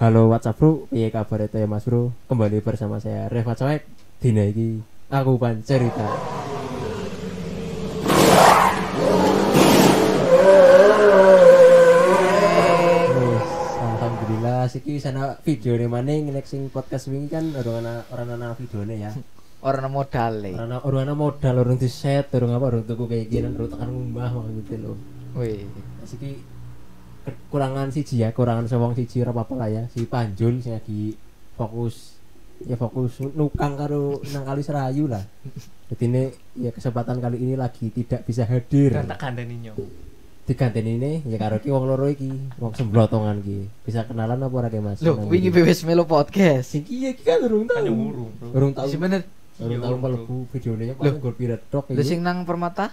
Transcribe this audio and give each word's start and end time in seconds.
Halo 0.00 0.32
WhatsApp 0.32 0.56
bro, 0.56 0.88
piye 0.88 1.12
kabar 1.12 1.44
itu 1.44 1.60
ya 1.60 1.68
Mas 1.68 1.84
Bro? 1.84 2.16
Kembali 2.24 2.64
bersama 2.64 2.96
saya 3.04 3.28
Reva 3.28 3.52
Coek. 3.52 3.84
Dina 4.16 4.48
iki 4.48 4.80
aku 5.12 5.36
pan 5.36 5.60
cerita. 5.60 6.08
Wes, 13.12 13.48
Alhamdulillah 13.76 14.72
siki 14.72 14.96
sana 14.96 15.36
video 15.44 15.76
nih 15.76 15.92
maning 15.92 16.32
nek 16.32 16.48
sing 16.48 16.72
podcast 16.72 17.12
wingi 17.12 17.28
kan 17.28 17.52
orang 17.60 18.00
orang 18.08 18.40
ana 18.40 18.56
videone 18.56 18.96
ya. 18.96 19.12
Orang 19.60 19.92
modal 19.92 20.32
le. 20.40 20.56
Orang 20.56 20.80
orang 20.80 21.12
modal 21.12 21.60
orang 21.60 21.76
di 21.76 21.92
set, 21.92 22.32
orang 22.32 22.56
apa 22.56 22.72
orang 22.72 22.88
tuku 22.88 23.04
kayak 23.04 23.28
gini, 23.28 23.52
orang 23.52 23.68
tekan 23.68 23.92
ngumbah 23.92 24.32
gitu 24.64 24.74
loh. 24.80 24.96
Wih. 25.36 25.68
Siki 26.08 26.40
kekurangan 27.32 27.88
siji 27.88 28.20
ya, 28.20 28.30
kurangan 28.30 28.64
sewong 28.64 28.92
siji 28.92 29.20
ora 29.20 29.30
apa-apa 29.30 29.54
lah 29.56 29.68
ya. 29.68 29.82
Si 29.88 30.04
Panjul 30.04 30.58
sing 30.58 30.72
lagi 30.72 31.14
fokus 31.54 32.16
ya 32.60 32.76
fokus 32.76 33.16
nukang 33.22 33.72
karo 33.74 34.20
nang 34.26 34.44
kali 34.44 34.60
serayu 34.60 35.06
lah. 35.06 35.24
Jadi 35.88 36.04
ini 36.04 36.22
ya 36.58 36.70
kesempatan 36.70 37.16
kali 37.16 37.38
ini 37.38 37.54
lagi 37.54 37.88
tidak 37.88 38.22
bisa 38.22 38.44
hadir. 38.44 38.92
Kan 38.92 39.06
tak 39.06 39.18
gandeni 39.18 39.56
nyong. 39.60 39.78
Diganteni 40.40 40.98
ini 40.98 41.12
ya 41.24 41.38
karo 41.38 41.56
ki 41.56 41.68
wong 41.68 41.84
loro 41.84 42.06
iki, 42.06 42.26
wong 42.56 42.74
semblotongan 42.74 43.38
ki. 43.38 43.70
Bisa 43.82 44.02
kenalan 44.02 44.40
apa 44.40 44.54
ora 44.56 44.68
ki 44.68 44.78
Mas? 44.78 44.98
Loh, 44.98 45.14
Nang 45.14 45.30
wingi 45.30 45.48
iki. 45.48 45.56
bebas 45.56 45.80
melo 45.82 46.04
podcast. 46.04 46.66
Sing 46.68 46.82
iya 46.86 47.10
ki 47.10 47.22
kan 47.22 47.38
urung 47.40 47.64
yang 47.66 47.94
urung. 47.94 48.32
Urung 48.50 48.72
tahu. 48.72 48.86
Si 48.86 48.96
bener. 48.96 49.22
Urung 49.56 49.78
urung, 49.78 50.00
mlebu 50.00 50.36
videonya 50.50 50.92
Loh. 50.92 50.98
paling 50.98 51.16
gol 51.18 51.34
piret 51.34 51.62
tok 51.68 51.86
iki. 51.88 52.02
sing 52.02 52.18
nang 52.20 52.42
permata? 52.42 52.90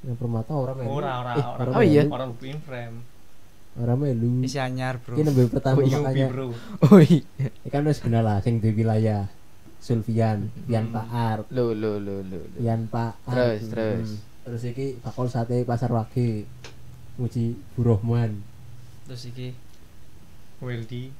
Yang 0.00 0.16
permata 0.16 0.52
ora 0.52 0.72
melu. 0.72 0.88
Ora 0.88 1.10
ora 1.20 1.32
Eh, 1.34 1.44
ora. 1.44 1.70
Oh 1.74 1.84
iya? 1.84 2.02
Ora 2.06 2.24
lupa 2.24 2.44
in 2.44 2.58
frame. 2.58 2.96
Ora 3.76 3.94
melu. 3.94 4.42
Isi 4.42 4.58
anyar 4.58 4.98
bro 4.98 5.14
Iki 5.14 5.22
nembe 5.22 5.42
pertama 5.46 5.78
Oh, 5.78 5.84
iya, 5.84 5.96
makanya. 5.96 6.26
Bro. 6.28 6.46
Oh 6.84 6.98
iya. 6.98 7.22
Ini 7.38 7.68
kan 7.68 7.82
wis 7.84 7.98
kenal 7.98 8.22
lah 8.22 8.38
sing 8.40 8.58
di 8.58 8.70
wilayah 8.70 9.30
Sulfian, 9.78 10.52
Pian 10.66 10.86
Hmm. 10.86 10.92
Pak 10.92 11.06
Art, 11.08 11.44
Lo 11.48 11.72
lo 11.72 11.96
lo 11.96 12.20
lo. 12.20 12.38
Pian 12.52 12.84
Pak 12.86 13.24
Art. 13.24 13.56
Terus, 13.56 13.62
terus. 13.68 14.08
Terus 14.42 14.62
iki 14.66 14.86
bakul 14.98 15.26
sate 15.26 15.62
Pasar 15.62 15.88
Wage. 15.88 16.44
Muji 17.16 17.52
Bu 17.72 17.84
Rohman. 17.84 18.40
terus 19.04 19.26
iki 19.26 19.52
Weldy. 20.58 21.10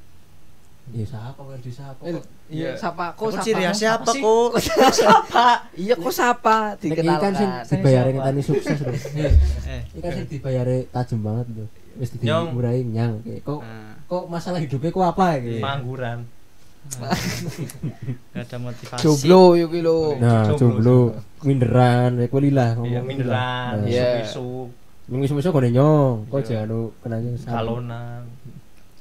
Ya 0.91 1.07
siapa 1.07 1.39
kan 1.39 1.59
di 1.59 1.71
siapa? 1.71 2.03
Iya, 2.03 2.19
Iya. 2.51 2.71
sapa 2.75 3.15
kok 3.15 3.31
Kok 3.31 3.31
sapa? 3.33 3.45
ciri 3.47 3.63
kok? 3.63 3.75
siapa 3.75 4.11
sih? 4.11 4.23
kok 4.23 4.53
Sapa? 4.91 5.47
Iya 5.73 5.95
kok 5.95 6.11
iki 6.11 6.19
kan 6.19 6.75
sing 6.77 6.91
Dikenalkan. 6.91 7.33
dibayari 7.71 8.11
ngenteni 8.11 8.43
sukses 8.43 8.79
lho. 8.81 8.91
eh 9.71 9.83
Iki 9.87 10.01
kan 10.01 10.11
sing 10.13 10.27
dibayari 10.27 10.79
tajam 10.91 11.21
banget 11.23 11.47
lho. 11.53 11.65
Wis 11.97 12.11
Nyong. 12.17 12.53
dimurai 12.53 12.81
nyang. 12.81 13.13
Kok 13.41 13.61
nah, 13.61 13.95
kok 14.05 14.25
masalah 14.27 14.59
hidupnya 14.59 14.91
kok 14.91 15.07
apa 15.09 15.27
iki? 15.37 15.59
Pangguran. 15.59 16.19
gak 16.81 17.13
ada 18.41 18.57
motivasi 18.57 19.05
Jomblo 19.05 19.53
yo 19.53 19.69
ki 19.69 19.81
lo. 19.81 20.17
Nah, 20.17 20.57
Jomblo, 20.57 21.13
minderan, 21.43 22.17
kayak 22.17 22.33
kuwi 22.33 22.49
lah 22.49 22.73
Iya, 22.81 23.01
minderan, 23.01 23.73
Nah, 23.77 23.85
Iya. 23.85 24.25
isu-isu, 24.25 24.73
Minggu 25.05 25.27
semisal 25.27 25.51
kok 25.51 25.61
nyong, 25.61 26.25
kok 26.27 26.41
Iya. 26.41 26.47
jangan 26.63 26.67
lu 26.67 26.81
kenanya 26.99 27.31
galonan. 27.45 28.23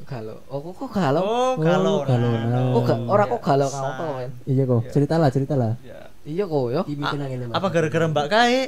Galau. 0.03 0.41
Oh 0.49 0.59
kok 0.59 0.73
kok 0.75 0.89
galau? 0.91 1.21
oh 1.21 1.29
Oh, 1.29 1.51
kalau 1.55 2.01
galonan. 2.01 2.73
Oh, 2.73 2.81
ga, 2.81 2.97
ora 3.05 3.23
kok 3.23 3.37
Iya. 3.37 3.45
galau 3.45 3.67
kamu 3.69 3.85
apa 3.85 4.03
kan? 4.09 4.29
Iya 4.43 4.63
kok, 4.65 4.79
Iya. 4.81 4.89
ceritalah, 4.91 5.29
ceritalah. 5.29 5.71
Ya, 5.79 5.99
Iya 6.25 6.43
kok 6.45 6.63
yo. 6.67 6.81
Angin 6.83 7.47
apa 7.47 7.67
gara-gara 7.69 8.05
mbak 8.09 8.25
kae 8.27 8.59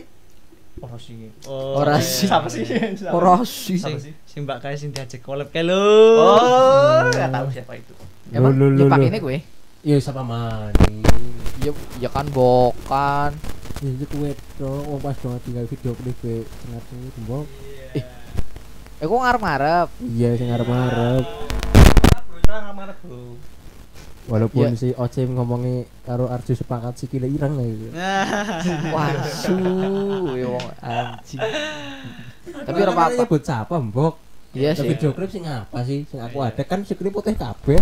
ora 0.80 0.95
sih. 0.95 1.27
oh 1.45 1.75
Ora 1.77 2.00
eh, 2.00 2.03
sih. 2.03 2.25
Siapa 2.31 2.47
sih? 2.47 2.64
Siapa? 2.64 3.11
Ora 3.11 3.44
sih. 3.44 3.75
sing, 3.75 4.00
Siapa 4.00 4.00
sih? 4.00 4.14
sing 4.23 4.47
mbak 4.47 4.64
kae 4.64 4.75
sing 4.80 4.95
diajak 4.95 5.19
collab 5.19 5.52
kae 5.52 5.67
lho 5.67 5.75
Oh, 5.75 7.11
enggak 7.11 7.27
tahu 7.27 7.47
siapa 7.52 7.73
itu. 7.75 7.94
Emang 8.31 8.55
Lu, 8.55 8.72
lu. 8.72 8.88
ini 8.88 9.19
gue? 9.19 9.38
Iya 9.83 9.97
siapa 9.99 10.23
mani? 10.23 11.03
Ya 11.59 11.72
ya 11.99 12.08
kan 12.08 12.30
bokan. 12.31 13.36
Ya 13.81 13.89
itu 13.92 14.05
kue 14.08 14.31
dong, 14.55 14.86
wong 14.88 15.02
pas 15.02 15.17
banget 15.17 15.42
tinggal 15.42 15.65
video 15.65 15.92
klip 15.98 16.15
be 16.21 16.45
tengah 16.45 16.81
tuh 16.86 16.98
tembok. 17.17 17.45
Eh 19.02 19.05
kok 19.10 19.17
ngarep-ngarep. 19.17 19.87
Iya 20.05 20.30
sing 20.37 20.48
ngarep-ngarep. 20.54 21.26
Bro, 21.26 22.37
jangan 22.45 22.73
marah, 22.77 22.95
Bro. 23.02 23.42
Walaupun 24.31 24.64
Iya. 24.65 24.80
si 24.80 24.87
Ocem 24.95 25.27
ngomongi 25.30 25.75
karo 26.02 26.25
Arju 26.25 26.55
sepakat 26.55 26.95
si 26.95 27.05
kile 27.05 27.27
ireng 27.27 27.52
lah 27.52 27.67
gitu. 27.67 27.87
Wasu, 28.95 29.55
ya 30.31 30.47
wong 30.47 30.65
anjing. 30.80 31.39
Tapi 32.64 32.77
ora 32.80 32.92
apa-apa. 32.92 33.19
Nyebut 33.19 33.42
siapa 33.43 33.75
mbok? 33.77 34.14
Iya 34.52 34.71
Ya, 34.71 34.71
sih. 34.73 34.87
Video 34.87 35.11
klip 35.11 35.27
sing 35.27 35.43
apa 35.43 35.83
sih? 35.83 36.08
Sing 36.08 36.19
aku 36.19 36.39
ada 36.39 36.64
kan 36.64 36.80
si 36.81 36.95
klip 36.95 37.11
putih 37.11 37.36
kabeh. 37.36 37.75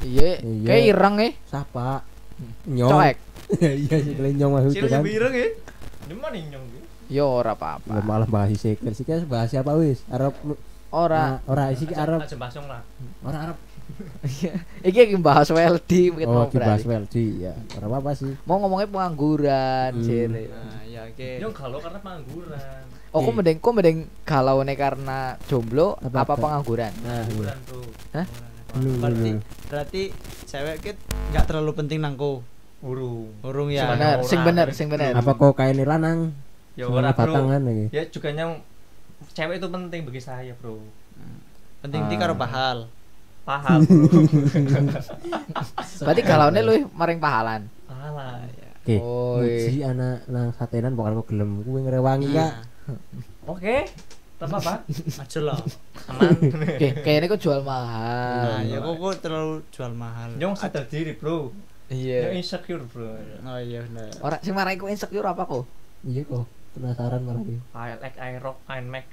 Iya, 0.00 0.40
Iya. 0.40 0.66
kayak 0.66 0.84
ireng 0.86 1.16
eh. 1.20 1.32
Siapa? 1.44 2.00
Nyong. 2.66 2.90
Coek. 2.90 3.16
Iya 3.84 3.96
si 4.00 4.10
kile 4.12 4.30
nyong 4.32 4.52
maksud 4.56 4.72
Sini 4.72 4.88
kan. 4.88 5.00
biru 5.02 5.28
ya. 5.28 5.48
Cuman 6.06 6.30
nih 6.32 6.42
nyong. 6.50 6.64
ya. 6.66 6.82
Yo 7.12 7.26
ora 7.30 7.52
apa-apa. 7.52 7.92
Lah, 7.92 8.02
malah 8.02 8.26
bahas 8.26 8.48
si 8.50 8.58
sih 8.58 9.04
kan 9.04 9.20
bahas 9.24 9.52
siapa 9.52 9.76
wis? 9.76 10.00
Arab 10.08 10.32
Ora. 10.90 11.38
Nah, 11.38 11.38
ora 11.46 11.64
sih 11.72 11.86
Arab. 11.90 12.20
Aja 12.22 12.36
basong 12.36 12.66
lah. 12.66 12.82
Ora 13.20 13.38
Arab. 13.44 13.58
Iki 14.82 14.98
lagi 14.98 15.16
bahas 15.18 15.48
WLD 15.48 15.90
mungkin 16.10 16.26
Oh, 16.26 16.42
mau 16.42 16.48
berani. 16.48 16.82
WLD 16.82 17.16
ya. 17.40 17.54
Ora 17.74 17.86
apa-apa 17.88 18.10
sih. 18.12 18.32
Mau 18.42 18.58
ngomongnya 18.58 18.88
pengangguran, 18.88 19.90
Hmm. 19.94 20.02
jere. 20.02 20.50
nah 20.50 20.82
ya 20.84 21.00
oke 21.04 21.28
kalau 21.52 21.78
karena 21.78 21.98
pengangguran. 21.98 22.82
Oh, 23.10 23.20
kok 23.20 23.30
Eh. 23.30 23.34
mending 23.34 23.58
kok 23.58 23.72
mending 23.72 23.98
galau 24.22 24.58
nih 24.60 24.76
karena 24.76 25.18
jomblo 25.46 25.96
Apa- 25.96 26.22
apa, 26.22 26.32
apa? 26.32 26.42
pengangguran? 26.42 26.92
Nah, 27.00 27.22
Pengangguran, 27.24 27.58
Bro. 27.64 27.80
Hah? 28.12 28.26
Berarti 28.76 29.30
berarti 29.66 30.02
cewek 30.44 30.76
kit 30.80 30.96
nggak 31.32 31.44
terlalu 31.48 31.72
penting 31.72 31.96
nangko 31.96 32.44
Urung. 32.84 33.32
urung 33.40 33.72
ya 33.72 33.88
bener, 33.88 34.20
sing 34.20 34.44
bener, 34.44 34.68
sing 34.70 34.86
bener. 34.92 35.16
apa 35.16 35.32
kok 35.32 35.56
kayak 35.56 35.80
lanang 35.80 36.36
Ya 36.76 36.84
ora, 36.84 37.08
batangan 37.08 37.64
lagi 37.64 37.88
Ya 37.88 38.04
juga 38.04 38.28
nyong 38.30 38.60
cewek 39.36 39.60
itu 39.60 39.68
penting 39.68 40.00
bagi 40.02 40.18
saya, 40.18 40.56
Bro. 40.56 40.80
penting 41.78 42.00
Ah. 42.00 42.08
ti 42.08 42.16
karo 42.16 42.32
bahal 42.34 42.88
Paham, 43.44 43.84
Bro. 43.84 44.10
Berarti 46.02 46.22
galaunya 46.22 46.60
lu 46.60 46.88
maring 46.90 47.20
pahalan. 47.20 47.62
Alah. 47.86 48.42
oke 48.80 48.96
Oh, 48.98 49.38
muji 49.38 49.82
anak 49.82 50.24
nang 50.26 50.50
satenan 50.52 50.94
bakal 50.94 51.20
kok 51.20 51.28
gelem 51.28 51.60
kuwi 51.60 51.82
ngrewangi 51.82 52.30
kak 52.30 52.52
Oke. 53.44 53.86
Tak 54.36 54.46
apa-apa. 54.46 54.84
aja 55.22 55.40
lah 55.42 55.56
Aman. 56.06 56.28
Oke, 56.68 56.88
kayaknya 57.00 57.26
kok 57.26 57.40
jual 57.40 57.60
nah 57.60 57.66
mahal. 57.66 58.62
ya 58.62 58.78
kok 58.78 58.94
kok 58.96 59.14
terlalu 59.20 59.54
jual 59.68 59.92
mahal 59.92 60.28
Nyong 60.34 60.54
sadar 60.54 60.84
diri, 60.84 61.12
Bro. 61.12 61.50
Nyong 61.86 61.94
Iya. 61.94 62.34
insecure, 62.34 62.82
Bro. 62.84 63.14
oh 63.42 63.58
iya 63.58 63.80
bener 63.82 64.10
Ora 64.18 64.36
sing 64.38 64.52
marai 64.52 64.74
ku 64.74 64.86
insecure 64.86 65.24
apa 65.24 65.44
kok? 65.44 65.64
iya 66.02 66.22
kok 66.22 66.46
penasaran 66.76 67.20
malah 67.20 67.40
iki 67.40 67.56
ILX, 67.72 68.14
iRock, 68.14 68.58
INMAX. 68.68 69.08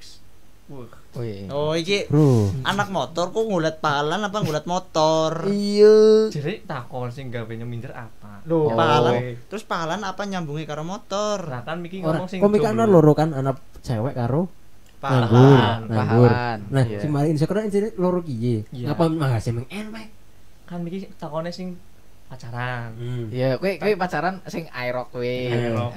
Wah. 0.64 0.88
Wih. 1.20 1.52
oh 1.52 1.76
iki 1.76 2.08
bro 2.08 2.48
anak 2.64 2.88
motor 2.88 3.30
kok 3.30 3.44
ngulet 3.44 3.78
pahalan 3.78 4.24
apa 4.24 4.40
ngulet 4.40 4.64
motor 4.64 5.44
Iya. 5.46 6.32
Jadi 6.32 6.64
takon 6.64 7.12
sing 7.12 7.28
gawe 7.30 7.44
minder 7.60 7.92
apa? 7.92 8.40
Loh, 8.44 8.72
Oh. 8.72 8.74
pahalan 8.74 9.36
terus 9.48 9.64
pahalan 9.64 10.02
apa 10.02 10.24
nyambungi 10.24 10.64
karo 10.64 10.84
motor 10.84 11.52
Nah 11.52 11.64
kan 11.64 11.80
Miki 11.80 12.00
ngomong 12.00 12.28
sing 12.28 12.40
komik 12.40 12.64
jomblo. 12.64 12.88
loro 12.90 13.12
kan 13.12 13.32
anak 13.32 13.60
cewek 13.80 14.16
karo 14.16 14.48
pahalan 15.04 15.84
nganggur 15.84 16.32
nah 16.72 16.84
iya. 16.88 17.00
si 17.04 17.12
mari 17.12 17.36
insecure 17.36 17.60
kan 17.60 17.68
loro 18.00 18.24
kiye 18.24 18.64
Iya. 18.72 18.96
ngapa 18.96 19.12
mahasiswa 19.12 19.52
meng 19.54 19.68
enek 19.68 20.08
Kan 20.64 20.80
Miki 20.80 21.12
takone 21.20 21.52
sing 21.52 21.76
pacaran. 22.32 22.90
hmm. 22.98 23.26
Iya, 23.30 23.50
kowe 23.62 23.72
kowe 23.78 23.94
pacaran 24.00 24.36
sing 24.50 24.66
aerok 24.72 25.14
kowe. 25.14 25.36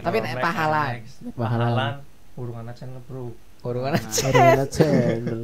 Tapi 0.03 0.17
nek 0.21 0.33
INMAX, 0.37 0.45
pahalan. 0.45 0.93
INMAX. 1.01 1.07
Pahalan. 1.35 1.73
Pahalan 1.73 1.95
hubungan 2.37 2.75
channel, 2.77 3.01
Bro. 3.09 3.33
Hubungan 3.65 3.97
Karena 3.97 4.67
channel 4.69 5.41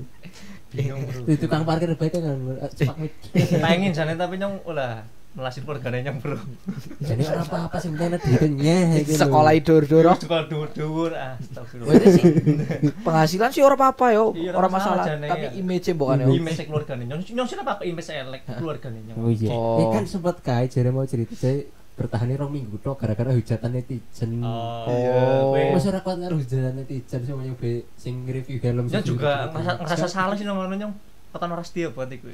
Bingung, 0.73 1.05
Bro. 1.05 1.25
di 1.29 1.35
tukang 1.37 1.65
parkir 1.69 1.93
baik 1.97 2.17
kan 2.17 2.39
Pengen 3.61 3.93
jane 3.93 4.15
tapi 4.17 4.41
nyong 4.41 4.63
ulah 4.65 5.05
melasin 5.33 5.63
keluargane 5.63 6.03
nyong, 6.03 6.19
Bro. 6.19 6.37
jadi 7.01 7.23
ora 7.25 7.41
apa-apa 7.41 7.77
sih 7.77 7.89
penting 7.89 8.21
dikenya 8.21 8.77
Sekolah 9.03 9.53
idor-dor. 9.53 10.13
Sekolah 10.15 10.45
dhuwur-dhuwur. 10.45 11.11
Astagfirullah. 11.11 11.89
Berarti 11.89 12.09
sih 12.11 12.25
penghasilan 13.01 13.49
sih 13.49 13.61
ora 13.61 13.75
apa-apa 13.75 14.07
yo, 14.11 14.25
Iya, 14.33 14.53
ora 14.53 14.59
ora 14.59 14.69
masalah 14.71 15.05
Tapi 15.09 15.45
ya. 15.47 15.51
image 15.55 15.89
bukan 15.93 16.17
yo. 16.21 16.29
Image 16.33 16.61
keluargane 16.63 17.03
nyong. 17.07 17.25
Nyong 17.27 17.47
sih 17.47 17.57
apa 17.57 17.81
image 17.81 18.09
elek 18.09 18.41
keluargane 18.47 18.99
nyong. 19.03 19.17
oh 19.19 19.31
iya 19.31 19.49
Oh. 19.49 19.79
eh 19.79 19.87
kan 19.91 20.05
sempat 20.05 20.37
kae 20.39 20.67
jare 20.67 20.89
mau 20.89 21.05
cerita 21.05 21.33
saya 21.33 21.65
bertahan 21.93 22.33
rong 22.35 22.49
minggu 22.51 22.77
tok 22.79 22.97
gara-gara 22.99 23.31
hujatan 23.31 23.69
netizen 23.71 24.37
oh 24.39 24.85
Iya, 24.85 25.13
Oh. 25.13 25.53
kowe- 25.53 25.73
masyarakat 25.73 26.15
harus 26.23 26.39
hujatan 26.43 26.73
netizen 26.75 27.21
mau 27.31 27.41
nyoba 27.41 27.69
sing 27.95 28.15
review 28.27 28.57
Nyong 28.59 28.89
sing 28.91 29.05
juga 29.07 29.49
gitu. 29.49 29.65
ngerasa, 29.81 30.07
salah 30.07 30.37
sih 30.37 30.45
nyong 30.45 30.59
ngono 30.59 30.77
nyong. 30.77 30.93
Tekan 31.31 31.49
ora 31.49 31.65
setia 31.65 31.89
buat 31.89 32.09
iku. 32.09 32.29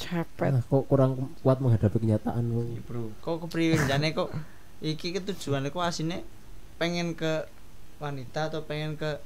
Cepet. 0.00 0.50
Nah, 0.50 0.62
kok 0.62 0.84
kurang 0.86 1.10
kuat 1.38 1.58
menghadapi 1.58 1.96
kenyataan 1.98 2.42
lu. 2.42 2.64
Iya, 2.64 2.80
Bro. 2.82 3.12
kok 3.18 3.36
kepriwe 3.42 3.76
jane 3.84 4.10
kok 4.10 4.32
iki 4.80 5.12
ketujuannya 5.12 5.68
kok 5.68 5.84
asine 5.84 6.24
pengen 6.74 7.12
ke 7.12 7.44
wanita 7.98 8.48
atau 8.48 8.64
pengen 8.64 8.96
ke 8.96 9.20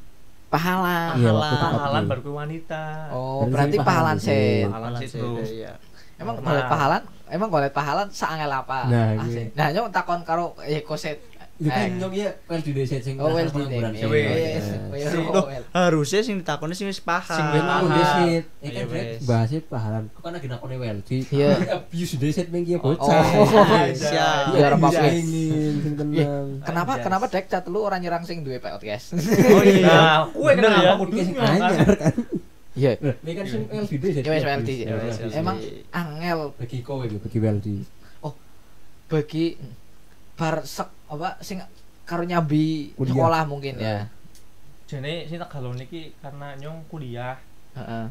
pahala. 0.50 1.14
Iya, 1.14 1.30
Pahala. 1.30 1.70
pahalan 1.72 2.04
baru 2.04 2.20
ke 2.20 2.32
wanita 2.32 2.82
Oh, 3.10 3.46
Berarti 3.46 3.74
berarti 3.74 3.76
pahalan 3.80 4.16
sih. 4.18 4.66
pahalan 4.66 4.92
sih 4.96 5.08
bro 5.12 5.38
Iya. 5.40 5.72
Emang 6.14 6.38
golet 6.38 6.62
pahalan, 6.64 7.02
emang 7.26 7.48
golet 7.48 7.72
pahalan 7.72 8.06
saangel 8.08 8.46
apa? 8.46 8.86
Nah, 8.86 9.18
iya. 9.26 9.50
Nah, 9.50 9.66
nyong 9.70 9.90
takon 9.90 10.22
karo 10.22 10.54
eh 10.62 10.78
Itu 11.54 11.70
kan 11.70 12.10
ya 12.10 12.34
well 12.50 12.58
di 12.58 12.72
desa 12.74 12.98
sing 12.98 13.14
Oh, 13.22 13.30
well 13.30 13.46
di. 13.46 13.62
Wes. 14.10 14.66
Harusnya 15.70 16.20
sing 16.26 16.42
ditakoni 16.42 16.74
sing 16.74 16.90
wis 16.90 16.98
paham. 16.98 17.30
Sing 17.30 17.46
Ben 17.54 17.62
Paham. 17.62 17.94
desit, 17.94 18.44
rek 18.58 18.86
wes. 18.90 19.22
bahasnya 19.22 19.60
pahalan. 19.62 20.10
Kok 20.10 20.20
kan 20.20 20.32
lagi 20.34 20.50
nakone 20.50 20.74
well 20.76 20.98
di 21.06 21.22
Iya. 21.30 21.78
abuse 21.78 22.18
desit 22.18 22.50
ki 22.50 22.74
Oh, 22.74 22.90
bocah. 22.90 23.22
siap. 23.94 24.58
Iya, 24.58 24.74
sing 25.78 25.94
tenang. 25.94 26.46
Kenapa 26.66 26.98
kenapa 26.98 27.24
dek 27.30 27.46
cat 27.46 27.70
lu 27.70 27.86
orang 27.86 28.02
nyerang 28.02 28.26
sing 28.26 28.42
duwe 28.42 28.58
podcast? 28.58 29.14
Oh 29.54 29.62
iya. 29.62 29.86
nah 29.86 30.20
Bener 30.34 30.58
kenapa 30.58 31.06
Iki 31.06 31.22
sing 31.22 31.34
kan 31.38 31.46
anyar 31.54 31.86
kan. 31.94 32.14
Iya. 32.74 32.90
Ini 32.98 33.30
kan 33.30 33.44
sing 33.46 33.60
di 33.70 33.96
desit. 34.02 34.22
Ya 34.26 34.30
wes 34.34 34.42
di. 34.66 34.74
Wes. 34.82 35.16
Iya. 35.22 35.38
Emang 35.38 35.56
angel 35.94 36.50
bagi 36.58 36.82
kowe 36.82 37.06
iki 37.06 37.22
bagi 37.22 37.38
well 37.38 37.58
di. 37.62 37.76
bagi 39.04 39.54
bar 40.34 40.64
sek 40.66 40.90
apa 41.14 41.38
sing 41.38 41.58
karo 42.02 42.22
nyambi 42.22 42.92
Kuliah. 42.92 43.14
sekolah 43.14 43.42
mungkin 43.44 43.74
ya. 43.76 44.06
jadi 44.84 45.24
sih 45.24 45.36
tak 45.36 45.50
galon 45.50 45.78
iki 45.78 46.12
karena 46.18 46.52
nyong 46.54 46.84
kuliah 46.86 47.40
Heeh. 47.72 48.06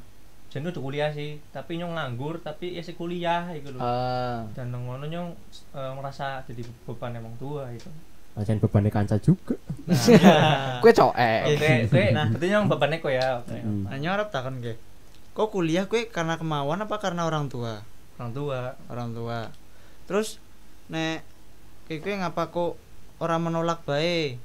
jadi 0.50 0.66
udah 0.66 0.82
kuliah 0.82 1.10
sih 1.10 1.38
tapi 1.50 1.76
nyong 1.76 1.94
nganggur 1.94 2.40
tapi 2.40 2.74
ya 2.74 2.82
sih 2.82 2.94
kuliah 2.94 3.48
gitu 3.52 3.72
loh 3.72 3.80
Eh, 3.80 4.38
dan 4.54 4.70
nang 4.70 4.84
ngono 4.84 5.06
nyong 5.06 5.30
eh, 5.72 5.92
merasa 5.94 6.42
jadi 6.44 6.62
beban 6.84 7.14
emang 7.14 7.34
tua 7.36 7.70
itu 7.70 7.88
Acan 8.34 8.58
bebannya 8.58 8.90
kanca 8.90 9.14
juga. 9.22 9.54
Nah, 9.86 9.94
kue 10.82 10.90
coek. 10.90 11.14
oke 11.14 11.70
oke 11.86 12.02
Nah. 12.18 12.26
berarti 12.28 12.48
nyong 12.50 12.66
bebannya 12.66 12.98
kok 12.98 13.14
ya 13.14 13.38
oke 13.38 13.54
Hmm. 13.54 13.86
Nah, 13.86 13.94
nyorot 13.96 14.28
takon 14.28 14.58
ke. 14.58 14.74
Kok 15.32 15.50
kuliah 15.52 15.86
kue 15.86 16.10
karena 16.10 16.34
kemauan 16.34 16.82
apa 16.82 16.98
karena 16.98 17.24
orang 17.24 17.46
tua? 17.46 17.86
orang 18.16 18.32
tua 18.32 18.60
Orang 18.90 19.14
tua. 19.14 19.54
Terus 20.04 20.42
nek 20.86 21.22
kayak 21.86 22.02
kue 22.02 22.14
ngapa 22.16 22.50
kok 22.50 22.74
orang 23.24 23.40
menolak 23.48 23.82
bae? 23.88 24.36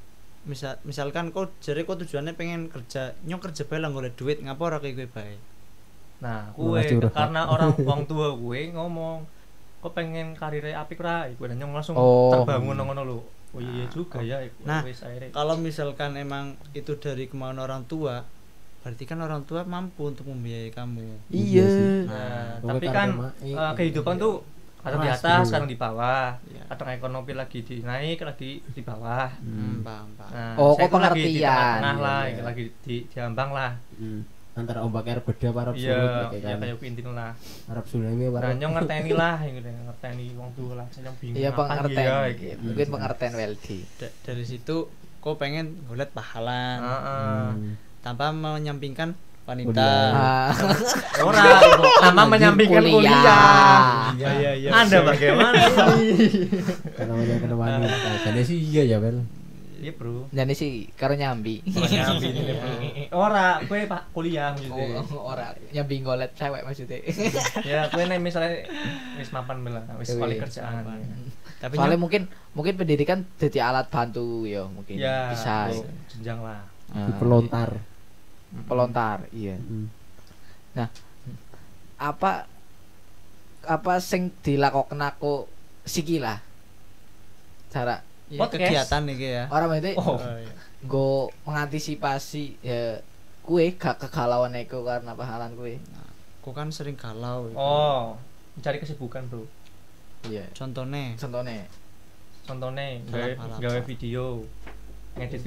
Misal 0.47 0.79
misalkan 0.83 1.29
kok 1.29 1.51
jare 1.61 1.83
kok 1.83 1.99
tujuannya 2.01 2.33
pengen 2.33 2.71
kerja, 2.71 3.13
nyong 3.27 3.43
kerja 3.43 3.67
bae 3.67 3.79
lah 3.79 3.91
golek 3.91 4.15
duit, 4.15 4.39
ngapa 4.41 4.63
ora 4.65 4.79
kayak 4.79 4.95
kue 4.97 5.09
bae? 5.11 5.35
nah 6.19 6.51
curhat. 6.51 7.15
karena 7.15 7.47
orang 7.47 7.79
orang 7.87 8.03
tua 8.11 8.35
gue 8.35 8.75
ngomong 8.75 9.23
kok 9.79 9.93
pengen 9.95 10.35
karirnya 10.35 10.83
apik 10.83 10.99
ra 10.99 11.31
iku 11.31 11.47
dan 11.47 11.63
nyong 11.63 11.71
langsung 11.71 11.95
Oh. 11.95 12.35
terbangun 12.35 12.75
ngono 12.75 13.03
lho 13.07 13.19
oh 13.55 13.61
iya 13.63 13.71
iya 13.71 13.87
juga 13.87 14.19
ya 14.19 14.43
iku 14.43 14.67
Nah, 14.67 14.83
Kalau 15.31 15.55
misalkan 15.57 16.19
emang 16.19 16.59
itu 16.75 16.99
dari 16.99 17.31
kemauan 17.31 17.63
orang 17.63 17.87
tua, 17.87 18.27
berarti 18.83 19.07
kan 19.07 19.23
orang 19.23 19.47
tua 19.47 19.63
mampu 19.63 20.11
untuk 20.11 20.27
membiayai 20.27 20.75
kamu. 20.75 21.07
Iya 21.31 21.39
Iya. 21.39 21.67
sih. 21.71 21.87
Nah, 22.11 22.51
Pokoknya 22.59 22.73
tapi 22.75 22.87
kan 22.91 23.09
eh, 23.15 23.55
iya. 23.55 23.67
kehidupan 23.79 24.15
tuh 24.19 24.35
kadang 24.81 25.01
di 25.01 25.11
atas, 25.11 25.43
bro. 25.43 25.53
kadang 25.53 25.67
di 25.67 25.77
bawah. 25.77 26.27
Iya. 26.45 26.63
Kadang 26.69 26.89
ekonomi 26.91 27.33
lagi 27.33 27.59
di 27.61 27.77
naik, 27.81 28.19
lagi 28.21 28.51
di 28.63 28.81
bawah. 28.81 29.29
Hmm, 29.37 29.81
paham, 29.81 30.09
paham. 30.15 30.31
Nah, 30.31 30.55
Oh, 30.57 30.73
saya 30.73 30.85
kok 30.85 30.91
tuh 30.91 30.99
lagi 31.01 31.15
di 31.15 31.23
pengertian. 31.35 31.49
tengah-tengah 31.49 31.97
lah, 31.99 32.21
iya. 32.25 32.43
lagi 32.43 32.65
di 32.81 32.97
diambang 33.05 33.51
lah. 33.51 33.73
Hmm. 33.95 34.23
Antara 34.55 34.83
ombak 34.83 35.07
air 35.07 35.21
beda 35.21 35.49
para 35.53 35.71
surut 35.71 35.79
Iya, 35.79 36.03
kayak 36.27 36.35
ya 36.35 36.41
kan. 36.45 36.57
kayak 36.61 36.79
pintin 36.79 37.07
lah. 37.09 37.31
Arab 37.67 37.85
tsunami 37.85 38.19
Nah, 38.21 38.31
para 38.33 38.47
nyong 38.53 38.75
ngerteni 38.75 39.11
lah, 39.13 39.37
yang 39.39 39.55
gitu, 39.59 39.69
ngerteni 39.71 40.27
wong 40.35 40.51
tua 40.53 40.73
lah. 40.75 40.87
Saya 40.89 41.03
nyong 41.05 41.17
bingung. 41.17 41.37
Iya 41.37 41.51
pengertian. 41.53 41.95
iya, 41.97 42.17
Iya, 42.19 42.35
gitu. 42.35 42.63
Mungkin 42.65 42.87
pengertian 42.91 43.35
Weldi. 43.35 43.79
Da- 43.95 44.15
dari 44.25 44.45
situ 44.45 44.77
kok 45.19 45.35
pengen 45.37 45.67
golek 45.85 46.11
pahalan 46.11 46.79
Heeh. 46.81 47.47
Hmm. 47.53 47.73
tanpa 48.01 48.31
menyampingkan 48.31 49.15
wanita. 49.49 49.89
Ah, 50.13 50.53
Ora, 51.27 51.43
nama 52.05 52.23
menyampingkan 52.29 52.85
Kuliah. 52.85 52.93
kuliah. 52.93 54.13
Iya, 54.13 54.29
iya, 54.37 54.51
iya. 54.55 54.71
Anda 54.71 54.99
bagaimana 55.01 55.57
ini? 55.97 56.29
Karena 56.93 57.13
kena 57.41 57.57
wanita. 57.57 57.97
Jadi 58.29 58.41
sih 58.45 58.59
iya 58.61 58.83
ya, 58.85 58.99
Bel. 59.01 59.25
Iya, 59.79 59.95
Bro. 59.95 60.27
jadi 60.29 60.53
sih 60.53 60.91
karo 60.93 61.15
nyambi. 61.15 61.63
Nyambi 61.65 62.29
ini, 62.29 62.53
Bro. 62.53 62.69
Ora, 63.25 63.63
gue 63.65 63.87
pak 63.87 64.11
kuliah 64.13 64.53
gitu. 64.59 64.75
Oh, 64.75 65.33
ora 65.33 65.55
nyambi 65.73 66.03
golet 66.03 66.35
cewek 66.35 66.67
maksudnya. 66.67 66.99
ya 67.71 67.87
gue 67.89 68.03
nih 68.05 68.19
misalnya 68.19 68.69
wis 69.17 69.31
mapan 69.31 69.65
bela 69.65 69.81
wis 69.97 70.13
kali 70.13 70.37
kerjaan. 70.37 70.83
Tapi 71.59 71.75
Soalnya 71.75 71.99
mungkin 71.99 72.27
mungkin 72.55 72.75
pendidikan 72.75 73.23
jadi 73.35 73.71
alat 73.71 73.87
bantu 73.91 74.47
ya 74.47 74.63
mungkin 74.67 74.95
ya 74.95 75.31
bisa 75.35 75.71
jenjang 76.07 76.39
lah 76.39 76.63
Ah, 76.89 77.05
Di 77.05 77.13
pelontar. 77.21 77.71
Pelontar 78.65 79.29
iya 79.31 79.57
Hmm. 79.59 79.89
apa 81.97 82.47
apa 83.65 83.93
sing 83.99 84.31
dilakukan 84.41 85.01
aku 85.01 85.45
siki 85.83 86.19
lah 86.19 86.39
cara 87.69 88.01
Podcast. 88.29 88.61
kegiatan 88.63 89.03
nih 89.03 89.17
ya. 89.19 89.45
orang 89.49 89.73
itu 89.75 89.97
oh 89.97 90.15
Oh, 90.15 90.37
iya. 90.37 90.53
go 90.85 91.09
mengantisipasi 91.43 92.61
ya 92.61 93.01
kue 93.41 93.73
gak 93.75 93.99
kegalauan 93.99 94.53
iku 94.55 94.85
karena 94.85 95.13
pahalan 95.13 95.53
kue 95.53 95.81
Kok 96.39 96.53
kan 96.55 96.69
sering 96.69 96.95
galau. 96.95 97.49
gitu. 97.49 97.57
oh 97.57 98.15
mencari 98.55 98.79
kesibukan 98.79 99.27
bro 99.27 99.45
iya 100.25 100.45
Contohnya, 100.53 101.17
contohnya 101.17 101.65
contohnya 102.43 102.87
Dalam 103.03 103.11
gawe 103.11 103.33
hal 103.35 103.49
apa? 103.51 103.61
gawe 103.61 103.81
video 103.83 104.25
ngedit 105.15 105.43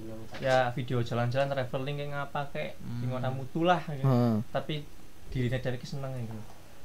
video 0.00 0.16
ya 0.40 0.72
video 0.72 0.98
jalan-jalan 1.00 1.48
traveling 1.48 1.96
kayak 1.96 2.10
ngapa 2.10 2.40
kayak 2.50 2.72
Hmm. 2.76 3.00
di 3.00 3.06
mana 3.06 3.28
mutu 3.28 3.60
lah 3.62 3.80
gitu. 3.86 4.02
hmm. 4.02 4.40
tapi 4.48 4.82
dirinya 5.28 5.58
dari 5.58 5.76
kesenang 5.76 6.16
gitu 6.16 6.34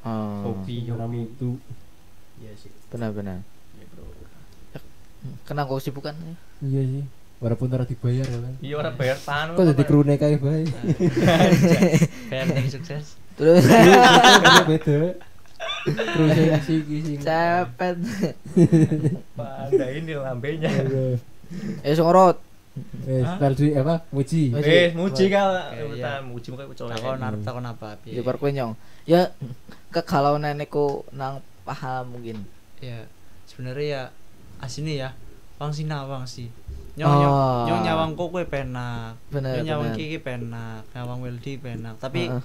oh 0.03 0.35
hobi 0.45 0.85
Orang 0.88 1.09
hobi 1.09 1.19
itu. 1.25 1.50
iya 2.38 2.51
sih 2.53 2.69
benar-benar 2.88 3.39
Iya, 3.73 3.85
bro 3.89 4.03
kena 5.41 5.63
kau 5.63 5.79
sibukan 5.79 6.13
Iya 6.59 6.83
sih. 6.83 7.06
Walaupun 7.35 7.67
ora 7.67 7.83
dibayar 7.83 8.23
ya, 8.23 8.38
Bel. 8.38 8.56
iya 8.62 8.75
orang 8.75 8.95
bayar 8.95 9.17
panu 9.17 9.53
Kok 9.53 9.65
jadi 9.67 9.83
kru 9.83 10.01
nek 10.01 10.17
kae 10.17 10.38
bae. 10.38 10.63
kayak 12.29 12.47
yang 12.47 12.69
sukses. 12.69 13.19
terus 13.33 13.65
Kan 13.65 14.63
beda. 14.65 15.00
Kru 15.85 16.25
sing 16.31 16.47
sing 16.62 17.03
sing. 17.03 17.19
cepet 17.19 17.95
pada 19.33 19.85
ini 19.89 20.13
lambenya 20.15 20.71
eh 21.81 21.94
sorot 21.94 22.39
Eh, 23.07 23.24
spell 23.24 23.54
di 23.56 23.72
apa? 23.72 24.04
Muji. 24.12 24.51
Muji. 24.51 24.68
eh 24.68 24.88
muji 24.92 25.31
kal 25.31 25.50
iya. 25.72 25.80
rebutan 25.80 26.19
muji 26.27 26.48
muka 26.51 26.63
cowok 26.68 26.92
Takon 26.92 27.24
arep 27.24 27.39
takon 27.42 27.66
apa? 27.66 27.88
ya 28.04 28.19
bar 28.19 28.36
kue 28.36 28.51
nyong 28.51 28.75
ya 29.07 29.31
kegalauan 29.89 30.44
niku 30.53 31.08
nang 31.12 31.39
paham 31.63 32.12
mungkin 32.12 32.44
Ya, 32.84 33.08
sebenarnya 33.48 33.88
ya 33.88 34.01
asine 34.60 35.00
ya. 35.00 35.10
Wang 35.55 35.72
sinawang 35.72 36.27
sih. 36.27 36.51
Nyong 37.00 37.08
nyong 37.08 37.34
Oh. 37.34 37.63
nyong 37.65 37.82
nyawang 37.82 38.10
kok 38.13 38.27
kowe 38.29 38.44
penak. 38.44 39.15
bener 39.32 39.63
Nyong 39.63 39.65
nyawang 39.65 39.91
kiki 39.96 40.20
penak, 40.20 40.84
nyawang 40.91 41.20
Weldi 41.24 41.55
penak. 41.55 41.96
Tapi 41.98 42.27
Heeh. 42.27 42.44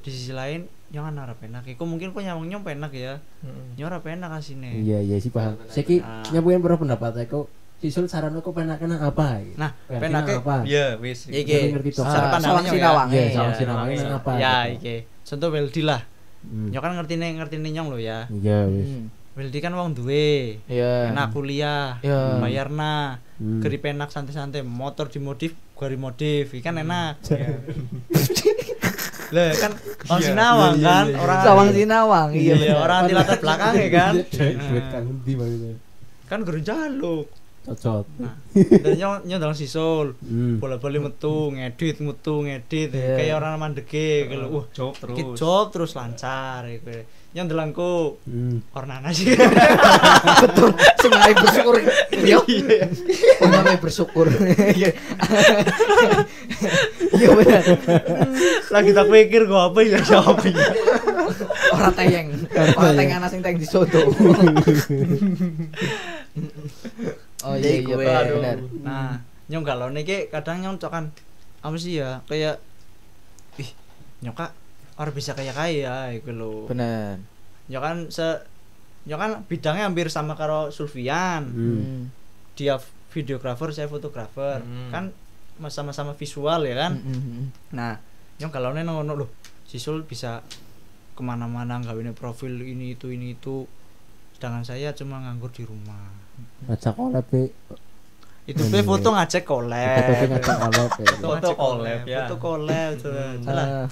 di 0.00 0.08
sisi 0.08 0.32
lain 0.32 0.64
nyong 0.88 1.04
kan 1.04 1.20
ora 1.20 1.34
penak. 1.36 1.68
Iku 1.68 1.84
mungkin 1.84 2.16
kok 2.16 2.24
nyawang 2.24 2.48
nyong 2.48 2.64
penak 2.64 2.96
ya. 2.96 3.20
Mm. 3.44 3.76
Nyong 3.76 3.86
ora 3.86 4.00
penak 4.00 4.30
asine. 4.32 4.80
Iya, 4.80 5.04
iya 5.04 5.20
sih 5.20 5.28
paham. 5.28 5.60
Saiki 5.68 6.00
nyampuin 6.32 6.64
berapa 6.64 6.80
pendapat 6.80 7.28
kok 7.28 7.46
Sisul 7.76 8.08
saran 8.08 8.32
kok 8.34 8.50
penaknya 8.50 8.96
apa? 8.98 9.36
gitu? 9.38 9.60
Nah, 9.60 9.70
Penaknya 9.86 10.00
penaknya- 10.00 10.38
apa? 10.40 10.56
iya 10.64 10.86
wis 10.96 11.28
Iki. 11.28 11.44
Ngerti 11.44 11.72
ngerti 11.76 11.90
toh. 11.92 12.04
Cara 12.04 12.16
Ah, 12.18 12.32
pandangannya 12.32 12.40
sawang 12.40 12.64
ya. 12.64 12.72
sinawang 12.72 13.08
Iya, 13.08 13.24
sawang 13.28 13.46
Iya, 13.46 13.58
sinawang 13.58 13.86
iya. 13.86 13.98
nang 14.00 14.16
apa? 14.16 14.30
Ya, 14.34 14.54
iki. 14.66 14.96
Contoh 15.22 15.48
Weldi 15.50 15.82
lah. 15.84 16.00
Hmm. 16.40 16.68
Nyong 16.70 16.80
kan 16.80 16.92
ngerti 16.94 17.14
nih 17.16 17.30
ngerti 17.36 17.56
nih 17.58 17.70
nyong 17.74 17.88
lo 17.90 17.98
ya. 17.98 18.18
Iya, 18.28 18.58
wis. 18.66 18.88
Hmm. 18.88 19.04
Weldi 19.36 19.58
kan 19.60 19.72
wong 19.72 19.92
duwe. 19.92 20.64
Iya. 20.64 21.12
Enak 21.12 21.28
kuliah, 21.30 22.00
Iya. 22.00 22.40
bayarna, 22.40 23.20
Hmm. 23.36 23.60
geri 23.60 23.76
penak 23.76 24.08
santai-santai, 24.08 24.64
motor 24.64 25.06
dimodif, 25.06 25.52
gua 25.76 25.92
dimodif, 25.92 26.56
ikan 26.56 26.80
enak. 26.80 27.20
Iya. 27.28 27.60
Lah 29.26 29.50
kan 29.52 29.72
Iya, 30.08 30.16
sinawang 30.22 30.74
iya, 30.78 30.86
kan, 30.88 31.04
iya, 31.04 31.12
iya. 31.12 31.18
orang 31.18 31.38
Sawang 31.42 31.68
sinawang 31.74 32.28
iya 32.30 32.54
Iya, 32.54 32.74
orang 32.78 33.00
di 33.10 33.12
latar 33.12 33.36
belakang 33.36 33.72
ya 33.74 33.88
kan. 33.90 34.14
Duit 34.22 34.84
kang 34.88 35.04
endi? 35.04 35.32
Kan 36.24 36.38
jaluk. 36.62 37.26
Cocot. 37.66 38.06
Nah, 38.16 38.34
dan 38.54 38.94
nyong 38.94 39.26
nyong 39.26 39.40
dalam 39.42 39.52
sisul. 39.52 40.14
Hmm. 40.22 40.56
Bola-bali 40.56 40.96
metu, 40.96 41.50
ngedit, 41.50 41.98
metu, 41.98 42.46
ngedit. 42.46 42.94
Iya. 42.94 43.18
Kayak 43.18 43.34
orang 43.36 43.58
mandege 43.58 44.30
gitu. 44.30 44.46
Wah, 44.48 44.66
job 44.70 44.94
terus 44.94 45.10
iki 45.12 45.22
job 45.34 45.66
terus 45.70 45.90
lancar 45.92 46.62
gitu. 46.64 47.02
Nyong 47.34 47.48
delangku 47.50 48.22
Hmm. 48.22 48.62
ornana 48.70 49.10
sih. 49.10 49.34
betul 50.42 50.70
ngawe 51.06 51.32
bersyukur 51.34 51.74
yo 52.22 52.40
sing 52.42 52.66
ngawe 53.40 53.76
bersyukur 53.78 54.26
iya 54.74 54.90
iya 57.14 57.28
bener 57.30 57.62
Lagi 58.68 58.90
tak 58.90 59.06
pikir 59.06 59.46
gua 59.46 59.70
apa 59.70 59.80
ya 59.80 59.98
siapa 60.02 60.42
ya. 60.44 60.66
ora 61.72 61.90
tayeng 61.90 62.34
ora 62.74 62.90
tayeng 62.92 63.12
ana 63.14 63.28
sing 63.28 63.40
tayeng 63.40 63.58
disoto 63.58 64.00
oh 67.46 67.54
iya 67.54 67.70
iya 67.78 67.94
aduh. 67.94 68.38
bener 68.42 68.58
Nah, 68.82 69.22
nyong 69.46 69.62
galone 69.62 70.02
iki 70.02 70.26
kadang 70.26 70.58
nyong 70.62 70.82
cok 70.82 70.90
kan 70.90 71.04
apa 71.62 71.76
sih 71.78 72.02
ya 72.02 72.22
kayak 72.26 72.58
ih 73.62 73.70
nyoka 74.22 74.50
orang 74.98 75.14
bisa 75.14 75.32
kayak 75.38 75.54
kaya 75.54 76.10
iku 76.18 76.34
lho. 76.34 76.54
Bener 76.66 77.22
nyok 77.70 77.82
kan 77.82 77.96
se 78.10 78.26
nyok 79.06 79.18
kan 79.18 79.30
bidangnya 79.46 79.86
hampir 79.86 80.10
sama 80.10 80.34
karo 80.34 80.74
Sulfian. 80.74 81.42
Hmm. 81.46 82.00
Dia 82.58 82.78
videografer 83.14 83.70
saya 83.70 83.86
fotografer. 83.86 84.62
Hmm. 84.62 84.90
kan 84.90 85.04
sama-sama 85.72 86.12
visual 86.12 86.68
ya 86.68 86.76
kan? 86.76 87.00
Hmm, 87.00 87.16
hmm, 87.16 87.22
hmm. 87.22 87.46
nah 87.72 87.96
nyong 88.36 88.52
galone 88.52 88.84
ngono 88.84 89.12
loh 89.16 89.30
si 89.64 89.80
Sul 89.80 90.04
bisa 90.04 90.44
ke 91.16 91.22
mana-mana 91.24 91.80
nggak 91.80 92.12
profil 92.12 92.60
ini 92.60 92.98
itu 92.98 93.08
ini 93.08 93.38
itu. 93.38 93.64
Sedangkan 94.36 94.68
saya 94.68 94.92
cuma 94.92 95.16
nganggur 95.24 95.48
di 95.48 95.64
rumah 95.64 96.15
ngajak 96.66 96.92
collab 96.92 97.24
be 97.26 97.42
itu 98.46 98.62
be 98.70 98.80
foto 98.80 99.08
ngajak 99.10 99.42
collab 99.42 100.02
ngajak 100.02 100.56
collab 100.56 100.90
Foto 101.18 101.50
collab, 101.52 102.00
ya. 102.04 102.24
foto 102.24 102.34
collab 102.38 102.92
salah. 103.42 103.66
Hmm. 103.66 103.88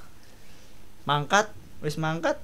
Mangkat 1.05 1.47
wis 1.81 1.97
mangkat 1.97 2.37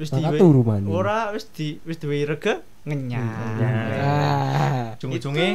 wis 0.00 0.08
di 0.08 0.22
turu 0.34 0.64
mana 0.64 0.86
ora 0.86 1.18
wis 1.30 1.44
di 1.50 1.76
wis 1.84 1.98
duwe 1.98 2.24
rega 2.24 2.64
ngenyang 2.88 3.20
Ngenyang. 3.20 3.74
ah. 4.00 4.96
Ujung-ujungnya 4.96 5.48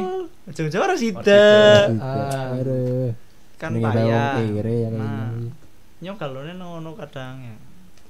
ujung-ujungnya 0.46 0.86
ora 0.86 0.94
sida. 0.94 1.46
Ah. 1.98 2.54
Kan 3.58 3.72
payah 3.74 4.38
ya 4.38 4.62
kayak 4.62 4.92
Nah. 4.94 5.32
nyong 6.04 6.18
kalone 6.20 6.54
ngono 6.54 6.92
kadang 6.94 7.40
ya 7.42 7.56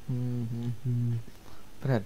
Hmm, 0.05 0.45
hmm. 0.85 1.17
Bener 1.79 2.01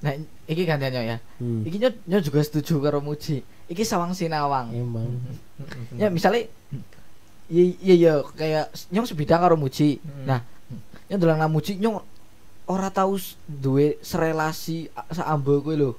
nah 0.00 0.12
iki 0.44 0.64
gantian 0.64 0.92
ya 0.94 1.18
Hmm. 1.36 1.60
iki 1.62 1.76
nyok, 1.76 1.94
nyok 2.04 2.22
juga 2.22 2.40
setuju 2.40 2.74
karo 2.78 2.98
Muji 2.98 3.40
iki 3.66 3.82
sawang 3.82 4.10
sinawang 4.10 4.72
Emang. 4.72 5.20
ya 5.94 6.08
misalnya 6.08 6.48
iya 7.46 7.64
iya 7.78 7.94
iya 7.96 8.12
kayak 8.30 8.64
nyong 8.88 9.04
sebidang 9.04 9.40
karo 9.40 9.54
Muji 9.54 9.98
Hmm. 9.98 10.24
nah 10.24 10.40
yang 11.06 11.18
dolang 11.18 11.36
nang 11.36 11.50
Muji 11.50 11.76
nyong 11.76 12.00
ora 12.64 12.88
tahu 12.88 13.14
s- 13.14 13.34
duwe 13.44 13.98
serelasi 14.00 14.86
saambo 15.08 15.60
kuwi 15.60 15.76
lho 15.76 15.92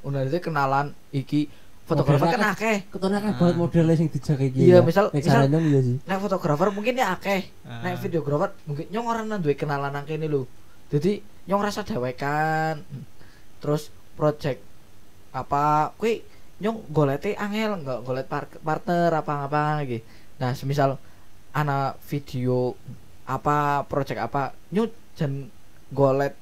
Una 0.00 0.20
itu 0.20 0.36
kenalan 0.38 0.92
iki 1.10 1.48
fotografer 1.84 2.28
kan 2.30 2.52
akeh 2.52 2.76
Ketone 2.88 3.16
kan 3.18 3.32
Ah. 3.32 3.36
banget 3.38 3.56
modelnya 3.56 3.92
sing 3.94 4.08
dijake 4.08 4.48
iki. 4.48 4.68
Iya, 4.68 4.80
ya. 4.80 4.80
misal- 4.80 5.08
Nek 5.08 5.16
misal- 5.16 5.48
caranya 5.48 5.58
iya 5.60 5.80
sih. 5.80 5.96
nek 6.00 6.18
fotografer 6.18 6.68
mungkin 6.68 6.92
ya 6.94 7.12
akeh 7.12 7.48
Ah. 7.62 7.80
nek 7.80 8.00
videografer 8.00 8.52
mungkin 8.64 8.84
nyong 8.88 9.06
ora 9.06 9.20
nang 9.22 9.40
duwe 9.40 9.54
kenalan 9.54 9.88
nang 9.88 10.04
kene 10.04 10.24
lho 10.26 10.44
jadi 10.88 11.20
nyong 11.44 11.60
rasa 11.62 11.84
dewekan 11.84 12.84
terus 13.64 13.88
project 14.12 14.60
apa 15.32 15.96
kuwi 15.96 16.20
nyong 16.60 16.84
golete 16.92 17.32
angel 17.34 17.80
nggak? 17.80 17.98
Golet 18.04 18.26
par- 18.28 18.60
partner 18.60 19.10
apa 19.10 19.48
apa 19.48 19.62
gitu 19.88 20.04
nah 20.36 20.52
semisal 20.52 21.00
ana 21.56 21.96
video 22.04 22.76
apa 23.24 23.88
project 23.88 24.20
apa 24.20 24.52
nyong 24.68 24.92
jan 25.16 25.48
golet 25.88 26.36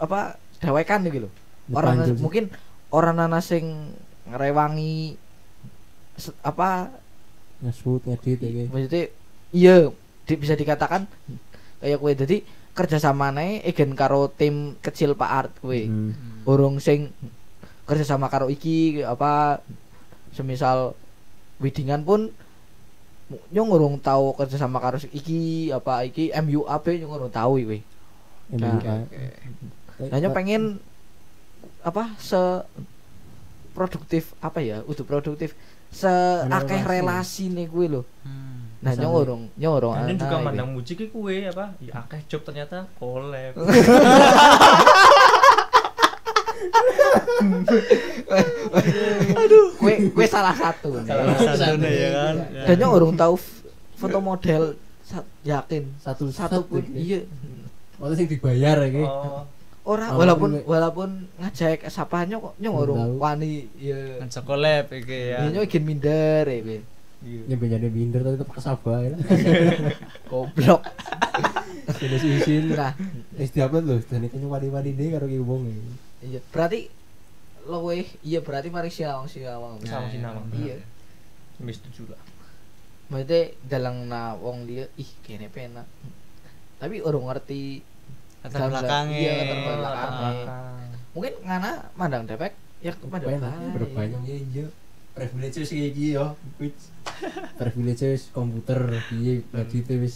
apa 0.00 0.38
dewekan 0.62 1.04
gitu 1.06 1.26
lho. 1.26 1.30
Orang 1.74 2.00
sih. 2.06 2.16
mungkin 2.16 2.48
orang 2.88 3.20
nana 3.20 3.44
sing 3.44 3.92
ngerewangi 4.32 5.18
apa? 6.40 6.90
Nge-shoot 7.60 8.02
ngedit 8.06 8.38
ya 8.40 8.64
maksudnya 8.70 9.02
iya 9.50 9.76
di- 10.24 10.38
bisa 10.40 10.54
dikatakan 10.54 11.04
kayak 11.82 11.98
kue. 11.98 12.14
Jadi 12.14 12.36
kerjasama 12.78 13.28
nih 13.30 13.66
egen 13.66 13.92
karo 13.92 14.30
tim 14.30 14.54
kecil 14.78 15.12
Pak 15.12 15.30
Art 15.32 15.52
kue 15.58 15.84
Hmm. 15.84 16.14
urung 16.44 16.78
sing 16.78 17.10
kerjasama 17.84 18.26
karo 18.26 18.46
iki 18.46 19.02
apa 19.02 19.58
semisal 20.30 20.94
widingan 21.58 22.06
pun 22.06 22.30
nyong 23.50 23.68
urung 23.68 23.96
tahu 23.98 24.32
kerjasama 24.32 24.78
karo 24.78 24.96
iki 25.10 25.40
apa 25.68 26.00
iki 26.02 26.30
MUAP 26.30 26.84
nyong 26.96 27.12
urung 27.12 27.34
tahu 27.34 27.58
iki 27.58 27.80
Nah, 28.50 28.80
nah 30.00 30.16
nyong 30.16 30.32
pengen 30.32 30.62
apa 31.82 32.16
se 32.16 32.40
produktif 33.70 34.32
apa 34.38 34.58
ya 34.60 34.80
udah 34.82 35.04
produktif 35.04 35.52
se 35.90 36.08
akeh 36.42 36.80
Relasi. 36.80 37.48
nih 37.48 37.66
gue 37.66 37.86
lo 37.90 38.02
Hmm. 38.24 38.47
Nah 38.78 38.90
Misalnya- 38.90 39.02
nyong 39.02 39.14
urung 39.16 39.42
nyong 39.54 39.74
urung 39.76 39.94
Dan 39.98 40.16
juga 40.16 40.32
iki. 40.32 40.44
mandang 40.44 40.68
muji 40.70 40.92
ki 40.94 41.06
kue 41.08 41.36
apa? 41.44 41.74
Ya 41.78 41.92
akeh 41.98 42.20
job 42.26 42.42
ternyata 42.42 42.86
collab. 42.94 43.54
kue 49.78 49.92
kue 50.10 50.26
salah 50.26 50.54
satu. 50.54 51.00
Salah 51.02 51.34
satu 51.36 51.76
nih, 51.78 51.92
ya 51.92 52.10
kan? 52.12 52.34
Ya. 52.50 52.62
dan 52.66 52.74
nyong 52.78 52.92
urung 52.92 53.14
tahu 53.14 53.34
foto 53.94 54.18
model 54.20 54.62
yakin 55.42 55.82
satu 55.98 56.28
satu 56.28 56.60
pun 56.62 56.84
iya 56.92 57.24
Waktu 57.98 58.14
sing 58.14 58.28
dibayar 58.30 58.78
ya 58.78 58.88
kayak. 58.94 59.10
Oh, 59.10 59.42
ora 59.88 60.14
walaupun 60.14 60.62
walaupun 60.62 61.08
ngajak 61.34 61.88
sapa 61.88 62.22
nyong 62.22 62.42
kok 62.44 62.54
nyong 62.60 62.76
urung 62.76 63.02
wani 63.18 63.66
iya 63.74 64.22
ngajak 64.22 64.44
collab 64.44 64.86
iki 64.92 65.34
ya 65.34 65.38
Iya, 65.42 65.50
nyong 65.50 65.64
ingin 65.66 65.82
minder 65.82 66.44
ya. 66.46 66.78
Iya. 67.20 67.42
Jadi 67.48 67.88
binder 67.88 68.20
tapi 68.20 68.36
tetep 68.36 68.50
kesabah 68.52 68.98
ya. 69.02 69.14
goblok 70.30 70.82
Jenis 71.88 72.20
isin. 72.22 72.64
nah 72.72 72.92
Wis 73.34 73.50
diupload 73.50 73.84
lho, 73.84 73.96
dan 74.04 74.20
itu 74.22 74.36
wadi-wadi 74.44 74.92
deh 74.92 75.08
karo 75.10 75.24
ki 75.24 75.40
wong 75.40 75.72
iya 76.20 76.38
berarti 76.46 76.92
luwe 77.64 78.04
iya 78.20 78.38
berarti 78.38 78.68
mari 78.68 78.88
siawang 78.88 79.24
siawang 79.24 79.80
Nah, 79.80 80.06
sinawang. 80.06 80.46
iya 80.52 80.76
Wis 81.58 81.80
setuju 81.80 82.12
lah. 82.12 82.22
maksudnya 83.08 83.40
dalang 83.64 84.04
na 84.04 84.34
wong 84.34 84.64
dia 84.64 84.84
ih 84.94 85.08
kene 85.22 85.48
penak 85.48 85.88
tapi 86.76 87.00
urung 87.00 87.26
ngerti 87.26 87.80
latar 88.40 88.68
belakangnya 88.68 89.16
iya, 89.18 89.32
latar 89.40 89.48
Oh, 89.48 89.56
belakang. 89.56 89.80
latar 89.80 90.10
belakang. 90.12 90.20
belakang. 90.20 90.88
mungkin 91.10 91.32
ngana 91.42 91.70
mandang 91.94 92.24
depek 92.24 92.52
ya 92.78 92.92
kepada 92.92 93.24
Berbanyak, 93.24 93.72
berbanyak 93.74 94.20
ya 94.22 94.36
iya. 94.36 94.66
Privilege 95.18 95.56
wis 95.66 95.70
kayak 95.74 95.90
iki 95.90 96.14
yo. 96.14 96.26
Privilege 97.60 98.04
wis 98.14 98.30
komputer 98.30 98.78
piye 99.10 99.42
berarti 99.50 99.82
itu 99.82 99.92
wis 99.98 100.14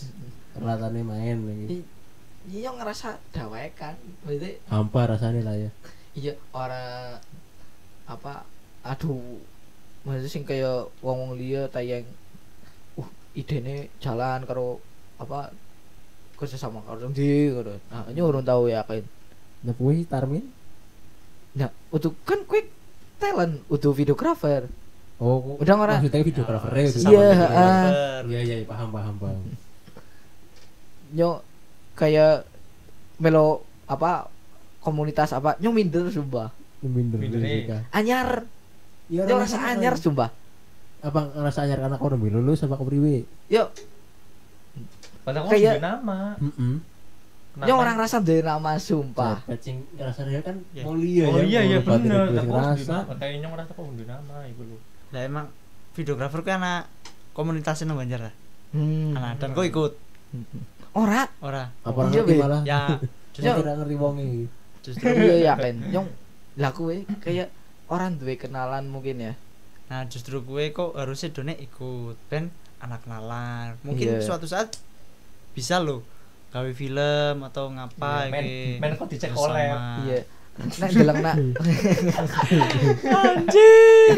peralatannya 0.54 1.02
main 1.02 1.38
lagi. 1.42 1.82
iya 2.50 2.74
ngerasa 2.74 3.22
dawekan 3.30 3.94
maksudnya 4.26 4.58
Hampa 4.66 5.06
rasanya 5.06 5.46
lah 5.46 5.54
ya. 5.54 5.70
iya 6.12 6.34
orang 6.50 7.16
apa 8.10 8.42
aduh 8.82 9.38
maksudnya 10.02 10.26
sing 10.30 10.42
kayak 10.42 10.90
wong 11.00 11.18
wong 11.22 11.32
liya 11.38 11.70
tayang 11.70 12.02
uh 12.98 13.08
idene 13.38 13.88
jalan 14.02 14.42
karo 14.42 14.82
apa 15.22 15.54
kerja 16.34 16.58
sama 16.58 16.82
karo 16.82 17.06
ndi 17.14 17.54
ngono 17.54 17.78
nah 17.94 18.10
ini 18.10 18.20
urung 18.20 18.42
tahu 18.42 18.66
ya 18.66 18.82
kan 18.82 19.02
Nah, 19.62 19.78
Tarmin. 19.78 20.42
nah 21.54 21.70
untuk 21.94 22.18
kan 22.26 22.42
quick 22.42 22.66
talent 23.22 23.62
untuk 23.70 23.94
videografer 23.94 24.66
Oh, 25.22 25.54
Udah 25.56 25.74
ngora? 25.76 25.94
Maksudnya 25.96 26.26
videografer 26.26 26.66
Ah, 26.68 26.76
ya. 26.76 26.88
sesama 26.88 27.14
Iya. 27.14 27.30
Iya 28.26 28.40
iya 28.42 28.56
paham 28.64 28.88
paham 28.90 29.14
paham. 29.16 29.38
nyo 31.12 31.44
kayak 31.92 32.48
melo 33.18 33.62
apa 33.84 34.26
komunitas 34.80 35.30
apa 35.30 35.54
nyo 35.58 35.70
minder 35.70 36.08
sumpah 36.08 36.48
Minder 36.82 37.20
Minder 37.20 37.38
nih. 37.38 37.62
juga. 37.62 37.78
anyar 37.92 38.48
Iya 39.06 39.22
nyo 39.22 39.34
rasa 39.38 39.62
anyar 39.68 39.94
sumpah 39.94 40.32
Apa 41.00 41.30
ngerasa 41.30 41.58
anyar 41.62 41.78
karena 41.78 41.96
kau 41.96 42.08
udah 42.08 42.18
lulus 42.32 42.58
apa 42.60 42.74
kau 42.74 42.82
priwe? 42.84 43.22
yo 43.46 43.70
Padahal 45.22 45.46
Kayak- 45.46 45.78
kayak 45.78 45.84
nama. 45.84 46.34
Heeh. 46.34 46.74
nyo 47.60 47.74
orang 47.76 47.96
rasa 47.96 48.18
dari 48.18 48.40
nama 48.40 48.74
sumpah 48.74 49.44
Cacing 49.44 49.84
ngerasa 49.94 50.20
dia 50.24 50.40
kan 50.40 50.56
Iya. 50.72 50.82
mulia 50.82 51.24
Oh 51.28 51.38
iya 51.38 51.60
iya 51.60 51.78
Kalau 51.78 52.00
bener. 52.00 52.24
batin 52.24 52.32
Aku 52.32 52.42
itu 52.42 52.50
harus 52.50 52.80
ngerasa. 52.80 52.96
nama. 52.98 53.12
Kayaknya 53.14 53.46
ngerasa 53.46 53.70
kok 53.70 53.84
nama 54.02 54.36
iku 54.48 54.62
lho. 54.64 54.78
Lah 55.12 55.22
emang 55.22 55.46
videografer 55.92 56.40
kan 56.40 56.58
anak 56.58 56.88
komunitasnya 57.32 57.86
nang 57.86 57.96
Banjar 57.96 58.20
lah 58.22 58.34
hmm. 58.72 59.12
anak 59.12 59.32
dan 59.38 59.48
kok 59.52 59.64
ikut 59.64 59.92
ora 60.94 61.24
ora 61.38 61.64
Apa 61.82 62.00
Iya, 62.04 62.20
ngerti 62.20 62.30
Be. 62.30 62.36
malah? 62.38 62.60
ya 62.62 62.80
Justru 63.32 63.48
tidak 63.58 63.74
ngerti 63.78 63.96
wong 63.96 64.14
iki. 64.18 64.42
justru 64.82 65.08
iya 65.08 65.36
yakin 65.48 65.74
nyong 65.88 66.08
lah 66.54 66.68
kuwe 66.70 67.08
kayak 67.18 67.48
orang 67.86 68.18
duwe 68.18 68.34
kenalan 68.34 68.84
mungkin 68.84 69.16
ya 69.22 69.32
nah 69.86 70.04
justru 70.04 70.40
gue 70.40 70.68
kok 70.68 70.92
harusnya 70.92 71.30
done 71.30 71.54
ikut 71.54 72.16
ben 72.26 72.50
anak 72.78 73.00
kenalan 73.00 73.78
mungkin 73.80 74.06
Iya. 74.10 74.20
suatu 74.20 74.44
saat 74.44 74.76
bisa 75.52 75.78
loh 75.78 76.02
gawe 76.50 76.68
film 76.70 77.36
atau 77.42 77.70
ngapa 77.70 78.26
Iya, 78.26 78.32
men- 78.34 78.80
men 78.80 78.92
kok 78.94 79.06
dicek 79.06 79.32
collab. 79.32 79.80
iya 80.02 80.20
nek 80.52 80.90
deleng 80.90 81.18
nak. 81.18 81.36
Anjir. 83.02 84.16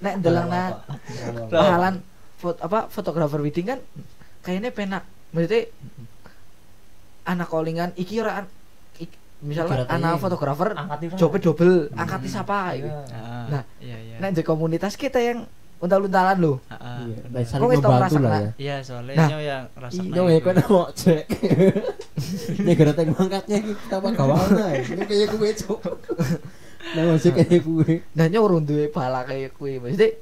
Nek 0.00 0.14
deleng 0.18 0.48
nak. 0.48 0.72
Apa? 0.82 1.46
pahalan 1.48 1.94
foto 2.34 2.58
apa 2.58 2.78
fotografer 2.88 3.38
wedding 3.38 3.66
kan 3.68 3.78
kayaknya 4.40 4.70
penak. 4.70 5.04
Maksudnya 5.30 5.70
anak 7.24 7.46
callingan 7.46 7.90
iki 7.94 8.18
ora 8.18 8.42
an- 8.42 8.52
ik- 8.96 9.20
misalnya 9.40 9.86
anak 9.86 10.18
fotografer 10.18 10.74
Angkat 10.74 11.14
jope 11.14 11.38
double 11.38 11.92
angkat 11.94 12.20
Hmm. 12.20 12.30
siapa 12.30 12.58
gitu. 12.74 12.88
Iya. 12.88 13.04
nah, 13.06 13.46
Nah, 13.48 13.62
iya 13.78 13.96
iya. 14.00 14.16
Nek 14.18 14.30
di 14.32 14.42
komunitas 14.42 14.94
kita 14.94 15.20
yang 15.20 15.46
untal-untalan 15.80 16.36
lho. 16.36 16.54
Heeh. 16.68 16.98
Iya, 17.02 17.18
nah, 17.26 17.40
saling 17.42 17.62
Kok 17.62 17.68
wis 17.68 17.80
tau 17.80 17.90
membantu 17.90 18.20
lah 18.20 18.38
ya. 18.38 18.50
Iya, 18.54 18.76
soalnya 18.80 19.14
Nah, 19.16 19.26
nyo 19.26 19.38
yang 19.40 19.62
rasa 19.74 20.00
Iya, 20.00 20.22
ya 20.28 20.40
kan 20.40 20.54
mau 20.62 20.84
cek. 20.92 21.24
Ini 22.60 22.72
gara 22.74 22.92
tek 22.92 23.08
mangkatnya 23.10 23.56
iki 23.58 23.72
apa 23.88 24.08
gawana. 24.10 24.66
Ini 24.76 25.02
kayak 25.02 25.28
gue 25.32 25.50
cuk. 25.56 25.80
Nah, 26.90 27.02
masih 27.08 27.30
kayak 27.32 27.60
gue. 27.60 27.90
Nah, 28.12 28.26
nyok 28.26 28.42
urung 28.42 28.64
duwe 28.64 28.88
bala 28.88 29.24
kayak 29.24 29.52
kuwi. 29.52 29.80
Maksudnya 29.80 30.20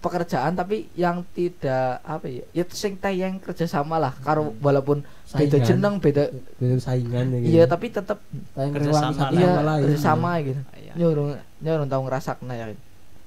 pekerjaan 0.00 0.56
tapi 0.56 0.88
yang 0.94 1.20
tidak 1.30 2.00
apa 2.00 2.24
ya 2.24 2.40
ya 2.54 2.64
sing 2.72 2.96
tayang 2.96 3.36
kerja 3.36 3.68
sama 3.68 4.00
lah 4.00 4.16
karo 4.16 4.56
walaupun 4.56 5.04
beda 5.28 5.60
jeneng 5.60 6.00
beda 6.00 6.32
Beda 6.56 6.80
saingan 6.80 7.36
ya. 7.36 7.38
iya 7.44 7.62
tapi 7.68 7.92
tayang 7.92 8.72
kerja 8.72 8.96
sama 8.96 9.28
iya 9.28 9.60
kerja 9.84 10.00
sama 10.00 10.30
gitu 10.40 10.56
Iya. 10.72 10.92
nyok 10.96 11.08
urung 11.12 11.28
nyok 11.60 11.74
urung 11.76 11.88
tau 11.92 12.00
ngrasakna 12.00 12.52
ya 12.56 12.66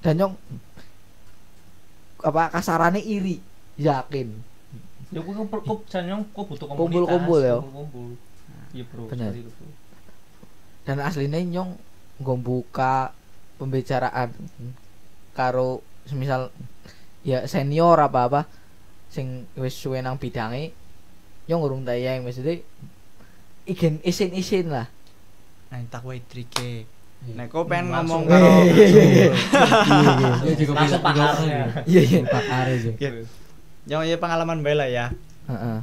dan 0.02 0.14
nyong 0.18 0.34
apa 2.24 2.48
kasarane 2.50 2.98
iri 2.98 3.38
yakin 3.76 4.32
Ya 5.14 5.22
kuwi 5.22 5.36
kumpul 5.38 5.62
yang 5.94 6.26
kok 6.34 6.42
butuh 6.50 6.66
komunitas. 6.66 6.74
Kumpul-kumpul 6.74 7.38
ya. 7.38 7.56
Kumpul-kumpul. 7.62 8.18
Iya, 8.74 8.84
Bro. 8.90 9.06
Bro. 9.06 9.46
dan 10.84 10.98
aslinya 11.00 11.38
nyong 11.38 11.78
nggo 12.20 12.34
buka 12.42 13.14
pembicaraan 13.56 14.34
karo 15.32 15.80
semisal 16.04 16.50
ya 17.24 17.46
senior 17.48 17.96
apa 17.96 18.20
apa 18.28 18.40
sing 19.08 19.48
wis 19.56 19.72
suwe 19.72 20.02
nang 20.04 20.20
bidange 20.20 20.76
nyong 21.48 21.62
urung 21.62 21.82
tayang 21.88 22.20
maksudnya 22.26 22.60
ikin 23.64 24.02
isin 24.04 24.34
isin 24.36 24.68
lah 24.68 24.90
Nah, 25.74 25.82
tak 25.90 26.06
wae 26.06 26.22
trike. 26.22 26.86
Iya. 27.24 27.34
Nek 27.40 27.46
kau 27.48 27.64
pengen 27.64 27.88
ngomong 27.88 28.28
karo 28.28 28.68
Iya, 28.68 28.86
iya. 28.86 29.28
Juga 30.60 30.72
Langsung 30.76 31.00
pakarnya. 31.00 31.60
iya 31.88 32.00
iya 32.04 32.20
Pakar 32.28 32.68
aja. 32.68 32.90
Yo 33.84 33.98
ya 34.04 34.16
pengalaman 34.20 34.60
bae 34.60 34.76
lah 34.76 34.88
ya. 34.88 35.06
Heeh. 35.48 35.78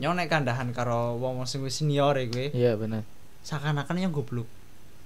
Nyo 0.00 0.10
nek 0.14 0.26
kandahan 0.30 0.70
karo 0.74 1.18
wong 1.18 1.44
sing 1.46 1.62
senior 1.70 2.16
e 2.16 2.26
kowe, 2.30 2.46
iya 2.56 2.72
bener 2.74 3.04
seakan-akan 3.40 3.96
yang 4.00 4.12
goblok. 4.12 4.48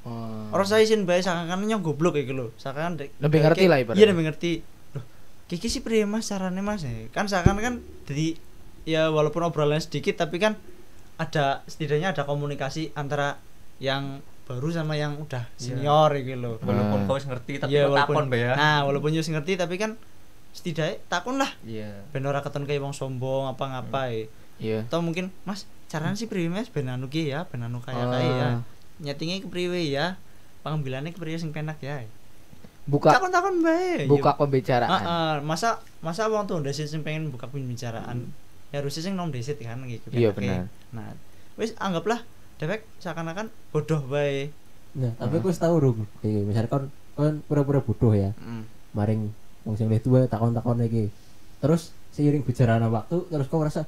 Oh. 0.04 0.52
Orang 0.52 0.66
saya 0.68 0.84
isin 0.84 1.08
bae 1.08 1.22
seakan-akan 1.24 1.66
yang 1.70 1.80
goblok 1.80 2.18
iki 2.18 2.34
lho. 2.34 2.52
Seakan 2.60 3.00
Lebih 3.00 3.38
ngerti 3.40 3.64
lah 3.70 3.78
ibaratnya. 3.80 4.00
Iya, 4.00 4.06
lebih 4.12 4.24
ngerti. 4.28 4.52
Loh, 4.94 5.04
kiki 5.48 5.68
sih 5.70 5.80
priye 5.80 6.04
Mas 6.04 6.28
carane 6.28 6.60
Mas? 6.60 6.84
Eh, 6.84 7.08
Kan 7.10 7.26
seakan 7.30 7.58
kan 7.62 7.74
jadi 8.04 8.36
ya 8.84 9.08
walaupun 9.08 9.40
obrolan 9.48 9.80
sedikit 9.80 10.20
tapi 10.20 10.36
kan 10.36 10.60
ada 11.16 11.64
setidaknya 11.64 12.12
ada 12.12 12.22
komunikasi 12.28 12.92
antara 12.92 13.40
yang 13.80 14.20
baru 14.44 14.68
sama 14.68 14.92
yang 14.94 15.16
udah 15.16 15.44
Iya. 15.56 15.72
senior 15.74 16.10
iki 16.12 16.36
lho. 16.36 16.60
Walaupun 16.60 16.98
Ah. 17.00 17.06
kau 17.06 17.16
wis 17.16 17.24
ngerti 17.24 17.52
tapi 17.56 17.72
Iya, 17.72 17.88
kok 17.88 17.96
takon 18.04 18.28
ya. 18.30 18.52
Nah, 18.52 18.78
walaupun 18.84 19.10
yo 19.10 19.20
ngerti 19.20 19.52
tapi 19.56 19.74
kan 19.76 19.96
setidaknya 20.54 21.02
takon 21.08 21.36
lah 21.36 21.50
Iya. 21.60 21.90
ben 22.14 22.22
ora 22.22 22.38
keton 22.38 22.62
kayak 22.62 22.78
wong 22.78 22.94
sombong 22.94 23.50
apa 23.50 23.64
ngapain 23.66 24.30
iya 24.54 24.86
atau 24.86 25.02
mungkin 25.02 25.34
Mas 25.42 25.66
caranya 25.90 26.14
sih 26.14 26.30
priwe 26.30 26.46
Mas 26.46 26.70
ben 26.70 26.86
anu 26.86 27.10
ki 27.10 27.26
ya 27.26 27.50
ben 27.50 27.58
anu 27.58 27.82
kaya 27.82 28.06
kaya 28.06 28.22
ya 28.22 28.46
Ah. 28.46 28.56
nyetingnya 29.02 29.42
ke 29.42 29.50
priwe 29.50 29.90
ya 29.90 30.14
pengambilannya 30.62 31.10
ke 31.10 31.18
priwe 31.18 31.34
sing 31.34 31.50
penak 31.50 31.82
ya 31.82 32.06
buka 32.86 33.10
takon 33.10 33.34
takon 33.34 33.66
bae 33.66 34.06
buka 34.06 34.30
Ya, 34.30 34.38
pembicaraan 34.38 34.86
ah, 34.88 35.02
ah, 35.02 35.34
masa 35.42 35.82
masa 35.98 36.30
wong 36.30 36.46
tuh 36.46 36.62
ndesit 36.62 36.86
sing 36.86 37.02
pengen 37.02 37.34
buka 37.34 37.50
pembicaraan 37.50 38.30
ya 38.70 38.78
harusnya 38.78 39.02
sing 39.02 39.18
nom 39.18 39.34
desit 39.34 39.58
kan 39.58 39.82
gitu 39.82 40.06
Iya, 40.14 40.30
penake. 40.30 40.70
benar. 40.70 40.70
nah 40.94 41.10
wis 41.56 41.74
anggaplah 41.76 42.22
dewek 42.56 42.86
seakan-akan 42.98 43.50
bodoh 43.70 44.02
bae 44.04 44.50
Nah, 44.94 45.10
tapi 45.18 45.42
aku 45.42 45.50
wis 45.50 45.58
tau 45.58 45.74
rung. 45.74 46.06
Iki 46.22 46.46
misalnya 46.46 46.70
kon 46.70 46.86
kon 47.18 47.42
pura-pura 47.42 47.82
bodoh 47.82 48.14
ya. 48.14 48.30
mm. 48.30 48.94
Maring 48.94 49.26
wong 49.66 49.74
sing 49.74 49.90
luwih 49.90 49.98
tuwa 49.98 50.22
takon-takon 50.24 50.86
iki. 50.86 51.10
Terus 51.58 51.90
seiring 52.14 52.46
berjalannya 52.46 52.94
waktu 52.94 53.26
terus 53.26 53.50
kau 53.50 53.58
ngerasa 53.58 53.82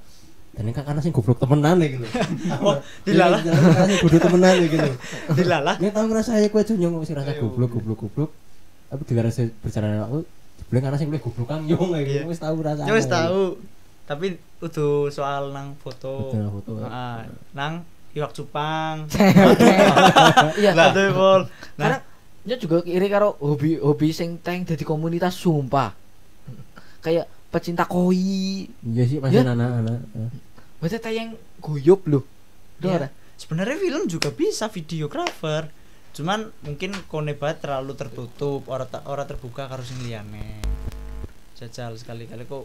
dan 0.56 0.66
kan 0.74 0.82
karena 0.82 0.98
sing 0.98 1.14
goblok 1.14 1.38
temenan 1.38 1.78
iki 1.78 2.02
lho. 2.02 2.10
Wah, 2.58 2.82
dilalah. 3.06 3.38
Karena 3.38 3.96
bodoh 4.02 4.18
temenan 4.18 4.56
iki 4.58 4.76
lho. 4.82 4.92
dilalah 5.30 5.74
Ya 5.78 5.94
tau 5.94 6.10
ngerasa 6.10 6.42
ya 6.42 6.50
kowe 6.50 6.66
nyong 6.66 7.06
sing 7.06 7.14
rasa 7.14 7.38
goblok 7.38 7.70
goblok 7.78 7.98
goblok. 8.02 8.30
Tapi 8.90 9.02
dengan 9.06 9.30
rasa 9.30 9.46
berjalannya 9.62 10.02
waktu 10.02 10.20
Sebelum 10.56 10.80
karena 10.82 10.98
sing 10.98 11.08
luwih 11.14 11.22
goblok 11.22 11.46
kang 11.46 11.62
nyong 11.70 11.94
Iya. 11.94 12.02
iki 12.02 12.16
wis 12.26 12.42
tau 12.42 12.58
rasane. 12.58 12.90
ya 12.90 12.94
wis 12.98 13.06
tahu 13.06 13.62
tapi 14.10 14.26
udah 14.58 15.06
soal 15.06 15.54
nang 15.54 15.78
foto 15.78 16.34
foto. 16.34 16.82
Ah, 16.82 17.22
nang 17.54 17.86
iwak 18.16 18.32
cupang 18.32 19.04
iya 20.60 20.72
lah 20.72 20.90
tuh 20.90 21.12
Pol. 21.12 21.40
karena 21.76 21.98
nah 21.98 22.00
dia 22.42 22.56
juga 22.56 22.80
iri 22.82 23.06
karo 23.06 23.36
hobi 23.36 23.76
hobi 23.76 24.08
sing 24.08 24.38
teng 24.38 24.64
jadi 24.64 24.80
komunitas 24.80 25.34
sumpah 25.34 25.92
kayak 26.98 27.26
pecinta 27.48 27.84
koi 27.84 28.64
Iya 28.82 29.04
sih 29.04 29.18
masih 29.18 29.36
Ya. 29.36 29.46
anak-anak. 29.46 30.00
maksudnya 30.78 31.02
tayang 31.02 31.30
guyup 31.58 32.06
loh 32.06 32.24
Iya. 32.78 32.96
ora? 32.96 33.08
sebenarnya 33.34 33.76
film 33.76 34.02
juga 34.06 34.30
bisa 34.30 34.66
videografer 34.66 35.68
cuman 36.12 36.48
mungkin 36.62 36.96
konebat 37.06 37.60
terlalu 37.60 37.92
tertutup 37.92 38.64
ora 38.66 38.84
ta- 38.84 39.04
ora 39.04 39.22
terbuka 39.22 39.68
karo 39.68 39.84
sing 39.84 40.00
liyane 40.00 40.56
jajal 41.54 41.92
sekali-kali 41.92 42.44
kok 42.44 42.64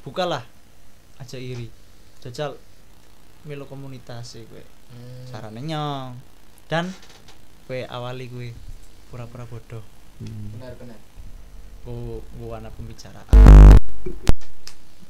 bukalah 0.00 0.40
aja 1.16 1.36
iri 1.36 1.68
jajal 2.20 2.56
melu 3.44 3.64
komunitas 3.68 4.36
sih 4.36 4.44
gue 4.48 4.64
Hmm. 4.84 5.26
sarane 5.26 5.58
nyong. 5.58 6.14
Dan 6.70 6.86
gue 7.66 7.82
awali 7.88 8.30
gue 8.30 8.54
pura-pura 9.10 9.42
bodoh. 9.42 9.82
Hmm. 10.22 10.54
benar 10.54 10.78
benar 10.78 10.98
gue 11.84 12.22
gue 12.22 12.46
warna 12.48 12.70
pembicaraan. 12.70 13.26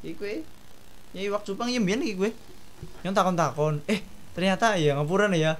Iki 0.01 0.11
gue 0.17 0.33
ya 1.15 1.21
iwak 1.29 1.45
cupang 1.45 1.69
ya 1.71 1.79
iki 1.79 2.15
gue 2.17 2.31
yang 3.05 3.13
takon-takon. 3.13 3.79
Eh 3.85 4.01
ternyata 4.33 4.75
ya 4.75 4.97
ngapuran 4.97 5.31
ya. 5.37 5.55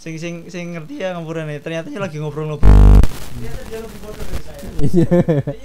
Sing 0.00 0.16
sing 0.16 0.48
sing 0.48 0.72
ngerti 0.72 1.04
ya 1.04 1.12
ngapuran 1.14 1.46
ya. 1.52 1.60
Ternyata 1.60 1.92
dia 1.92 2.00
lagi 2.00 2.16
ngobrol-ngobrol. 2.18 2.66
Ternyata 3.36 3.60
dia 3.68 3.78
lebih 3.84 3.98
bodoh 4.00 4.24
dari 4.24 4.42
saya. 4.42 4.60
Iya. 4.76 5.08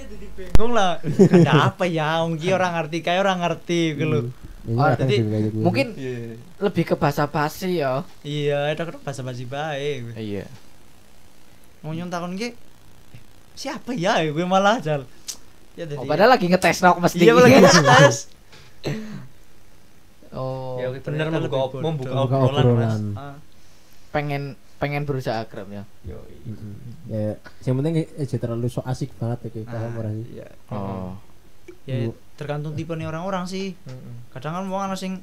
jadi 0.06 0.26
bingung. 0.36 0.72
Lah. 0.76 1.00
Ada 1.02 1.52
apa 1.72 1.84
ya? 1.88 2.20
Wong 2.24 2.36
ki 2.36 2.52
orang 2.52 2.76
ngerti 2.76 2.98
kayak 3.00 3.20
orang 3.24 3.38
ngerti 3.40 3.80
gitu 3.96 4.28
Ini 4.62 4.74
Oh, 4.74 4.86
kadang 4.86 5.08
jadi 5.10 5.22
gitu. 5.42 5.58
mungkin 5.58 5.86
iya 5.94 6.38
lebih 6.58 6.84
ke 6.84 6.94
bahasa 6.94 7.26
basi 7.26 7.78
ya 7.78 8.06
iya 8.22 8.70
ada 8.70 8.82
kan 8.84 8.94
bahasa 8.98 9.20
basi 9.20 9.42
baik 9.42 10.14
iya 10.14 10.46
mau 11.80 11.90
takon 11.90 12.34
ki 12.34 12.48
eh, 12.48 12.54
siapa 13.52 13.90
ya 13.90 14.22
gue 14.22 14.44
malah 14.44 14.78
jal 14.78 15.02
ya 15.74 15.82
oh, 15.90 16.04
padahal 16.04 16.30
lagi 16.30 16.46
ngetes 16.46 16.78
nok 16.78 17.00
mesti 17.00 17.18
iya 17.20 17.34
lagi 17.34 17.58
tes 17.58 18.16
oh 20.32 20.78
Ya 20.78 20.88
bener 20.92 21.26
membuka 21.28 21.58
op- 21.60 21.82
membuka 21.82 22.14
obrolan 22.16 22.54
Mas. 22.54 22.62
obrolan. 22.62 23.02
Ah. 23.14 23.36
pengen 24.10 24.42
pengen 24.78 25.02
berusaha 25.02 25.38
akrab 25.40 25.66
ya 25.68 25.82
Yoi. 26.04 26.36
Mm-mm. 26.44 26.74
Ya, 27.06 27.34
yang 27.62 27.74
penting 27.78 28.02
aja 28.12 28.36
terlalu 28.36 28.66
so 28.66 28.82
asik 28.82 29.10
banget 29.16 29.38
ya 29.42 29.50
kayak 29.52 29.66
Ah, 29.66 29.72
paham 29.72 29.92
ora 29.96 30.10
sih? 30.12 30.26
iya. 30.32 30.46
oh 30.68 31.10
ya. 31.84 31.96
Tergantung 32.42 32.74
tipe 32.74 32.92
nih 32.92 33.06
orang-orang 33.06 33.46
sih 33.46 33.78
kadang 34.28 34.52
kan 34.52 34.64
wong 34.66 34.82
ana 34.82 34.94
sing 34.94 35.22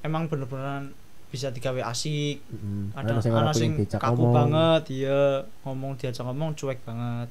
emang 0.00 0.26
bener-bener 0.26 0.90
bisa 1.26 1.48
digawe 1.48 1.78
asik 1.86 2.42
Mm-mm. 2.44 2.90
ada 2.92 3.22
Ana 3.22 3.54
sing 3.54 3.86
kaku 3.86 4.18
ngomong. 4.18 4.34
banget 4.34 4.82
iya 4.92 5.46
ngomong 5.62 5.94
diajak 5.94 6.26
ngomong 6.26 6.52
cuek 6.52 6.82
banget 6.82 7.30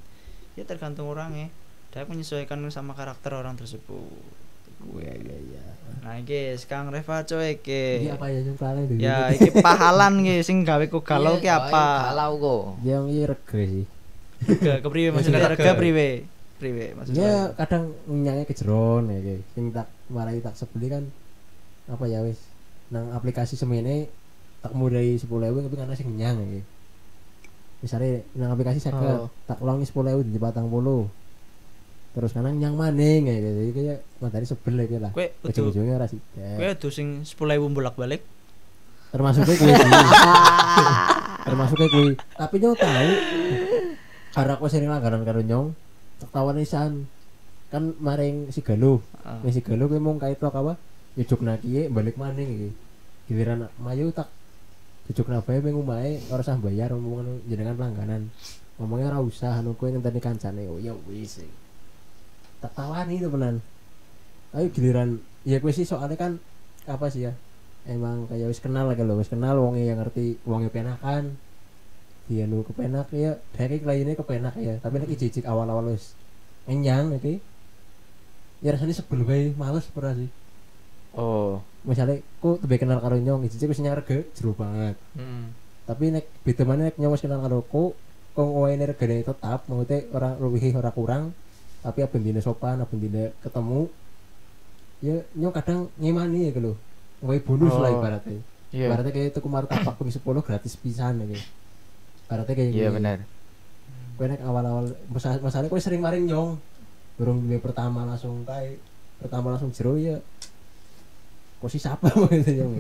ya 0.55 0.63
tergantung 0.63 1.05
orangnya 1.05 1.51
dia 1.89 2.05
menyesuaikan 2.05 2.63
sama 2.69 2.93
karakter 2.93 3.33
orang 3.33 3.53
tersebut 3.53 4.07
gue 4.79 5.03
Iya 5.03 5.35
iya. 5.35 5.63
nah 5.99 6.15
iki 6.15 6.55
sekarang 6.55 6.87
Reva 6.87 7.19
cuek 7.21 7.59
ke 7.59 7.99
Iki 7.99 8.09
apa 8.09 8.25
ya 8.25 8.39
yang 8.39 8.55
kalian 8.55 8.85
dulu? 8.87 8.99
ya 9.01 9.17
iki 9.29 9.49
pahalan 9.53 10.13
ki 10.21 10.35
sing 10.39 10.63
gawe 10.63 10.85
ku 10.85 11.01
galau 11.01 11.35
ki 11.35 11.43
Iya, 11.43 11.59
apa 11.59 11.85
galau 12.07 12.31
kok 12.37 12.63
Yang 12.81 13.03
ini 13.05 13.23
regre 13.25 13.63
sih. 13.67 13.85
ke 14.55 14.79
kepriwe 14.79 15.11
maksudnya 15.11 15.43
Rega. 15.43 15.59
rega 15.59 15.73
priwe 15.75 16.23
priwe 16.59 16.91
maksudnya? 16.93 17.23
Ya 17.23 17.35
kadang 17.55 17.95
nyangnya 18.05 18.43
kejeron 18.43 19.07
ya 19.07 19.19
kayak 19.23 19.41
sing 19.55 19.65
tak 19.71 19.87
marai 20.11 20.43
tak 20.43 20.59
sebeli 20.59 20.91
kan 20.91 21.03
apa 21.87 22.03
ya 22.05 22.19
wis. 22.21 22.37
Nang 22.91 23.15
aplikasi 23.15 23.55
semene 23.55 24.11
tak 24.59 24.75
mulai 24.75 25.15
sepuluh 25.15 25.47
ewu 25.47 25.63
tapi 25.63 25.79
karena 25.79 25.95
sing 25.95 26.11
nyang 26.19 26.37
ya. 26.43 26.61
Misalnya 27.79 28.21
nang 28.35 28.51
aplikasi 28.53 28.83
saya 28.83 29.25
Oh. 29.25 29.31
tak 29.47 29.63
ulangi 29.63 29.87
sepuluh 29.87 30.19
ewu 30.19 30.21
di 30.27 30.35
batang 30.35 30.67
puluh. 30.67 31.07
Terus 32.11 32.35
kadang 32.35 32.59
nyang 32.59 32.75
maning 32.75 33.31
ya 33.31 33.35
gitu 33.39 33.79
kayak 33.79 34.03
materi 34.19 34.43
sebel 34.43 34.83
ya 34.83 34.99
lah. 34.99 35.11
Kue 35.15 35.31
udah 35.39 35.49
ujung-ujungnya 35.55 35.95
ora 35.95 36.07
kue 36.11 36.19
sida 36.19 36.75
udah 36.75 36.91
sing 36.91 37.23
sepuluh 37.23 37.55
ribu 37.55 37.71
bolak 37.71 37.95
balik 37.95 38.21
termasuk 39.09 39.41
kayak 39.41 39.57
gue 39.57 39.73
termasuk 41.49 41.75
kayak 41.81 41.91
gue 41.97 42.13
tapi 42.37 42.55
nyong 42.61 42.77
tahu 42.77 43.09
karena 44.37 44.51
aku 44.53 44.65
sering 44.69 44.91
langgaran 44.93 45.25
karo 45.25 45.41
nyong 45.41 45.73
tak 46.19 46.29
tawan 46.35 46.59
isan 46.59 47.07
kan 47.69 47.95
maring 48.01 48.49
si 48.51 48.59
galuh 48.65 48.99
Ah. 49.23 49.37
Nih 49.45 49.53
si 49.53 49.61
galuh 49.61 49.85
gue 49.91 49.99
mau 50.01 50.15
kait 50.17 50.39
tok 50.39 50.55
apa? 50.55 50.73
Nyujuk 51.19 51.43
nakiye 51.43 51.91
balik 51.91 52.15
maning 52.15 52.49
iki. 52.49 52.69
Giliran 53.29 53.69
mayu 53.77 54.09
tak 54.09 54.31
cucuk 55.09 55.29
nabae 55.29 55.61
pengen 55.61 55.81
omahe 55.81 56.17
ora 56.29 56.41
usah 56.41 56.57
bayar 56.57 56.93
ngomong 56.95 57.45
jenengan 57.45 57.77
langganan. 57.77 58.31
Ngomongnya 58.79 59.13
ora 59.13 59.19
usah 59.21 59.59
anu 59.59 59.75
kowe 59.75 59.91
ngenteni 59.91 60.17
kancane 60.17 60.65
oh 60.65 60.79
ya 60.79 60.95
wis 61.05 61.43
tak 62.59 62.75
tawani 62.75 63.15
itu 63.15 63.31
benan 63.31 63.63
tapi 64.51 64.67
giliran 64.75 65.15
ya 65.47 65.63
gue 65.63 65.71
sih 65.71 65.87
soalnya 65.87 66.17
kan 66.19 66.31
apa 66.89 67.07
sih 67.07 67.27
ya? 67.29 67.33
Emang 67.87 68.27
kayak 68.27 68.49
wis 68.51 68.59
kenal 68.59 68.89
lah 68.91 68.95
kalau 68.97 69.15
wis 69.19 69.29
kenal 69.31 69.55
wongnya 69.61 69.93
yang 69.93 69.99
ngerti 70.03 70.41
wongnya 70.43 70.73
penakan 70.73 71.37
dia 72.29 72.45
nu 72.45 72.61
kepenak 72.61 73.09
ya 73.09 73.35
dari 73.51 73.81
kliennya 73.81 74.13
kepenak 74.13 74.53
ya 74.55 74.77
tapi 74.77 75.01
lagi 75.01 75.17
jijik 75.17 75.43
awal-awal 75.43 75.89
wis. 75.89 76.13
Enyang 76.69 77.17
iki 77.17 77.41
ya 78.61 78.71
rasanya 78.71 78.93
sebel 78.93 79.25
bae 79.25 79.49
males 79.57 79.89
pernah 79.89 80.13
sih. 80.13 80.29
Oh. 81.09 81.57
misalnya 81.81 82.21
kok 82.37 82.61
lebih 82.61 82.85
kenal 82.85 83.01
karo 83.01 83.17
nyong 83.17 83.49
jijik 83.49 83.73
wis 83.73 83.81
nyarga 83.81 84.21
jero 84.37 84.53
banget. 84.53 84.93
Hmm. 85.17 85.57
tapi 85.83 86.13
nek 86.13 86.29
beda 86.45 86.63
mana 86.63 86.85
nek 86.87 87.01
nyong 87.01 87.17
wis 87.17 87.25
kenal 87.25 87.41
karo 87.41 87.65
ku 87.65 87.97
kok 88.31 88.45
ini 88.69 88.85
regane 88.85 89.25
tetap 89.25 89.65
maksudnya 89.65 90.05
orang 90.13 90.33
lebih 90.37 90.77
orang 90.77 90.93
kurang 90.93 91.23
tapi 91.81 92.05
apa 92.05 92.15
dina 92.15 92.39
sopan 92.39 92.77
apa 92.77 92.93
dina 92.93 93.33
ketemu 93.41 93.89
ya 95.01 95.17
nyong 95.33 95.53
kadang 95.55 95.79
ngimani 95.97 96.39
ya 96.45 96.51
gitu 96.53 96.77
Wae 97.19 97.41
bonus 97.41 97.73
lah 97.73 97.89
Oh. 97.91 97.99
ibaratnya. 97.99 98.39
Iya. 98.69 98.85
ibaratnya 98.87 99.11
kayak 99.11 99.31
tuku 99.33 99.47
martabak 99.49 99.95
ping 99.97 100.13
10 100.13 100.45
gratis 100.45 100.77
pisan 100.77 101.25
ya 101.25 101.39
ibaratnya 102.29 102.53
kayak 102.53 102.69
Iya 102.69 102.87
gini. 102.87 102.95
benar. 102.95 103.17
Kowe 104.13 104.25
nek 104.27 104.41
awal-awal 104.41 104.85
masalah 105.09 105.41
masalahnya 105.41 105.67
kowe 105.67 105.81
sering 105.81 105.99
maring 105.99 106.25
nyong 106.25 106.61
burung 107.15 107.41
duwe 107.41 107.57
pertama 107.57 108.05
langsung 108.05 108.43
kae 108.43 108.77
pertama 109.17 109.49
langsung 109.49 109.71
jero 109.71 109.95
ya 109.95 110.21
kok 111.57 111.67
sih 111.67 111.77
siapa 111.77 112.07
gitu 112.31 112.51
nyong 112.55 112.73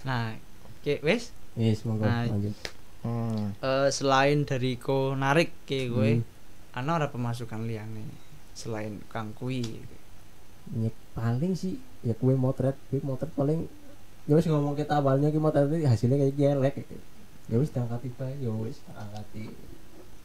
Nah, 0.00 0.32
oke 0.72 0.94
wes 1.00 1.30
yes 1.54 1.84
monggo 1.84 2.02
Nah, 2.02 2.24
lanjut 2.26 2.56
Hmm. 3.00 3.56
eh, 3.56 3.88
selain 3.90 4.44
dari 4.44 4.76
ko 4.76 5.12
narik 5.14 5.56
ke 5.64 5.88
gue, 5.88 6.10
Hmm. 6.14 6.24
ana 6.74 6.96
ora 6.96 7.08
pemasukan 7.08 7.64
liyane 7.64 8.04
selain 8.52 9.00
kang 9.06 9.32
kui. 9.32 9.64
ya 10.72 10.88
paling 11.10 11.52
sih 11.52 11.76
ya 12.00 12.12
kue 12.12 12.32
motret 12.34 12.76
kue 12.86 13.00
motret 13.00 13.32
paling 13.32 13.64
ya 14.24 14.34
wis 14.34 14.44
ngomong 14.46 14.72
kita 14.74 14.96
awalnya 14.96 15.28
ki 15.28 15.36
motret 15.36 15.66
itu 15.66 15.82
hasilnya 15.82 16.16
kayak 16.20 16.36
gelek 16.36 16.74
ya 17.50 17.56
wis 17.58 17.68
diangkat 17.68 18.00
tiba 18.00 18.26
ya 18.38 18.50
wis 18.54 18.78
tak 18.80 18.96
angkati 18.96 19.50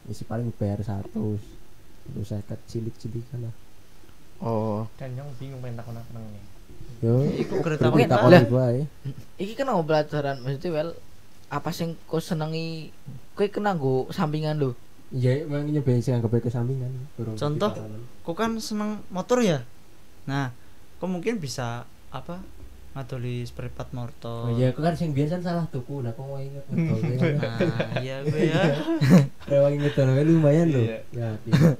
ya 0.06 0.12
sih 0.12 0.24
paling 0.24 0.54
bayar 0.54 0.78
satu 0.80 1.36
terus 2.06 2.26
saya 2.26 2.42
cilik 2.64 2.94
cilik 2.96 3.26
kan 3.28 3.44
lah 3.44 3.54
Oh. 4.36 4.84
Dan 5.00 5.16
yang 5.16 5.24
bingung 5.40 5.64
pengen 5.64 5.80
takon 5.80 5.96
apa 5.96 6.12
nang 6.12 6.28
yo 7.00 7.24
Iku 7.24 7.64
kereta 7.64 7.88
berarti 7.88 8.04
Mungkin- 8.04 8.12
tak 8.12 8.20
lah. 8.28 8.42
gua 8.44 8.66
ya 8.68 8.84
Iki 9.40 9.52
kan 9.56 9.66
mau 9.66 9.80
pelajaran 9.80 10.44
maksudnya 10.44 10.70
well 10.72 10.90
apa 11.48 11.72
sing 11.72 11.96
kau 12.04 12.20
senengi 12.20 12.92
kowe 13.32 13.48
kena 13.48 13.72
nggo 13.72 14.12
sampingan 14.12 14.60
lho. 14.60 14.76
iya 15.08 15.40
emang 15.40 15.64
nyobain 15.64 16.02
sih 16.02 16.12
anggap 16.12 16.36
ke 16.36 16.52
sampingan 16.52 16.92
Contoh? 17.16 17.72
Kok 18.20 18.36
kan 18.36 18.60
seneng 18.60 19.00
motor 19.08 19.40
ya? 19.40 19.64
Nah, 20.26 20.52
kok 20.98 21.06
mungkin 21.06 21.40
bisa 21.40 21.88
apa? 22.10 22.42
Ngadoli 22.96 23.44
seperempat 23.44 23.92
motor. 23.92 24.48
oh 24.48 24.52
iya 24.52 24.72
aku 24.72 24.80
kan 24.80 24.96
sing 24.96 25.12
biasa 25.12 25.36
salah 25.38 25.68
tuku 25.68 26.00
nah 26.00 26.10
kok 26.10 26.24
mau 26.24 26.40
inget 26.40 26.64
ngedol 26.72 26.96
ya. 26.96 27.18
Nah, 27.36 27.92
iya 28.00 28.16
gue 28.24 28.40
ya. 28.48 28.62
Rewang 29.44 29.72
inget 29.76 29.92
wae 29.94 30.24
lumayan 30.24 30.72
loh 30.72 30.80
Iya. 30.80 30.98
ya 31.12 31.28
iya. 31.44 31.70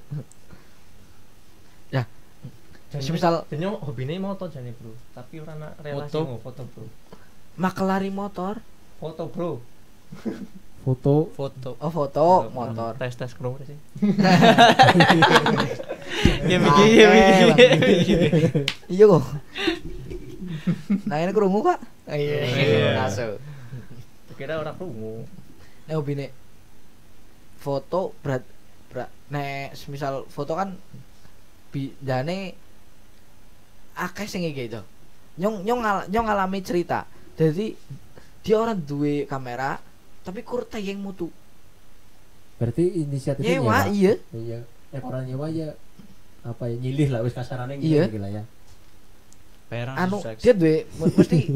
Semisal- 2.96 3.44
dan 3.50 3.61
yang 3.61 3.76
hobine 3.76 4.16
moto 4.16 4.48
jane, 4.48 4.72
Bro. 4.72 4.88
Tapi 5.12 5.40
ora 5.40 5.52
ana 5.52 5.68
relasi 5.85 6.16
Foto? 6.16 6.20
mau 6.24 6.40
foto, 6.40 6.62
Bro. 6.64 6.87
Makelari 7.57 8.09
motor. 8.09 8.57
Foto, 8.96 9.29
Bro. 9.29 9.61
foto 10.81 11.29
Foto. 11.35 11.70
Oh 11.76 11.90
foto 11.90 12.48
motor. 12.48 12.96
Tes 12.96 13.12
tes 13.12 13.33
krungu 13.33 13.61
sih. 13.64 13.76
Ya 16.46 16.57
mikir 16.57 16.87
ya 16.94 17.09
mikir. 17.76 18.18
Iya 18.88 19.05
kok. 19.11 19.24
Nah 21.09 21.16
ini 21.22 21.33
kerungu 21.33 21.62
kak. 21.62 21.79
Iya. 22.11 22.38
Iya. 22.44 22.88
Masuk. 23.02 23.38
Kira 24.37 24.61
ora 24.61 24.74
krungu. 24.74 25.24
Nek 25.87 25.94
hobine 25.96 26.26
foto 27.57 28.12
berat 28.22 28.42
berat 28.92 29.11
nek 29.31 29.74
semisal 29.74 30.26
foto 30.29 30.55
kan 30.55 30.76
bidane 31.70 32.55
akeh 33.94 34.26
sing 34.26 34.44
iki 34.44 34.68
itu. 34.68 34.81
Nyong 35.37 35.64
nyong 35.64 35.81
ngal, 35.81 35.98
nyong 36.11 36.26
ngalami 36.26 36.59
cerita. 36.61 37.05
Jadi 37.37 37.76
dia 38.40 38.57
orang 38.57 38.79
duwe 38.79 39.26
kamera 39.26 39.79
tapi 40.22 40.42
kur 40.42 40.66
tayang 40.66 40.98
mutu. 40.98 41.31
berarti 42.57 43.05
inisiatifnya 43.05 43.61
Nyewa 43.61 43.85
iya. 43.92 44.16
iya 44.33 44.64
ya 44.88 44.98
orang 45.05 45.29
nyewa 45.29 45.44
ya 45.52 45.76
apa 46.40 46.72
ya 46.72 46.76
nyilih 46.81 47.12
lah 47.12 47.20
wis 47.20 47.37
kasarannya 47.37 47.76
Iya. 47.85 48.09
gitu 48.09 48.16
lah 48.16 48.33
ya 48.33 48.42
Bayaran 49.66 49.94
Anu 49.98 50.18
dia 50.38 50.52
duwe 50.55 50.87
mesti 50.96 51.38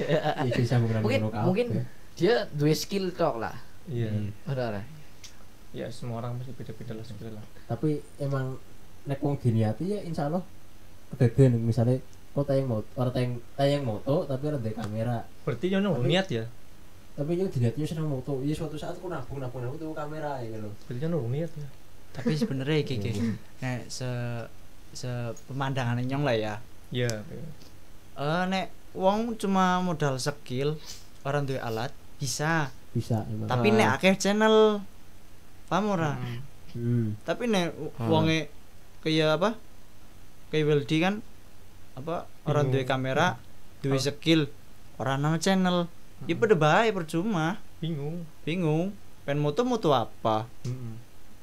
iya 0.00 0.78
mungkin 1.00 1.20
mungkin 1.28 1.66
dia 2.16 2.44
duwe 2.52 2.72
skill 2.76 3.12
tok 3.12 3.40
lah. 3.40 3.56
Iya. 3.88 4.08
Hmm. 4.12 4.28
Benar. 4.44 4.84
Ya 5.72 5.88
semua 5.88 6.20
orang 6.20 6.36
pasti 6.36 6.52
beda-beda 6.52 6.92
lah 6.92 7.04
skill 7.04 7.32
lah. 7.32 7.44
tapi 7.64 8.04
emang 8.20 8.60
nek 9.08 9.18
wong 9.24 9.40
diniati 9.40 9.96
ya 9.96 10.00
insya 10.04 10.28
Allah 10.28 10.44
kedaden 11.16 11.56
misalnya 11.64 11.96
kok 12.32 12.44
tayang 12.44 12.68
moto 12.68 12.84
orang 12.96 13.12
tayang 13.12 13.32
tayang 13.56 13.82
moto 13.84 14.24
tapi 14.28 14.48
ada 14.48 14.60
kamera 14.60 15.24
Berarti 15.44 15.66
yo 15.72 15.80
Tapi- 15.80 16.08
niat 16.08 16.28
ya. 16.28 16.44
tapi 17.12 17.36
yang 17.36 17.48
diniati 17.48 17.84
senang 17.84 18.08
moto 18.08 18.40
iya 18.40 18.52
suatu 18.56 18.76
saat 18.76 18.96
aku 18.96 19.08
nabung 19.08 19.40
nabung 19.40 19.60
nabung 19.64 19.76
tuh 19.80 19.92
kamera 19.92 20.40
ya 20.44 20.52
gitu 20.52 20.68
Berarti 20.88 21.00
yo 21.04 21.20
niat 21.28 21.50
ya. 21.52 21.68
Tapi 22.12 22.36
sebenarnya 22.36 22.76
iki 22.84 22.94
iki. 23.00 23.10
Iya. 23.16 23.32
Nek 23.64 23.80
se 23.88 24.08
pemandangan 25.48 26.00
nyong 26.00 26.24
lah 26.24 26.36
ya. 26.36 26.54
Iya. 26.92 27.24
Eh 28.14 28.42
nek 28.46 28.66
wong 28.92 29.34
cuma 29.36 29.80
modal 29.80 30.16
skill, 30.16 30.76
orang 31.22 31.44
duwe 31.44 31.58
alat 31.58 31.90
bisa. 32.16 32.68
bisa 32.92 33.24
emang 33.24 33.48
Tapi 33.48 33.68
Ah. 33.68 33.74
nek 33.74 33.88
akeh 33.96 34.14
channel 34.16 34.84
paham 35.66 35.84
ora? 35.90 36.12
hmm. 36.76 37.24
Tapi 37.24 37.48
nek 37.48 37.72
Ah. 37.96 38.04
wonge 38.06 38.52
kayak 39.00 39.40
apa? 39.40 39.50
Kayak 40.48 40.66
Weldy 40.68 40.96
kan 41.00 41.14
apa 41.92 42.28
orang 42.44 42.68
duwe 42.68 42.84
Bingung. 42.84 42.92
kamera, 42.92 43.40
duwe 43.80 43.96
Oh. 43.96 44.02
skill, 44.02 44.52
orang 44.96 45.18
nang 45.18 45.40
channel. 45.40 45.88
Ya 46.24 46.36
pada 46.36 46.52
baik 46.52 46.92
percuma, 46.94 47.56
Bingung. 47.80 48.28
bingung. 48.44 48.92
Pen 49.24 49.40
moto 49.40 49.64
moto 49.64 49.90
apa? 49.90 50.44
Heeh. 50.62 50.94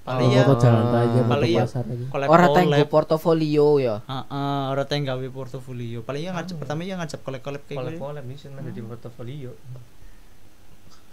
Paling 0.09 0.29
Kalau 0.33 0.41
ya 0.41 0.57
jalan 0.57 0.85
aja 0.89 1.19
moto 1.21 1.29
paling 1.29 1.51
ya 1.53 1.63
aja 1.69 2.25
Orang 2.25 2.49
tenggo 2.57 2.83
portofolio 2.89 3.67
ya. 3.77 3.95
Heeh, 4.09 4.61
ora 4.73 4.83
teng 4.89 5.05
gawe 5.05 5.27
portofolio. 5.29 6.01
Paling 6.01 6.21
ya 6.25 6.31
ngajak 6.33 6.57
Anu. 6.57 6.61
pertama 6.65 6.81
ya 6.81 6.97
ngajak 6.97 7.19
collab-collab 7.21 7.61
kayak 7.69 7.77
gitu. 7.77 8.01
Collab-collab 8.01 8.25
bisa 8.25 8.49
menjadi 8.49 8.81
portofolio. 8.89 9.51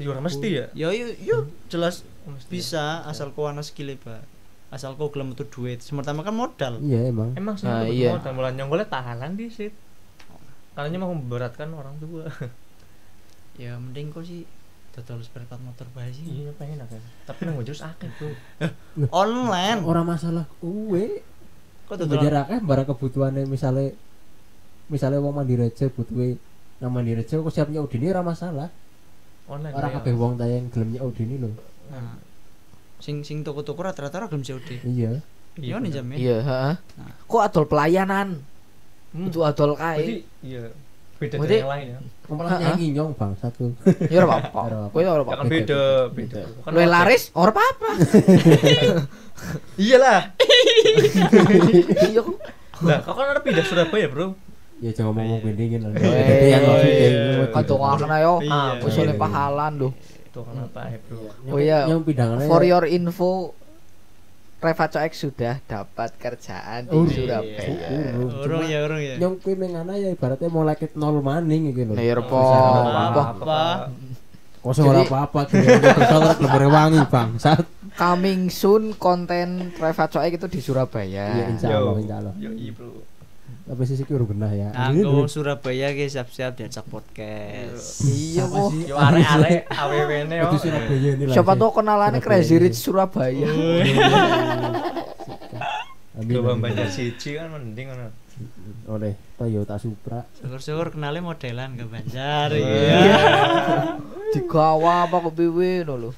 Iya, 0.01 0.17
mesti 0.17 0.49
ya. 0.49 0.65
Ya 0.73 0.89
yo 0.97 1.13
yo 1.21 1.37
jelas 1.69 2.09
Mesti. 2.25 2.49
bisa 2.49 3.05
asal 3.05 3.37
kau 3.37 3.45
ana 3.53 3.61
skill 3.61 3.93
Pak. 4.01 4.25
Asal 4.73 4.97
kau 4.97 5.13
gelem 5.13 5.37
metu 5.37 5.45
duit. 5.45 5.85
Semertama 5.85 6.25
kan 6.25 6.33
modal. 6.33 6.81
iya 6.81 7.13
emang 7.13 7.37
Emang 7.37 7.61
sih 7.61 7.69
Nah, 7.69 7.85
iya. 7.85 8.17
iya. 8.17 8.21
dan 8.25 8.33
mulai 8.33 8.57
nyonggolnya 8.57 8.89
tahanan 8.89 9.37
di 9.37 9.53
sit. 9.53 9.77
Karena 10.73 10.97
mau 11.01 11.13
memberatkan 11.13 11.69
orang 11.73 12.01
tua. 12.01 12.29
Ya 13.57 13.77
mending 13.81 14.13
kau 14.13 14.21
sih 14.21 14.45
total 14.97 15.21
seperempat 15.21 15.61
motor 15.61 15.85
bae 15.93 16.09
sih. 16.09 16.25
iya 16.25 16.51
pengen 16.57 16.81
akeh. 16.81 16.97
Tapi 17.29 17.41
nang 17.45 17.61
terus 17.61 17.85
akeh, 17.85 18.09
Bro. 18.17 18.33
Online. 19.13 19.85
orang 19.85 20.09
masalah 20.09 20.49
kue 20.59 21.21
Kok 21.87 21.95
total 22.01 22.09
belajar 22.09 22.33
akeh 22.49 22.59
barang 22.65 22.87
kebutuhannya 22.89 23.45
misalnya 23.45 23.93
misalnya 24.89 25.21
wong 25.21 25.35
mandi 25.37 25.55
reja 25.55 25.87
butuhe 25.87 26.41
nang 26.81 26.91
mandi 26.91 27.13
reja 27.13 27.39
kok 27.39 27.53
siapnya 27.53 27.85
udini 27.85 28.09
ora 28.09 28.23
masalah 28.23 28.69
Online. 29.47 29.75
orang 29.75 29.91
ya. 29.93 29.97
kabeh 30.01 30.15
wong 30.17 30.33
tayang 30.35 30.67
gelemnya 30.73 31.01
udini 31.05 31.37
lho 31.39 31.51
Nah, 31.87 32.19
sing 32.99 33.23
sing 33.23 33.47
toko-toko 33.47 33.79
rata-rata 33.87 34.19
ora 34.19 34.27
gelem 34.27 34.43
COD. 34.43 34.83
iya 34.83 35.23
Iya 35.57 35.81
nih 35.81 35.89
jamin. 35.89 36.19
Iya, 36.21 36.37
heeh. 36.45 36.75
Nah. 37.01 37.15
Kok 37.25 37.41
adol 37.41 37.65
pelayanan? 37.65 38.45
Hmm. 39.17 39.31
Itu 39.33 39.41
adol 39.41 39.73
kae. 39.73 40.21
iya 40.45 40.69
beda 41.17 41.35
dari 41.41 41.57
yang 41.57 41.69
lain 41.69 41.87
ya. 41.89 41.99
kok 42.21 42.35
malah 42.35 42.51
Ha-ha. 42.51 42.63
nyanyi 42.67 42.87
nyong 42.93 43.11
bang 43.13 43.33
satu 43.35 43.65
Ya 44.13 44.19
ora 44.19 44.27
apa-apa. 44.39 44.61
Ora. 44.63 44.79
Kowe 44.91 45.01
ora 45.01 45.07
Ya 45.07 45.17
apa-apa. 45.19 45.37
kan 45.37 45.47
beda, 45.47 45.81
beda. 46.11 46.41
Kan 46.61 46.71
Luwe 46.71 46.83
ojek. 46.83 46.93
laris 46.93 47.23
ora 47.33 47.51
apa-apa. 47.51 47.91
Iyalah. 49.79 50.21
Iya 52.07 52.21
kok. 52.21 52.37
Lah, 52.79 52.99
kau 53.01 53.15
kan 53.15 53.27
ada 53.31 53.41
pindah 53.41 53.65
Surabaya, 53.65 54.07
Bro. 54.07 54.37
ya 54.77 54.93
jangan 54.93 55.17
ngomong 55.17 55.41
pendingin 55.41 55.81
lah 55.81 55.97
Eh, 55.97 56.05
Itu 56.05 56.47
yang 56.47 56.63
maksudnya, 56.63 56.93
iya. 56.93 57.97
kena 57.97 58.17
yo. 58.21 58.35
Iya. 58.37 58.53
Ah, 58.53 58.71
Iya. 59.09 59.17
pahalan 59.17 59.73
lho. 59.75 59.89
Itu 60.23 60.39
kan 60.45 60.55
apa 60.61 60.81
ya, 60.87 60.99
Bro? 61.03 61.17
Oh 61.49 61.59
iya. 61.59 61.79
nyong 61.89 62.05
pidangannya 62.05 62.45
For 62.45 62.61
your 62.63 62.85
info 62.85 63.57
Reva 64.57 64.87
Coek 64.87 65.13
sudah 65.13 65.61
dapat 65.63 66.17
kerjaan 66.17 66.85
di 66.85 66.91
Oh, 66.91 67.05
Surabaya. 67.05 68.17
Urung. 68.17 68.65
Ya, 68.65 68.79
urung 68.83 68.99
ya. 68.99 69.15
nyong 69.17 69.37
kuwi 69.39 69.55
mengana 69.55 69.95
ya 69.95 70.09
ibaratnya 70.09 70.49
mau 70.49 70.63
like 70.63 70.91
nol 70.93 71.21
maning 71.21 71.71
gitu 71.71 71.93
Nah, 71.93 72.01
ya 72.01 72.17
Oh, 72.17 72.25
apa? 72.25 72.41
Apa? 73.13 73.23
apa? 73.37 73.63
kosong 74.59 74.83
ora 74.85 74.99
Jadi- 74.99 75.09
apa-apa 75.09 75.41
terus 75.47 75.67
ora 76.43 76.67
wangi 76.67 76.99
bang 77.07 77.31
saat 77.39 77.63
coming 77.95 78.51
soon 78.51 78.93
konten 78.93 79.71
private 79.73 80.11
coek 80.11 80.33
itu 80.35 80.47
di 80.49 80.61
Surabaya. 80.61 81.27
Iya, 81.31 81.45
insya 81.49 81.69
Yo. 81.71 81.77
Allah, 81.79 81.95
insya 81.97 82.17
Allah. 82.19 82.35
Yo, 82.37 82.51
iya, 82.51 82.73
Bro. 82.75 83.01
Tapi 83.67 83.83
sih 83.83 83.99
sih 83.99 84.07
udah 84.07 84.29
genah 84.31 84.53
ya. 84.55 84.69
Anggo. 84.73 85.27
Surabaya 85.27 85.91
ki 85.91 86.07
siap-siap 86.07 86.55
diajak 86.55 86.87
podcast. 86.87 88.07
Iya 88.07 88.47
Siapa 88.47 88.59
kok. 88.63 88.71
Yo 88.87 88.95
arek-arek 88.95 89.63
aww-ne 89.67 90.35
yo. 90.39 90.49
Surabaya 90.55 91.09
ini 91.13 91.25
lah. 91.27 91.35
Siapa 91.35 91.53
tuh 91.59 91.71
kenalannya. 91.75 92.21
Crazy 92.23 92.57
Rich 92.57 92.79
Surabaya. 92.79 93.51
Amin, 96.17 96.33
Coba 96.33 96.57
amin. 96.57 96.63
banjar 96.65 96.89
siji 96.89 97.37
kan 97.37 97.53
mending 97.53 97.93
ngono. 97.93 98.09
oleh 98.87 99.17
Toyota 99.35 99.77
Supra. 99.77 100.21
Syukur-syukur 100.37 100.95
kenalnya 100.95 101.25
modelan 101.25 101.75
ke 101.75 101.85
Banjar. 101.85 102.53
Iya. 102.53 102.63
Iya. 102.63 103.19
Digawa 104.31 105.09
apa 105.09 105.17
kok 105.19 105.35
piwe 105.35 105.83
lho. 105.83 106.13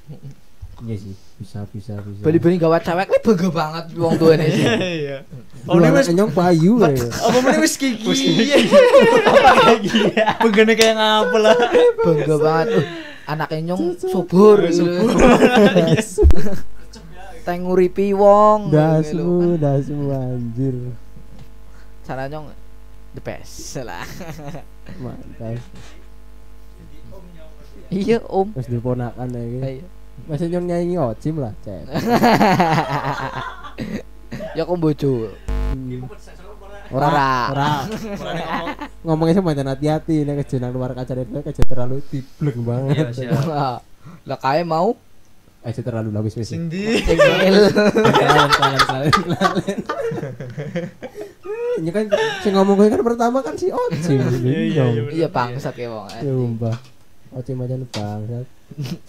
Iya 0.82 0.96
sih, 0.98 1.14
bisa 1.38 1.62
bisa 1.70 1.94
bisa. 2.02 2.22
Bali-bali 2.26 2.58
gawa 2.58 2.82
cewek 2.82 3.06
ini 3.06 3.18
bangga 3.22 3.48
banget 3.54 3.84
wong 3.94 4.18
tuane 4.18 4.46
sih. 4.50 4.66
Iya. 5.06 5.22
Oh, 5.70 5.78
ini 5.78 5.86
ini 5.86 5.94
wis 5.94 6.10
nyong 6.10 6.34
payu 6.34 6.82
ya. 6.82 6.90
apa 6.98 7.38
meneh 7.38 7.58
wis 7.62 7.78
gigi. 7.78 8.02
Begene 10.42 10.74
kayak 10.74 10.98
ngapa 10.98 11.36
lah. 11.38 11.56
Bangga 12.02 12.36
banget. 12.42 12.66
Anaknya 13.30 13.58
nyong 13.72 13.94
subur. 14.02 14.66
Subur. 14.74 15.14
Teng 17.46 17.64
nguripi 17.64 18.12
wong. 18.18 18.74
Dasmu, 18.74 19.54
dasmu 19.62 20.10
anjir. 20.10 20.74
Cara 22.02 22.26
nyong 22.26 22.50
the 23.14 23.22
best 23.22 23.78
lah. 23.86 24.02
Mantap. 24.98 25.62
Iya, 27.88 28.20
Om. 28.26 28.52
Terus 28.52 28.68
diponakan 28.68 29.32
gitu. 29.32 29.86
Masih 30.28 30.46
nyong 30.46 30.66
nyanyi 30.66 30.94
ngocim 30.94 31.40
lah, 31.40 31.52
cek. 31.60 31.82
Ya 34.52 34.66
kok 34.66 34.76
bojo. 34.76 35.30
Ora, 36.88 37.06
Ora. 37.08 37.30
ora. 37.52 37.70
Ngomongnya 39.00 39.38
sama 39.38 39.52
jangan 39.52 39.72
hati-hati 39.72 40.24
nek 40.24 40.42
kerja 40.42 40.56
nang 40.58 40.72
luar 40.72 40.92
kaca 40.92 41.14
itu 41.14 41.30
kerja 41.38 41.62
terlalu 41.62 42.02
tiblek 42.02 42.56
Iya, 42.56 42.64
banget. 42.64 43.06
siap. 43.14 43.80
Lah 44.24 44.38
kae 44.40 44.64
mau 44.64 44.96
Aja 45.58 45.80
terlalu 45.80 46.10
lah 46.10 46.22
wis 46.22 46.34
wis. 46.34 46.48
Sing 46.48 46.66
di. 46.66 46.86
Kalian 47.02 47.54
kalian 48.50 48.82
kalian 48.82 48.82
kalian. 48.86 49.78
Ini 51.78 51.90
kan 51.90 52.04
sing 52.40 52.52
ngomong 52.54 52.74
gue 52.78 52.88
kan 52.88 53.02
pertama 53.02 53.42
kan 53.42 53.54
si 53.54 53.68
Ocim. 53.68 54.22
Iya, 54.42 54.58
iya, 54.64 54.84
iya. 54.86 55.02
Iya 55.14 55.28
bangsat 55.28 55.74
ya 55.74 55.90
wong. 55.90 56.08
Sumpah. 56.14 56.76
Ocim 57.34 57.58
aja 57.58 57.74
bangsat. 57.74 58.46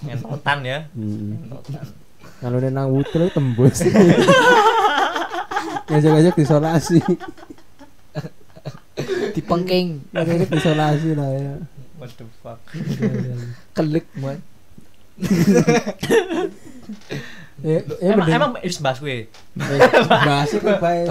Ngentotan 0.01 0.59
ya. 0.65 0.79
Hmm. 0.97 1.37
Kalau 2.39 2.57
nang 2.59 2.89
wutre 2.89 3.29
tembus. 3.29 3.83
Ngajak-ngajak 5.89 6.35
disolasi. 6.37 6.99
Dipengking, 9.33 10.05
Ngajak 10.13 10.49
disolasi 10.49 11.09
lah 11.17 11.29
ya. 11.33 11.53
What 11.99 12.11
the 12.15 12.25
fuck. 12.39 12.59
kelek 13.75 14.07
man. 14.17 14.39
Ya, 17.59 17.83
ya 17.99 18.15
Emang 18.15 18.23
mending- 18.23 18.39
emang. 18.39 18.51
Eh, 18.55 19.27
bahas 20.07 20.47
itu 20.55 20.63
bae. 20.79 21.03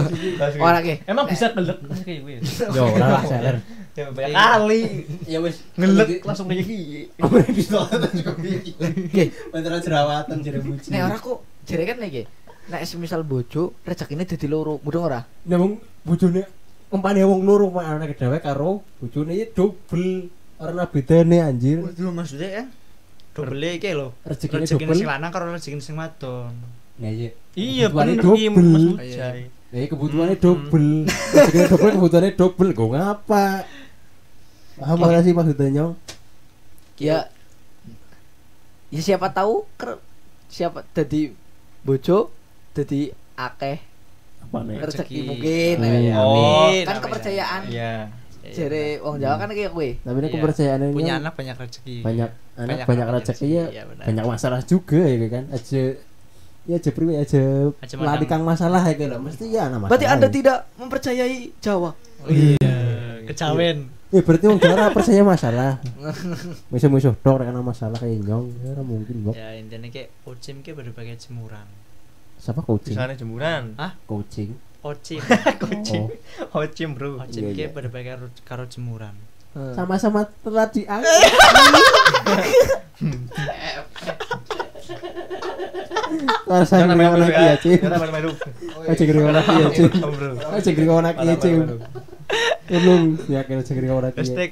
Ora 0.57 0.81
ki. 0.81 1.05
Emang 1.05 1.29
bisa 1.29 1.53
kelek 1.53 1.77
kayak 2.09 2.25
kowe. 2.25 2.37
Yo, 2.73 2.83
ora 2.88 3.07
lah 3.21 3.23
seler. 3.29 3.57
Ya 3.99 4.07
banyak 4.09 4.31
kali. 4.31 4.81
Ya 5.27 5.39
wis 5.43 5.67
Ngelek 5.75 6.23
langsung 6.23 6.47
kayak 6.47 6.63
gini. 6.63 7.11
Apa 7.19 7.43
disolatan 7.51 8.11
juga 8.15 8.31
Oke. 8.79 9.25
Pantaran 9.51 9.81
jerawatan 9.83 10.37
jadi 10.39 10.59
buci. 10.63 10.89
Nek 10.95 11.01
ora 11.03 11.17
kok 11.19 11.39
jere 11.67 11.83
kan 11.83 11.99
iki. 12.01 12.23
Nek 12.69 12.83
semisal 12.87 13.27
bojo 13.27 13.75
rezekine 13.83 14.23
dadi 14.23 14.47
loro, 14.47 14.79
mudeng 14.79 15.03
ora? 15.03 15.21
Nah, 15.25 15.57
wong 15.59 15.83
bojone 16.05 16.47
umpane 16.89 17.21
wong 17.21 17.43
loro 17.43 17.69
mak 17.69 17.85
anak 17.91 18.15
dhewe 18.15 18.39
karo 18.39 18.87
bojone 18.97 19.35
iki 19.35 19.47
double. 19.51 20.31
Ora 20.59 20.87
bedane 20.87 21.43
anjir. 21.43 21.83
Waduh 21.83 22.15
maksudnya 22.15 22.49
ya. 22.49 22.65
Double 23.35 23.67
iki 23.75 23.91
lho. 23.91 24.15
Rezekine 24.23 24.63
Rezeki 24.63 24.85
double. 24.87 24.95
sing 24.95 25.09
lanang 25.09 25.31
karo 25.31 25.51
rezeki 25.51 25.79
sing 25.79 25.99
wadon. 25.99 26.55
Nah, 26.99 27.11
iya. 27.11 27.31
Iya, 27.55 27.87
Kebutuhannya 27.91 28.15
bener 28.15 28.39
iya 28.39 28.51
Mas 28.51 28.59
double. 28.63 28.87
Ujai. 28.99 29.43
Nah, 29.69 29.79
iya 29.79 29.87
kebutuhannya 29.87 30.37
Hmm. 30.37 30.45
double. 30.47 30.89
Rezekine 31.35 31.67
double 31.67 31.93
kebutuhannya 31.95 32.33
double. 32.35 32.71
Gue 32.75 32.89
ngapa? 32.93 33.45
Paham 34.79 34.99
ora 35.01 35.21
sih 35.21 35.33
maksudnya 35.33 35.69
nyong? 35.73 35.93
Ya 36.97 37.27
Ya 38.88 39.01
siapa 39.01 39.29
tahu 39.29 39.69
ker, 39.75 40.01
siapa 40.49 40.81
dadi 40.91 41.37
bojo 41.83 42.33
dadi 42.73 43.12
akeh 43.35 43.77
Apa 44.41 44.64
nih? 44.64 44.81
rezeki 44.81 45.19
mungkin. 45.25 45.75
Oh, 45.77 45.85
iya. 45.85 45.99
ya. 46.01 46.17
Oh. 46.17 46.71
kan 46.87 46.97
kepercayaan 46.99 47.62
Iya. 47.69 47.93
jere 48.49 48.97
wong 48.99 49.21
Jawa 49.21 49.37
kan 49.37 49.53
kayak 49.53 49.71
kowe. 49.71 49.85
Tapi 49.85 50.17
ini 50.17 50.25
Iya. 50.25 50.35
kepercayaan 50.35 50.79
ini 50.81 50.93
Punya 50.95 51.07
nyong 51.11 51.21
anak 51.21 51.33
banyak 51.37 51.57
rezeki. 51.59 51.97
banyak 52.01 52.31
anak 52.57 52.77
Banyak 52.88 53.07
rezeki 53.12 53.45
banyak 53.45 53.53
ya 53.53 53.64
iya, 53.69 53.83
banyak 53.85 54.25
masalah 54.25 54.61
juga 54.62 55.03
ya 55.05 55.29
kan 55.29 55.45
aja 55.53 55.83
ya 56.64 56.75
aja 56.75 56.91
priwe 56.91 57.14
aja 57.19 57.43
Aja 57.77 57.95
meladikang 57.95 58.43
masalah 58.43 58.83
ya 58.83 58.95
kan 58.95 59.21
mesti 59.21 59.45
ya 59.49 59.69
masalah 59.69 59.91
Berarti 59.91 60.07
Anda 60.07 60.27
ya. 60.27 60.33
tidak 60.33 60.59
mempercayai 60.75 61.38
Jawa. 61.59 61.91
Iya. 62.25 62.73
Kecawen. 63.27 63.79
Ya 64.09 64.21
berarti 64.25 64.44
wong 64.49 64.57
ora 64.64 64.88
percaya 64.88 65.21
masalah 65.21 65.73
musuh-musuh 66.73 67.12
dong 67.21 67.37
rek 67.37 67.53
ana 67.53 67.61
masalah 67.61 68.01
kayak 68.01 68.25
nyong 68.25 68.49
ya 68.64 68.73
ora 68.73 68.81
mungkin 68.81 69.16
kok 69.29 69.35
Ya 69.37 69.53
intinya 69.61 69.88
kayak 69.92 70.09
Ocim 70.25 70.64
kayak 70.64 70.81
berbagai 70.81 71.16
jemuran. 71.29 71.68
siapa 72.40 72.64
coaching 72.64 72.94
Di 72.94 72.97
sana 72.97 73.12
jemuran. 73.12 73.77
coaching 74.09 74.57
Ocim. 74.79 75.18
oh 76.55 76.62
Hocim, 76.62 76.94
Bro. 76.94 77.18
Ocim 77.21 77.51
kayak 77.51 77.59
iya. 77.59 77.75
berbagai 77.75 78.14
ru- 78.23 78.42
karo 78.47 78.64
jemuran. 78.64 79.12
sama-sama 79.75 80.23
telah 80.44 80.71
diangkat 80.71 81.03
Rasa 86.49 86.75
Jangan 86.81 86.97
main 86.97 87.12
ngomong 87.12 87.21
dulu 87.21 87.27
lagi 87.29 87.42
ya, 87.42 87.55
dulu. 87.61 87.75
Aja 88.88 89.03
ngomong 89.05 89.35
lagi 89.35 89.53
ya, 89.53 89.68
Cim. 89.68 89.88
Bro. 89.92 90.29
Aja 90.49 90.68
ngomong 90.73 91.05
lagi 91.05 91.27
ya, 91.27 91.35
Cim. 91.37 91.59
Belum, 92.69 93.17
ya 93.27 93.41
kira 93.45 93.65
lagi. 93.99 94.17
ya. 94.17 94.25
Hashtag 94.25 94.51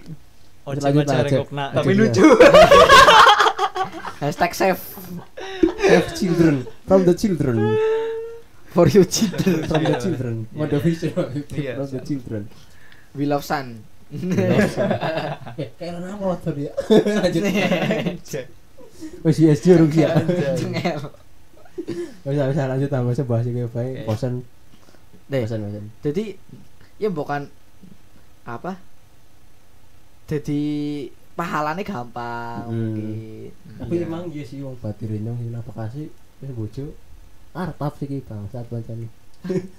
Lanjut 0.67 1.07
aja 1.07 1.15
aja. 1.15 1.25
rekokna. 1.31 1.65
Tapi 1.71 1.93
lucu. 1.95 2.25
Hashtag 4.23 4.53
save 4.57 4.81
Save 5.87 6.09
children 6.17 6.55
from 6.89 7.05
the 7.07 7.15
children 7.15 7.77
for 8.75 8.89
you 8.89 9.05
children. 9.05 9.63
from 9.71 9.83
the 9.85 9.97
children. 10.01 10.35
What 10.51 10.73
the 10.73 10.81
vision 10.81 11.13
Iya, 11.55 11.79
from 11.79 11.89
the 11.93 12.01
children. 12.03 12.43
We 13.15 13.25
love 13.29 13.45
sun. 13.45 13.85
Eh, 15.57 15.73
kayak 15.81 15.99
apa 16.05 16.25
waktu 16.37 16.51
dia? 16.53 16.73
Lanjut. 16.93 17.43
Oh 19.25 19.31
si 19.33 19.49
SD 19.49 19.77
urung 19.77 19.89
sih 19.93 20.05
ya. 20.05 20.13
Cengel. 20.57 21.01
Bisa 22.25 22.43
bisa 22.49 22.63
lanjut 22.69 22.89
tambah 22.89 23.13
ini 23.45 23.65
baik. 23.69 24.05
Oke. 24.05 24.09
Bosan, 24.09 24.33
Deh, 25.29 25.41
bosan, 25.45 25.59
bosan. 25.65 25.85
jadi 26.05 26.37
ya 26.97 27.09
bukan 27.09 27.49
apa? 28.47 28.73
Jadi 30.27 30.63
pahalanya 31.33 31.83
gampang 31.83 32.65
Hmm. 32.65 32.73
mungkin. 32.73 33.51
Tapi 33.77 33.95
emang 34.01 34.25
iya 34.29 34.43
sih 34.43 34.59
wong 34.61 34.79
ini 35.37 35.53
apa 35.53 35.71
kasih 35.71 36.09
wis 36.37 36.51
bojo 36.51 36.87
kartap 37.53 37.93
sih 37.97 38.07
ki 38.07 38.21
bang 38.23 38.43
saat 38.49 38.67
pancen 38.67 39.07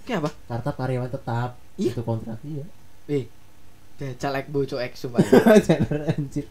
Kayak 0.03 0.19
apa? 0.21 0.29
kartap 0.49 0.75
karyawan 0.75 1.09
tetap 1.09 1.49
Iya. 1.75 1.91
itu 1.91 2.01
kontrak 2.01 2.39
iya 2.43 2.65
Eh, 3.07 3.25
caleg 4.13 4.45
bojo 4.47 4.77
ek 4.77 4.93
sumpah. 4.93 5.21
jangan 5.67 6.05
anjir 6.07 6.45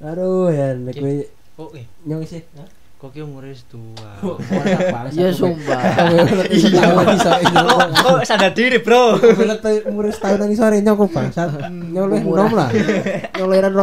aduh 0.00 0.48
ya 0.48 0.72
nek 0.72 0.96
Oke. 0.96 1.00
kowe 1.02 1.12
Kok 1.60 1.70
eh 1.76 1.84
nyong 2.02 2.24
sih 2.24 2.40
Hah? 2.56 2.64
Kok 3.00 3.10
ki 3.10 3.24
umure 3.24 3.48
wis 3.48 3.64
tua. 3.64 4.12
Iya 5.10 5.32
kowe. 5.32 5.56
sumpah. 5.56 5.80
Sore 7.16 7.42
nyong 7.48 7.96
Kok 7.96 8.20
sadar 8.22 8.52
diri, 8.52 8.76
Bro? 8.78 9.16
Lebih 9.16 9.88
umur 9.88 10.12
setahun 10.12 10.36
lagi 10.38 10.54
sore 10.54 10.76
nyong 10.78 10.96
kok 10.98 11.10
bangsat 11.10 11.48
Umuran. 12.20 12.20
enom 12.20 12.52
lah 12.52 12.68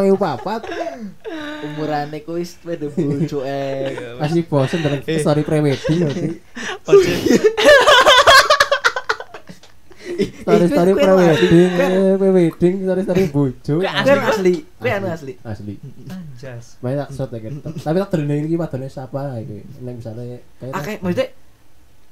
ibu 0.05 0.15
papat 0.15 0.69
Umurane 1.59 2.21
ku 2.21 2.37
wis 2.37 2.61
pada 2.61 2.85
bojo 2.87 3.41
ek. 3.41 4.21
masih 4.21 4.45
bosen 4.45 4.85
Eh. 4.85 5.17
story 5.17 5.41
pre-wedding 5.41 6.05
nanti 6.05 6.29
Ocim. 10.17 10.41
story 10.41 10.65
story 10.67 10.91
Kuwi- 10.91 11.05
kuwi 11.05 11.05
pre-wedding 11.05 12.17
pre-wedding 12.17 12.75
story 12.81 13.01
story 13.05 13.23
bojo 13.29 13.75
anu 13.85 14.21
asli, 14.25 14.53
kuwi 14.81 14.89
anu 14.89 15.07
asli. 15.07 15.33
asli 15.45 15.73
Anjas. 16.09 16.65
banyak 16.81 17.05
tak 17.05 17.09
shot 17.13 17.29
ya 17.29 17.39
kan 17.45 17.53
tapi 17.61 17.97
tak 18.01 18.09
terdengar 18.09 18.37
ini 18.41 18.57
wadone 18.57 18.87
siapa 18.87 19.21
iki 19.39 19.57
nek 19.81 19.93
misalnya 19.97 20.37
kayak 20.57 20.73
Akeh 20.73 20.95
maksudnya 20.99 21.27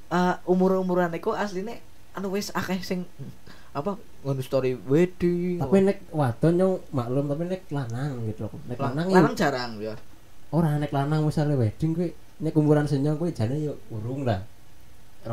eh 0.05 0.35
umur-umuran 0.45 1.09
iku 1.13 1.33
asline 1.33 1.81
anu 2.13 2.29
wis 2.31 2.53
akeh 2.53 2.79
sing 2.79 3.09
apa 3.75 3.99
ngono 4.23 4.39
story 4.39 4.77
wedding. 4.87 5.59
tapi 5.59 5.83
nek 5.83 5.97
wadon 6.09 6.53
nyong 6.55 6.73
maklum 6.89 7.25
tapi 7.27 7.43
nek 7.49 7.61
lanang 7.69 8.23
gitu 8.29 8.47
loh 8.47 8.55
nek 8.69 8.79
lanang 8.79 9.05
lanang, 9.11 9.35
jarang 9.35 9.71
ya. 9.83 9.93
ora 10.55 10.79
nek 10.79 10.95
lanang 10.95 11.27
misalnya 11.27 11.59
wedding 11.59 11.91
kuwi 11.91 12.09
nek 12.39 12.53
umuran 12.55 12.87
senyong 12.87 13.19
kuwi 13.19 13.35
jane 13.35 13.59
yo 13.59 13.75
urung 13.91 14.23
lah. 14.23 14.43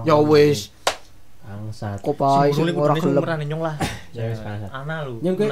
Ya 0.08 0.16
wis. 0.16 0.72
Angsat. 1.42 1.98
Kok 2.00 2.14
pae 2.14 2.50
Sing 2.55 2.70
ora 2.74 2.94
gelem. 2.94 3.18
umuran 3.18 3.38
nyong 3.42 3.62
lah. 3.62 3.74
Ya 4.16 4.28
wis 4.28 4.40
bangsat. 4.44 4.70
Ana 4.70 5.02
lu. 5.09 5.18
Nyong 5.24 5.37
kuwi 5.37 5.48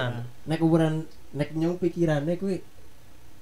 nek 0.46 0.61
umuran 0.61 0.94
nek 1.33 1.48
nyong 1.57 1.76
pikirane 1.81 2.37
kuwi 2.37 2.61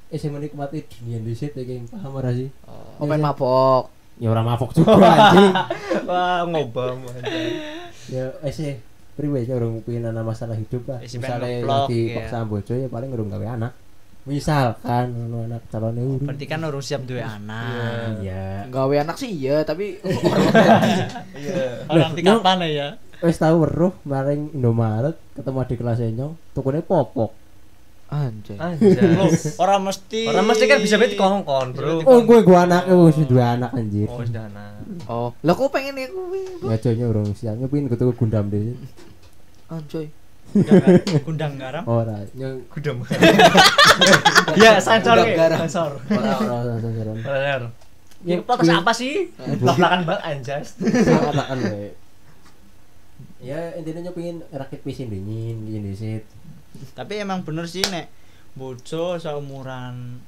isih 0.09 0.33
menikmati 0.33 0.89
dunia 0.89 1.21
dhisik 1.21 1.53
iki 1.53 1.85
paham 1.93 2.17
ora 2.17 2.33
sih? 2.33 2.49
Oh, 2.97 3.05
main 3.05 3.21
mabok. 3.21 3.93
Ya 4.17 4.33
ora 4.33 4.41
mabok 4.41 4.73
juga 4.73 4.97
anjing. 4.97 5.53
Wah, 6.09 6.43
ngobam 6.49 7.05
aja. 7.13 7.41
Ya 8.09 8.25
isih 8.47 8.81
priwe 9.19 9.43
ya 9.43 9.59
urung 9.59 9.83
pengen 9.83 10.09
ana 10.09 10.23
masalah 10.23 10.55
hidup 10.55 10.87
lah. 10.89 11.03
Misalnya 11.03 11.61
ngeblok, 11.61 11.91
lagi 11.91 12.01
ya. 12.07 12.15
paksa 12.23 12.47
bojo 12.47 12.73
ya 12.79 12.89
paling 12.89 13.11
urung 13.13 13.29
gawe 13.29 13.47
anak. 13.59 13.73
Misalkan 14.29 15.07
ono 15.17 15.49
anak 15.49 15.73
calonnya 15.73 16.05
urung. 16.05 16.29
Berarti 16.29 16.45
kan 16.45 16.61
urung 16.61 16.85
siap 16.85 17.09
duwe 17.09 17.25
anak. 17.25 18.21
Iya. 18.21 18.69
Gawe 18.69 18.95
anak 19.01 19.17
sih 19.17 19.33
iya, 19.33 19.65
tapi 19.65 19.97
Iya. 21.41 21.89
Orang 21.89 22.13
Loh, 22.13 22.21
nyong- 22.21 22.43
kapan 22.45 22.61
ya? 22.69 22.89
Wis 23.19 23.35
tau 23.35 23.59
weruh 23.59 23.97
maring 24.05 24.53
Indomaret 24.53 25.17
ketemu 25.33 25.59
di 25.65 25.75
kelas 25.75 25.99
nyong 26.13 26.33
tukune 26.53 26.85
popok. 26.85 27.33
anjay. 28.09 28.57
Anjay. 28.57 29.05
Loh, 29.17 29.29
orang 29.61 29.81
mesti 29.85 30.33
Orang 30.33 30.49
mesti 30.49 30.65
kan 30.65 30.81
bisa 30.81 30.97
bet 30.97 31.13
kongkon, 31.13 31.77
Bro. 31.77 32.09
Oh, 32.09 32.25
gue 32.25 32.41
gua 32.41 32.65
anaknya 32.65 32.95
wis 32.97 33.21
duwe 33.21 33.45
anak 33.45 33.69
anjir. 33.73 34.09
Oh, 34.09 34.21
wis 34.21 34.33
dana. 34.33 34.81
Oh, 35.05 35.29
lah 35.41 35.53
kok 35.53 35.69
pengen 35.69 35.93
ya 35.93 36.09
kuwi? 36.09 36.41
Ngajonya 36.65 37.05
urung 37.05 37.33
siap 37.33 37.57
nyepin 37.57 37.85
kutu 37.85 38.09
gundam 38.13 38.49
deh. 38.49 38.73
Anjay. 39.69 40.09
Gundang- 40.49 41.23
gundang 41.23 41.55
garam. 41.57 41.85
Ora, 41.85 42.17
nyong 42.33 42.65
Kuda 42.67 42.93
Ya, 44.57 44.81
sensor 44.81 45.17
ya, 45.19 45.37
garam. 45.37 45.59
sensor. 45.63 45.93
ora 46.09 46.33
ora 46.41 46.75
ora 46.75 47.13
ora. 47.13 47.69
Ya, 48.25 48.37
kuwi- 48.41 48.73
apa 48.73 48.91
sih? 48.91 49.31
Belak-belakan 49.39 50.03
banget 50.03 50.23
anjas. 50.25 50.69
We. 50.81 51.95
Ya 53.39 53.71
intinya 53.73 54.11
nyepin 54.11 54.43
rakit 54.51 54.83
pisin 54.83 55.09
dingin, 55.09 55.63
dingin 55.63 55.85
disit. 55.87 56.25
Tapi 56.93 57.23
emang 57.23 57.47
bener 57.47 57.71
sih 57.71 57.87
nek 57.87 58.11
bojo 58.53 59.15
seumuran 59.15 60.19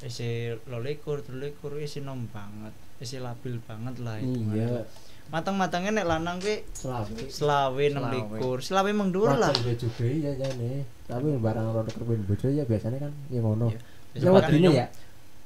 isi 0.00 0.50
lolikur, 0.66 1.22
telulikur 1.22 1.78
isi 1.78 2.02
nom 2.02 2.26
banget. 2.28 2.74
Isi 2.98 3.22
labil 3.22 3.62
banget 3.62 4.02
lah 4.02 4.18
itu. 4.18 4.34
Iya, 4.50 4.82
Matang-matangnya 5.28 5.92
nek 5.92 6.06
lanang 6.08 6.36
kuwi 6.40 6.64
selawe. 6.72 7.12
selawe 7.28 7.84
6 7.84 8.14
likur. 8.16 8.58
Selawe 8.64 8.88
emang 8.88 9.12
dhuwur 9.12 9.36
lah. 9.36 9.52
Juga 9.52 9.76
ya 10.08 10.32
jane. 10.34 10.88
Tapi 11.04 11.36
barang 11.36 11.66
rada 11.68 11.90
kerben 11.92 12.24
bojo 12.24 12.48
ya 12.48 12.64
biasanya 12.64 12.96
kan 12.96 13.12
ya 13.28 13.40
ngono. 13.40 13.68
Iya. 13.68 13.80
Ya 14.24 14.30
wadine 14.32 14.68
ya. 14.72 14.86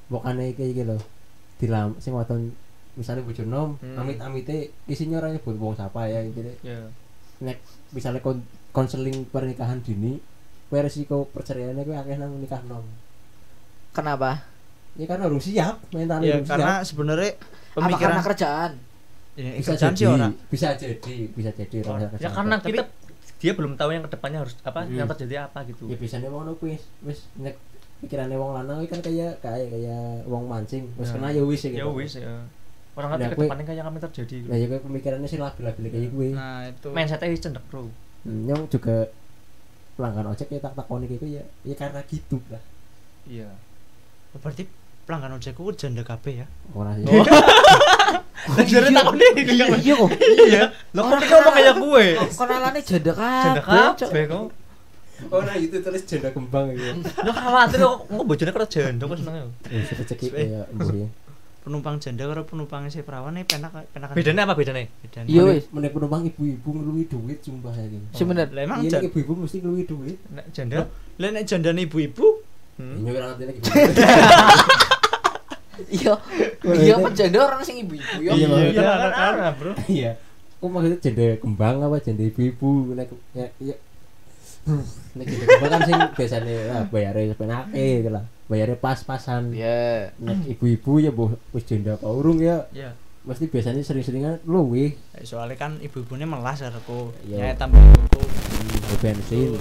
Bokane 0.06 0.54
iki 0.54 0.70
iki 0.70 0.86
lho. 0.86 0.98
Dilam 1.58 1.98
sing 1.98 2.14
wadon 2.14 2.54
misalnya 2.92 3.24
bojo 3.24 3.42
nom, 3.42 3.80
Hmm. 3.80 3.96
amit-amite 3.96 4.70
isinya 4.84 5.16
ora 5.18 5.32
nyebut 5.32 5.56
wong 5.56 5.74
sapa 5.74 6.06
ya 6.06 6.20
intine. 6.20 6.54
Ya. 6.60 6.78
Nek 7.40 7.58
misalnya 7.90 8.20
kon 8.20 8.44
konseling 8.70 9.26
pernikahan 9.26 9.80
dini, 9.80 10.20
kowe 10.68 10.78
resiko 10.78 11.26
perceraiannya 11.26 11.82
kowe 11.82 11.96
akeh 11.96 12.16
nang 12.16 12.38
nikah 12.38 12.62
nom. 12.68 12.84
Kenapa? 13.90 14.44
Ya 14.94 15.08
karena 15.08 15.24
harus 15.26 15.42
siap, 15.42 15.80
mentalnya 15.90 16.26
Ya 16.26 16.34
harus 16.38 16.48
karena 16.48 16.72
siap. 16.78 16.86
sebenarnya 16.86 17.30
Apa 17.32 17.76
pemikiran 17.80 18.12
karena 18.12 18.22
kerjaan? 18.28 18.72
Ya, 19.34 19.50
bisa 19.54 19.72
jadi, 19.72 19.96
sih 19.96 20.38
bisa 20.46 20.68
jadi, 20.74 21.14
bisa 21.28 21.50
jadi 21.50 21.76
Oh, 21.82 21.94
orang 21.94 22.10
Ya 22.16 22.28
karena 22.28 22.56
kita 22.58 22.82
dia 23.38 23.52
belum 23.52 23.74
tahu 23.74 23.90
yang 23.90 24.02
ke 24.02 24.12
depannya 24.12 24.38
harus 24.38 24.54
apa, 24.62 24.84
Hmm. 24.84 24.94
yang 24.94 25.08
terjadi 25.08 25.46
apa 25.46 25.64
gitu. 25.64 25.86
ya 25.86 25.96
biasanya 25.96 26.28
wong 26.28 26.46
ngono 26.46 26.52
kuwi 26.54 26.78
wis 27.02 27.26
nek 27.36 27.58
pikirannya 27.98 28.34
wong 28.34 28.52
lanang 28.52 28.86
kan 28.86 28.98
kayak 28.98 29.38
kayak 29.38 29.66
kayak 29.68 30.22
wong 30.24 30.46
mancing 30.46 30.86
wis 30.94 31.10
Ya. 31.10 31.14
kena 31.16 31.28
ya 31.28 31.42
wis 31.42 31.60
Ya 31.64 31.86
wis 31.86 32.12
ya. 32.16 32.46
Orang 32.92 33.08
Nah, 33.08 33.16
ngerti 33.16 33.26
kue- 33.26 33.34
ke 33.34 33.42
depannya 33.42 33.64
kayak 33.64 33.82
apa 33.82 33.90
yang 33.90 34.04
terjadi. 34.04 34.36
Lah 34.46 34.56
ya 34.56 34.66
kowe 34.68 34.80
pemikirannya 34.84 35.24
sih 35.24 35.38
labil-labil 35.38 35.84
kayak 35.86 36.10
kuwi. 36.12 36.30
Nah, 36.32 36.68
itu. 36.68 36.88
Mindsetnya 36.92 37.32
cendek, 37.34 37.64
Bro. 37.66 37.88
Hmm, 38.22 38.40
Nyong 38.44 38.62
juga 38.68 38.96
pelanggan 39.92 40.26
ojek 40.28 40.48
ya 40.48 40.58
tak 40.58 40.72
takoni 40.74 41.04
gitu 41.06 41.24
ya 41.26 41.42
ya 41.62 41.74
karena 41.74 42.00
gitu 42.04 42.36
lah 42.48 42.60
Iya. 43.24 43.48
Berarti 44.34 44.64
pelanggan 45.02 45.34
ojekku 45.34 45.74
janda 45.74 46.02
kabeh 46.02 46.42
ya. 46.42 46.46
orang 46.72 46.98
sih 46.98 47.10
Oh. 47.10 47.26
Lah 48.42 48.66
jare 48.66 48.90
takon 48.90 49.14
deh 49.14 49.30
Iya, 49.38 49.66
iya 49.78 49.94
kok. 49.94 50.10
Iya. 50.18 50.62
Lo 50.92 51.00
kok 51.04 51.22
ngomong 51.22 51.54
kayak 51.54 51.74
gue? 51.78 52.04
Konalane 52.34 52.80
janda 52.82 53.12
Janda 53.14 53.62
kabeh. 53.62 53.86
Cok. 53.94 54.10
kabeh 54.10 54.24
kok. 54.26 54.46
orang 55.30 55.54
itu 55.56 55.78
tulis 55.78 56.02
janda 56.02 56.28
kembang 56.28 56.74
gitu 56.74 56.98
Lo 57.22 57.30
khawatir 57.30 57.78
kok 57.78 58.26
bojone 58.26 58.50
karo 58.50 58.66
janda 58.66 59.04
kok 59.06 59.16
seneng 59.16 59.34
ya. 59.38 59.44
ya 59.70 59.80
rezeki 59.94 60.26
ya 60.28 60.42
ya 60.66 61.06
Penumpang 61.62 61.94
janda 62.02 62.26
karo 62.26 62.42
penumpang 62.42 62.90
si 62.90 63.06
perawan 63.06 63.38
ini 63.38 63.46
penak 63.46 63.70
penak. 63.94 64.10
Bedanya 64.18 64.42
apa 64.42 64.58
bedanya? 64.58 64.82
Bedanya. 64.98 65.30
Iya 65.30 65.42
wis. 65.46 65.70
menek 65.70 65.94
penumpang 65.94 66.26
ibu-ibu 66.26 66.68
ngeluwi 66.74 67.06
duit 67.06 67.38
sumpah 67.38 67.70
ya 67.70 67.86
gitu 67.86 68.02
Si 68.10 68.22
bener. 68.26 68.50
Lah 68.50 68.62
emang 68.66 68.82
iya 68.82 68.98
ibu-ibu 68.98 69.38
mesti 69.38 69.62
ngeluwi 69.62 69.86
duit 69.86 70.18
Nek 70.28 70.50
janda 70.50 70.90
Lah 70.90 71.28
nek 71.30 71.46
jandane 71.46 71.86
ibu-ibu 71.86 72.41
Hmm. 72.76 72.96
Ini 73.00 73.08
orang 73.12 73.28
ngerti 73.34 73.44
lagi. 73.44 73.60
Iya. 75.88 76.14
Iya 76.62 76.94
kan 77.00 77.12
janda 77.12 77.38
orang 77.42 77.60
sing 77.64 77.76
ibu-ibu 77.82 78.18
ya. 78.22 78.32
Iya, 78.32 78.46
Iya, 78.46 78.70
kan, 78.76 78.84
kan 78.86 79.12
kan. 79.12 79.32
anak, 79.34 79.52
Bro. 79.58 79.72
Iya. 79.88 80.10
Kok 80.56 80.68
maksudnya 80.68 80.98
janda 81.00 81.24
kembang 81.36 81.76
apa 81.82 81.96
janda 81.98 82.22
ibu-ibu 82.22 82.70
nek 82.94 83.08
ya 83.34 83.76
nek 85.16 85.24
janda 85.26 85.44
kembang 85.48 85.70
kan 85.70 85.80
sing 85.82 85.98
biasanya 86.14 86.54
ah, 86.70 86.84
bayarnya 86.86 87.34
penake 87.34 87.86
gitu 87.98 88.10
lah. 88.12 88.24
Bayarnya 88.46 88.78
pas-pasan. 88.78 89.52
Iya. 89.52 90.12
Nek 90.16 90.38
ibu-ibu 90.54 90.92
ya 91.00 91.10
boh 91.10 91.34
wis 91.50 91.64
janda 91.66 91.96
apa 91.96 92.06
urung 92.06 92.38
ya 92.38 92.68
ya 92.70 92.92
mesti 93.22 93.46
biasanya 93.46 93.86
sering-seringan 93.86 94.42
luwih 94.42 94.98
Eh, 95.14 95.22
soalnya 95.22 95.54
kan 95.54 95.78
ibu-ibunya 95.78 96.26
melas 96.26 96.58
aku 96.58 97.14
Iya. 97.22 97.54
ya 97.54 97.54
tambah 97.54 97.78
buku 97.78 98.18
hmm, 98.18 98.98
bensin. 98.98 99.54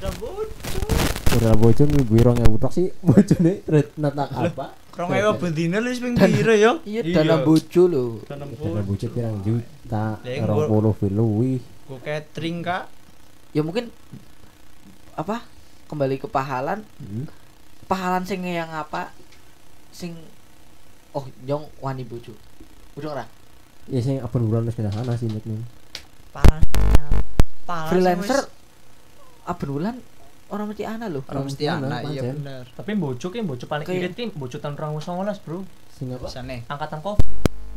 udah 0.00 0.12
bocor 0.16 1.11
Ora 1.32 1.56
bocor 1.56 1.88
ibu 1.88 2.14
rong 2.20 2.38
ewu 2.44 2.56
tok 2.60 2.72
sih 2.72 2.92
bojone 3.06 3.64
tret 3.64 3.96
natak 3.96 4.28
apa? 4.32 4.76
krong 4.92 5.08
ewa 5.16 5.32
bendina 5.32 5.80
lu 5.80 5.88
ping 5.88 6.12
piro 6.12 6.52
ya 6.52 6.76
Iya 6.84 7.00
dana 7.16 7.40
bojo 7.40 7.82
lho. 7.88 8.20
tanam 8.28 8.52
Karena 8.52 8.76
pun 8.76 8.84
bocor 8.84 9.08
pirang 9.08 9.40
juta, 9.40 10.20
Lah, 10.20 10.28
yang 10.28 10.44
rong 10.44 10.68
puluh 10.68 10.92
luwih. 11.08 11.56
gue 11.88 11.98
catering 11.98 12.60
kak 12.60 12.84
Ya 13.52 13.60
mungkin 13.60 13.88
apa? 15.12 15.44
Kembali 15.88 16.16
ke 16.16 16.24
pahalan, 16.24 16.84
Hmm. 16.96 17.28
pahalan 17.84 18.24
sing 18.24 18.40
yang 18.44 18.68
apa? 18.68 19.12
Sing 19.88 20.16
oh 21.12 21.24
nyong 21.44 21.68
wani 21.80 22.00
bojo. 22.00 22.32
Bojo 22.92 23.08
ora? 23.08 23.24
Ya 23.88 24.00
sing 24.00 24.20
abon 24.20 24.48
bulan 24.48 24.64
wis 24.64 24.72
kena 24.72 24.88
sana 24.88 25.16
sih 25.16 25.28
nek 25.28 25.44
nih. 25.44 25.60
parah 26.32 26.60
parah 27.64 27.88
Freelancer 27.92 28.48
aben 29.44 29.68
bulan 29.68 29.96
orang 30.52 30.66
mesti 30.68 30.84
ana 30.84 31.08
lho. 31.08 31.24
orang 31.24 31.44
mesti 31.48 31.64
Orang 31.64 31.80
anak 31.82 32.00
mesti 32.04 32.12
iya 32.12 32.22
anak, 32.22 32.36
bener 32.36 32.64
Tapi 32.76 32.90
bojo 32.94 33.26
ki 33.26 33.40
bojo 33.40 33.64
paling 33.64 33.86
irit 33.88 34.12
ki 34.12 34.24
bojo 34.32 34.56
tahun 34.56 34.74
2019, 34.76 35.44
Bro. 35.44 35.58
Sing 35.90 36.06
apa? 36.12 36.28
Angkatan 36.68 37.00
Covid. 37.00 37.26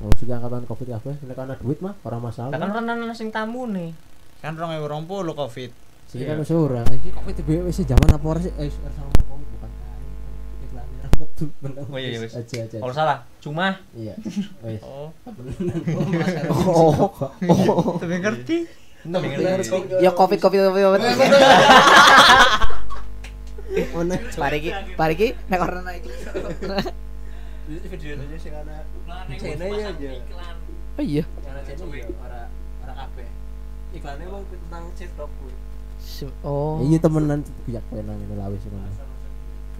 Oh, 0.04 0.12
sing 0.20 0.28
angkatan 0.28 0.68
Covid 0.68 0.88
kabeh 0.92 1.16
nek 1.24 1.40
ana 1.40 1.56
duit 1.56 1.80
mah 1.80 1.96
ora 2.04 2.20
masalah. 2.20 2.52
Lah 2.52 2.60
kan 2.60 2.70
orang 2.76 3.00
ana 3.02 3.16
sing 3.16 3.32
tamu 3.32 3.64
nih. 3.66 3.96
kan 4.44 4.54
rong 4.54 4.76
ewa 4.76 4.86
rong 4.86 5.08
puluh 5.10 5.34
covid 5.34 5.72
Sing 6.06 6.22
Iya. 6.22 6.36
kan 6.36 6.44
wis 6.44 6.52
ora. 6.52 6.84
Iki 6.86 7.10
Covid 7.12 7.36
wis 7.66 7.80
zaman 7.82 8.10
apa 8.12 8.26
ora 8.28 8.40
sih? 8.44 8.52
Eh, 8.56 8.70
sama 8.70 9.10
Covid 9.24 9.48
bukan. 9.56 9.70
Oh, 11.92 11.98
iya, 12.00 12.16
iya, 12.16 12.20
wis. 12.24 12.32
Aja 12.36 12.64
aja. 12.64 12.78
Kalau 12.80 12.94
salah, 12.94 13.18
cuma 13.40 13.80
Iya. 13.96 14.14
Wis. 14.68 14.84
oh 14.84 15.10
Oh. 16.52 17.12
Oh. 17.48 17.96
tapi 17.98 18.20
ngerti 18.20 18.58
Bener. 19.06 19.60
Ya 20.02 20.12
covid 20.12 20.40
covid 20.42 20.60
covid. 20.66 20.84
covid. 20.84 21.02
Mana? 23.94 24.16
Pariki 24.32 24.70
pariki 24.96 25.28
nek 25.46 25.60
ora 25.60 25.82
naik. 25.82 26.04
Videonya 27.66 28.38
sing 28.38 28.54
ana 28.54 28.82
China 29.36 29.66
ya 29.68 29.90
aja. 29.90 30.10
Oh 30.96 31.04
iya. 31.04 31.24
Ana 31.44 31.62
China 31.62 31.86
ya 31.92 32.08
ora 32.16 32.42
ora 32.82 32.94
kabeh. 32.96 33.28
Iklannya 33.94 34.26
mau 34.28 34.44
tentang 34.48 34.84
kuwi. 34.96 35.54
Sim- 35.98 36.36
Oh. 36.42 36.78
Iya 36.82 36.98
temenan 37.00 37.42
biyak 37.66 37.84
penang 37.90 38.18
ini 38.18 38.36
lawis 38.36 38.62
ngono. 38.68 38.90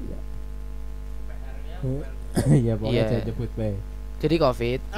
Iya. 0.02 0.20
Iya 2.52 2.74
pokoknya 2.76 3.00
Iya. 3.00 3.06
aja 3.06 3.26
nyebut 3.26 3.52
bae. 3.56 3.76
Jadi 4.20 4.36
covid. 4.40 4.80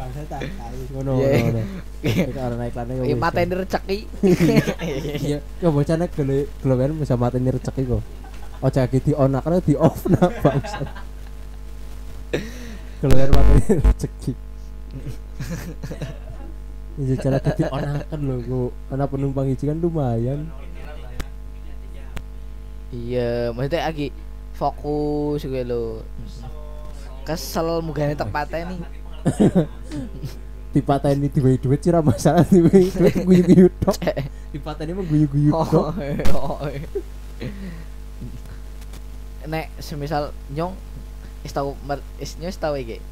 Bangsa 0.00 0.20
tak 0.32 0.40
kali 0.48 0.80
ngono 0.96 1.12
Iya. 1.20 1.28
ngono. 1.44 1.62
Nek 2.00 2.40
ora 2.40 2.64
iklannya 2.64 2.94
ya 2.96 3.04
Eh 3.04 3.18
mateni. 3.20 3.52
Iya, 5.28 5.38
ya 5.60 5.68
nek 6.00 6.10
gele 6.16 6.48
gelewen 6.64 6.96
bisa 6.96 7.20
mateni 7.20 7.52
kok. 7.84 8.00
Lagi 8.64 8.98
di 9.04 9.12
on 9.12 9.36
karena 9.36 9.60
di 9.60 9.74
off 9.76 10.00
mateni. 10.08 10.24
Iya 17.00 17.14
cara 17.20 17.36
di 17.44 17.64
kan 18.08 18.20
lho 18.24 18.36
kok. 18.40 18.70
Ana 18.88 19.04
penumpang 19.04 19.52
hiji 19.52 19.68
kan 19.68 19.76
lumayan. 19.76 20.48
Iya, 22.90 23.54
maksudnya 23.54 23.86
lagi 23.86 24.10
fokus 24.56 25.46
gue 25.46 25.62
lo 25.62 26.02
kesel 27.24 27.80
mugane 27.80 28.12
tak 28.18 28.28
pateni 28.34 28.76
dipateni 30.74 31.26
duwe 31.26 31.58
duit 31.58 31.82
sih 31.82 31.90
masalah 31.90 32.46
duwe 32.46 32.90
duit 32.94 33.14
guyu-guyu 33.26 33.66
tok. 33.82 33.98
Dipateni 34.54 34.94
mah 34.94 35.06
guyu-guyu 35.06 35.50
oh, 35.50 35.66
tok. 35.66 35.94
oh, 36.34 36.58
nek 39.50 39.66
semisal 39.82 40.30
nyong 40.54 40.74
is 41.42 41.50
tau 41.50 41.74
mer- 41.82 42.04
is 42.22 42.38
nyong 42.38 42.52
is 42.54 42.58
tau 42.60 42.78
iki. 42.78 43.02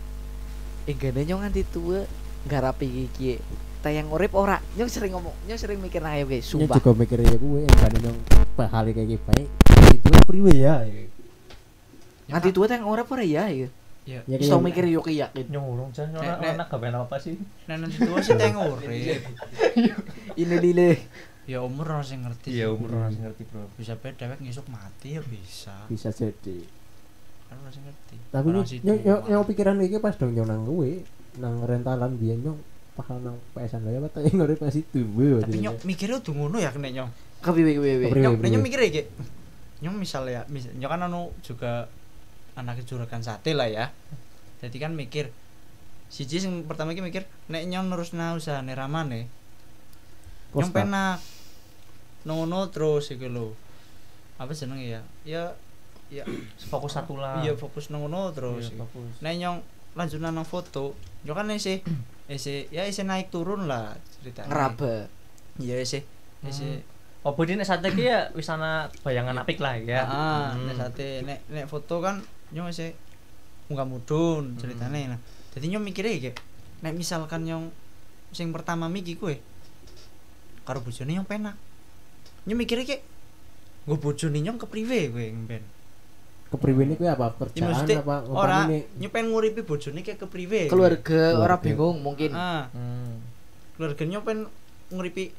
Enggane 0.86 1.26
nyong 1.26 1.42
nganti 1.42 1.66
tua 1.66 2.06
garap 2.46 2.78
iki 2.78 3.10
iki. 3.10 3.42
Tayang 3.82 4.10
urip 4.10 4.34
ora? 4.34 4.58
Nyong 4.78 4.90
sering 4.90 5.14
ngomong 5.14 5.34
nyong 5.46 5.58
sering 5.58 5.78
mikir 5.82 6.02
nang 6.02 6.14
ayo 6.14 6.26
guys 6.26 6.46
Ini 6.46 6.66
sumpah. 6.66 6.78
juga 6.78 6.94
mikir 6.94 7.18
ya 7.22 7.34
gue 7.38 7.62
kan 7.78 7.94
yang 7.94 8.18
hal 8.58 8.84
kayak 8.90 9.06
gitu 9.18 9.22
baik. 9.34 9.48
Itu 9.94 10.10
priwe 10.26 10.52
ya 10.54 10.82
nganti 12.28 12.52
tua 12.52 12.68
tayang 12.68 12.84
urip 12.84 13.08
ora 13.08 13.24
ya 13.24 13.48
iya 13.48 13.68
ya 14.08 14.20
ya 14.24 14.36
Is 14.36 14.48
tau 14.48 14.56
mikir 14.58 14.84
yo 14.84 15.00
ki 15.00 15.20
yakin 15.20 15.46
nyurung 15.48 15.92
jan 15.92 16.08
ora 16.10 16.34
ora 16.34 16.64
gawean 16.64 16.96
apa 16.96 17.16
sih 17.18 17.36
Nek 17.66 17.76
nanti 17.78 18.00
tua 18.00 18.18
sih 18.18 18.32
teng 18.34 18.56
urip. 18.56 18.88
ini 20.34 20.56
lile 20.58 20.90
Ya 21.44 21.60
umur 21.60 21.88
ora 21.90 22.00
sing 22.02 22.20
ngerti. 22.20 22.48
iya 22.50 22.68
umur 22.68 22.88
ora 22.94 23.08
sing 23.08 23.20
ngerti 23.20 23.44
bro 23.44 23.68
Bisa 23.74 23.92
bae 23.94 24.12
dhewek 24.12 24.40
ngisuk 24.40 24.64
mati 24.66 25.16
ya 25.16 25.22
bisa. 25.22 25.76
bisa 25.86 26.08
jadi 26.10 26.64
Kan 27.46 27.56
ora 27.58 27.70
sing 27.70 27.84
ngerti. 27.84 28.16
tapi 28.28 28.46
nyok 28.48 28.64
nyok 28.78 28.98
nyok 28.98 29.18
mah. 29.18 29.28
nyok 29.28 29.44
pikiran 29.46 29.76
iki 29.82 29.96
pas 29.98 30.14
dong 30.14 30.32
nyok 30.32 30.46
nang 30.46 30.62
gue 30.64 31.04
nang 31.36 31.54
rentalan 31.62 32.16
dia 32.16 32.32
nyok 32.34 32.56
pahal 32.94 33.20
nang 33.20 33.36
pesan 33.52 33.80
lah 33.82 33.92
ya 33.92 34.00
apa 34.00 34.08
tadi 34.10 34.28
ngurip 34.30 34.58
masih 34.58 34.82
tuh 34.88 35.04
Tapi 35.38 35.56
nyok 35.58 35.76
mikirnya 35.84 36.16
udah 36.18 36.32
ngono 36.34 36.56
ya 36.58 36.70
Nyong 36.70 36.82
nek 36.82 36.92
kepriwe. 37.38 38.10
nyong 38.42 38.62
mikir 38.62 38.80
iki. 38.82 39.02
Nyong 39.78 39.94
misal 39.94 40.26
ya, 40.26 40.42
nyong 40.50 40.90
kan 40.90 41.00
anu 41.00 41.30
juga 41.38 41.86
anak 42.58 42.82
juragan 42.82 43.22
sate 43.22 43.54
lah 43.54 43.70
ya. 43.70 43.94
Jadi 44.58 44.76
kan 44.76 44.92
mikir 44.92 45.30
siji 46.10 46.42
sing 46.42 46.64
pertama 46.66 46.90
iki 46.92 47.04
mikir 47.04 47.22
nek 47.46 47.68
nyong 47.68 47.92
nerusna 47.92 48.32
usahane 48.32 48.72
ramane 48.72 49.28
nyong 50.56 50.72
penak 50.72 51.20
ngono 52.26 52.68
terus 52.68 53.14
iki 53.14 53.28
lho. 53.28 53.54
Apa 54.36 54.50
jenenge 54.52 54.86
ya? 54.88 55.00
Ya 55.22 55.42
ya 56.08 56.24
fokus 56.72 56.96
satu 56.96 57.16
lah. 57.16 57.40
Iya 57.40 57.54
fokus 57.54 57.88
nang 57.88 58.02
ngono 58.04 58.32
terus 58.34 58.72
Iya, 58.72 58.82
fokus. 58.82 59.14
Nek 59.22 59.34
nyong 59.38 59.58
lanjut 59.96 60.20
nang 60.20 60.42
foto 60.42 60.94
yo 61.22 61.32
kan 61.32 61.46
isi 61.50 61.80
isi 62.32 62.68
ya 62.68 62.84
isi 62.84 63.06
naik 63.06 63.30
turun 63.30 63.68
lah 63.70 63.94
ceritanya 64.18 64.48
ngeraba. 64.50 65.06
Iya 65.60 65.76
isi 65.80 66.00
isi 66.46 66.80
oh 67.26 67.34
bodi 67.34 67.58
nek 67.58 67.66
sate 67.66 67.90
ki 67.92 68.04
ya 68.06 68.30
wis 68.32 68.48
ana 68.48 68.88
bayangan 69.04 69.42
apik 69.42 69.58
lah 69.60 69.76
ya. 69.76 70.02
Ah 70.06 70.54
Hmm. 70.54 70.66
nek 70.70 70.76
sate 70.78 71.20
nek 71.26 71.44
nek 71.52 71.66
foto 71.68 72.00
kan 72.00 72.22
nyong 72.54 72.68
isi 72.72 72.92
munggah 73.68 73.84
mudun 73.84 74.56
ceritanya 74.56 75.16
nah 75.16 75.20
jadi 75.52 75.76
nyong 75.76 75.84
mikirnya 75.84 76.16
kayak 76.22 76.36
nek 76.80 76.94
misalkan 76.94 77.42
nyong 77.44 77.68
sing 78.32 78.52
pertama 78.52 78.86
miki 78.86 79.16
kue 79.16 79.40
karo 80.68 80.84
bojone 80.84 81.16
nyong 81.16 81.24
penak. 81.24 81.56
Nyong 82.44 82.58
mikirnya 82.60 82.84
kayak 82.84 83.02
gue 83.88 83.96
bojone 83.96 84.38
nyong 84.44 84.60
kepriwe 84.60 85.00
gue 85.08 85.26
ben 85.48 85.64
kepriwe 86.48 86.80
ini 86.84 86.94
gue 86.96 87.08
apa? 87.08 87.32
Ya, 87.32 87.36
kerjaan 87.40 87.68
maksudnya 87.72 87.96
apa? 88.04 88.16
Ora 88.28 88.68
nyong 88.68 89.12
pengen 89.12 89.32
nguripi 89.32 89.64
bojone 89.64 90.04
kayak 90.04 90.20
kepriwe. 90.28 90.68
Keluarga 90.68 91.40
ora 91.40 91.56
Keluarga. 91.56 91.64
bingung 91.64 91.96
mungkin. 92.04 92.30
Ah. 92.36 92.68
Hmm. 92.76 93.24
keluarganya 93.80 94.20
pengen 94.20 94.52
nguripi 94.92 95.32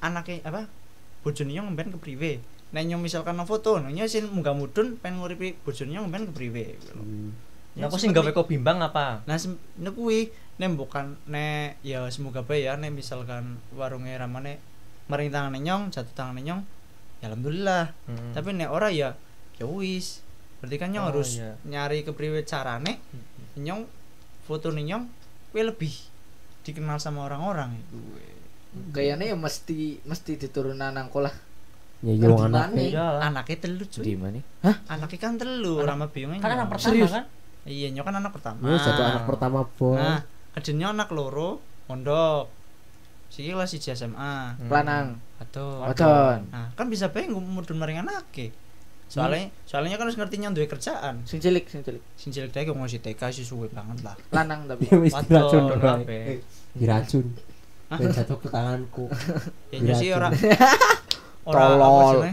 anaknya 0.00 0.40
apa? 0.48 0.72
Bojone 1.20 1.52
nyong 1.52 1.76
ben 1.76 1.92
kepriwe 1.92 2.40
nek 2.72 2.82
nyong 2.82 3.00
misalkan 3.00 3.34
no 3.34 3.44
foto 3.44 3.76
nyong 3.78 4.04
sing 4.04 4.24
munggah 4.26 4.52
mudun 4.52 4.96
pengen 4.96 5.20
nguripi 5.20 5.56
bojone 5.58 5.92
nyong 5.92 6.08
ben 6.08 6.24
kepriwe 6.26 6.64
Hmm. 6.92 7.32
Nah, 7.72 7.88
aku 7.88 7.96
sing 7.96 8.12
gawe 8.12 8.28
kok 8.28 8.44
bimbang 8.46 8.80
apa? 8.80 9.24
nah 9.24 9.36
sem- 9.36 9.56
nek 9.76 9.92
kuwi 9.92 10.28
nek 10.56 10.76
bukan 10.76 11.16
nek 11.24 11.80
ya 11.80 12.04
semoga 12.08 12.40
bae 12.40 12.62
ya 12.62 12.76
nek 12.76 12.92
misalkan 12.92 13.56
warungnya 13.72 14.16
ramane 14.18 14.60
maring 15.08 15.32
tangan 15.32 15.56
nyong 15.56 15.82
jatuh 15.88 16.12
tangan 16.12 16.36
nyong 16.36 16.60
ya 17.18 17.28
alhamdulillah 17.28 17.96
Hmm. 18.04 18.32
tapi 18.32 18.52
nek 18.52 18.68
ora 18.68 18.88
ya 18.88 19.16
ya 19.56 19.64
wis 19.64 20.20
berarti 20.60 20.76
kan 20.76 20.92
nyong 20.92 21.04
Oh, 21.04 21.10
harus 21.10 21.40
iya. 21.40 21.56
nyari 21.64 22.04
kepriwe 22.04 22.44
carane 22.44 23.00
nyong 23.54 23.88
foto 24.42 24.68
nyong 24.68 25.08
kuwi 25.50 25.64
lebih 25.64 25.92
dikenal 26.62 26.96
sama 26.96 27.24
orang-orang 27.24 27.72
itu 27.74 27.98
kayaknya 28.90 29.32
ya 29.32 29.36
mesti 29.36 30.00
mesti 30.02 30.36
diturunan 30.36 30.92
nang 30.92 31.08
kolah 31.08 31.32
ya 32.02 32.12
yo 32.12 32.34
anak 32.36 32.74
Iya. 32.74 33.06
Anaknya 33.22 33.56
telu 33.58 33.84
cuy. 33.84 34.02
Di 34.02 34.14
mana 34.14 34.42
hah? 34.60 34.76
Anaknya 34.88 35.18
kan 35.18 35.32
telu 35.36 35.78
Anak- 35.78 35.88
rama 35.88 36.06
bingung 36.08 36.38
Kan 36.38 36.50
anak 36.52 36.66
pertama 36.68 36.90
Serius? 36.90 37.12
kan? 37.12 37.24
iya 37.62 37.88
nyok 37.88 38.04
kan 38.04 38.14
anak 38.18 38.32
pertama. 38.32 38.58
Yo 38.60 38.74
satu 38.76 39.00
anak 39.00 39.24
pertama 39.24 39.58
bos. 39.68 39.94
Nah 39.94 40.20
adenya 40.52 40.90
anak 40.90 41.08
loro 41.10 41.58
mondok. 41.86 42.50
Siki 43.28 43.48
kelas 43.48 43.70
1 43.70 43.94
SMA 43.94 44.34
Hmm. 44.52 44.68
lanang. 44.68 45.06
Atau 45.38 45.80
wadon 45.80 46.42
nah 46.48 46.68
kan 46.72 46.86
bisa 46.86 47.08
bae 47.08 47.24
mudun 47.26 47.76
maring 47.76 48.02
anake. 48.02 48.50
Soalnya 49.06 49.52
soalnya 49.62 49.94
kan 49.94 50.04
harus 50.04 50.16
ngerti 50.16 50.36
nyong 50.36 50.52
duwe 50.52 50.66
kerjaan. 50.66 51.22
Sing 51.22 51.38
cilik 51.38 51.64
sing 51.66 51.80
cilik. 51.80 52.02
Sing 52.12 52.28
cilik 52.28 52.48
dae 52.48 52.64
ngomong 52.64 52.84
si 52.86 52.98
TK 52.98 53.30
sih 53.30 53.42
suwe 53.42 53.68
banget 53.68 54.02
lah. 54.02 54.16
Lanang 54.30 54.66
tapi. 54.66 54.88
Wis 54.90 55.12
Wadon, 55.12 55.28
diracun 55.28 55.62
kabeh. 55.78 56.40
diracun. 56.72 57.26
Dan 57.88 58.08
jatuh 58.08 58.36
ke 58.36 58.48
tanganku. 58.48 59.04
Ya 59.70 59.92
sih 59.94 60.10
ora. 60.10 60.28
Diracun. 60.28 60.56
ora 61.44 61.62
Tolol. 61.68 62.16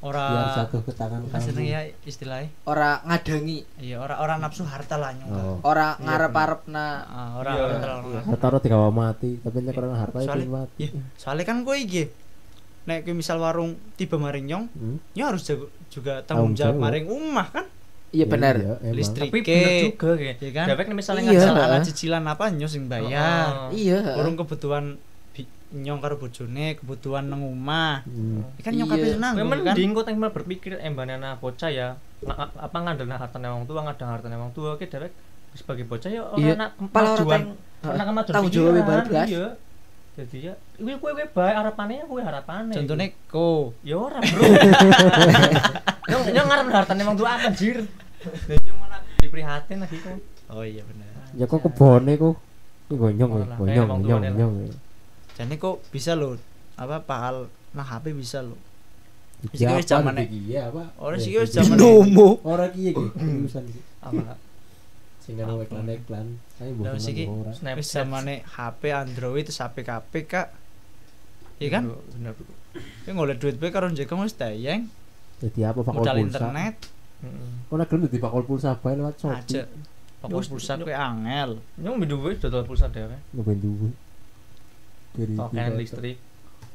ora 0.00 0.24
jatuh 0.56 0.80
ke 0.80 0.92
tangan 0.96 1.20
kamu. 1.28 1.60
ya 1.60 1.80
istilahnya? 2.02 2.48
Ora 2.64 3.04
ngadangi 3.04 3.58
iya 3.78 4.00
ora 4.00 4.16
ora 4.16 4.40
nafsu 4.40 4.64
harta 4.64 4.96
lah 4.96 5.12
nyong. 5.12 5.28
Oh. 5.28 5.56
Ora 5.62 5.92
Iya, 5.92 6.04
ngarep-arep 6.06 6.60
na 6.66 7.04
Ah, 7.04 7.30
ora 7.36 7.50
Iya, 7.50 7.60
ora 7.60 7.68
iya. 7.68 7.80
terlalu 7.80 8.08
harta 8.16 8.58
digawa 8.58 8.88
mati 8.88 9.30
tapi 9.36 9.56
nek 9.60 9.76
orang 9.76 9.92
harta 9.94 10.18
itu 10.18 10.26
Soalnya- 10.26 10.52
mati. 10.54 10.80
Iya, 10.80 10.90
soalnya 11.14 11.44
kan 11.44 11.56
gue 11.60 11.76
iki 11.76 12.02
nek 12.80 13.04
kowe 13.04 13.12
misal 13.12 13.36
warung 13.38 13.76
tiba 13.94 14.16
maring 14.16 14.46
nyong 14.46 14.64
Hmm. 14.72 14.96
nyong 15.12 15.28
harus 15.28 15.44
juga 15.88 16.24
tanggung 16.24 16.56
jawab 16.56 16.80
maring 16.80 17.04
umah 17.04 17.48
kan? 17.50 17.66
Iya 18.10 18.24
benar 18.24 18.56
Iya, 18.56 18.74
emang. 18.80 18.96
listrik 18.96 19.28
Tapi 19.28 19.40
bener 19.44 19.70
juga 19.86 20.10
kayak. 20.16 20.36
ya. 20.40 20.50
kan? 20.50 20.66
Nih 20.88 20.96
misalnya 20.96 21.22
Iya. 21.22 21.30
ngajak 21.30 21.44
misal 21.44 21.56
ala 21.60 21.78
cicilan 21.84 22.24
apa 22.24 22.44
nyong 22.48 22.72
sing 22.72 22.84
bayar. 22.88 23.68
Oh. 23.68 23.70
iya. 23.70 24.16
Urung 24.16 24.34
kebutuhan 24.34 24.96
nyong 25.70 26.00
karo 26.00 26.14
bojone 26.16 26.74
kebutuhan 26.74 27.24
nang 27.24 27.40
omah 27.40 28.02
Hmm. 28.02 28.42
Ya 28.58 28.62
kan 28.62 28.72
nyong 28.72 28.88
Iya. 28.88 28.96
kabeh 28.96 29.10
nanggung 29.16 29.38
kan 29.46 29.58
mending 29.62 29.90
kok 29.92 30.06
malah 30.12 30.32
berpikir 30.32 30.72
embane 30.76 31.14
anak 31.14 31.38
bocah 31.38 31.70
ya. 31.70 31.94
Nga- 32.20 32.50
apa 32.58 32.76
ngandelna 32.76 33.16
hartane 33.16 33.46
wong 33.46 33.64
tua, 33.64 33.80
ngadang 33.80 34.10
hartane 34.10 34.34
wong 34.34 34.50
tua 34.50 34.74
ki 34.74 34.86
dewek 34.86 35.12
sebagai 35.52 35.84
bocah 35.84 36.08
ya 36.08 36.22
Iya. 36.34 36.52
ora 36.52 36.58
nak 36.58 36.70
Pala 36.90 37.08
ora 37.08 37.18
kemajuan. 37.18 37.42
Ora 37.80 38.02
kemajuan 38.04 38.34
tanggung 38.34 38.52
jawab 38.52 38.72
pikiran, 38.76 39.04
blas. 39.06 39.28
Iya. 39.28 39.46
Jadi 40.10 40.36
ya 40.42 40.54
kuwi 40.76 40.94
kowe 40.96 41.12
kowe 41.12 41.24
bae 41.32 41.52
harapane 41.54 41.94
ya 41.96 42.04
kowe 42.04 42.20
harapane. 42.20 42.72
contohnya 42.74 43.06
ko 43.26 43.46
ya 43.80 43.96
ora, 43.96 44.18
Bro. 44.18 44.42
Nyong 46.10 46.24
nyong 46.28 46.46
ngarep 46.50 46.66
hartane 46.68 47.02
wong 47.04 47.16
tua 47.16 47.30
apa 47.32 47.48
jir. 47.52 47.78
Lah 48.20 48.58
nyong 48.58 48.78
malah 48.80 49.00
diprihatin 49.16 49.78
lagi 49.78 49.96
kok. 49.96 50.18
oh 50.50 50.66
iya 50.66 50.82
benar 50.82 51.06
ya 51.30 51.46
kok 51.46 51.62
kebone 51.62 52.18
kok 52.18 52.34
Ini 52.90 52.94
gonyong 52.98 53.30
gonyong 53.54 53.86
emang 53.86 54.02
gonyong 54.02 54.22
gonyong. 54.34 54.52
Jadi 55.40 55.54
kok 55.56 55.80
bisa 55.88 56.12
loh 56.12 56.36
apa 56.76 57.00
pahal 57.00 57.48
nah 57.70 57.82
HP 57.82 58.12
bisa 58.12 58.40
loh 58.40 58.60
Iki 59.40 59.56
Iki 59.56 59.72
wis 59.72 59.88
apa, 59.88 60.04
zamane- 60.04 60.28
iki? 60.28 60.52
iya 60.52 60.68
apa? 60.68 60.92
Ora 61.00 61.16
Ya, 61.16 61.24
sih 61.24 61.32
wis 61.32 61.48
iki. 61.48 61.56
zamane- 61.56 61.80
Binomo. 61.80 62.28
ora 62.44 62.68
iki 62.68 62.92
iki. 62.92 63.04
Urusan 63.40 63.64
iki. 63.64 63.80
Apa? 63.98 64.36
sing 65.20 65.32
karo 65.36 65.60
iklan 65.60 65.88
iklan 65.88 66.26
ayo 66.58 66.70
Lah, 66.76 66.92
bosan 66.92 67.00
siki- 67.00 67.24
ora. 67.24 67.72
wis 67.72 67.88
zamane 67.88 68.44
HP 68.44 68.82
Android 68.90 69.48
terus 69.48 69.56
HP 69.58 69.80
KP 69.80 70.12
kak. 70.26 70.52
Iya 71.56 71.68
kan? 71.72 71.88
Bener. 71.88 72.36
Kowe 73.00 73.12
golek 73.16 73.40
duit 73.40 73.56
bae 73.56 73.72
karo 73.72 73.88
njeko 73.88 74.12
wis 74.20 74.36
tayang. 74.36 74.92
Jadi 75.40 75.60
apa 75.62 75.80
modal 75.82 75.96
pulsa? 75.96 76.20
internet. 76.20 76.76
Heeh. 77.20 77.48
kok 77.64 77.76
nek 77.76 77.86
gelem 77.88 78.08
di 78.08 78.18
pakol 78.18 78.44
pulsa 78.44 78.76
bae 78.76 78.92
lewat 78.92 79.16
aja 79.16 79.40
Shopee 79.40 79.64
pakol 80.20 80.36
Wis, 80.36 80.48
pulsa 80.48 80.76
kowe 80.76 80.92
angel. 80.92 81.50
Nyong 81.76 81.96
duwe 82.04 82.36
dodol 82.36 82.68
pulsa 82.68 82.92
dhewe. 82.92 83.16
nyobain 83.32 83.56
duwe 83.56 83.88
dari 85.12 85.34
Token 85.34 85.70
listrik, 85.74 86.16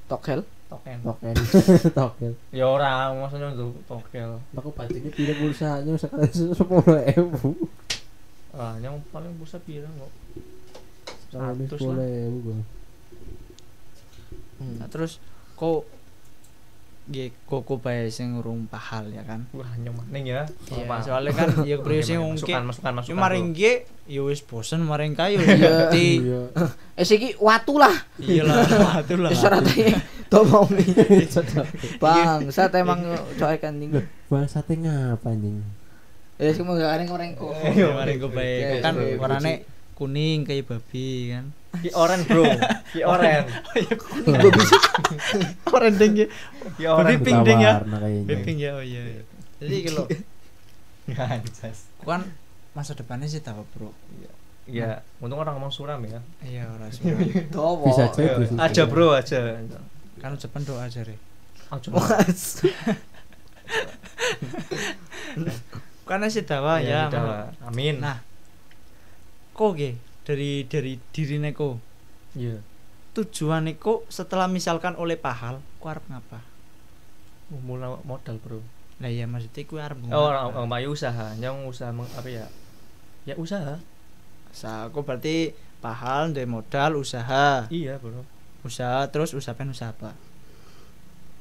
tokel 0.06 0.42
token. 0.66 0.98
token 1.02 1.36
token 1.98 2.32
Ya 2.50 2.66
ora, 2.66 3.10
maksudnya 3.12 3.48
untuk 3.50 3.80
tokel. 3.86 4.42
aku 4.52 4.70
pancene 4.72 5.08
pulsanya 5.10 5.94
sekarang 5.96 6.30
sepuluh 6.32 7.00
ewu 7.08 7.52
Ah, 8.52 8.76
yang 8.78 9.00
paling 9.10 9.36
pulsa 9.36 9.56
pira 9.58 9.88
kok? 9.90 10.12
sekarang 11.26 11.54
ini 11.54 11.66
Seratus 11.66 11.76
sepuluh 11.78 11.96
lah. 11.98 12.08
ewu 12.08 12.40
Bang. 12.42 12.62
nah 14.78 14.88
terus 14.88 15.20
kok 15.54 15.84
Nggih, 17.06 17.30
koko 17.46 17.78
bae 17.78 18.10
sing 18.10 18.34
urung 18.34 18.66
pahal 18.66 19.14
ya 19.14 19.22
kan. 19.22 19.46
Wah, 19.54 19.70
nyong 19.78 19.94
maning 20.10 20.26
ya. 20.34 20.42
Iya, 20.74 20.90
Apa? 20.90 20.96
soalnya 21.06 21.38
kan 21.38 21.48
ya 21.70 21.78
priyo 21.78 22.02
sing 22.02 22.18
masukan, 22.18 22.66
masukan, 22.66 22.92
masukan. 22.98 23.22
Maring 23.22 23.54
nggih 23.54 23.76
ya 24.10 24.22
wis 24.26 24.42
bosen 24.42 24.82
maring 24.82 25.14
kayu 25.14 25.38
Iya. 25.38 25.54
ngerti. 25.54 26.08
iya 26.26 26.42
Eh 26.98 27.06
siki 27.06 27.38
watu 27.38 27.78
lah. 27.78 27.94
Iya 28.18 28.42
lah, 28.50 29.06
atuh 29.06 29.22
lah. 29.22 29.30
Wis 29.30 29.46
ora 29.46 29.62
tanya 29.62 30.02
Tomomi. 30.34 30.82
Bangsat 32.02 32.74
emang 32.74 33.06
coek 33.38 33.62
anjing. 33.62 33.92
Bangsate 34.26 34.74
ngapa 34.74 35.30
anjing? 35.30 35.62
Ya 36.42 36.52
sing 36.52 36.66
mau 36.66 36.74
gak 36.74 37.06
koreng 37.06 37.38
kok. 37.38 37.54
Iya, 37.70 37.96
Oke, 37.96 38.28
baik. 38.34 38.82
Kan 38.82 38.94
warnane 39.22 39.64
kuning 39.96 40.44
kayak 40.44 40.68
babi 40.68 41.32
kan. 41.32 41.54
Ki 41.82 41.90
oren, 41.96 42.22
Bro. 42.28 42.44
Ki 42.94 43.02
oren. 43.04 43.44
Orang 45.72 45.96
tinggi. 46.02 46.26
Ki 46.78 46.84
oren. 46.88 47.06
Babi 47.06 47.18
pink 47.24 47.40
ding 47.44 47.60
ya. 47.60 47.74
Warna 47.82 47.98
kayaknya. 48.04 48.36
Pink 48.46 48.58
ya, 48.60 48.72
oh 48.76 48.84
iya. 48.84 49.02
iya. 49.04 49.24
Jadi 49.60 49.76
kalau 49.88 50.06
kan 52.06 52.22
masa 52.76 52.92
depannya 52.98 53.28
sih 53.30 53.40
tahu 53.40 53.64
bro. 53.72 53.90
Ya, 54.66 55.06
untung 55.22 55.38
orang 55.38 55.56
ngomong 55.62 55.70
suram 55.70 56.02
ya. 56.04 56.20
Iya 56.42 56.66
orang 56.74 56.90
semua. 56.90 57.22
Tomo. 57.54 57.86
Bisa. 57.88 58.10
Ya, 58.18 58.34
bisa 58.42 58.54
aja 58.58 58.84
jadi. 58.84 58.90
bro 58.90 59.14
aja. 59.14 59.40
kan 60.20 60.34
Jepang 60.42 60.66
doa 60.66 60.90
aja 60.90 61.06
re. 61.06 61.16
Aja. 61.70 61.88
Mas. 61.94 62.66
Karena 66.10 66.30
sih 66.30 66.46
dawa 66.46 66.82
ya. 66.82 67.10
Amin. 67.66 68.02
Nah, 68.02 68.22
kok 69.54 69.78
ge 69.78 69.98
dari 70.26 70.66
dari 70.66 70.98
diri 71.14 71.38
neko 71.38 71.78
iya. 72.34 72.58
tujuan 73.14 73.70
neko 73.70 74.04
setelah 74.12 74.50
misalkan 74.50 74.98
oleh 74.98 75.16
pahal, 75.16 75.62
ku 75.80 75.86
arep 75.88 76.04
ngapa? 76.10 76.42
Mulai 77.54 78.02
modal, 78.04 78.42
Bro. 78.42 78.60
Lah 79.00 79.08
iya 79.08 79.24
maksudnya 79.30 79.64
ku 79.70 79.78
arep 79.78 79.96
Oh, 80.12 80.28
orang 80.28 80.52
orang 80.52 80.68
bayi 80.68 80.90
usaha, 80.90 81.32
nyong 81.38 81.70
usaha 81.70 81.94
meng- 81.94 82.12
apa 82.12 82.28
ya? 82.28 82.50
Ya 83.24 83.38
usaha. 83.38 83.80
Sa, 84.52 84.90
aku 84.90 85.06
berarti 85.06 85.54
pahal 85.80 86.34
dari 86.34 86.50
modal 86.50 86.98
usaha. 87.00 87.70
Iya, 87.72 88.02
Bro. 88.02 88.26
Usaha 88.66 89.06
terus 89.14 89.32
usahakan 89.32 89.72
usaha 89.72 89.94
apa? 89.94 90.12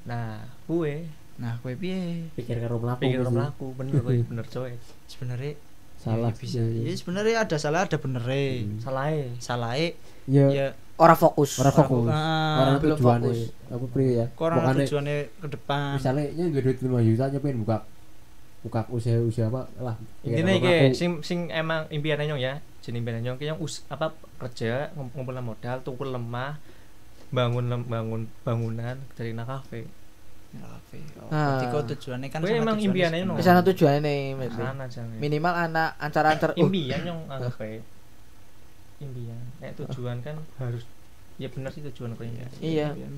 Nah, 0.05 0.45
kue 0.69 1.09
Nah, 1.35 1.59
kue 1.59 1.75
piye? 1.75 2.31
Pikir 2.39 2.63
karo 2.63 2.79
mlaku. 2.79 3.03
pikir 3.03 3.19
mesti. 3.27 3.35
melaku 3.35 3.67
bener 3.75 3.99
bener 4.07 4.47
coy. 4.47 4.79
Sebenarnya 5.11 5.59
Salah 6.05 6.29
ya, 6.29 6.37
bisa. 6.37 6.61
Ya 6.61 6.93
sebenarnya 6.93 7.37
ada 7.41 7.57
salah 7.57 7.81
ada 7.83 7.97
bener 7.97 8.21
Hmm. 8.21 8.77
Salah. 8.79 9.09
Salah 9.41 9.73
Ya, 10.25 10.47
ya 10.49 10.67
Ora 10.95 11.13
fokus. 11.13 11.59
ora 11.59 11.73
fokus. 11.73 12.07
Ah, 12.07 12.63
Orang 12.63 12.75
belum 12.79 12.97
tujuannya 12.97 13.27
fokus. 13.27 13.41
apa 13.67 13.87
priye 13.91 14.13
ya? 14.15 14.27
Pokoknya 14.55 14.85
tujuannya 14.87 15.17
ke 15.35 15.49
depan. 15.51 15.93
misalnya 15.99 16.25
nya 16.31 16.45
duwe 16.47 16.63
duit 16.63 16.79
5 16.79 17.03
juta 17.03 17.25
nya 17.27 17.39
pengen 17.41 17.59
buka 17.61 17.77
buka 18.63 18.81
usaha-usaha 18.89 19.49
apa 19.49 19.63
lah. 19.77 19.97
Intinya 20.23 20.55
mlaku. 20.55 20.95
sing 20.95 21.11
sing 21.21 21.39
emang 21.51 21.85
impiannya 21.91 22.31
nyong 22.31 22.41
ya. 22.41 22.55
Jeneng 22.81 23.01
impiannya 23.01 23.23
nyong 23.27 23.39
nyong 23.39 23.61
us, 23.61 23.83
apa 23.89 24.13
kerja 24.39 24.93
ngum- 24.95 25.11
ngumpulin 25.11 25.43
modal, 25.43 25.81
tuku 25.81 26.05
lemah, 26.05 26.61
bangun 27.29 27.65
lem- 27.67 27.85
bangun 27.85 28.23
bangunan 28.41 28.97
dari 29.13 29.33
kafe. 29.35 29.89
Ya, 30.55 30.67
oke. 30.71 30.99
Oh, 31.19 31.29
Ah. 31.29 31.39
Berarti 31.51 31.67
kau 31.69 31.83
tujuannya 31.85 32.29
kan 32.31 32.39
sama 32.41 32.55
emang 32.55 32.79
impiannya 32.79 33.21
no. 33.27 33.35
Ke 33.35 33.43
sana 33.43 33.61
tujuannya 33.61 34.01
nih, 34.01 34.21
Mas. 34.35 34.53
Sana 34.53 34.85
jangan. 34.87 35.17
Minimal 35.19 35.55
anak 35.55 35.89
ancar-ancar. 35.99 36.51
Uh, 36.55 36.61
impian 36.63 36.99
nyong 37.03 37.21
anggap 37.27 37.59
ae. 37.61 37.79
Impian. 39.03 39.41
Kayak 39.59 39.75
tujuan 39.83 40.17
kan 40.23 40.37
harus 40.57 40.83
ya 41.35 41.51
bener 41.51 41.71
sih 41.75 41.83
tujuan 41.91 42.15
kau 42.15 42.23
impian. 42.23 42.49
Iya. 42.63 42.95
Impian 42.95 43.13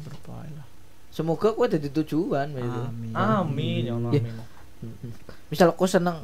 lah. 0.57 0.67
semoga 1.13 1.49
kue 1.53 1.65
jadi 1.65 1.89
tujuan 1.93 2.53
gitu. 2.53 2.81
Amin. 2.89 3.13
Amin 3.17 3.83
ya 3.85 3.93
Allah 3.97 4.13
Ya. 4.13 4.21
Misal 5.53 5.73
kau 5.73 5.89
seneng 5.89 6.21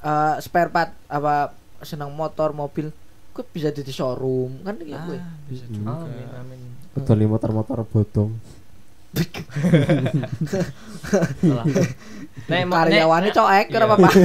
eh, 0.00 0.34
spare 0.40 0.68
part 0.68 0.92
apa 1.08 1.52
seneng 1.84 2.08
motor 2.08 2.56
mobil, 2.56 2.88
kue 3.32 3.44
bisa 3.46 3.68
jadi 3.68 3.88
showroom 3.88 4.64
kan 4.64 4.76
gitu. 4.80 5.12
Ah, 5.16 5.32
bisa 5.44 5.64
Hmm. 5.68 5.74
juga. 5.76 5.92
Amin 6.04 6.28
amin. 6.32 6.60
Betul 6.94 7.26
motor-motor 7.26 7.84
bodong. 7.84 8.38
Nek 12.44 12.62
nek- 12.66 13.06
coek 13.32 13.66
iya. 13.66 13.70
kenapa 13.70 13.94
apa? 13.96 14.08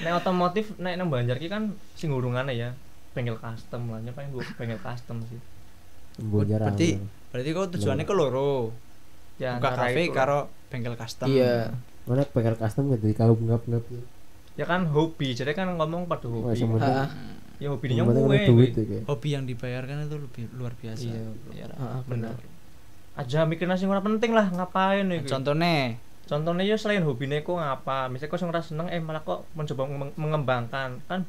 Nek 0.00 0.12
otomotif 0.16 0.72
nek 0.76 0.96
nang 0.96 1.12
Banjar 1.12 1.36
ki 1.36 1.46
kan 1.46 1.76
sing 1.94 2.10
urungane 2.10 2.56
ya. 2.56 2.72
Bengkel 3.10 3.36
custom 3.36 3.90
lah, 3.90 3.98
nyobain 4.00 4.30
bu 4.30 4.40
bengkel 4.54 4.78
custom 4.78 5.20
sih. 5.26 5.40
Bonjar. 6.20 6.62
Berarti- 6.62 6.96
Berarti 7.30 7.50
kau 7.52 7.66
tujuannya 7.68 8.04
ke 8.04 8.14
loro. 8.14 8.74
Ya 9.38 9.56
Buka 9.56 9.72
kafe 9.74 10.10
karo 10.10 10.38
bengkel 10.68 10.94
custom. 10.96 11.28
Iya. 11.28 11.70
mana 12.08 12.26
pengen 12.26 12.56
custom 12.56 12.90
gitu 12.90 13.06
kalau 13.14 13.36
ngap-ngap. 13.36 13.84
ya 14.58 14.66
kan 14.66 14.82
hobi, 14.84 15.30
jadi 15.30 15.54
kan 15.54 15.70
ngomong 15.72 16.10
pada 16.10 16.26
hobi. 16.26 16.58
yang. 16.58 17.06
Ya 17.60 17.68
hobi 17.68 17.92
yang 17.92 18.08
penting 18.08 18.24
gue. 18.24 18.40
duit 18.48 18.72
ya. 18.72 19.00
Hobi 19.04 19.28
yang 19.30 19.44
dibayarkan 19.44 20.08
itu 20.08 20.16
lebih 20.16 20.44
luar 20.56 20.72
biasa. 20.74 21.04
Iya. 21.04 21.68
Heeh, 21.68 22.00
Bener. 22.08 22.34
Aja 23.14 23.44
mikirnya 23.44 23.76
sing 23.76 23.86
ora 23.86 24.00
penting 24.00 24.32
lah, 24.32 24.48
ngapain 24.48 25.04
iki. 25.12 25.28
Contohnya, 25.28 26.00
Contohnya 26.24 26.62
ya 26.62 26.78
selain 26.78 27.02
hobine 27.02 27.42
kok 27.42 27.58
ngapa, 27.58 28.06
misalnya 28.08 28.30
kok 28.30 28.40
ora 28.40 28.62
seneng 28.62 28.86
eh 28.86 29.02
malah 29.02 29.20
kok 29.20 29.44
mencoba 29.52 29.82
meng- 29.84 30.14
mengembangkan 30.14 31.02
kan 31.04 31.26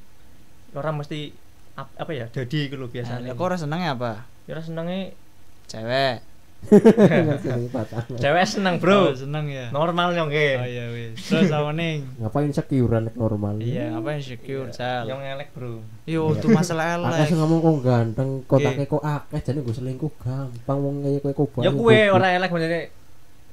orang 0.71 1.01
mesti 1.01 1.33
ap- 1.73 1.91
apa 1.97 2.11
ya 2.13 2.25
jadi 2.29 2.69
gitu 2.69 2.77
loh 2.77 2.87
biasanya. 2.87 3.27
biasanya 3.27 3.35
kau 3.35 3.49
rasa 3.49 3.65
senengnya 3.65 3.97
apa? 3.97 4.29
Ya 4.45 4.53
ora 4.53 4.63
senenge 4.63 5.17
Cewek. 5.65 6.21
Cewek 8.21 8.45
seneng, 8.45 8.75
Oh, 8.77 8.81
Bro. 8.81 8.99
seneng 9.13 9.45
ya. 9.47 9.67
Normal 9.69 10.13
nyong 10.13 10.29
ge. 10.29 10.49
Oh 10.55 10.63
iya 10.63 10.85
wis. 10.89 11.17
Terus 11.19 11.49
apa 11.49 11.71
ning? 11.71 12.05
Ngapain 12.15 12.49
sekiuran 12.49 13.11
normal? 13.13 13.57
Iya, 13.57 13.97
apa 13.97 14.13
yang 14.13 14.23
secure, 14.23 14.69
Cal? 14.69 15.03
Yang 15.03 15.19
ngelek, 15.19 15.49
Bro. 15.51 15.73
Yo, 16.05 16.31
Iya. 16.31 16.39
tuh 16.39 16.49
masalah 16.51 16.85
Akeh 16.95 17.07
elek. 17.11 17.27
sing 17.27 17.37
ngomong 17.37 17.59
kok 17.59 17.77
ganteng, 17.81 18.29
kotake 18.45 18.83
kok 18.85 19.01
akeh 19.01 19.39
jane 19.41 19.59
gue 19.59 19.73
selingkuh 19.73 20.11
gampang 20.17 20.77
wong 20.79 20.95
kaya 21.01 21.17
kowe 21.19 21.33
kok 21.35 21.59
Ya 21.59 21.71
kue 21.71 21.99
ora 22.07 22.27
elek 22.31 22.49
maksudnya 22.49 22.81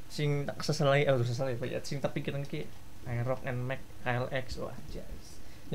sing 0.09 0.29
tak 0.45 0.61
sesele 0.63 1.05
oh 1.07 1.21
sesele 1.21 1.53
ya 1.63 1.81
sing 1.81 2.01
tak 2.01 2.13
pikiran 2.13 2.41
ki 2.43 2.65
Aerox 3.05 3.41
and 3.45 3.61
Mac 3.63 3.81
KLX 4.01 4.61
wah 4.61 4.77
jas. 4.89 5.25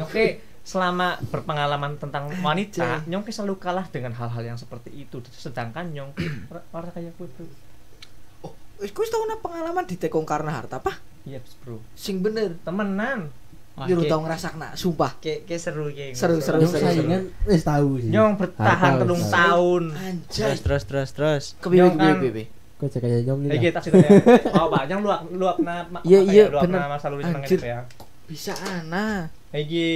Ki 0.09 0.37
selama 0.63 1.19
berpengalaman 1.25 1.95
tentang 1.97 2.31
wanita, 2.39 3.03
nyong 3.05 3.21
ki 3.21 3.31
selalu 3.31 3.55
kalah 3.57 3.85
dengan 3.85 4.11
hal-hal 4.13 4.43
yang 4.45 4.55
seperti 4.55 4.95
itu. 4.97 5.19
Sedangkan 5.29 5.91
nyong 5.91 6.11
ki 6.13 6.23
ora- 6.47 6.63
ora 6.77 6.89
kayak 6.89 7.11
kue, 7.13 7.27
Bro. 7.29 7.45
Wis 8.79 8.91
kue 8.91 9.05
tau 9.05 9.23
na 9.23 9.37
pengalaman 9.37 9.83
ditekong 9.83 10.23
karena 10.23 10.51
harta 10.53 10.77
apa? 10.77 10.95
Iya, 11.23 11.39
Bro. 11.61 11.83
Sing 11.93 12.19
bener. 12.19 12.55
Temenan. 12.61 13.27
Wah, 13.73 13.89
Yo 13.89 14.05
tau 14.05 14.21
ngrasakna, 14.21 14.77
sumpah. 14.77 15.17
kayak 15.17 15.49
kayak 15.49 15.57
seru 15.59 15.89
kayak 15.89 16.13
Seru, 16.13 16.37
seru, 16.37 16.61
Yang 16.61 16.77
seru, 16.77 16.85
saingan 16.93 17.23
wis 17.43 17.65
tahu 17.65 17.97
sih. 17.97 18.13
Nyong 18.13 18.33
bertahan 18.37 18.91
telung 19.01 19.23
tahun. 19.25 19.83
Anjay. 19.89 20.45
Terus 20.45 20.61
terus 20.61 20.83
terus 20.85 21.09
terus. 21.09 21.43
Kepiye 21.57 21.81
Nyong 21.81 21.91
kepiye 21.91 22.05
kan- 22.07 22.21
kepiye. 22.21 22.45
Kok 22.73 22.87
cek 22.87 22.99
kayak 23.01 23.19
nyong 23.23 23.39
Eh 23.41 23.47
ini. 23.49 23.57
kita 23.63 23.79
cerita 23.81 24.05
ya. 24.05 24.21
Oh, 24.53 24.67
Pak, 24.69 24.83
yang 24.85 25.01
luap 25.01 25.21
luap 25.27 25.57
na 25.57 25.89
Iya, 26.03 26.19
iya, 26.21 26.43
ya, 26.45 26.61
bener. 26.61 26.79
na 26.79 26.87
masa 26.87 27.09
lalu 27.09 27.25
seneng 27.25 27.41
Anjir. 27.41 27.57
gitu 27.57 27.65
ya. 27.65 27.79
Bisa 28.29 28.53
ana. 28.53 29.25
Iki. 29.49 29.89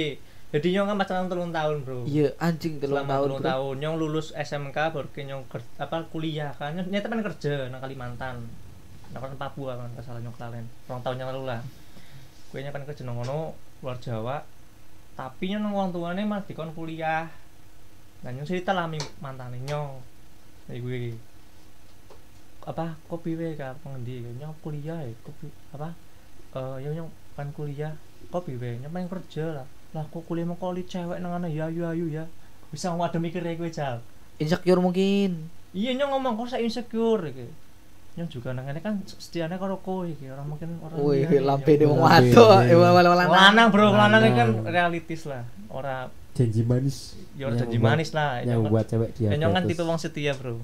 Jadi 0.48 0.72
nyong 0.72 0.88
kan 0.88 0.96
pacaran 0.96 1.28
telung 1.28 1.52
tahun, 1.52 1.84
Bro. 1.84 2.08
Iya, 2.08 2.32
anjing 2.40 2.80
telung 2.80 3.04
selama 3.04 3.12
tahun. 3.12 3.26
telung 3.28 3.44
tahun 3.44 3.74
nyong 3.84 3.96
lulus 4.00 4.32
SMK 4.32 4.96
baru 4.96 5.08
ke 5.12 5.20
nyong 5.28 5.44
ker- 5.44 5.76
apa 5.76 6.08
kuliah 6.08 6.56
kan. 6.56 6.72
Nyong 6.72 6.88
nyata 6.88 7.12
kan 7.12 7.20
kerja 7.20 7.68
nang 7.68 7.84
Kalimantan. 7.84 8.36
Nang 9.12 9.20
kan 9.20 9.32
Papua 9.36 9.76
kan 9.76 9.92
salah 10.00 10.24
nyong 10.24 10.32
kelalen. 10.40 10.64
Orang 10.88 11.04
tahun 11.04 11.20
yang 11.20 11.28
lalu 11.36 11.52
lah. 11.52 11.60
Gue 12.48 12.64
kan 12.64 12.80
kerja 12.80 13.04
nang 13.04 13.20
kono 13.20 13.52
luar 13.84 14.00
Jawa. 14.00 14.40
Tapi 15.20 15.52
nyong 15.52 15.68
nang 15.68 15.74
orang 15.76 15.92
tuane 15.92 16.22
malah 16.24 16.44
dikon 16.48 16.72
kuliah. 16.72 17.28
Nah 18.24 18.32
nyong 18.32 18.48
cerita 18.48 18.72
lah 18.72 18.88
mi 18.88 18.96
mantane 19.20 19.60
nyong. 19.68 20.00
Dari 20.64 20.80
gue 20.80 21.00
apa 22.64 22.96
kopi 23.04 23.36
we 23.36 23.52
ka 23.52 23.76
pengendi 23.84 24.24
nyong 24.40 24.56
kuliah 24.64 24.96
ya 24.96 25.12
kopi 25.20 25.52
apa? 25.76 25.92
Eh 26.56 26.88
ya 26.88 26.96
nyong 26.96 27.12
kan 27.36 27.52
kuliah 27.52 27.92
kopi 28.32 28.56
we 28.56 28.80
nyong 28.80 28.96
pengen 28.96 29.12
kerja 29.12 29.44
lah 29.52 29.68
lah 29.96 30.04
kok 30.12 30.20
kuliah 30.28 30.44
mau 30.44 30.60
kali 30.60 30.84
cewek 30.84 31.16
nang 31.18 31.40
ana 31.40 31.48
ya 31.48 31.72
ayu 31.72 31.88
ayu 31.88 32.06
ya 32.12 32.28
bisa 32.68 32.92
ngomong 32.92 33.08
ada 33.08 33.16
mikir 33.16 33.40
gue 33.40 33.70
cal 33.72 34.04
Insecure 34.38 34.78
mungkin. 34.78 35.48
iya 35.72 35.96
nyong 35.96 36.14
ngomong 36.14 36.38
kok 36.38 36.54
saya 36.54 36.62
insecure 36.62 37.32
iki 37.32 37.48
nyong 38.20 38.28
juga 38.28 38.52
nang 38.52 38.68
kan 38.68 39.00
setiane 39.06 39.56
karo 39.56 39.80
kowe 39.80 40.04
iki 40.04 40.28
orang 40.28 40.44
mungkin 40.44 40.76
orang 40.84 40.96
Wih, 41.00 41.24
nyong. 41.24 41.64
de 41.64 41.84
wong 41.88 42.00
wadok, 42.02 42.50
iya. 42.66 42.76
wala 42.76 43.14
lanang 43.24 43.68
bro 43.72 43.94
lanang 43.94 44.20
ini 44.26 44.30
kan 44.36 44.48
Lanang. 44.58 44.68
realitis 44.68 45.24
lah 45.24 45.42
ora 45.72 46.10
Janji 46.38 46.62
manis. 46.62 47.18
ya 47.34 47.50
ora 47.50 47.58
Yang 47.58 47.60
janji 47.66 47.78
manis 47.82 48.10
lah 48.14 48.30
Yang 48.38 48.46
nyong 48.46 48.62
kan 48.62 48.70
buat 48.70 48.84
cewek 48.86 49.10
dia. 49.18 49.28
ya, 49.32 49.36
nyong 49.40 49.52
kan 49.56 49.62
tipe 49.66 49.82
wong 49.82 49.98
setia 49.98 50.32
bro 50.36 50.54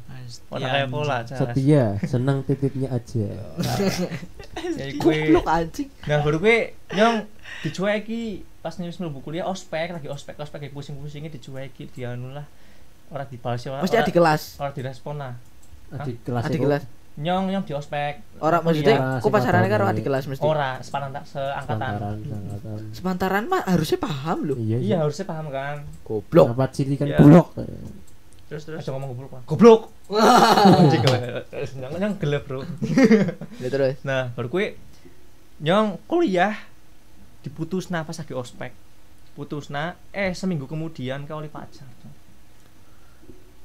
ora 0.52 0.66
kayak 0.70 0.88
pola 0.92 1.18
setia, 1.26 1.84
senang 2.04 2.38
titipnya 2.46 2.88
aja. 2.94 3.26
ya 4.78 4.84
gue 4.94 5.16
anjing. 5.42 5.88
nah 6.06 6.20
baru 6.20 6.36
gue 6.38 6.58
nyong 6.92 7.16
dicueki 7.66 8.53
pas 8.64 8.72
nyus 8.74 8.96
mlebu 8.96 9.20
kuliah 9.20 9.44
ospek 9.44 9.92
lagi 9.92 10.08
ospek 10.08 10.34
ospek 10.34 10.56
kayak 10.58 10.72
pusing-pusingnya 10.72 11.28
dicueki 11.28 11.84
dianu 11.86 12.32
lah 12.32 12.48
ora 13.06 13.22
dibalas 13.22 13.60
ora 13.62 13.84
Mesti 13.84 14.00
adik 14.00 14.14
kelas. 14.14 14.56
ora 14.56 14.72
direspon 14.72 15.20
lah 15.20 15.36
Adik 15.92 16.24
kelas 16.24 16.48
itu 16.48 16.58
kelas. 16.58 16.82
nyong 17.14 17.46
nyong 17.46 17.62
di 17.62 17.72
ospek 17.72 18.24
Ora 18.40 18.58
maksudnya 18.58 18.96
Iya, 18.96 19.20
kok 19.20 19.28
pacarannya 19.28 19.68
karo 19.68 19.84
sepataran, 19.84 19.92
adik 19.92 20.00
iya. 20.00 20.08
kelas 20.08 20.24
mesti. 20.26 20.42
ora 20.42 20.70
sepantaran 20.80 21.22
seangkatan 21.22 21.76
sepantaran, 21.78 22.16
seangkatan. 22.18 22.78
Sepantaran 22.90 23.44
mah 23.46 23.62
harusnya 23.64 23.98
paham 24.00 24.38
loh. 24.42 24.56
Iya, 24.56 24.76
iya 24.80 24.96
harusnya 24.98 25.22
paham 25.22 25.46
kan 25.48 25.76
Goblok. 26.02 26.46
Apa 26.50 26.64
ciri 26.72 26.96
kan 26.96 27.06
Iya. 27.06 27.18
bulok. 27.20 27.48
terus 28.44 28.64
terus 28.64 28.76
aja 28.78 28.90
ngomong 28.90 29.08
goblok 29.10 29.30
Pak. 29.30 29.42
goblok 29.46 29.80
nyong 31.74 31.94
nyong 31.96 32.14
gelap 32.18 32.44
bro 32.44 32.60
terus. 33.58 33.96
nah 34.02 34.30
baru 34.30 34.48
kue 34.48 34.66
nyong 35.58 35.96
kuliah 36.04 36.54
diputusna 37.44 38.02
pas 38.02 38.16
lagi 38.16 38.32
ospek 38.32 38.72
putusna 39.34 39.94
eh 40.10 40.32
seminggu 40.32 40.64
kemudian 40.64 41.22
kau 41.24 41.38
oleh 41.38 41.48
pacar 41.48 41.84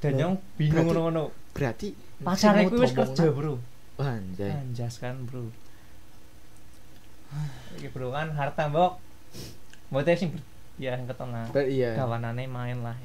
dan 0.00 0.12
nyong 0.14 0.34
bingung 0.54 0.84
berarti- 0.84 0.86
ngono-ngono 0.86 1.24
Berarti 1.50 1.88
pacarnya 2.20 2.62
sing 2.62 2.70
kuwi 2.70 2.80
wis 2.80 2.92
kerja 2.92 3.26
bro 3.30 3.54
Anjay. 3.96 4.50
anjas 4.50 4.96
kan 4.96 5.16
bro 5.24 5.48
iki 7.74 7.88
bro 7.88 8.10
kan 8.10 8.32
harta 8.32 8.66
mbok 8.66 8.98
Mbok 9.90 10.06
sing 10.12 10.30
ya 10.76 10.94
yang 10.94 11.04
ketengah 11.04 11.46
Ber- 11.50 11.66
Iya. 11.66 11.94
kawanane 11.96 12.44
main 12.46 12.78
lah 12.80 12.96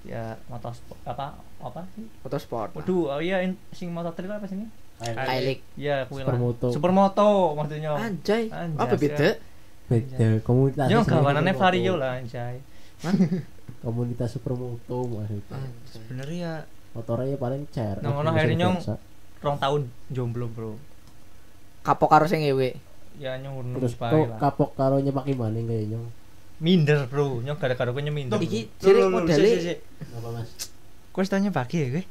ya 0.00 0.40
motorsport 0.46 0.96
apa 1.04 1.36
apa 1.60 1.84
sih 1.92 2.08
Motorsport. 2.20 2.72
waduh 2.72 3.12
oh 3.12 3.20
iya 3.20 3.44
in- 3.44 3.60
sing 3.70 3.92
motor 3.92 4.12
trail 4.12 4.32
apa 4.32 4.46
sih 4.46 4.56
ini 4.56 4.66
Kailik. 5.00 5.60
ya 5.76 6.04
kuwi 6.06 6.22
lah 6.22 6.32
Supermoto. 6.32 6.68
supermoto 6.70 7.28
maksudnya 7.52 7.96
Anjay. 7.96 8.48
Anjas, 8.48 8.80
Apa 8.80 8.94
beda? 8.96 9.28
Ya. 9.90 9.98
beda 10.06 10.28
komunitas 10.46 10.86
Yo 10.86 11.02
supermoto. 11.02 11.52
vario 11.58 11.94
lah 11.98 12.22
anjay. 12.22 12.56
Komunitas 13.82 14.28
supermoto 14.30 14.98
maksudnya. 15.10 15.58
Sebenarnya 15.90 16.38
ya 16.38 16.54
motornya 16.94 17.36
paling 17.38 17.62
cer 17.70 18.02
Nang 18.02 18.18
ngono 18.18 18.34
akhirnya 18.34 18.66
nyong 18.66 18.76
rong 19.42 19.58
tahun 19.58 19.82
jomblo 20.12 20.46
bro. 20.46 20.72
Kapok 21.82 22.08
karo 22.12 22.30
sing 22.30 22.46
ewe. 22.46 22.76
ya 23.20 23.36
nyong 23.36 23.76
terus 23.76 24.00
kok 24.00 24.40
kapok 24.40 24.72
karo 24.80 24.96
nyepaki 24.96 25.36
maning 25.36 25.68
kayaknya 25.68 26.00
minder 26.60 27.08
bro. 27.10 27.40
Nyong 27.42 27.58
gara-gara 27.58 27.90
gue 27.90 28.04
minder. 28.08 28.38
Iki 28.38 28.80
ciri 28.80 29.02
modele. 29.08 29.80
apa 30.14 30.28
mas? 30.30 30.48
Kowe 31.10 31.26
wis 31.26 31.32
tanya 31.32 31.50
pagi 31.50 31.82
ya 31.82 31.88
kowe 31.90 32.04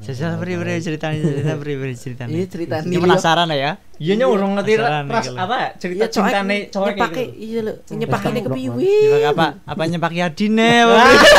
Jajal 0.00 0.36
beri-beri 0.36 0.76
ceritanya 0.78 1.18
cerita 1.20 1.52
beri-beri 1.54 1.94
ceritanya. 2.04 2.32
Iya 2.32 2.46
cerita 2.46 2.74
Ini 2.80 2.96
penasaran 2.98 3.48
ya? 3.48 3.72
iya 3.96 4.12
nyong 4.14 4.32
urung 4.32 4.52
ngerti 4.54 4.72
ras 4.76 5.28
apa 5.30 5.76
cerita 5.76 6.00
Iya 6.00 6.06
cintane 6.08 6.56
cowok 6.68 6.86
kayak 6.86 6.96
nyepake 6.96 7.22
gitu 7.22 7.36
iya 7.38 7.60
lho, 7.60 7.72
nyepakine 7.90 8.38
Goblok, 8.38 8.48
kepiwi. 8.50 8.94
Nyepak 9.04 9.30
apa? 9.30 9.46
Apa 9.62 9.82
nyepaki 9.86 10.18
Adine? 10.20 10.70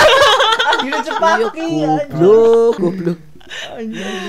Gila 0.82 1.00
cepat 1.08 1.38
Iya, 1.54 1.90
goblok, 2.08 2.74
goblok. 2.78 3.20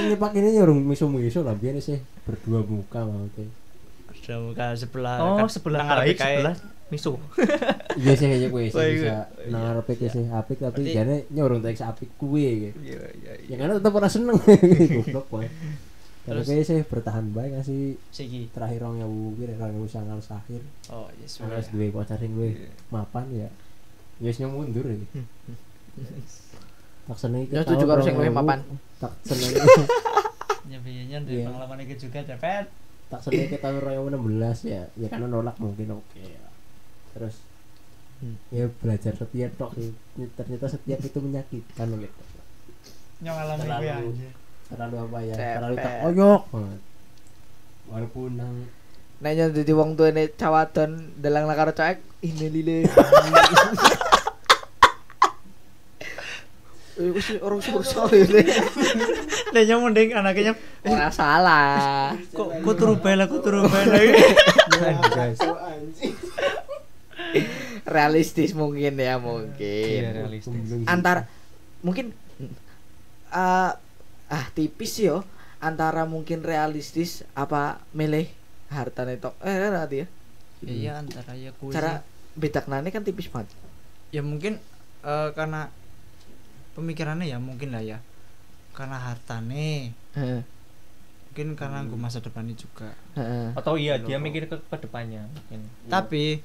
nyepak 0.04 0.30
ini 0.34 0.48
nyurung 0.52 0.80
miso-miso 0.82 1.40
lah 1.40 1.54
biar 1.54 1.78
sih 1.78 1.96
berdua 2.22 2.60
muka 2.62 3.02
maksudnya 3.02 3.46
Ada 4.12 4.34
muka 4.38 4.66
sebelah. 4.74 5.16
oh 5.20 5.46
sebelah 5.46 5.84
sebelah 6.08 6.54
miso 6.92 7.16
iya 7.96 8.12
sih 8.12 8.28
kayaknya 8.28 8.48
kue 8.52 8.68
sih 8.68 8.76
bisa 8.76 9.24
iya. 9.32 9.48
nang 9.48 9.60
ngarepe 9.64 9.96
kue 9.96 10.12
sih 10.12 10.28
apik 10.28 10.60
tapi 10.60 10.92
jane 10.92 11.24
nyurung 11.32 11.64
teks 11.64 11.80
apik 11.80 12.12
kue 12.20 12.68
gitu 12.68 12.78
iya 12.84 13.00
iya 13.16 13.32
ya 13.48 13.56
karena 13.56 13.80
tetap 13.80 13.96
ora 13.96 14.12
seneng 14.12 14.36
goblok 15.00 15.26
Tapi 16.22 16.38
Terus? 16.38 16.46
kayaknya 16.46 16.66
sih 16.70 16.78
bertahan 16.86 17.24
baik 17.34 17.50
ngasih 17.58 17.82
Siki. 18.14 18.46
terakhir 18.54 18.86
rong 18.86 19.02
ewu 19.02 19.34
kira 19.34 19.58
rong 19.58 19.74
ewu 19.74 19.90
sangal 19.90 20.22
akhir 20.22 20.62
Oh, 20.86 21.10
yes. 21.18 21.42
Terus 21.42 21.66
duwe 21.74 21.90
pacar 21.90 22.14
sing 22.22 22.30
duwe 22.38 22.70
mapan 22.94 23.26
ya. 23.34 23.50
Ya 24.22 24.30
wis 24.30 24.38
nyong 24.38 24.54
mundur 24.54 24.86
iki. 24.86 25.18
Tak 27.10 27.18
seneng 27.18 27.42
iki. 27.42 27.58
Ya 27.58 27.66
setuju 27.66 27.84
karo 27.90 28.00
sing 28.06 28.14
luwih 28.14 28.30
mapan. 28.30 28.62
Tak 29.02 29.10
seneng 29.26 29.50
Nyepinya 30.70 31.18
dari 31.26 31.42
Iya. 31.42 31.50
pengalaman 31.50 31.78
itu 31.82 32.06
juga 32.06 32.22
cepet. 32.22 32.66
tak 33.10 33.20
seneng 33.20 33.44
ke 33.50 33.58
tahun 33.58 33.82
2016 33.82 34.70
ya. 34.70 34.82
Ya 34.94 35.06
karena 35.10 35.26
nolak 35.26 35.58
mungkin 35.58 35.98
oke 35.98 36.22
ya. 36.22 36.41
Terus 37.12 37.36
Hmm. 38.18 38.38
ya 38.48 38.70
belajar 38.78 39.12
setia 39.12 39.50
tok 39.50 39.74
sih. 39.74 39.90
Ternyata 40.32 40.70
setiap 40.70 41.00
itu 41.00 41.18
menyakitkan 41.18 41.90
gitu. 41.92 42.22
Nyong 43.20 43.34
alami 43.36 43.60
Terlalu- 43.60 43.82
gue 43.82 43.90
aja. 43.90 44.28
Terlalu 44.68 44.96
apa 44.96 45.18
ya? 45.20 45.34
Cepet. 45.34 45.54
Terlalu 45.58 45.76
tak 45.76 45.94
oyok. 46.06 46.42
Walaupun 47.84 48.30
nang 48.32 48.56
Nek 49.18 49.32
nyo 49.32 49.46
dadi 49.50 49.72
wong 49.72 49.94
tuane 49.94 50.30
cawadon 50.32 50.90
dalang 51.16 51.46
nak 51.46 51.54
karo 51.56 51.70
cewek, 51.70 51.98
ini 52.22 52.46
lile. 52.48 52.78
Eh 56.92 57.08
wis 57.08 57.24
ora 57.40 57.56
usah 57.56 57.72
usah 57.72 58.04
ya. 58.12 58.26
Nek 59.50 59.62
nyong 59.64 59.82
mending 59.82 60.12
anaknya 60.12 60.52
Ora 60.84 61.08
salah. 61.08 62.12
kok 62.28 62.52
kok 62.60 62.74
turu 62.76 63.00
bae 63.00 63.16
lah, 63.16 63.24
kok 63.24 63.40
turu 63.40 63.64
bae 63.64 63.82
lah. 63.82 64.02
guys 65.16 65.40
Realistis 67.82 68.54
mungkin 68.54 68.94
ya 68.94 69.16
iya 69.16 69.18
mungkin. 69.18 70.00
realistis 70.14 70.86
Antar 70.86 71.26
mungkin 71.82 72.14
eh 73.32 73.72
ah 74.32 74.46
tipis 74.54 75.00
sih 75.00 75.10
yo. 75.10 75.26
Antara 75.62 76.06
mungkin 76.10 76.42
realistis 76.42 77.22
apa 77.38 77.82
milih 77.94 78.26
harta 78.72 79.06
netok 79.06 79.38
eh 79.46 79.70
nanti 79.70 80.02
ya? 80.02 80.06
Iya 80.62 80.92
antara 81.02 81.34
ya 81.38 81.50
kuwi. 81.54 81.74
cara 81.74 82.02
bedaknane 82.34 82.90
kan 82.90 83.06
tipis 83.06 83.30
banget. 83.30 83.50
Ya 84.10 84.22
mungkin 84.26 84.58
eh, 85.06 85.28
karena 85.34 85.70
pemikirannya 86.74 87.30
ya 87.30 87.38
mungkin 87.38 87.70
lah 87.74 87.82
ya. 87.82 87.98
Karena 88.74 88.98
hartane. 88.98 89.92
Heeh. 90.18 90.42
Mungkin 91.32 91.56
karena 91.56 91.80
gue 91.86 91.96
masa 91.96 92.20
depannya 92.20 92.52
juga. 92.58 92.92
Heeh. 93.16 93.56
Atau 93.56 93.78
iya 93.78 93.96
dia 94.02 94.18
mikir 94.18 94.50
ke, 94.50 94.56
ke 94.58 94.76
depannya 94.82 95.28
mungkin. 95.30 95.60
Tapi 95.88 96.42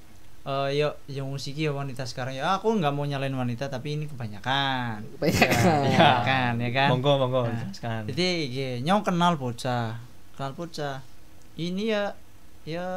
eh 0.47 0.67
yo 0.73 0.89
yang 1.05 1.27
musiki 1.27 1.61
ya 1.61 1.71
wanita 1.71 2.01
sekarang 2.01 2.31
ya 2.31 2.55
aku 2.55 2.71
nggak 2.71 2.89
mau 2.89 3.03
nyalain 3.03 3.31
wanita 3.31 3.67
tapi 3.67 3.93
ini 3.93 4.07
kebanyakan 4.07 5.03
kebanyakan 5.13 5.79
Iya. 5.85 6.09
kan 6.23 6.53
ya 6.55 6.69
kan 6.71 6.87
monggo 6.87 7.17
monggo 7.17 7.41
Nah, 7.45 7.61
jelaskan 7.61 8.07
jadi 8.07 8.27
iya, 8.47 8.67
nyong 8.79 9.03
kenal 9.03 9.35
bocah 9.35 9.99
kenal 10.33 10.51
bocah 10.53 11.03
ini 11.59 11.91
ya 11.91 12.15
ya 12.63 12.87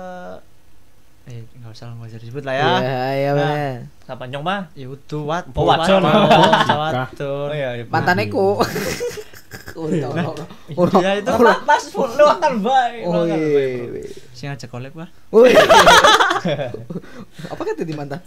eh 1.26 1.42
nggak 1.58 1.70
usah 1.70 1.90
nggak 1.90 2.06
usah 2.08 2.18
disebut 2.18 2.42
lah 2.42 2.54
ya 2.54 2.66
iya 2.78 2.98
iya 3.12 3.30
Nah. 3.34 3.74
siapa 4.06 4.24
nyong 4.26 4.42
mah 4.42 4.62
ya 4.78 4.86
udah 4.86 5.20
wat 5.26 5.44
Oh, 5.50 5.66
oh 7.50 7.50
iya 7.50 7.76
iya 7.76 7.84
mantaneku 7.86 8.62
Ora 9.74 10.98
Ya, 11.00 11.10
itu 11.16 11.26
ora. 11.28 11.54
pas 11.60 11.82
lu 11.90 12.24
akan 12.24 12.52
baik 12.60 13.02
Oh 13.02 13.26
iya. 13.26 14.06
sing 14.30 14.46
aja 14.46 14.66
lah 14.70 15.08
Woi. 15.28 15.50
Apa 17.52 17.60
kata 17.60 17.82
di 17.82 17.92
mantan? 17.92 18.22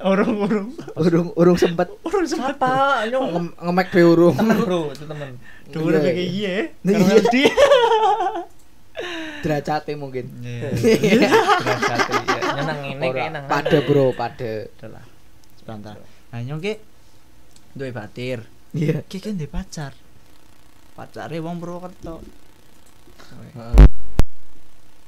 urung 0.00 0.34
urung 0.40 0.68
Urung 0.96 1.28
urung 1.34 1.56
sempet 1.56 1.92
urung 2.02 2.24
sempat 2.24 2.56
siapa 2.56 3.04
nyong 3.06 3.26
nge- 3.28 3.56
ngemek 3.60 3.88
pe 3.88 4.00
urung. 4.00 4.32
temen 4.32 4.56
bro 4.58 4.80
itu 4.88 5.04
temen 5.04 5.36
dulu 5.68 5.92
Iya. 5.92 6.00
kayak 6.02 6.18
iya 6.26 6.54
Nah, 6.80 6.92
iya. 6.94 7.16
dia 7.28 7.52
Derajate 9.38 9.92
mungkin. 9.94 10.24
Iya. 10.40 10.72
ya 10.74 11.30
nyenang 12.56 12.80
ini 12.88 13.04
Ora, 13.04 13.14
kayak 13.14 13.30
nang 13.30 13.44
Pada 13.46 13.78
bro, 13.80 14.10
pada. 14.10 14.52
adalah 14.72 15.04
sebentar 15.54 15.94
nah 16.28 16.40
nyong 16.40 16.58
ki 16.58 16.74
duwe 17.72 17.90
batir 17.90 18.42
Iya. 18.72 19.04
ki 19.04 19.20
kan 19.20 19.36
duwe 19.36 19.46
pacar 19.46 19.92
pacare 20.98 21.38
wong 21.38 21.62
Purwokerto. 21.62 22.18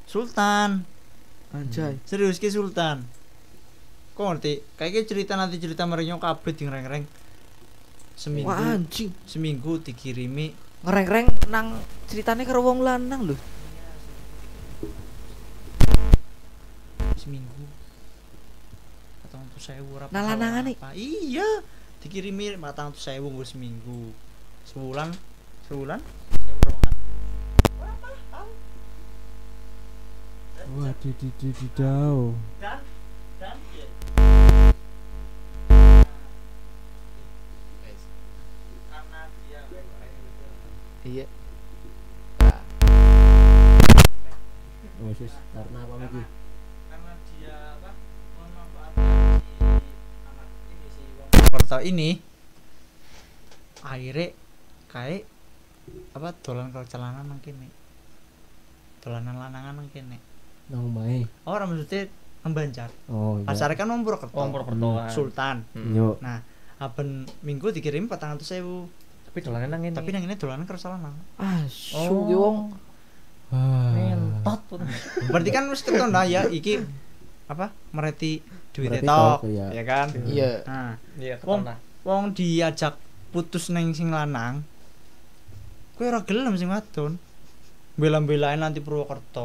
Sultan. 0.06 0.86
Anjay. 1.50 1.98
serius 2.06 2.38
ki 2.38 2.46
Sultan. 2.46 3.02
Kok 4.14 4.22
ngerti? 4.22 4.62
Kayaknya 4.78 5.02
cerita 5.02 5.32
nanti 5.34 5.58
cerita 5.58 5.82
merenyong 5.82 6.22
kabeh 6.22 6.52
di 6.54 6.62
reng-reng 6.64 7.04
seminggu 8.14 8.46
Wah 8.46 8.76
anjing. 8.76 9.10
seminggu 9.26 9.80
dikirimi. 9.80 10.52
Ngereng-reng 10.86 11.26
nang 11.50 11.74
ceritane 12.06 12.46
karo 12.46 12.62
wong 12.62 12.86
lanang 12.86 13.26
lho. 13.26 13.36
seminggu. 17.16 17.64
Patang 19.26 19.44
tuh 19.50 19.60
sewu 19.60 19.88
ora 19.92 20.06
Nah, 20.08 20.22
lanangane? 20.24 20.72
apa 20.72 20.96
iya 20.96 21.44
dikirimi 22.00 22.56
patang 22.56 22.94
tuh 22.94 23.02
sewu 23.02 23.28
gue 23.30 23.44
seminggu. 23.44 24.14
Sebulan 24.64 25.12
sebulan. 25.70 26.02
Wah, 30.70 30.90
di 30.98 31.10
di 31.14 31.28
di 31.38 31.48
di 31.54 31.66
dan 31.78 32.82
dan 33.38 33.56
dia. 33.70 33.86
Iya. 41.06 41.26
Oh, 45.00 45.14
sis, 45.14 45.32
karena 45.54 45.78
apa 45.86 45.94
lagi? 46.02 46.22
karena 46.90 47.12
dia 47.30 47.56
apa 47.78 47.90
memanfaatkan 48.36 49.38
si 49.38 49.54
anak 50.26 50.48
ini 50.74 50.88
si 50.90 51.02
wong. 51.14 51.30
Ini 51.86 52.10
akhirnya 53.86 54.28
kayak 54.90 55.22
apa 56.10 56.34
dolan 56.40 56.68
kalau 56.68 56.84
celana 56.84 57.22
mungkin 57.22 57.54
nih 57.56 57.72
dolanan 59.00 59.36
lanangan 59.36 59.74
mungkin 59.76 60.04
nih 60.08 60.20
Nang 60.68 60.86
omahe. 60.86 61.26
orang 61.44 61.66
maksudnya 61.68 62.06
membancar 62.40 62.90
Oh, 63.06 63.36
iya. 63.36 63.46
pasarnya 63.46 63.74
kan 63.74 63.86
wong 63.86 64.02
Purwokerto 64.02 64.32
oh 64.32 64.48
perpertuan 64.48 65.08
Sultan 65.08 65.56
Hmm. 65.72 65.92
Yo. 65.92 66.08
nah 66.18 66.40
Saben 66.76 67.28
minggu 67.42 67.68
dikirim 67.70 68.08
400.000. 68.08 68.64
Tapi 69.28 69.38
dolane 69.38 69.68
nang 69.68 69.84
ngene. 69.84 69.92
Tapi 69.92 70.10
nang 70.10 70.24
ini 70.24 70.32
dolanan 70.32 70.64
karo 70.64 70.80
lanang. 70.80 71.12
Ah, 71.36 71.60
su 71.68 71.92
ki 72.24 72.32
wong 72.32 72.72
Ah. 73.48 73.92
mentot. 73.92 74.80
Berarti 75.28 75.50
kan 75.50 75.68
wis 75.68 75.84
keton 75.84 76.08
lah 76.08 76.24
ya 76.24 76.48
iki 76.48 76.80
apa? 77.44 77.68
Mereti 77.92 78.40
duit 78.72 78.96
tok, 79.02 79.44
iya. 79.44 79.68
ya 79.70 79.84
kan? 79.84 80.08
iya. 80.24 80.64
Nah, 80.64 80.96
Iya, 81.14 81.36
Wong- 81.42 81.68
wong 82.00 82.32
diajak 82.32 82.96
putus 83.28 83.68
neng 83.68 83.92
sing 83.92 84.08
lanang. 84.08 84.64
Kowe 86.00 86.08
ora 86.08 86.24
gelem 86.24 86.56
sing 86.56 86.72
wadon. 86.72 87.20
Bela-belain 88.00 88.56
nanti 88.56 88.80
Purwokerto, 88.80 89.44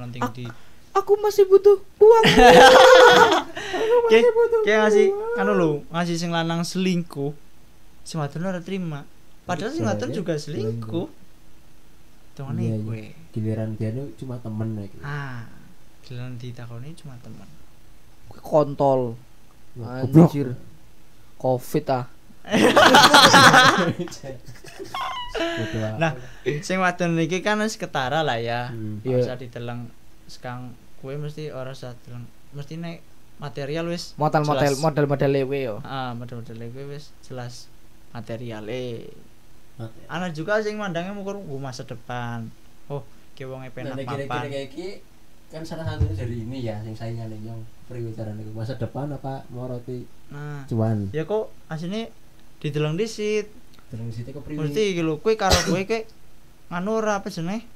nanti 0.00 0.16
Ah. 0.16 0.32
di 0.32 0.48
Aku 0.96 1.20
masih 1.20 1.44
butuh 1.44 1.76
uang. 2.00 2.24
Kayak 4.10 4.32
kayak 4.64 4.78
ngasih 4.88 5.06
anu 5.36 5.52
lho, 5.52 5.84
ngasih 5.92 6.16
sing 6.16 6.32
lanang 6.32 6.64
selingkuh. 6.64 7.36
Si 8.00 8.16
wadon 8.16 8.48
ora 8.48 8.64
terima. 8.64 9.04
Padahal 9.44 9.76
si 9.76 9.84
Bisa 9.84 9.92
wadon 9.92 10.08
aja 10.08 10.16
juga 10.16 10.40
selingkuh. 10.40 11.04
Iya, 12.40 12.56
iya. 12.56 12.80
kowe. 12.80 13.04
giliran 13.36 13.76
dia 13.76 13.92
nu 13.92 14.08
cuma 14.16 14.40
temen 14.40 14.80
lagi 14.80 14.96
Ah, 15.04 15.44
giliran 16.00 16.40
ditakoni 16.40 16.96
cuma 16.96 17.20
teman. 17.20 17.44
Kontol. 18.40 19.20
Anjir. 19.76 20.56
Covid 21.36 21.84
ah. 21.92 22.08
Amat. 25.40 25.96
Nah, 25.96 26.12
sing 26.60 26.78
wadon 26.78 27.16
iki 27.16 27.40
kan 27.40 27.60
wis 27.60 27.76
ketara 27.76 28.20
lah 28.20 28.36
ya. 28.36 28.70
Hmm. 28.70 28.98
Iya. 29.02 29.22
Ora 29.22 29.34
diteleng 29.36 29.88
sekang 30.26 30.72
kowe 30.98 31.14
mesti 31.14 31.48
ora 31.50 31.70
usah 31.70 31.94
deleng. 32.02 32.26
Mesti 32.52 32.76
nek 32.76 32.98
material 33.38 33.88
wis 33.88 34.12
Model-model 34.14 34.76
model-model 34.78 35.30
lewe 35.32 35.58
yo. 35.62 35.76
Ah, 35.80 36.12
model-model 36.12 36.60
kowe 36.70 36.84
wis 36.88 37.14
jelas 37.20 37.70
materiale. 38.10 39.06
Mati. 39.76 40.00
Ana 40.06 40.28
juga 40.30 40.60
sing 40.60 40.76
mandangnya 40.76 41.10
mukur 41.10 41.38
"Oh, 41.38 41.56
masa 41.56 41.82
depan. 41.82 42.50
Oh, 42.86 43.00
ki 43.32 43.46
wonge 43.46 43.68
Nah, 43.68 43.72
penak 43.72 43.94
nek 43.94 44.04
kira-kira 44.04 44.28
mapan. 44.28 44.50
kayak 44.50 44.66
iki 44.68 44.88
kan 45.50 45.62
salah 45.62 45.82
satu 45.84 46.06
dari 46.10 46.46
ini 46.46 46.62
ya 46.62 46.78
sing 46.80 46.94
saingan 46.94 47.26
yang 47.36 47.58
periwisaran 47.86 48.38
itu 48.38 48.54
masa 48.54 48.78
depan 48.78 49.10
apa 49.10 49.42
mau 49.50 49.66
roti 49.66 50.06
Nah, 50.30 50.62
cuan 50.64 51.10
ya 51.10 51.26
kok 51.26 51.50
asine 51.66 52.14
dideleng 52.58 52.94
disit. 52.94 53.50
Priwi 53.90 54.58
Mesti 54.62 54.82
iki 54.88 55.02
lho 55.02 55.18
kowe 55.18 55.34
karo 55.34 55.58
kowe 55.66 55.82
ke 55.82 56.06
nganu 56.70 56.90
ora 56.96 57.18
apa 57.18 57.26
jenenge? 57.26 57.66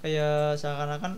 Kayak 0.00 0.60
seakan-akan 0.60 1.16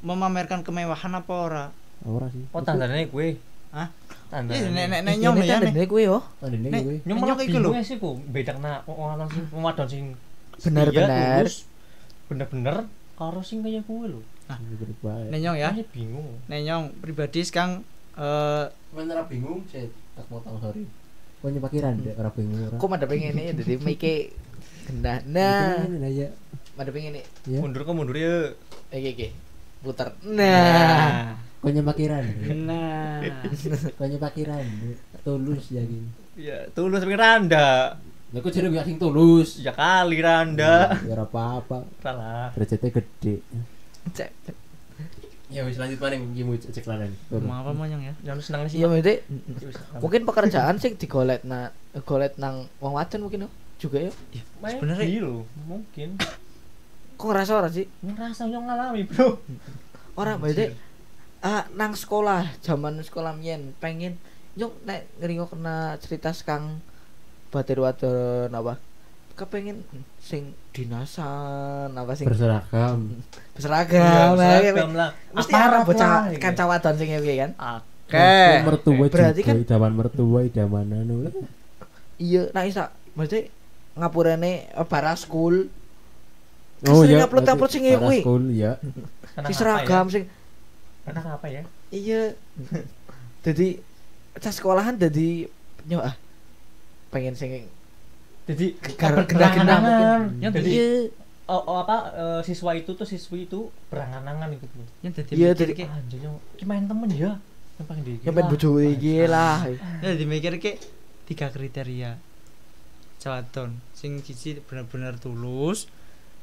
memamerkan 0.00 0.62
kemewahan 0.62 1.12
apa 1.12 1.32
ora? 1.34 1.64
ora 2.04 2.30
sih 2.30 2.44
Oh, 2.54 2.62
tandane 2.62 3.08
gue. 3.08 3.28
Hah? 3.74 3.88
Tandane. 4.30 4.54
Iya, 4.54 4.68
nek 4.70 4.86
nek 5.02 5.14
Iya, 5.18 5.30
nek 5.32 5.42
ya 5.42 5.56
tandane 5.58 5.74
nek. 5.74 5.88
kuwi 5.88 6.02
yo. 6.06 6.18
gue 6.40 6.96
Nyong 7.02 7.02
Nyong 7.02 7.18
malah 7.18 7.36
iki 7.42 7.58
lho. 7.58 7.70
bingung 7.72 7.82
sih 7.82 7.96
kok 7.98 8.14
bedakna 8.30 8.72
wong 8.86 8.98
lanang 9.10 9.28
sing 9.28 9.44
wadon 9.52 9.88
sing 9.88 10.04
Bener-bener. 10.56 11.44
tulus, 11.44 11.56
bener-bener 12.26 12.76
karo 13.12 13.40
sing 13.42 13.60
kaya 13.60 13.82
kuwe 13.82 14.06
lho. 14.08 14.20
berubah 14.46 15.26
Nek 15.26 15.40
nyong 15.42 15.58
ya. 15.58 15.70
Bingung. 15.90 16.38
Nek 16.46 16.60
nyong 16.62 16.84
pribadi 17.02 17.42
sekarang 17.42 17.82
eh 18.16 18.64
men 18.94 19.10
ora 19.10 19.26
bingung 19.26 19.60
saya 19.68 19.84
tak 20.16 20.24
potong 20.30 20.56
sorry 20.56 20.86
kok 21.46 21.54
nyepakiran 21.54 21.94
deh 22.02 22.10
ora 22.12 22.30
bingung 22.34 22.58
ora 22.66 22.74
Kok 22.74 22.88
madep 22.90 23.06
ngene 23.08 23.54
dadi 23.54 23.74
mike 23.86 24.14
gendah. 24.86 25.18
Nah, 25.26 25.86
ini 25.86 26.02
aja 26.02 26.26
madep 26.74 26.90
ngene. 26.92 27.22
ya 27.46 27.58
Mundur 27.62 27.82
ke 27.82 27.92
mundur 27.92 28.18
ya. 28.18 28.50
Iki 28.90 29.10
iki. 29.14 29.28
Puter. 29.78 30.10
Nah. 30.26 31.38
kok 31.56 31.70
nyepakiran 31.70 32.22
Nah. 32.62 33.22
kok 33.94 34.06
nyepakiran 34.06 34.66
tulus 35.24 35.70
ya 35.70 35.82
gini 35.82 36.10
Ya, 36.34 36.66
tulus 36.70 36.98
tapi 37.00 37.14
randa. 37.14 37.96
ya 38.28 38.38
kok 38.38 38.50
jadi 38.50 38.66
sing 38.82 38.98
tulus 38.98 39.58
Ya 39.58 39.70
kali 39.70 40.18
randa. 40.18 40.98
ya 41.00 41.14
ora 41.14 41.24
apa-apa 41.24 41.86
Salah. 41.98 42.50
derajatnya 42.52 42.90
gede 42.92 43.36
Cek. 44.10 44.30
Ya 45.56 45.64
wis 45.64 45.80
lanjut 45.80 45.96
paling 45.96 46.36
gimu 46.36 46.52
cek 46.54 46.84
lanen 46.84 47.16
Mau 47.32 47.64
apa 47.64 47.72
mau 47.72 47.88
nyong 47.88 48.04
ya? 48.04 48.14
Yang 48.28 48.52
seneng 48.52 48.68
sih. 48.68 48.76
Iya 48.76 48.92
maksudnya 48.92 49.16
Ya 49.24 50.00
mungkin 50.04 50.22
pekerjaan 50.22 50.76
sih 50.76 50.92
digolet 50.94 51.40
na 51.42 51.72
golet 52.04 52.36
nang 52.36 52.68
wong 52.76 52.92
wadon 52.92 53.24
mungkin 53.24 53.48
yo 53.48 53.50
juga 53.80 54.04
yo. 54.04 54.12
Main 54.60 54.76
sebenarnya- 54.76 55.08
di 55.08 55.16
lho, 55.16 55.48
mungkin. 55.64 56.20
Kok 57.16 57.26
ngerasa 57.26 57.52
ora 57.56 57.68
sih? 57.72 57.88
Ngerasa 58.04 58.44
yang 58.44 58.68
ngalami, 58.68 59.08
Bro. 59.08 59.40
Ora 60.14 60.36
maksudnya 60.36 60.76
ah 61.40 61.64
nang 61.72 61.92
sekolah 61.92 62.60
zaman 62.60 63.00
sekolah 63.00 63.32
mien 63.32 63.72
pengen 63.76 64.20
nyok 64.56 64.72
nek 64.84 65.04
ngeringo 65.20 65.46
kena 65.46 65.96
cerita 66.00 66.32
sekang 66.32 66.80
batir 67.48 67.76
wadon 67.76 68.48
apa 68.50 68.76
kepengen 69.36 69.84
sing 70.16 70.56
dinasan 70.72 71.92
apa 71.92 72.12
sing 72.12 72.24
berseragam. 72.24 73.20
Berseragam 73.52 74.00
Iya, 74.00 74.32
ya, 74.32 74.60
seragam 74.64 74.90
lah. 74.92 75.10
mesti 75.30 75.52
arah 75.52 75.80
bocah 75.84 76.08
lah, 76.08 76.22
kanca 76.36 76.64
wadon 76.64 76.94
sing 76.96 77.08
piye 77.14 77.36
kan? 77.38 77.50
Oke. 77.54 78.16
Waktu 78.64 78.90
mertua 78.90 79.06
Berarti 79.12 79.40
kan- 79.42 79.60
idaman 79.60 79.92
mertua 79.92 80.40
idaman 80.40 80.86
anu. 80.88 81.28
Iya 82.16 82.48
nah 82.50 82.64
isa. 82.64 82.88
Maksudnya 83.12 83.52
ngapurane 83.94 84.52
eh, 84.66 84.86
bara 84.86 85.12
school 85.14 85.68
oh 86.84 87.00
sering 87.00 87.16
ya 87.16 87.24
upload-upload 87.24 87.70
sing 87.70 87.88
para 87.88 88.12
school 88.14 88.44
ya 88.48 88.72
si 89.48 89.52
seragam 89.52 90.04
ya? 90.06 90.12
sing 90.12 90.24
Anak 91.04 91.24
apa 91.30 91.46
ya? 91.46 91.62
iya. 91.88 92.32
Jadi 93.40 93.78
cah 94.36 94.50
sekolahan 94.50 94.96
jadi 94.96 95.46
nyo 95.86 96.00
ah 96.00 96.12
pengen 97.08 97.32
sing 97.32 97.68
Jadi 98.46 98.66
mungkin. 98.78 100.20
Yang 100.38 100.52
jadi 100.62 100.70
iya 100.70 100.90
oh, 101.50 101.62
oh, 101.66 101.76
apa 101.82 101.96
eh, 102.14 102.40
siswa 102.46 102.74
itu 102.74 102.94
tuh 102.94 103.06
siswi 103.06 103.46
itu 103.46 103.70
berangan-angan 103.90 104.54
gitu 104.58 104.66
loh. 104.78 104.88
Yang 105.02 105.12
dadi 105.22 105.32
Iya, 105.34 105.48
mikir 105.54 105.66
dadi- 105.66 105.76
ki. 105.78 105.84
Ah, 105.86 106.00
main 106.66 106.84
temen 106.86 107.08
ya. 107.10 107.32
Yang 107.76 107.86
pengen 107.86 108.02
di. 108.06 108.14
yang 108.24 108.34
pengen 108.34 108.50
bojo 108.50 108.68
iki 108.80 109.14
lah 109.28 109.56
Ya 110.00 110.10
dimikir 110.14 110.52
ki 110.62 110.72
tiga 111.26 111.50
kriteria. 111.50 112.18
Jawadon, 113.16 113.82
sing 113.96 114.22
siji 114.22 114.62
bener-bener 114.62 115.18
tulus, 115.18 115.90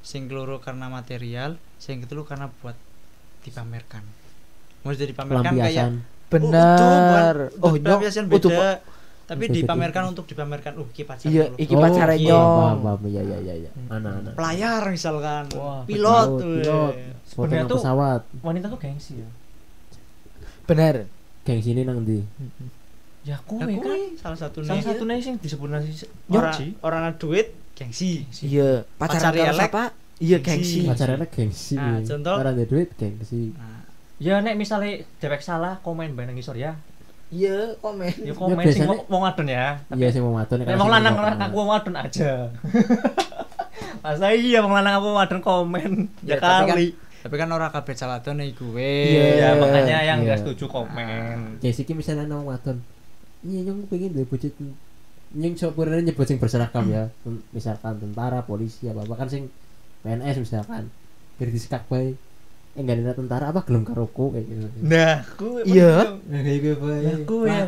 sing 0.03 0.27
keloro 0.27 0.59
karena 0.59 0.91
material, 0.91 1.55
sing 1.79 2.03
ketelu 2.03 2.27
karena 2.27 2.51
buat 2.59 2.75
dipamerkan. 3.47 4.03
Mau 4.83 4.91
jadi 4.91 5.15
dipamerkan 5.15 5.53
kayak 5.55 5.63
pelampiasan 5.63 5.93
bener 6.33 7.35
oh, 7.61 7.69
oh 7.69 7.73
itu 7.77 8.49
beda. 8.49 8.81
Tapi 9.23 9.47
dipamerkan 9.47 10.03
untuk 10.09 10.25
dipamerkan. 10.25 10.75
Uh, 10.75 10.87
ki 10.89 11.03
pacar 11.03 11.25
iya 11.25 11.47
iki 11.55 11.73
pacare 11.73 12.15
iya, 12.15 12.27
nyong 12.29 12.51
paham, 12.59 12.77
paham. 12.81 12.99
iya 13.07 13.21
iya 13.23 13.37
iya 13.39 13.53
iya 13.57 13.69
anak-anak 13.87 14.33
Pelayar 14.35 14.81
misalkan. 14.87 15.43
Wah, 15.53 15.81
pilot 15.83 16.29
pilot. 16.39 16.93
Sebenarnya 17.23 17.63
tuh- 17.65 17.79
pesawat 17.79 18.21
wanita 18.41 18.65
tuh 18.67 18.79
gengsi 18.79 19.13
ya. 19.17 19.29
bener 20.63 21.07
geng 21.43 21.59
sini 21.59 21.83
nang 21.83 22.01
ndi 22.01 22.23
Ya 23.23 23.35
Nah, 23.35 23.43
kuwi 23.45 23.79
kan. 23.79 23.99
salah 24.19 24.35
satu 24.37 24.59
Salah 24.61 24.79
nih. 24.79 24.83
satu 24.85 25.03
nih 25.03 25.19
sing 25.19 25.35
disebut 25.39 25.67
nasi 25.67 26.03
Orang 26.27 26.55
orang 26.81 27.01
ada 27.05 27.15
duit 27.15 27.55
gengsi. 27.73 28.27
iya 28.41 28.83
karo 28.97 29.15
elek, 29.33 29.55
siapa 29.57 29.83
iya 30.19 30.37
gengsi. 30.39 30.83
gengsi 30.83 30.89
pacarnya 30.89 31.27
gengsi 31.27 31.75
Nah, 31.75 31.99
contoh. 32.01 32.35
orang 32.37 32.51
ada 32.53 32.65
duit 32.65 32.89
gengsi 32.93 33.55
Nah, 33.55 33.79
Ya 34.19 34.39
nek 34.39 34.55
misalnya 34.55 35.03
dewek 35.19 35.39
salah 35.39 35.79
komen 35.79 36.13
bae 36.13 36.23
nang 36.23 36.35
ngisor 36.37 36.55
ya. 36.55 36.79
Iya 37.33 37.57
komen 37.79 38.13
Ya 38.21 38.29
komen 38.31 38.53
sing 38.63 38.85
biasanya- 38.85 38.89
wong 38.89 38.99
wong 39.09 39.23
adon 39.25 39.47
ya. 39.47 39.65
iya 39.91 40.07
sih 40.07 40.21
mau 40.21 40.31
matun 40.31 40.57
Nek 40.59 40.77
wong 40.77 40.91
lanang 40.91 41.13
aku 41.17 41.55
wong 41.57 41.71
adon 41.71 41.95
aja. 41.95 42.31
Masa 43.99 44.27
iya 44.31 44.59
wong 44.59 44.71
lanang 44.71 44.99
aku 44.99 45.09
adon 45.15 45.41
komen. 45.41 45.91
Ya, 46.21 46.35
Ya, 46.35 46.37
kan- 46.37 46.67
kali. 46.67 46.93
tapi 47.19 47.35
kan 47.35 47.47
orang 47.49 47.71
kabeh 47.71 47.95
saladon 47.95 48.35
nih 48.37 48.51
gue. 48.51 48.91
Iya. 49.09 49.25
Ya 49.33 49.49
makanya 49.55 49.97
yang 50.03 50.19
Iya. 50.19 50.35
enggak 50.35 50.39
setuju 50.43 50.65
komen. 50.69 51.57
Jessica 51.57 51.91
misalnya 51.91 52.27
nang 52.27 52.43
matun 52.43 52.83
iya 53.41 53.59
nyong 53.61 53.87
pengen 53.87 54.13
duwe 54.13 54.23
bocah 54.23 54.47
nyong 55.33 55.55
sopirnya 55.57 55.99
nyebut 56.01 56.23
sing 56.23 56.37
berseragam 56.37 56.87
ya 56.87 57.11
misalkan 57.49 57.97
tentara 57.97 58.39
polisi 58.41 58.87
apa 58.87 59.01
apa 59.01 59.15
kan 59.17 59.27
sing 59.27 59.51
PNS 59.99 60.39
misalkan 60.39 60.87
biar 61.35 61.49
disekak 61.49 61.83
bae 61.85 62.13
eh 62.13 62.15
enggak 62.73 62.95
ada 62.99 63.13
tentara 63.13 63.45
apa 63.49 63.61
gelem 63.61 63.83
karoku 63.83 64.33
kayak 64.33 64.45
gitu 64.45 64.67
Nah, 64.81 65.15
ku 65.31 65.61
Iya. 65.61 66.17
nah 66.23 66.39
kayak 66.39 66.59
gitu 66.59 66.75
bae 66.79 66.99
Lah, 66.99 67.17
ku 67.23 67.37
ya. 67.43 67.63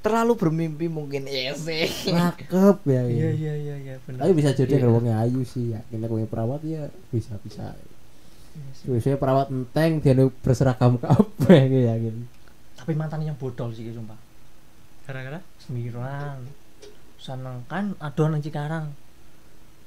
Terlalu 0.00 0.32
bermimpi 0.34 0.86
mungkin 0.86 1.24
ya 1.24 1.50
sih 1.52 1.88
cakep 2.06 2.76
ya 2.84 3.02
Iya 3.02 3.08
iya 3.08 3.30
iya 3.32 3.54
iya 3.56 3.74
iya 3.76 3.94
benar. 4.00 4.20
tapi 4.20 4.32
bisa 4.34 4.50
jadi 4.52 4.70
Iya. 4.70 4.80
kalau 4.80 4.92
wongnya 4.94 5.16
ayu 5.18 5.42
sih 5.42 5.72
ya 5.72 5.80
kita 5.84 6.06
punya 6.06 6.26
perawat 6.26 6.60
ya 6.62 6.86
bisa 7.08 7.34
bisa 7.40 7.72
biasanya 8.84 9.16
perawat 9.16 9.48
enteng 9.48 9.98
dia 9.98 10.12
nu 10.12 10.30
berseragam 10.36 10.94
kabeh 11.02 11.58
kayak 11.64 11.84
yakin 11.90 12.16
Tapi 12.74 12.92
mantan 12.92 13.20
yang 13.20 13.34
bodol 13.34 13.72
sih 13.72 13.88
sumpah. 13.88 14.14
Gara-gara 15.02 15.40
Semiran. 15.58 16.44
Saneng 17.16 17.64
kan 17.64 17.96
adon 17.98 18.30
nang 18.30 18.40
Cikarang. 18.40 18.92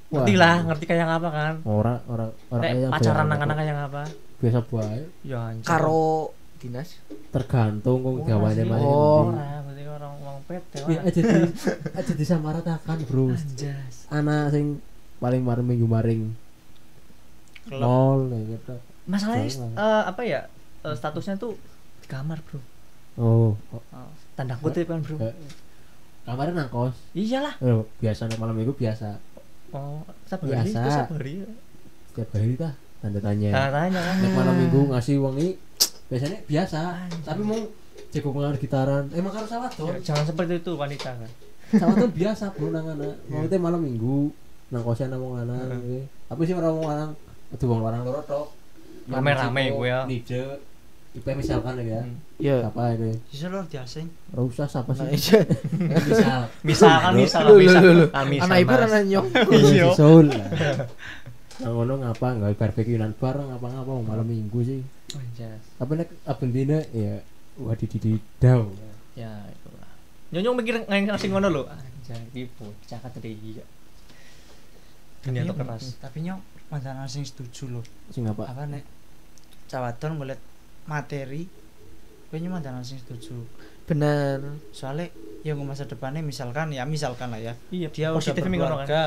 Ngerti 0.08 0.34
lah, 0.34 0.64
ngerti 0.64 0.84
kayak 0.84 1.08
apa 1.10 1.28
kan. 1.28 1.54
orang 1.62 2.00
orang 2.06 2.30
orang 2.48 2.62
Nek 2.62 2.70
kayak 2.72 2.90
pacaran 2.90 3.14
biasa- 3.18 3.28
nang 3.28 3.40
anak 3.42 3.56
kayak 3.56 3.76
apa? 3.82 4.02
biasa 4.38 4.58
bae 4.64 5.00
Ya 5.22 5.38
anjir. 5.44 5.66
karo 5.66 6.32
dinas 6.56 6.88
tergantung 7.28 7.98
kok 8.00 8.14
gawane 8.24 8.62
mana 8.62 8.80
Oh. 8.80 9.28
Ora, 9.28 9.62
berarti 9.62 9.82
orang 9.84 10.12
wong 10.18 10.38
PT 10.44 10.72
Ya 10.86 11.00
aja 11.02 11.20
di 11.20 11.38
aja 11.98 12.12
disamaratakan, 12.14 12.96
Bro. 13.04 13.30
Anjas. 13.30 14.08
Anak 14.08 14.50
sing 14.50 14.80
paling 15.18 15.42
maring 15.42 15.66
minggu 15.66 15.86
maring 15.86 16.22
mall 17.70 18.24
kayak 18.26 18.44
gitu. 18.48 18.74
masalahnya 19.04 19.44
eh, 19.76 20.02
apa 20.06 20.22
ya 20.22 20.40
eh, 20.82 20.94
statusnya 20.94 21.36
tuh 21.36 21.52
di 21.98 22.06
kamar 22.06 22.40
bro 22.40 22.60
Oh, 23.18 23.50
oh, 23.68 23.82
tanda 24.32 24.54
kutip 24.56 24.86
kan 24.86 24.98
bro 24.98 25.18
eh, 25.20 25.34
kamarnya 26.24 26.54
nang 26.56 26.70
kos. 26.70 26.96
iyalah 27.12 27.58
Oh, 27.60 27.84
biasa 27.98 28.30
malam 28.34 28.54
minggu 28.54 28.72
biasa. 28.72 29.20
Oh 29.70 30.00
sabar 30.24 30.46
hari 30.46 30.54
Biasa. 30.66 30.78
itu 30.78 30.90
sabar 30.90 31.16
hari 31.16 31.34
Setiap 32.08 32.28
hari 32.32 32.54
tah 32.54 32.72
tanda 32.98 33.18
tanya. 33.18 33.48
tanda 33.50 33.70
tanya 33.74 34.00
kan 34.02 34.16
malam 34.32 34.54
minggu 34.56 34.80
ngasih 34.90 35.14
uang 35.18 35.36
ini 35.36 35.50
biasanya 36.06 36.38
biasa, 36.42 36.78
Anjir. 37.04 37.20
tapi 37.22 37.42
mau 37.42 37.60
jago 38.08 38.28
pengaruh 38.30 38.56
gitaran. 38.56 39.04
Emang 39.12 39.30
harus 39.30 39.46
salah 39.46 39.68
Ya, 39.68 39.76
tuh. 39.76 39.92
jangan 40.00 40.24
seperti 40.24 40.52
itu 40.58 40.72
wanita 40.72 41.10
kan 41.12 41.30
Sama 41.70 41.92
tuh 41.94 42.08
biasa 42.10 42.44
bro 42.50 42.72
nang 42.74 42.88
anak. 42.88 43.14
Mau 43.26 43.44
itu 43.44 43.54
malam 43.56 43.80
minggu 43.80 44.32
nang 44.68 44.82
kosan 44.82 45.08
nang 45.08 45.20
wong 45.20 45.36
lanang. 45.36 45.68
Tapi 46.26 46.40
sih 46.42 46.52
orang 46.52 46.72
wong 46.72 46.86
lanang, 46.86 47.10
itu 47.50 47.64
wong 47.64 47.80
lanang 47.82 48.02
loro 48.02 48.20
tok. 48.22 48.46
Rame-rame 49.06 49.62
gue 49.70 49.86
ya. 49.86 50.00
IP 51.16 51.26
misalkan 51.32 51.80
ya. 51.80 52.04
Hmm. 52.04 52.16
Ya. 52.36 52.56
Apa 52.68 52.92
ini? 52.94 53.16
Bisa 53.32 53.48
lo 53.48 53.64
diasing. 53.64 54.08
Ora 54.36 54.42
usah 54.44 54.66
siapa 54.68 54.92
sih? 54.92 55.08
iya. 55.08 55.40
Misal. 56.08 56.40
misalkan 56.62 57.12
misal 57.16 57.42
misal 57.56 57.82
lu, 57.82 57.92
lu. 58.04 58.06
Misal, 58.28 58.44
Anak 58.44 58.58
ibu 58.60 58.74
Mas. 58.76 58.84
anak 58.84 59.02
nyong. 59.08 59.26
Iya. 59.48 59.86
Soul. 59.96 60.28
Nang 61.64 61.72
ngono 61.74 61.94
ngapa 62.06 62.26
nggak 62.38 62.54
barbekyuan 62.54 63.12
bareng 63.18 63.50
apa 63.50 63.66
ngapa 63.66 63.90
wong 63.90 64.06
malam 64.06 64.26
minggu 64.28 64.60
sih. 64.62 64.80
Anjas. 65.16 65.58
Tapi 65.80 65.92
nek 65.98 66.08
abendine 66.28 66.86
ya 66.94 67.18
wadi 67.58 67.86
dididau. 67.90 68.70
ya 69.18 69.34
itulah 69.50 69.90
nyonyong 70.30 70.54
mikir 70.62 70.74
ngasih 70.86 71.34
ngono 71.34 71.50
lo 71.50 71.62
anjay 71.66 72.22
ibu 72.38 72.70
cakap 72.86 73.10
tadi 73.10 73.34
iya 73.34 73.66
dunia 75.26 75.42
keras 75.50 75.98
Tapi 75.98 76.22
nyok 76.22 76.38
mantan 76.70 77.02
asing 77.02 77.26
setuju 77.26 77.66
loh. 77.66 77.84
Sing 78.14 78.22
apa? 78.30 78.46
Apa 78.46 78.62
nek 78.70 78.86
cawadon 79.66 80.22
ngeliat 80.22 80.40
materi 80.88 81.44
kayaknya 82.28 82.48
mantan 82.50 82.76
asing 82.76 82.96
setuju. 82.98 83.36
Bener. 83.84 84.40
Soalnya 84.68 85.08
yang 85.40 85.60
masa 85.62 85.84
depannya 85.84 86.20
misalkan 86.20 86.68
ya 86.70 86.82
misalkan 86.82 87.28
lah 87.28 87.38
ya 87.38 87.54
iya 87.70 87.88
dia 87.88 88.10
udah 88.10 88.20
kan 88.26 88.42
berkeluarga 88.42 89.02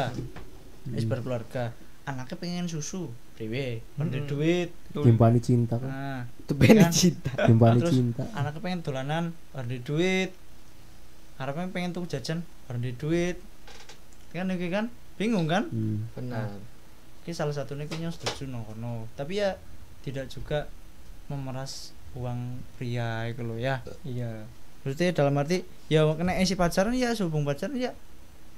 Hmm. 0.81 0.95
wis 0.95 1.05
berkeluarga 1.05 1.63
anaknya 2.03 2.33
pengen 2.35 2.65
susu 2.65 3.09
dewe 3.35 3.81
pengen 3.95 4.25
Hmm. 4.25 4.25
duit. 4.27 4.69
Timpani 4.91 5.37
cinta 5.37 5.75
kan. 5.75 5.85
nah 5.85 6.21
Itu 6.39 6.53
bener 6.55 6.83
Kan? 6.83 6.91
cinta. 6.91 7.31
Timpani 7.45 7.77
Terus 7.79 7.93
cinta. 7.93 8.23
anaknya 8.31 8.59
pengen 8.59 8.79
dolanan 8.81 9.23
pengen 9.51 9.81
duit 9.81 10.29
harapnya 11.35 11.69
pengen 11.69 11.91
tuh 11.91 12.05
jajan 12.05 12.41
pengen 12.65 12.93
duit 12.95 13.37
kan 14.31 14.47
iki 14.47 14.69
kan 14.69 14.89
bingung 15.15 15.45
kan 15.45 15.67
Hmm. 15.67 16.09
Benar. 16.11 16.49
Oke 17.21 17.29
salah 17.31 17.53
satunya 17.53 17.85
kayaknya 17.85 18.09
setuju 18.09 18.49
no 18.49 18.65
no 18.75 19.05
tapi 19.13 19.37
ya 19.37 19.53
tidak 20.01 20.25
juga 20.27 20.65
memeras 21.31 21.95
uang 22.13 22.59
pria 22.75 23.31
itu 23.31 23.41
loh 23.47 23.55
ya. 23.55 23.79
Iya. 24.03 24.43
Berarti 24.83 25.15
dalam 25.15 25.39
arti 25.39 25.63
ya 25.87 26.03
kena 26.17 26.35
isi 26.41 26.59
pacaran 26.59 26.91
ya 26.91 27.15
sehubung 27.15 27.47
pacaran 27.47 27.77
ya 27.77 27.95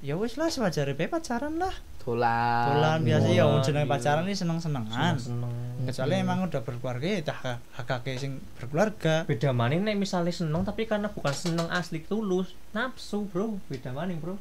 ya 0.03 0.19
wis 0.19 0.35
lah 0.35 0.49
sewajarnya 0.49 0.97
bae 0.97 1.07
pacaran 1.07 1.61
lah. 1.61 1.73
Dolan. 2.03 2.65
Dolan 2.75 2.99
biasa 3.07 3.27
ya 3.31 3.47
wong 3.47 3.63
Dolan, 3.63 3.67
jenenge 3.69 3.87
iya. 3.87 3.93
pacaran 3.95 4.23
ini 4.27 4.35
seneng-senengan. 4.35 5.13
Seneng 5.15 5.53
kecuali 5.83 6.13
emang 6.15 6.47
udah 6.47 6.61
berkeluarga 6.63 7.07
ya 7.07 7.19
dah 7.23 7.39
hak 7.79 7.87
hak 7.87 8.07
sing 8.19 8.39
berkeluarga. 8.59 9.23
Beda 9.27 9.51
maning 9.55 9.83
nek 9.83 9.95
misalnya 9.99 10.31
seneng 10.31 10.63
tapi 10.63 10.87
karena 10.87 11.11
bukan 11.11 11.31
seneng 11.31 11.67
asli 11.71 12.03
tulus. 12.03 12.51
Nafsu 12.75 13.27
bro. 13.29 13.59
Beda 13.71 13.95
maning 13.95 14.19
bro. 14.19 14.35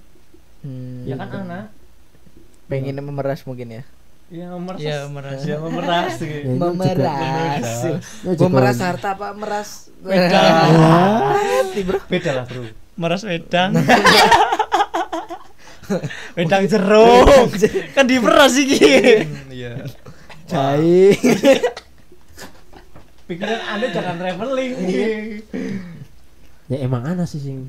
Hmm. 0.63 1.03
ya 1.07 1.19
kan 1.19 1.47
anak? 1.47 1.75
Pengen 2.71 3.03
memeras 3.03 3.43
mungkin 3.47 3.83
ya. 3.83 3.83
Ya 4.33 4.49
memeras 4.49 4.81
ya 4.81 4.97
merasa 5.07 5.45
ya 5.45 5.57
memeras 5.61 6.17
Ya, 6.17 6.49
Memeras. 6.49 7.65
Ya, 8.25 8.33
juga- 8.33 8.49
Memeras 8.49 8.79
harta 8.81 9.09
apa 9.13 9.29
meras? 9.33 9.93
Beda. 10.01 10.41
Bro. 11.79 11.99
beda 12.09 12.31
lah 12.33 12.45
bro. 12.45 12.63
Meras 12.95 13.23
wedang. 13.23 13.71
Wedang 16.33 16.65
jeruk. 16.65 17.53
kan 17.93 18.09
diperas 18.09 18.57
iki. 18.57 18.81
Hmm, 19.21 19.53
iya. 19.53 19.85
Baik. 20.49 21.21
pikiran 23.23 23.61
anda 23.63 23.87
jangan 23.91 24.17
traveling. 24.17 24.73
Ya 26.67 26.77
emang 26.81 27.05
ana 27.05 27.25
sih 27.25 27.37
sing 27.37 27.69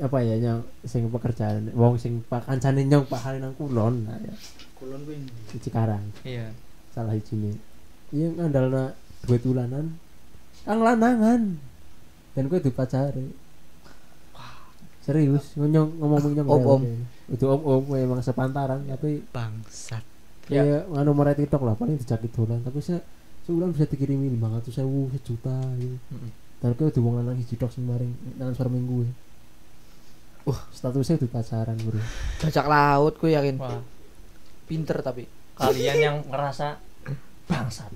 apa 0.00 0.18
ya 0.20 0.34
yang 0.34 0.58
sing 0.82 1.06
pekerjaan 1.06 1.70
wong 1.70 1.94
sing 1.94 2.18
pak 2.24 2.42
kancane 2.44 2.82
nyong 2.82 3.06
pak 3.06 3.20
hari 3.20 3.38
nang 3.38 3.54
kulon. 3.54 4.06
Nah, 4.06 4.18
ya. 4.18 4.34
Kulon 4.80 5.00
kuwi 5.04 5.20
di 5.52 5.58
Cikarang 5.60 6.04
iya. 6.24 6.48
Salah 6.90 7.14
sini 7.20 7.52
iya 8.10 8.32
ngandalna 8.32 8.96
duit 9.28 9.44
ulanan. 9.44 9.94
Kang 10.64 10.80
lanangan. 10.80 11.60
Dan 12.32 12.48
gue 12.48 12.60
di 12.62 12.72
pacare 12.72 13.26
serius 15.00 15.56
nyong 15.56 15.96
ngomong 15.96 16.20
nyong 16.36 16.48
Om, 16.48 16.62
om. 16.68 16.82
itu 17.32 17.44
om 17.48 17.60
om 17.64 17.84
emang 17.96 18.20
sepantaran 18.24 18.84
tapi 18.88 19.24
bangsat. 19.32 20.04
Ya. 20.50 20.64
ya. 20.66 20.78
nganu 20.88 21.14
nomor 21.14 21.30
TikTok 21.36 21.62
lah 21.62 21.74
paling 21.76 22.00
dijakit 22.00 22.32
dolan. 22.32 22.64
Tapi 22.64 22.80
se 22.80 22.96
sebulan 23.46 23.72
bisa 23.76 23.86
dikirimi 23.88 24.28
lima 24.32 24.48
ratus 24.52 24.76
sewu 24.80 25.08
sejuta 25.16 25.56
gitu 25.80 25.96
Mm-mm. 26.12 26.30
dan 26.60 26.76
gue 26.76 26.86
udah 26.92 27.24
lanang 27.24 27.40
hiji 27.40 27.56
tok 27.56 27.72
sing 27.72 27.88
maring 27.88 28.12
nang 28.36 28.52
sore 28.56 28.68
minggu 28.72 29.04
ya. 29.08 29.12
Wah. 30.48 30.60
statusnya 30.72 31.20
udah 31.20 31.30
pacaran 31.30 31.76
bro. 31.80 32.00
Bajak 32.40 32.66
laut 32.68 33.14
gue 33.20 33.30
yakin. 33.32 33.56
wah 33.60 33.80
Pinter 34.70 35.02
tapi. 35.02 35.26
kalian 35.58 35.98
yang 36.00 36.16
ngerasa 36.30 36.80
bangsat 37.44 37.92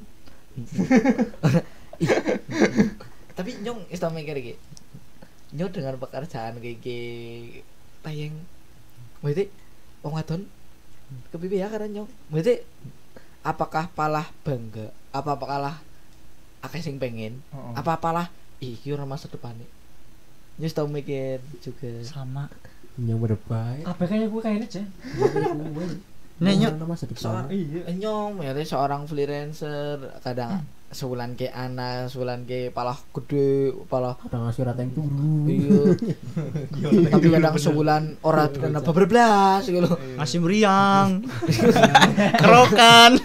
Tapi 3.39 3.51
nyong 3.65 3.89
isto 3.89 4.07
mikir 4.11 4.37
iki. 4.37 4.55
Nyong 5.55 5.71
dengan 5.71 5.97
pekerjaan 5.97 6.59
kayak 6.59 6.83
iki 6.83 7.01
tayang 8.03 8.35
Berarti 9.25 9.49
wong 10.05 10.19
wadon 10.19 10.43
kepiye 11.33 11.65
ya 11.65 11.73
karena 11.73 11.89
nyong. 11.89 12.11
Berarti 12.29 12.61
apakah 13.41 13.89
palah 13.97 14.29
bangga? 14.45 14.93
Apa 15.15 15.41
apakah 15.41 15.81
akeh 16.61 16.85
sing 16.85 17.01
pengen? 17.01 17.41
Heeh. 17.49 17.73
Apa 17.81 17.97
apalah 17.97 18.29
iki 18.61 18.93
ora 18.93 19.09
masa 19.09 19.31
depan 19.33 19.57
Nyong 20.61 20.69
isto 20.69 20.85
mikir 20.87 21.41
juga. 21.65 21.91
sama 22.05 22.47
yang 22.95 23.19
berbaik 23.19 23.83
apa 23.83 24.07
kayaknya 24.07 24.31
gue 24.31 24.39
kayaknya 24.39 24.69
aja 24.71 24.83
Masa 26.43 27.07
depan 27.07 27.23
Seorang 27.23 27.47
iya. 27.55 27.83
Nyong 27.95 28.43
berarti 28.43 28.65
seorang 28.67 29.07
freelancer 29.07 30.19
kadang 30.19 30.67
sebulan 30.95 31.35
ke 31.35 31.51
anak, 31.51 32.07
sebulan 32.07 32.47
ke 32.47 32.71
palah 32.71 32.95
gede, 33.11 33.75
palah 33.91 34.15
udah 34.31 34.47
ngasih 34.47 34.63
rata 34.63 34.83
yang 34.87 34.95
turu 34.95 35.47
iya. 35.51 35.83
Tapi 37.11 37.27
kadang 37.35 37.55
sebulan 37.59 38.03
ora 38.23 38.47
kena 38.51 38.79
beber 38.83 39.07
blas 39.11 39.67
gitu. 39.67 39.91
ngasih 40.19 40.39
meriang. 40.43 41.23
Kerokan. 42.43 43.19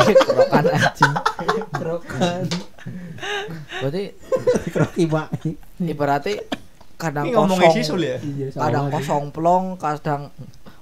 Kerokan 0.00 0.64
anjing. 0.68 1.14
Kerokan. 1.72 2.42
Berarti 3.80 4.04
kroki 4.72 5.04
mak 5.08 5.28
ibaratnya 5.80 6.44
kadang 7.00 7.32
kosong. 7.32 7.96
ya? 7.96 8.20
Iya 8.20 8.46
kadang 8.52 8.92
kosong 8.92 9.24
plong, 9.32 9.80
kadang 9.80 10.28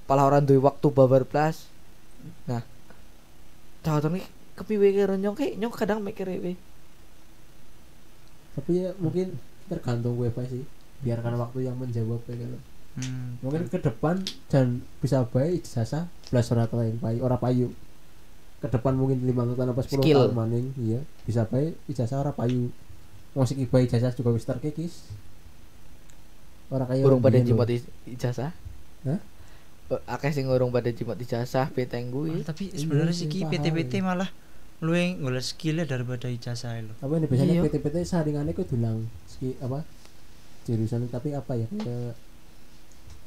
palah 0.09 0.25
orang 0.25 0.43
duwe 0.43 0.59
waktu 0.59 0.87
babar 0.89 1.23
blas. 1.23 1.69
Nah, 2.49 2.65
tahu 3.85 4.09
nih 4.11 4.25
kepiwe 4.57 4.91
karo 4.97 5.15
nyong 5.15 5.37
kayak 5.37 5.55
nyong 5.55 5.71
kadang 5.71 6.01
mikir 6.03 6.27
we. 6.27 6.59
tapi 8.59 8.83
ya 8.83 8.91
mungkin 8.99 9.39
tergantung 9.71 10.19
gue 10.19 10.35
sih 10.51 10.67
biarkan 10.99 11.39
waktu 11.39 11.71
yang 11.71 11.79
menjawab 11.79 12.19
ya 12.27 12.35
kan 12.35 12.59
Hmm. 12.99 13.39
mungkin 13.39 13.71
ke 13.71 13.79
depan 13.79 14.19
dan 14.51 14.83
bisa 14.99 15.23
baik 15.23 15.63
ijazah 15.63 16.11
belas 16.35 16.51
ora 16.51 16.67
tau 16.67 16.83
yang 16.83 16.99
payu 16.99 17.23
ora 17.23 17.39
payu 17.39 17.71
ke 18.59 18.67
depan 18.67 18.99
mungkin 18.99 19.23
lima 19.23 19.47
tahun 19.47 19.71
apa 19.71 19.87
sepuluh 19.87 20.03
tahun 20.03 20.35
maning 20.35 20.75
iya 20.75 20.99
bisa 21.23 21.47
baik 21.47 21.79
ijazah 21.87 22.19
ora 22.19 22.35
payu 22.35 22.75
musik 23.39 23.55
ibai 23.55 23.87
ijazah 23.87 24.11
juga 24.11 24.35
wis 24.35 24.43
terkikis 24.43 25.07
ora 26.75 26.91
kaya 26.91 27.07
Urung 27.07 27.23
pada 27.23 27.39
i- 27.39 27.87
ijazah. 28.11 28.51
Hah? 29.07 29.21
Eh, 29.89 30.01
Akeh 30.07 30.31
sing 30.31 30.45
urung 30.47 30.69
pada 30.69 30.93
jimat 30.93 31.17
ijazah 31.17 31.73
peteng 31.73 32.13
kuwi. 32.13 32.45
tapi 32.45 32.69
Iya, 32.69 32.85
sebenarnya 32.85 33.15
sih, 33.15 33.27
ki 33.27 33.41
paham. 33.43 33.53
PT-PT 33.57 33.93
malah 34.05 34.29
luwe 34.79 35.19
golek 35.19 35.43
skillnya 35.43 35.89
daripada 35.89 36.31
ijazah 36.31 36.79
lo 36.79 36.95
apa 37.03 37.13
ini 37.19 37.27
biasanya 37.27 37.55
Iya. 37.57 37.63
PT-PT 37.67 37.97
saringannya 38.07 38.55
kok 38.55 38.71
dulang 38.71 39.11
ski 39.27 39.59
apa 39.59 39.83
jurusan 40.71 41.11
tapi 41.11 41.35
apa 41.35 41.53
ya 41.59 41.67
kayak 41.67 42.15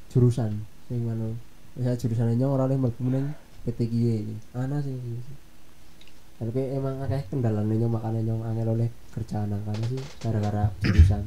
jurusan 0.07 0.63
sing 0.87 1.01
mana 1.03 1.35
misalnya 1.75 1.99
jurusannya 1.99 2.35
nyong 2.39 2.53
orang 2.55 2.69
yang 2.71 2.81
ning 2.87 3.27
PT 3.67 3.79
kiye 3.83 4.15
ini 4.23 4.35
ana 4.55 4.79
sih 4.79 4.95
tapi 6.39 6.71
emang 6.71 7.03
akeh 7.03 7.19
kendalanya 7.27 7.75
nyong 7.75 7.93
makanya 7.99 8.21
nyong 8.31 8.43
angel 8.47 8.67
oleh 8.71 8.87
kerjaan 9.11 9.51
angkanya 9.51 9.85
sih 9.91 10.01
gara-gara 10.23 10.71
jurusan 10.79 11.23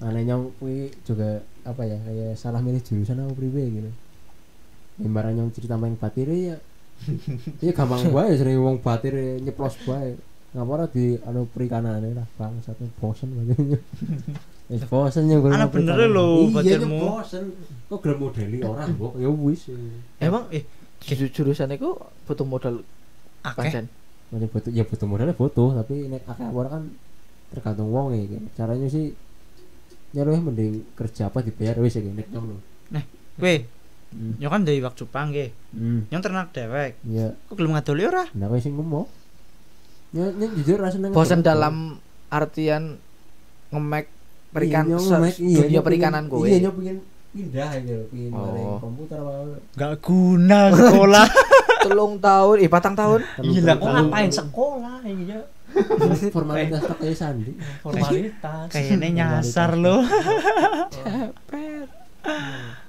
aneh 0.00 0.22
nyong 0.22 0.54
kuwi 0.56 0.76
juga 1.02 1.42
apa 1.62 1.82
ya 1.82 1.98
kayak 1.98 2.34
salah 2.34 2.58
milih 2.58 2.80
jurusan 2.80 3.18
apa 3.18 3.32
priwe 3.32 3.62
gitu. 3.68 3.90
Imbaran 5.00 5.34
nyong 5.34 5.50
cerita 5.50 5.74
main 5.74 5.94
batir 5.94 6.26
ya 6.28 6.56
ya 7.62 7.70
gampang 7.70 8.10
bae 8.10 8.34
sering 8.34 8.58
wong 8.58 8.76
batir 8.78 9.14
nyeplos 9.38 9.78
bae 9.82 10.18
ngapa 10.48 10.70
ora 10.72 10.86
di 10.86 11.14
anu 11.20 11.46
perikanane 11.46 12.10
lah 12.10 12.26
bang 12.34 12.56
satu 12.58 12.82
bosen 12.96 13.30
banget 13.32 13.78
Wis 14.68 14.84
bosen 14.84 15.24
nyong 15.24 15.48
Ana 15.48 15.64
bener 15.64 15.96
lho, 16.06 16.44
iya 16.44 16.76
batirmu. 16.76 16.92
nyong 16.92 17.00
bosen. 17.00 17.44
Kok 17.88 17.98
gelem 18.04 18.18
modeli 18.20 18.58
orang 18.60 18.92
kok 18.92 19.12
ya 19.16 19.28
wis. 19.30 19.62
Emang 20.18 20.44
eh 20.52 20.60
ju- 21.00 21.32
jurusan 21.32 21.72
itu 21.72 21.88
butuh 22.28 22.44
modal 22.44 22.74
akeh. 23.40 23.88
Macam 24.28 24.48
butuh 24.52 24.68
ya 24.68 24.84
butuh 24.84 25.06
modalnya 25.08 25.32
butuh 25.32 25.72
tapi 25.72 26.12
nek 26.12 26.20
akeh 26.22 26.44
apa 26.44 26.60
kan 26.68 26.82
tergantung 27.48 27.88
wong 27.88 28.12
ya 28.12 28.28
caranya 28.54 28.92
sih 28.92 29.16
ya 30.10 30.22
lu 30.22 30.32
mending 30.34 30.84
kerja 30.92 31.26
apa 31.26 31.40
dibayar? 31.40 31.76
Wis 31.76 31.94
ya 31.94 32.02
nek 32.02 32.28
nyong 32.28 32.46
lho 32.46 32.58
kowe 33.38 33.56
Hmm. 34.08 34.40
nyok 34.40 34.48
kan 34.48 34.62
dari 34.64 34.80
waktu 34.80 34.98
Jepang 34.98 35.26
nggih. 35.28 35.50
Hmm. 35.70 36.00
Nyong 36.08 36.22
ternak 36.22 36.48
dewek. 36.50 36.96
Ya. 37.04 37.28
Kok 37.44 37.54
gelem 37.54 37.76
ngadoli 37.76 38.02
ora? 38.02 38.24
Nah 38.32 38.46
kowe 38.46 38.56
sing 38.56 38.72
ngomong. 38.72 39.04
Ya 40.10 40.24
ya 40.32 40.46
jujur 40.50 40.80
rasanya 40.80 41.12
Bosan 41.12 41.40
dalam 41.40 42.00
artian 42.26 42.96
ngemek 43.68 44.08
perikan 44.48 44.88
se- 44.96 45.36
dunia 45.36 45.84
perikanan 45.84 46.24
kowe. 46.24 46.40
iya 46.42 46.56
nyok 46.58 46.74
pengen 46.74 46.96
pindah 47.28 47.68
gitu 47.78 48.08
pengen 48.08 48.30
Oh. 48.32 48.40
bareng 48.42 48.68
komputer 48.80 49.18
apa 49.18 49.32
nggak 49.76 49.92
guna 50.00 50.60
sekolah. 50.72 51.26
Telung 51.78 52.16
tahun, 52.18 52.56
eh 52.58 52.66
patang 52.66 52.96
tahun. 52.96 53.20
Iya 53.38 53.60
lah, 53.62 53.76
kok 53.76 53.86
ngapain 53.86 54.30
sekolah 54.30 54.98
iya 55.04 55.38
formalitas 56.34 56.82
kayak 56.92 57.14
sandi. 57.14 57.52
Formalitas. 57.80 58.66
kayaknya 58.68 59.08
nyasar 59.14 59.74
lo 59.74 60.02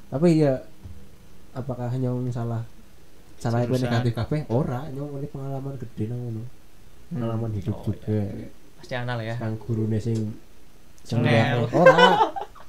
tapi 0.09 0.29
ya 0.37 0.57
apakah 1.51 1.93
nyong 1.93 2.29
salah? 2.29 2.65
Salah 3.37 3.61
yang 3.61 3.71
Jurusan. 3.71 3.87
negatif 3.87 4.13
kabeh? 4.15 4.41
Ora 4.49 4.89
nyong 4.89 5.15
ini 5.15 5.27
pengalaman 5.27 5.73
gede 5.77 6.03
nang 6.05 6.19
ngono. 6.19 6.43
Pengalaman 7.09 7.51
hidup 7.53 7.73
Oh, 7.73 7.83
juga. 7.87 8.19
Pasti 8.75 8.93
anal 8.93 9.19
ya. 9.19 9.35
kang 9.35 9.55
gurune 9.57 9.95
sing 9.97 10.33
Cengel. 11.01 11.63
luwih- 11.63 11.73
ora. 11.79 12.07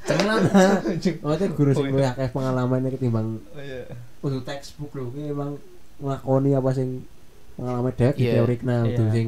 Cengelan 0.01 0.41
maksudnya 1.23 1.49
guru 1.51 1.71
sing 1.71 1.83
Oh, 1.83 1.89
iya. 1.89 1.93
luwih 1.93 2.07
akeh 2.09 2.29
pengalamannya 2.31 2.91
ketimbang 2.91 3.29
Oh 3.49 3.59
iya. 3.59 3.83
kudu 4.21 4.39
textbook 4.43 4.93
lho. 4.93 5.11
Ki 5.11 5.23
emang 5.29 5.57
nglakoni 5.99 6.51
apa 6.53 6.71
sing 6.71 7.05
pengalaman 7.55 7.93
dek 7.93 8.15
di 8.15 8.23
Iya. 8.23 8.33
teori 8.39 8.57
nah 8.63 8.81
kudu 8.87 9.05
sing 9.11 9.27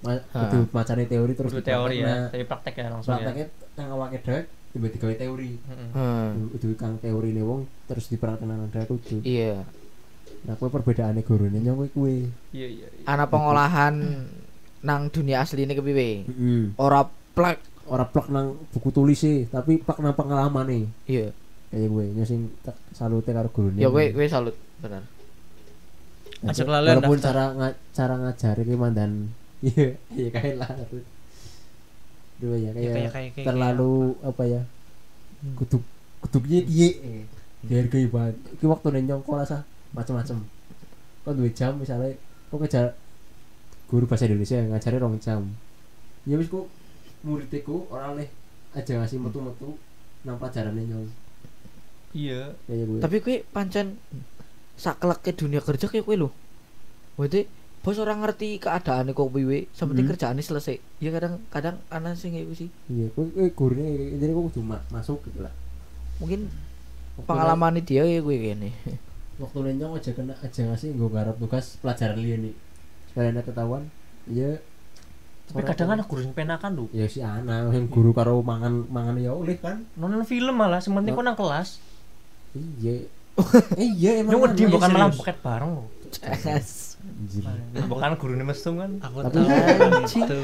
ma- 0.00 0.16
Ha. 0.26 0.38
kudu 0.42 0.58
macane 0.70 1.04
teori 1.04 1.32
terus 1.32 1.52
Terus 1.52 1.62
teori 1.62 1.96
ya, 1.98 2.28
tapi 2.28 2.44
praktek 2.44 2.74
ya 2.74 2.88
langsung 2.88 3.12
ya. 3.12 3.16
prakteknya 3.20 3.46
kang 3.74 3.88
awake 3.90 4.18
dek 4.18 4.44
tiba 4.70 4.86
digawe 4.88 5.14
teori 5.14 5.50
Mm-mm. 5.58 5.88
Hmm. 5.92 6.30
kudu 6.50 6.68
kang 6.74 6.94
teori 6.96 7.30
ne 7.30 7.42
wong 7.42 7.60
terus 7.84 8.06
dipraktekna 8.06 8.54
nang 8.54 8.68
dek 8.68 8.86
kudu 8.86 9.20
Iya. 9.20 9.60
nah 10.40 10.54
kuwi 10.54 10.70
perbedaane 10.70 11.20
gurune 11.20 11.58
nyong 11.58 11.76
kuwi 11.76 11.90
kuwi 11.90 12.16
Iya 12.50 12.68
iya. 12.70 12.88
iya. 12.88 13.04
Ana 13.04 13.26
pengolahan 13.26 13.94
nang 14.80 15.00
dunia 15.06 15.40
asli 15.40 15.62
ini 15.62 15.74
kepiye? 15.74 16.24
heeh 16.24 16.72
Ora 16.76 17.04
plek. 17.06 17.60
ora 17.84 18.06
plak 18.06 18.28
nang 18.28 18.54
buku 18.70 18.88
tulis 18.88 19.18
sih 19.18 19.44
tapi 19.44 19.78
plak 19.78 19.98
nang 19.98 20.14
pengalaman 20.14 20.64
nih 20.64 20.84
Iya. 21.10 21.28
kayak 21.68 21.86
gue 21.86 22.04
nyosing 22.14 22.40
tak 22.60 22.78
salute 22.90 23.28
karo 23.28 23.46
gurune 23.48 23.76
Ya 23.76 23.86
kowe 23.86 24.00
kowe 24.06 24.24
salut 24.24 24.54
bener. 24.78 25.04
Nah, 26.40 26.50
Ajak 26.50 26.66
lalen 26.66 26.98
walaupun 26.98 27.20
cara 27.20 27.52
nga, 27.52 27.68
cara 27.92 28.14
ngajari 28.16 28.64
ki 28.64 28.72
mandan 28.74 29.28
iya 29.60 29.86
iya 30.10 30.28
kayak 30.30 30.56
lah. 30.56 30.70
Dua 32.40 32.56
ya 32.56 32.70
kayak, 32.72 32.80
Ya, 32.80 32.92
kayak- 32.96 33.12
kayak- 33.12 33.32
kayak- 33.36 33.46
terlalu 33.46 33.94
apa 34.20 34.42
ya? 34.44 34.60
Piye 36.30 36.60
piye 36.64 36.88
eh. 37.00 37.24
dihargai 37.60 38.08
banget. 38.08 38.36
Ki 38.56 38.64
waktu 38.64 38.88
nenyong 38.90 39.20
kok 39.20 39.36
rasa 39.36 39.58
macam-macam 39.92 40.40
kok 41.20 41.34
dua 41.36 41.50
jam 41.52 41.76
misalnya 41.76 42.16
kok 42.48 42.60
kejar 42.60 42.96
guru 43.86 44.08
bahasa 44.08 44.24
Indonesia 44.24 44.56
ngajari 44.56 44.96
rong 44.96 45.20
jam? 45.20 45.44
Ya 46.24 46.36
wis 46.36 46.48
kok 46.48 46.64
muridku 47.20 47.84
orang 47.88 48.16
oleh 48.16 48.28
aja 48.72 48.96
ngasih 48.96 49.20
metu-metu 49.20 49.76
nang 50.22 50.36
pelajaran 50.36 50.72
nyong. 50.76 51.08
Iya. 52.10 52.56
kayak 52.64 52.84
gue 52.86 52.98
Tapi 53.00 53.16
kowe 53.20 53.36
pancen 53.50 54.00
sakleke 54.74 55.30
dunia 55.32 55.60
kerja 55.60 55.86
kayak 55.86 56.04
kowe 56.04 56.16
lho. 56.16 56.28
Berarti 57.14 57.44
bos 57.80 57.96
orang 57.96 58.20
ngerti 58.20 58.56
keadaan 58.56 59.08
kok 59.10 59.30
piye, 59.30 59.64
sampai 59.70 59.96
Hmm. 59.96 60.04
kerjaannya 60.06 60.40
selesai. 60.40 60.76
Ya 60.98 61.10
kadang 61.10 61.40
kadang 61.48 61.80
ana 61.88 62.12
sing 62.12 62.32
kayak 62.32 62.46
gitu 62.46 62.54
sih. 62.58 62.70
iya 62.88 63.08
kok 63.08 63.32
eh, 63.34 63.50
gurunya 63.50 63.88
jadi 64.14 64.30
kok 64.30 64.44
kudu 64.46 64.60
ma- 64.60 64.84
masuk 64.88 65.24
gitu 65.24 65.40
lah 65.40 65.52
Mungkin 66.18 66.52
Waktu 67.16 67.24
pengalaman 67.26 67.80
dia 67.80 68.02
kayak 68.02 68.20
gue 68.20 68.36
gini. 68.38 68.70
waktu 69.36 69.58
nenyong 69.58 69.92
aja 69.94 70.10
kena 70.10 70.36
aja 70.36 70.60
ngasih 70.62 70.92
gue 70.92 71.08
garap 71.08 71.34
tugas 71.34 71.76
pelajaran 71.76 72.16
liya 72.16 72.36
nih 72.38 72.52
sekalian 73.08 73.32
ada 73.32 73.42
ketahuan 73.42 73.82
iya 74.26 74.60
Tapi 75.46 75.64
kadang 75.64 75.88
ada 75.90 76.04
guru 76.04 76.20
yang 76.22 76.30
penakan 76.30 76.70
lho. 76.74 76.84
ya 76.90 77.06
si 77.06 77.18
anak 77.18 77.72
yang 77.72 77.88
guru 77.88 78.12
karo 78.12 78.38
mangan 78.40 78.84
mangan 78.86 79.16
ya 79.16 79.32
oleh 79.32 79.56
kan 79.56 79.88
Nonton 79.94 80.22
film 80.22 80.52
malah, 80.52 80.78
sementing 80.78 81.10
kok 81.10 81.24
nang 81.24 81.34
kelas. 81.34 81.80
iya 82.76 83.08
eh 83.80 83.88
iya 83.90 84.20
emang 84.20 84.36
wedi 84.38 84.62
mana, 84.62 84.70
bukan 84.70 84.86
iya, 84.86 84.94
malah 84.94 85.10
buket 85.10 85.36
bareng 85.40 85.70
lho. 85.72 85.84
Anjir. 87.20 87.44
Bukan 87.92 88.10
gurune 88.16 88.42
mesum 88.42 88.74
kan. 88.76 88.90
aku 88.98 89.20
Tapi- 89.20 89.34
tahu 89.36 89.46
kan 89.46 89.92
itu 90.02 90.40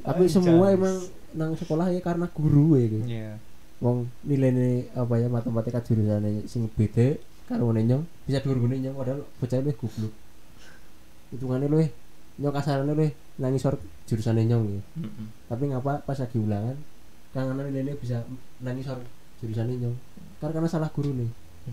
tapi 0.00 0.24
semua 0.26 0.66
emang 0.70 0.96
nang 1.32 1.52
sekolah 1.52 1.86
ya 1.88 2.00
karena 2.00 2.26
guru 2.28 2.74
ya 2.74 2.86
gitu. 2.88 3.04
Iya. 3.04 3.32
wong 3.78 4.06
nilainya 4.22 4.88
apa 4.94 5.18
ya 5.18 5.28
matematika 5.28 5.82
jurusannya 5.82 6.46
sing 6.46 6.70
beda 6.70 7.20
karo 7.44 7.68
nenyong 7.68 8.00
bisa 8.24 8.40
gune 8.40 8.78
nyong 8.78 8.96
padahal 8.96 9.20
bocah 9.36 9.60
luwih 9.60 9.76
goblok 9.76 10.14
hitungannya 11.28 11.68
luwih 11.68 11.88
nyong 12.36 12.54
kasarane 12.54 12.88
luwih 12.88 13.12
nang 13.36 13.52
isor 13.52 13.76
jurusan 14.04 14.40
nyong 14.40 14.64
ya 14.70 14.80
Mm-mm. 14.96 15.26
tapi 15.50 15.68
ngapa 15.68 16.00
pas 16.00 16.16
lagi 16.16 16.38
ulangan 16.38 16.78
kang 17.30 17.50
anak 17.50 17.66
nilainya 17.68 17.98
bisa 17.98 18.22
nang 18.58 18.78
isor 18.78 19.02
jurusan 19.38 19.68
nyong 19.68 19.96
karena 20.38 20.52
karena 20.54 20.68
salah 20.70 20.88
guru 20.88 21.10
nih 21.12 21.28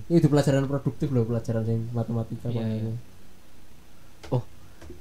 itu 0.09 0.25
pelajaran 0.25 0.65
produktif 0.65 1.07
loh 1.11 1.23
pelajaran 1.23 1.63
yang 1.63 1.85
matematika 1.91 2.49
Iya. 2.49 2.91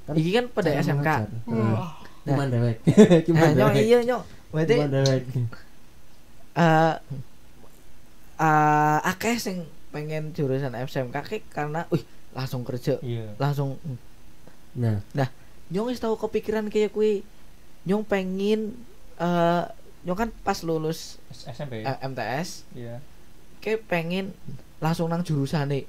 Kan 0.02 0.14
Iki 0.14 0.30
kan 0.32 0.44
pada 0.48 0.70
SMK. 0.74 1.08
Nah, 1.08 1.26
Nah. 1.46 1.78
Gimana 2.26 2.50
dewek? 2.50 2.76
Nah, 2.86 3.20
Gimana 3.22 3.52
nyong 3.54 3.74
iya 3.76 3.98
nyong. 4.02 4.24
Berarti 4.50 4.74
Gimana 4.74 4.92
dewek? 4.98 5.22
eh 6.52 6.94
eh 8.38 8.98
akeh 9.04 9.36
sing 9.36 9.56
pengen 9.88 10.30
jurusan 10.30 10.72
SMK 10.72 11.16
ki 11.20 11.38
karena 11.48 11.84
wih 11.88 12.02
langsung 12.30 12.62
kerja, 12.62 12.96
Iya. 13.00 13.34
langsung 13.36 13.76
Nah, 14.72 15.02
nyong 15.68 15.88
wis 15.88 15.98
tahu 15.98 16.14
kepikiran 16.16 16.68
kayak 16.68 16.90
kue 16.90 17.26
nyong 17.82 18.02
pengen 18.02 18.78
eh 19.16 19.62
nyong 20.00 20.18
kan 20.18 20.30
pas 20.38 20.60
lulus 20.60 21.18
SMP. 21.28 21.82
eh, 21.82 21.96
MTS 22.00 22.64
Iya. 22.72 23.02
kayak 23.58 23.84
pengen 23.84 24.32
langsung 24.78 25.06
nang 25.06 25.20
jurusane 25.20 25.84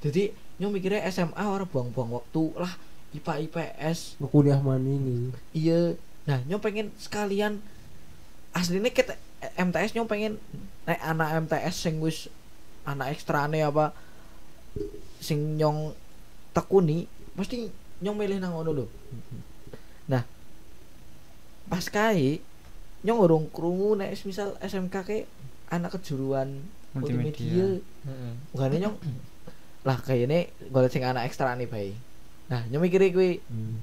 jadi 0.00 0.30
nyong 0.56 0.72
mikirnya 0.72 1.06
SMA 1.06 1.38
orang 1.40 1.66
buang-buang 1.66 2.10
waktu 2.14 2.42
lah 2.56 2.72
IPA 3.14 3.32
IPS 3.46 4.18
mau 4.18 4.26
kuliah 4.26 4.58
mana 4.58 4.82
ini? 4.82 5.30
iya. 5.54 5.94
Nah 6.26 6.42
nyong 6.50 6.62
pengen 6.62 6.90
sekalian. 6.98 7.62
Aslinya 8.54 8.90
kita 8.90 9.14
MTS 9.54 9.94
nyong 9.94 10.10
pengen 10.10 10.42
naik 10.86 11.02
anak 11.02 11.46
MTS 11.46 11.74
sing 11.78 12.02
wis 12.02 12.26
anak 12.82 13.14
ekstrane 13.14 13.62
apa 13.62 13.94
sing 15.22 15.56
nyong 15.56 15.94
tekuni 16.50 17.06
pasti 17.38 17.70
nyong 18.02 18.16
milih 18.18 18.38
nang 18.42 18.58
ngono 18.58 18.70
lho. 18.82 18.86
Nah 20.10 20.26
pas 21.70 21.86
kae 21.88 22.42
nyong 23.04 23.18
urung 23.20 23.46
krungu 23.52 23.94
nek 23.94 24.16
misal 24.26 24.56
SMK 24.58 24.96
ke 25.04 25.18
anak 25.70 25.96
kejuruan 25.96 26.64
multimedia, 26.94 27.30
multimedia. 27.30 27.66
Heeh. 28.06 28.32
bukan 28.52 28.70
nyong 28.80 28.96
lah 29.84 29.98
kayaknya 30.00 30.48
golek 30.72 30.92
sing 30.92 31.04
anak 31.04 31.28
ekstra 31.28 31.52
nih 31.52 31.68
bayi 31.68 31.92
nah 32.54 32.62
nyong 32.70 32.86
mikirnya 32.86 33.10
kuwi 33.10 33.42
Hmm. 33.50 33.82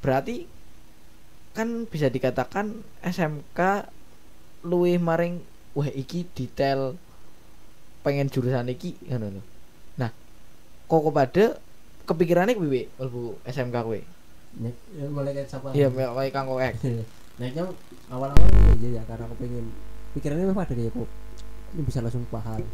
berarti 0.00 0.44
kan 1.52 1.84
bisa 1.84 2.08
dikatakan 2.08 2.72
SMK 3.00 3.88
luwih 4.64 4.96
maring 4.96 5.40
wah 5.72 5.88
iki 5.88 6.24
detail 6.32 6.96
pengen 8.00 8.32
jurusan 8.32 8.64
iki 8.72 8.96
ngono 9.04 9.28
lho. 9.28 9.42
Nah, 10.00 10.08
kok 10.88 11.04
pada 11.12 11.60
kepikirannya 12.08 12.56
kuwi 12.56 12.88
mlebu 12.96 13.36
SMK 13.44 13.76
kuwi. 13.84 14.00
Ya, 14.96 15.04
mulai 15.12 15.36
kayak 15.36 15.48
siapa? 15.52 15.68
Iya, 15.76 15.92
kayak 15.92 16.32
Kang 16.32 16.48
Koek. 16.48 16.74
nah, 17.40 17.48
nyong 17.52 17.70
awal-awal 18.08 18.48
ya, 18.80 19.00
ya 19.00 19.02
karena 19.04 19.24
aku 19.28 19.36
pengen 19.36 19.64
pikirannya 20.16 20.44
memang 20.48 20.58
pada 20.64 20.72
kayak 20.72 20.92
kok 20.96 21.08
ini 21.76 21.82
bisa 21.84 22.00
langsung 22.00 22.24
paham. 22.32 22.64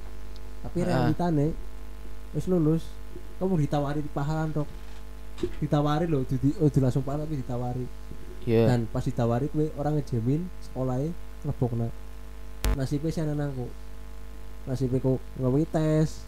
Tapi 0.63 0.79
Ah. 0.83 0.87
realitanya 0.87 1.53
wis 2.37 2.47
lulus, 2.47 2.85
kamu 3.41 3.65
ditawari 3.65 4.05
di 4.05 4.13
paham 4.13 4.53
dok. 4.53 4.69
Ditawari 5.59 6.05
loh, 6.05 6.23
jadi 6.29 6.53
oh 6.61 6.69
langsung 6.69 7.03
paham 7.03 7.25
tapi 7.25 7.41
ditawari. 7.41 7.87
Iya. 8.47 8.71
Dan 8.71 8.87
pas 8.87 9.03
ditawari 9.03 9.49
kue 9.49 9.73
orang 9.75 9.99
ngejamin 9.99 10.47
sekolahnya 10.63 11.11
ngebokna 11.43 11.89
nasibnya 12.75 13.15
sih 13.15 13.23
anak 13.23 13.55
aku 13.55 13.67
nasibnya 14.67 14.99
ku 14.99 15.23
ngawi 15.39 15.63
tes 15.71 16.27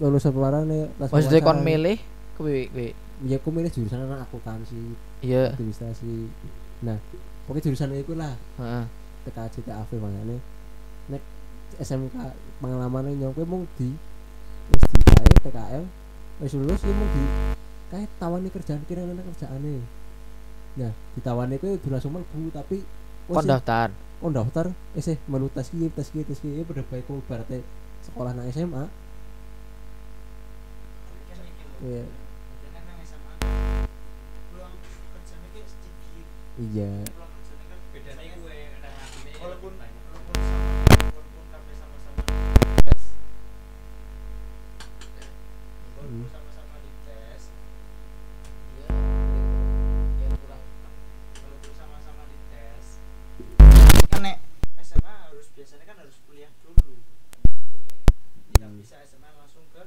lulus 0.00 0.24
apa 0.24 0.64
nih 0.64 0.88
tes 0.96 1.08
Maksudnya 1.12 1.40
kon 1.44 1.60
milih 1.60 1.98
kuwi 2.40 2.68
kuwi. 2.72 2.88
ya 3.28 3.36
aku 3.36 3.48
milih 3.52 3.68
jurusan 3.72 4.04
anak 4.08 4.24
akuntansi 4.28 4.76
Iya, 5.24 5.52
administrasi 5.56 6.28
nah 6.84 6.96
pokoknya 7.48 7.72
jurusan 7.72 7.92
itu 7.96 8.12
lah 8.16 8.36
heeh. 8.60 8.84
TKJ 9.28 9.54
TAV 9.64 9.90
makanya 10.00 10.36
nek 11.12 11.22
SMK 11.80 12.14
pengalamannya 12.60 13.16
nyong 13.16 13.36
mung 13.48 13.64
di 13.80 13.92
wis 14.72 14.82
di 14.90 14.98
kae 15.02 15.30
PKL 15.44 15.84
wis 16.42 16.52
lulus 16.54 16.80
ya 16.82 16.92
mung 16.92 17.10
di 17.10 17.22
kae 17.90 18.04
tawani 18.18 18.48
kerjaan 18.50 18.82
kira 18.86 19.02
ana 19.06 19.22
kerjaane. 19.22 19.74
Nah 20.76 20.92
ditawani 21.16 21.56
kowe 21.56 21.70
udah 21.72 21.90
langsung 21.96 22.12
mlebu 22.14 22.50
tapi 22.50 22.82
Kon 23.26 23.42
daftar. 23.42 23.90
kon 24.22 24.32
daftar 24.32 24.66
eh 24.96 25.18
melu 25.28 25.50
tes 25.52 25.68
ki 25.68 25.90
tes 25.92 26.08
ki 26.08 26.24
tes 26.24 26.38
ki 26.40 26.48
ya 26.56 26.62
pada 26.64 26.80
baik 26.86 27.04
kok 27.04 27.20
berarti 27.28 27.60
sekolah 28.06 28.32
nang 28.32 28.48
SMA 28.48 28.84
Iya. 31.76 32.04
iya 36.56 36.88
Hmm. 46.06 46.22
sama-sama 46.30 46.76
di 46.78 46.90
tes 47.02 47.42
walaupun 51.42 51.72
sama-sama 51.74 52.22
di 52.26 52.38
tes 52.48 52.84
kan 54.06 54.20
nek 54.22 54.38
SMA 54.80 55.14
harus 55.26 55.46
biasanya 55.50 55.84
kan 55.84 55.96
harus 55.98 56.16
kuliah 56.24 56.50
dulu 56.62 56.94
tidak 58.54 58.70
Hmm. 58.70 58.78
bisa 58.78 58.96
SMA 59.04 59.30
langsung 59.32 59.66
ke 59.70 59.82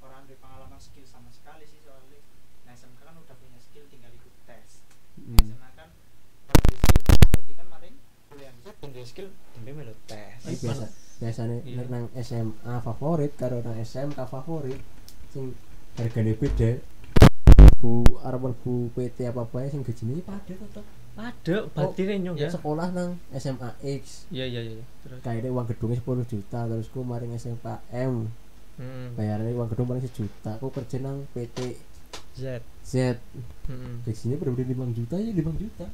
orang 0.00 0.24
dari 0.24 0.38
pengalaman 0.38 0.80
skill 0.80 1.04
sama 1.04 1.28
sekali 1.28 1.64
sih 1.64 1.80
soalnya 1.80 2.20
nah 2.64 2.72
SMK 2.72 2.98
kan 2.98 3.14
udah 3.14 3.36
punya 3.36 3.60
skill 3.60 3.84
tinggal 3.86 4.10
ikut 4.10 4.32
tes 4.44 4.80
Hmm. 5.16 5.36
SMA 5.38 5.68
kan 5.74 5.88
kalau 6.46 6.62
di 6.64 6.74
skill 6.74 7.02
berarti 7.04 7.52
kan 7.52 7.66
maring 7.68 7.96
kuliah 8.26 8.52
bisa 8.54 8.70
di 8.82 9.02
skill 9.04 9.28
tembe 9.52 9.70
melu 9.72 9.94
tes 10.04 10.40
biasa 10.40 10.88
biasanya 11.16 11.64
Iya. 11.64 11.80
nek 11.80 11.88
nang 11.88 12.04
SMA 12.20 12.74
favorit 12.84 13.32
karo 13.40 13.64
nang 13.64 13.76
SMK 13.80 14.18
favorit 14.28 14.80
sing 15.32 15.56
hargane 15.96 16.36
beda. 16.36 16.76
Bu 17.80 18.04
arep 18.24 18.40
mlebu 18.40 18.92
PT 18.92 19.28
apa 19.28 19.44
apa 19.44 19.68
sing 19.72 19.80
gajine 19.80 20.20
padha 20.20 20.54
tetep. 20.56 20.84
Berarti 21.72 22.02
kan 22.04 22.18
nyong 22.20 22.36
ya 22.36 22.52
sekolah 22.52 22.92
nang 22.92 23.16
SMA 23.32 23.70
X. 23.80 24.28
Iya 24.28 24.44
iya 24.44 24.60
iya. 24.60 24.84
Terus? 25.04 25.20
Kayaknya 25.24 25.48
uang 25.52 25.66
gedungnya 25.72 25.96
10 26.04 26.28
juta 26.28 26.58
terus 26.68 26.88
ku 26.92 27.00
maring 27.00 27.32
SMK 27.36 27.64
M 27.96 28.28
hmm. 28.76 29.16
bayarnya 29.16 29.56
uang 29.56 29.68
gedung 29.72 29.88
paling 29.88 30.04
sejuta 30.04 30.60
aku 30.60 30.68
kerja 30.72 31.00
nang 31.00 31.24
PT 31.32 31.80
Z. 32.36 32.60
Z. 32.84 33.16
Hmm. 33.66 34.04
gajinya 34.04 34.36
berbeda 34.36 34.68
5 34.68 34.92
juta 34.92 35.16
ya 35.16 35.32
5 35.32 35.62
juta. 35.62 35.86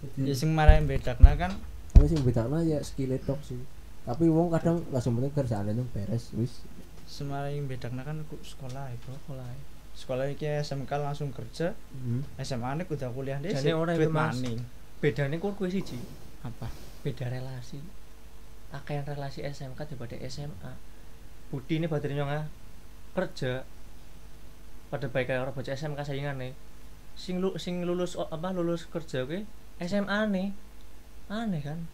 Ya 0.00 0.08
jadi 0.30 0.34
sing 0.38 0.50
marahin 0.54 0.86
bedakna 0.86 1.34
kan? 1.34 1.52
Tapi 1.92 2.06
sing 2.06 2.22
bedakna 2.22 2.62
ya 2.62 2.78
skill 2.86 3.18
tok 3.26 3.42
sih 3.42 3.58
tapi 4.10 4.26
wong 4.26 4.50
kadang 4.50 4.82
langsung 4.90 5.14
penting 5.14 5.30
kerjaan 5.30 5.70
itu 5.70 5.86
beres 5.94 6.34
wis. 6.34 6.66
Semaring 7.06 7.70
bedakna 7.70 8.02
kan 8.02 8.18
ku 8.26 8.34
sekolah 8.42 8.90
itu 8.90 9.14
Mulai. 9.30 9.54
sekolah 9.94 10.26
iki 10.26 10.46
SMK 10.62 10.90
langsung 10.98 11.30
kerja 11.30 11.70
hmm. 11.94 12.42
SMA 12.42 12.82
nek 12.82 12.90
udah 12.90 13.10
kuliah 13.14 13.38
deh 13.38 13.54
Jane 13.54 13.74
ora 13.74 13.94
duit 13.94 14.10
itu, 14.10 14.10
Mas. 14.10 14.34
maning. 14.34 14.58
Bedanya 14.98 15.38
kok 15.38 15.54
kuwi 15.54 15.70
siji. 15.70 15.98
Apa? 16.42 16.66
Beda 17.06 17.30
relasi. 17.30 17.78
Akeh 18.74 18.98
relasi 19.06 19.46
SMK 19.46 19.78
daripada 19.94 20.18
SMA 20.26 20.72
Budi 21.50 21.78
ini 21.78 21.86
baterai 21.86 22.18
nyong 22.18 22.30
ah, 22.30 22.46
kerja. 23.14 23.62
Pada 24.90 25.06
baik 25.06 25.30
kayak 25.30 25.42
orang 25.46 25.54
bocah 25.54 25.74
SMK 25.74 26.02
saingan 26.02 26.38
nih. 26.38 26.54
Sing 27.14 27.38
lu 27.38 27.54
sing 27.58 27.82
lulus 27.86 28.18
o- 28.18 28.30
apa 28.30 28.50
lulus 28.50 28.86
kerja 28.90 29.22
oke 29.22 29.46
SMA 29.82 30.18
nih. 30.30 30.48
Aneh 31.30 31.62
kan 31.62 31.86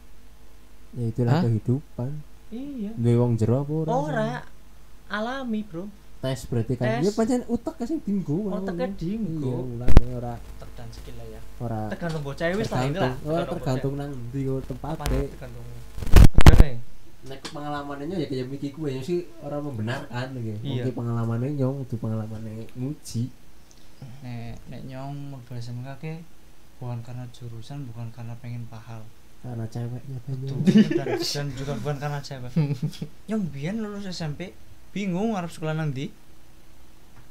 ya 0.96 1.04
itulah 1.12 1.32
Hah? 1.38 1.42
kehidupan. 1.44 2.10
Iya. 2.50 2.90
Duwe 2.96 3.14
wong 3.20 3.32
jero 3.36 3.62
apa 3.62 3.72
ora? 3.72 3.90
Ora. 3.92 4.30
Alami 5.12 5.60
bro. 5.62 5.84
Tes 6.24 6.48
berarti 6.48 6.74
kan. 6.74 6.98
Tes. 6.98 7.06
ya 7.06 7.10
pancen 7.12 7.42
utek 7.46 7.74
kasih 7.76 8.00
dinggo 8.00 8.50
otaknya 8.50 8.88
iya 8.88 8.96
dinggo. 8.96 9.54
Mulane 9.76 10.04
ora. 10.16 10.34
Tek 10.40 10.70
dan 10.74 10.88
skill 10.90 11.16
lah 11.20 11.26
ya. 11.28 11.40
Ora. 11.60 11.80
Tergantung 11.92 12.22
bocah 12.24 12.46
wis 12.56 12.68
lah 12.72 12.80
ini 12.82 12.96
tergantung. 12.96 13.04
lah 13.04 13.14
ora 13.28 13.44
tergantung 13.46 13.94
nang 14.00 14.10
ndi 14.10 14.40
yo 14.48 14.54
Apa 14.58 14.66
tempate 14.72 15.04
nih, 15.12 15.28
tergantung. 15.36 15.64
Nih 16.64 16.76
nek 17.26 17.42
pengalamannya 17.50 18.16
ya 18.22 18.26
kayak 18.30 18.46
mikir 18.46 18.70
gue 18.70 18.86
yang 18.86 19.02
sih 19.02 19.26
orang 19.42 19.66
membenarkan 19.66 20.26
gitu 20.38 20.58
Iya. 20.62 20.82
Oke 20.86 20.90
pengalamannya 20.94 21.50
nyong 21.58 21.76
itu 21.82 21.94
pengalamannya 21.98 22.70
nguji. 22.78 23.22
Nek 24.22 24.54
nek 24.70 24.82
nyong 24.86 25.34
mlebu 25.34 25.52
SMK 25.58 25.88
ke 25.98 26.14
bukan 26.78 27.02
karena 27.02 27.24
jurusan 27.34 27.88
bukan 27.90 28.12
karena 28.14 28.36
pengen 28.38 28.68
pahal 28.70 29.02
karena 29.46 29.66
ceweknya 29.70 30.18
Tuh, 30.26 30.34
banyak 30.34 30.90
dan, 30.90 31.06
dan 31.22 31.46
juga 31.54 31.72
bukan 31.78 31.96
karena 32.02 32.18
cewek. 32.18 32.52
Nyong 33.30 33.44
biyen 33.54 33.78
lulus 33.78 34.10
SMP 34.10 34.50
bingung 34.90 35.38
arep 35.38 35.50
sekolah 35.54 35.78
nang 35.78 35.94
ndi? 35.94 36.10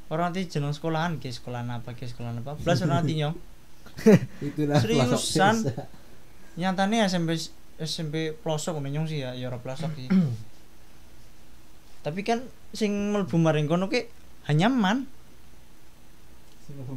Orang 0.08 0.30
nanti 0.32 0.46
jeneng 0.48 0.72
sekolahan 0.72 1.18
ke 1.20 1.28
sekolahan 1.28 1.68
apa 1.68 1.92
ke 1.92 2.08
sekolahan 2.08 2.40
apa. 2.40 2.56
Belas 2.56 2.80
orang 2.80 3.04
nanti 3.04 3.20
nyong. 3.20 3.36
Itulah 4.48 4.80
Seriusan? 4.80 5.56
nyatane 6.56 7.04
SMP 7.04 7.36
SMP 7.76 8.32
pelosok 8.32 8.80
nyong 8.80 9.04
sih 9.04 9.20
ya 9.20 9.36
ya 9.36 9.52
pelosok 9.52 9.92
sih. 9.98 10.08
Tapi 12.06 12.20
kan 12.24 12.46
sing 12.72 13.12
mlebu 13.12 13.36
maring 13.36 13.68
kono 13.68 13.92
ke 13.92 14.08
hanyaman. 14.48 15.04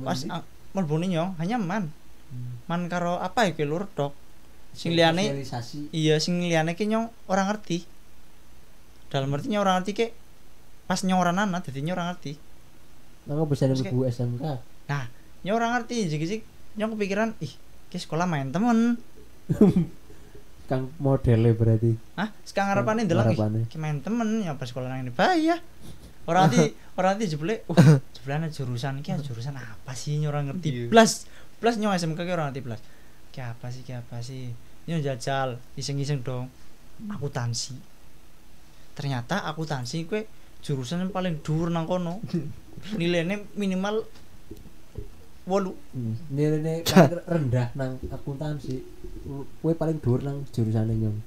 Pas 0.06 0.22
ang- 0.32 0.48
mlebu 0.72 0.96
nyong 1.02 1.36
hanyaman. 1.42 1.92
Hmm. 2.30 2.62
man 2.70 2.86
karo 2.94 3.18
apa 3.18 3.50
ya 3.50 3.58
ke 3.58 3.66
lur 3.66 3.90
tok 3.98 4.14
sing 4.74 4.94
liyane 4.96 5.44
iya 5.92 6.16
sing 6.22 6.40
liyane 6.40 6.74
ki 6.78 6.86
nyong 6.88 7.10
ora 7.28 7.46
ngerti. 7.50 7.84
Dalam 9.10 9.34
artinya 9.34 9.60
ora 9.62 9.78
ngerti 9.80 9.92
ke 9.98 10.06
pas 10.86 11.02
nyong 11.06 11.20
ora 11.20 11.32
nana 11.34 11.62
dadi 11.62 11.82
nyong 11.82 11.96
ora 11.98 12.06
ngerti. 12.14 12.34
Nggak 13.30 13.48
bisa 13.50 13.64
Terus 13.70 13.82
nih 13.86 13.94
bu 13.94 14.02
SMK 14.10 14.44
nyong 15.44 15.56
ora 15.56 15.68
ngerti 15.78 15.96
jik-jik 16.12 16.42
nyong 16.76 16.96
kepikiran 16.96 17.30
ih 17.40 17.54
ke 17.90 17.98
sekolah 17.98 18.28
main 18.28 18.52
temen. 18.52 19.00
Kang 20.70 20.94
modelnya 21.02 21.50
berarti. 21.58 21.98
Hah, 22.14 22.30
sekarang 22.46 22.78
harapannya 22.78 23.10
ndelok 23.10 23.34
ih 23.34 23.80
main 23.80 24.04
temen 24.04 24.46
ya 24.46 24.54
pas 24.60 24.70
sekolah 24.70 24.92
nang 24.92 25.08
ini. 25.08 25.12
Bahaya 25.16 25.58
ora 26.30 26.46
nanti 26.46 26.76
ora 27.00 27.16
nanti 27.16 27.26
jebule 27.26 27.66
uh 27.66 27.98
jebule 28.14 28.36
jurusan 28.52 29.02
ki 29.02 29.18
jurusan 29.26 29.56
apa 29.58 29.92
sih? 29.96 30.20
Nyong 30.20 30.30
ora 30.30 30.42
ngerti. 30.46 30.68
Iya. 30.70 30.86
plus 30.92 31.26
plus 31.58 31.76
nyong 31.80 31.96
SMK 31.96 32.20
ki 32.22 32.32
ora 32.36 32.52
ngerti 32.52 32.62
plus 32.62 32.82
ki 33.30 33.42
apa 33.42 33.70
sih 33.70 33.82
ki 33.86 33.94
apa 33.96 34.22
sih? 34.22 34.52
Nyong 34.90 35.02
jajal 35.06 35.62
iseng-iseng 35.78 36.22
dong. 36.26 36.50
Akuntansi. 37.08 37.78
Ternyata 38.98 39.48
akuntansi 39.48 40.10
kue 40.10 40.28
jurusan 40.60 41.08
yang 41.08 41.12
paling 41.14 41.40
dhuwur 41.40 41.72
nang 41.72 41.88
kono. 41.88 42.20
Nilainya 43.00 43.44
minimal 43.56 44.08
wolu. 45.50 45.74
Hmm. 45.96 46.14
nilainya 46.30 46.86
paling 46.86 47.26
rendah 47.34 47.68
nang 47.74 47.98
akuntansi. 48.12 48.84
Kue 49.62 49.74
paling 49.74 49.98
dhuwur 50.04 50.22
nang 50.26 50.46
jurusannya 50.52 50.94
nyong. 50.96 51.18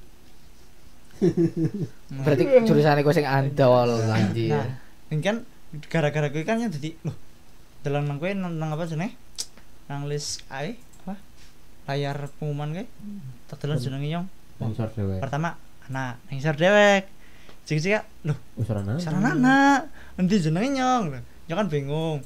Berarti 2.26 2.42
jurusannya 2.66 3.02
gue 3.06 3.14
sing 3.14 3.28
andol 3.28 3.94
anjir. 4.10 4.50
nah 4.52 4.66
ini 5.12 5.22
kan 5.22 5.46
gara-gara 5.86 6.28
gue 6.32 6.42
kan 6.42 6.58
yang 6.58 6.72
jadi 6.72 6.98
loh 7.06 7.16
dalam 7.82 8.06
nang 8.06 8.18
gue 8.22 8.30
nang, 8.34 8.54
nang 8.58 8.70
apa 8.74 8.86
jenenge? 8.86 9.18
Nang 9.90 10.06
list 10.06 10.46
ae 10.50 10.78
layar 11.84 12.16
pengumuman 12.38 12.72
gue 12.72 12.86
tetelan 13.46 13.76
Hmm. 13.76 13.84
jenenge 13.84 14.08
nyong 14.08 14.26
Sponsor 14.52 14.88
dewek 14.92 15.18
pertama 15.18 15.58
anak 15.84 16.22
nang 16.22 16.34
isar 16.34 16.54
dewek 16.54 17.10
jika-jika 17.62 18.06
loh 18.22 18.38
wis 18.54 18.66
ora 18.68 18.82
nang 18.82 18.98
Saran 18.98 19.22
anak, 19.22 19.86
nanti 20.14 20.34
jenenge 20.36 20.74
nyong. 20.74 21.14
Ya 21.46 21.54
kan 21.54 21.70
bingung. 21.70 22.18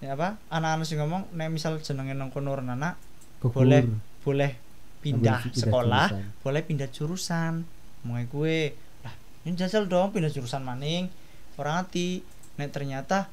Ya 0.00 0.12
apa? 0.12 0.36
Anak-anak 0.48 0.84
sing 0.84 1.00
ngomong 1.00 1.32
nek 1.32 1.48
misal 1.48 1.80
jenenge 1.80 2.12
nang 2.12 2.28
kono 2.28 2.52
ora 2.52 2.60
anak, 2.60 3.00
boleh 3.40 3.88
boleh 4.20 4.52
pindah 5.00 5.40
Ambil 5.40 5.56
sekolah, 5.56 6.06
jurusan. 6.12 6.24
boleh 6.44 6.60
pindah 6.60 6.88
jurusan. 6.92 7.52
Mulai 8.00 8.24
gue, 8.26 8.58
lah, 9.00 9.14
ini 9.44 9.56
jajal 9.56 9.88
dong 9.88 10.12
pindah 10.12 10.28
jurusan 10.28 10.60
maning. 10.60 11.08
Orang 11.56 11.80
hati, 11.80 12.20
nek 12.56 12.68
ternyata 12.68 13.32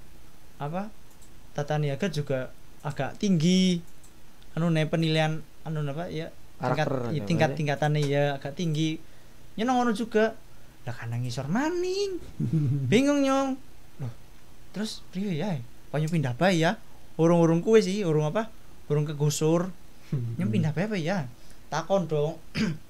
apa? 0.58 0.88
Tata 1.52 1.76
niaga 1.76 2.08
juga 2.08 2.56
agak 2.84 3.20
tinggi. 3.20 3.84
Anu 4.58 4.74
nek 4.74 4.90
penilaian 4.90 5.38
anu 5.62 5.86
apa 5.86 6.10
ya? 6.10 6.34
Tingkat 6.58 6.90
Karakter, 6.90 7.14
i- 7.14 7.22
tingkat 7.22 7.50
tingkatannya 7.54 8.02
ya 8.02 8.24
agak 8.42 8.58
tinggi. 8.58 8.98
Ya 9.54 9.70
nang 9.70 9.78
ngono 9.78 9.94
juga. 9.94 10.34
Lah 10.90 10.96
kan 10.98 11.14
nang 11.14 11.22
ngisor 11.22 11.46
maning. 11.46 12.18
Bingung 12.92 13.22
nyong. 13.22 13.54
Loh, 14.02 14.12
terus 14.74 15.06
priyo 15.14 15.30
ya? 15.30 15.54
Panyo 15.94 16.10
pindah 16.10 16.34
bae 16.34 16.58
ya. 16.58 16.82
Urung-urung 17.22 17.62
kuwe 17.62 17.80
sih, 17.80 18.02
urung 18.02 18.26
apa? 18.26 18.50
Urung 18.90 19.06
kegusur. 19.06 19.70
Nyong 20.42 20.50
pindah 20.50 20.74
bae 20.74 20.90
apa 20.90 20.98
ya? 20.98 21.30
Takon 21.70 22.10
dong. 22.10 22.42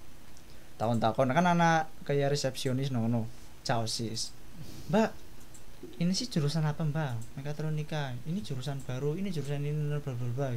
tahun 0.77 1.01
takon 1.01 1.33
kan 1.33 1.41
anak 1.41 1.89
kayak 2.05 2.29
resepsionis 2.29 2.93
nono 2.93 3.25
caosis 3.65 4.29
mbak 4.93 5.09
ini 5.97 6.13
sih 6.13 6.29
jurusan 6.29 6.61
apa 6.63 6.85
mbak 6.85 7.17
mekatronika 7.33 8.13
ini 8.29 8.45
jurusan 8.45 8.77
baru 8.85 9.17
ini 9.17 9.33
jurusan 9.33 9.65
ini 9.65 9.73
bla 9.73 9.97
bla 9.97 10.13
bla 10.13 10.29
bla. 10.37 10.47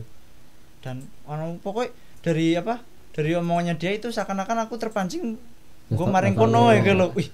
Dan 0.81 0.97
ono 1.24 1.57
pokoknya 1.59 1.93
dari 2.20 2.52
apa 2.55 2.81
dari 3.11 3.32
omongannya 3.35 3.77
dia 3.77 3.93
itu 3.93 4.09
seakan-akan 4.09 4.65
aku 4.65 4.77
terpancing 4.77 5.36
gue 5.90 6.07
maring 6.07 6.35
kono 6.35 6.70
ya 6.70 6.81
gitu 6.81 6.94
loh 6.94 7.11
wih 7.12 7.28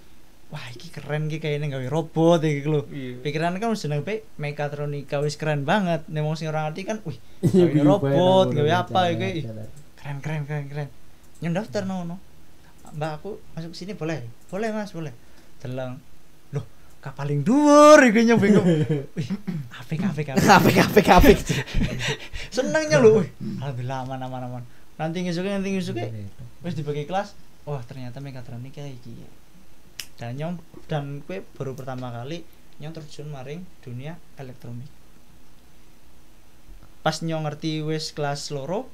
wah 0.47 0.63
iki 0.71 0.89
keren 0.89 1.27
iki 1.27 1.39
kayaknya 1.39 1.75
gawe 1.75 1.87
robot 1.91 2.41
ya 2.41 2.51
gitu 2.55 2.69
loh 2.71 2.85
Iya. 2.89 3.19
pikiran 3.21 3.59
kan 3.59 3.69
udah 3.69 4.01
pe 4.01 4.23
mekatronika 4.39 5.19
wis 5.19 5.35
keren 5.35 5.67
banget. 5.67 6.07
Nih 6.07 6.23
sing 6.39 6.47
orang 6.47 6.71
ngerti 6.71 6.83
kan 6.87 7.03
wih 7.03 7.19
Iya, 7.47 7.67
gawe 7.67 7.83
robot 7.83 8.47
gawe 8.55 8.71
apa 8.73 9.01
ya 9.11 9.15
kayak 9.19 9.35
bayang. 9.43 9.71
keren 9.99 10.17
keren 10.23 10.43
keren 10.47 10.65
keren. 10.71 10.89
Yang 11.43 11.53
daftar 11.61 11.83
no 11.85 12.07
no. 12.07 12.17
Mbak 12.95 13.11
aku 13.19 13.43
masuk 13.53 13.75
sini 13.75 13.99
boleh? 13.99 14.23
Boleh 14.47 14.71
mas 14.71 14.95
boleh. 14.95 15.11
Telang 15.59 15.99
loh 17.07 17.15
kapaling 17.15 17.41
dhuwur 17.47 18.03
iku. 18.03 18.35
Bingung 18.35 18.67
wih 19.17 19.31
apik 19.79 20.03
apik 20.03 20.27
apik. 20.35 20.43
Apik 20.43 20.77
apik 20.83 21.07
apik. 21.07 21.39
senengnya 22.55 22.99
lho 22.99 23.23
alhamdulillah 23.63 24.03
aman 24.03 24.21
aman 24.27 24.43
aman. 24.51 24.63
Nanti 24.99 25.23
ngesuke 25.23 25.47
nanti 25.47 25.71
ngesuke 25.71 26.03
Iya, 26.03 26.27
wis 26.67 26.75
dibagi 26.75 27.07
kelas 27.07 27.39
wah 27.63 27.83
ternyata 27.87 28.19
mekatronika 28.19 28.83
iki 28.83 29.15
dan 30.19 30.35
nyong 30.35 30.59
dan 30.91 31.23
kue 31.23 31.45
baru 31.55 31.77
pertama 31.77 32.11
kali 32.11 32.43
nyong 32.83 32.95
terjun 32.97 33.31
maring 33.31 33.63
dunia 33.87 34.19
elektronik. 34.41 34.91
Pas 37.07 37.23
nyong 37.23 37.47
ngerti 37.47 37.87
wis 37.87 38.11
kelas 38.11 38.51
loro 38.51 38.91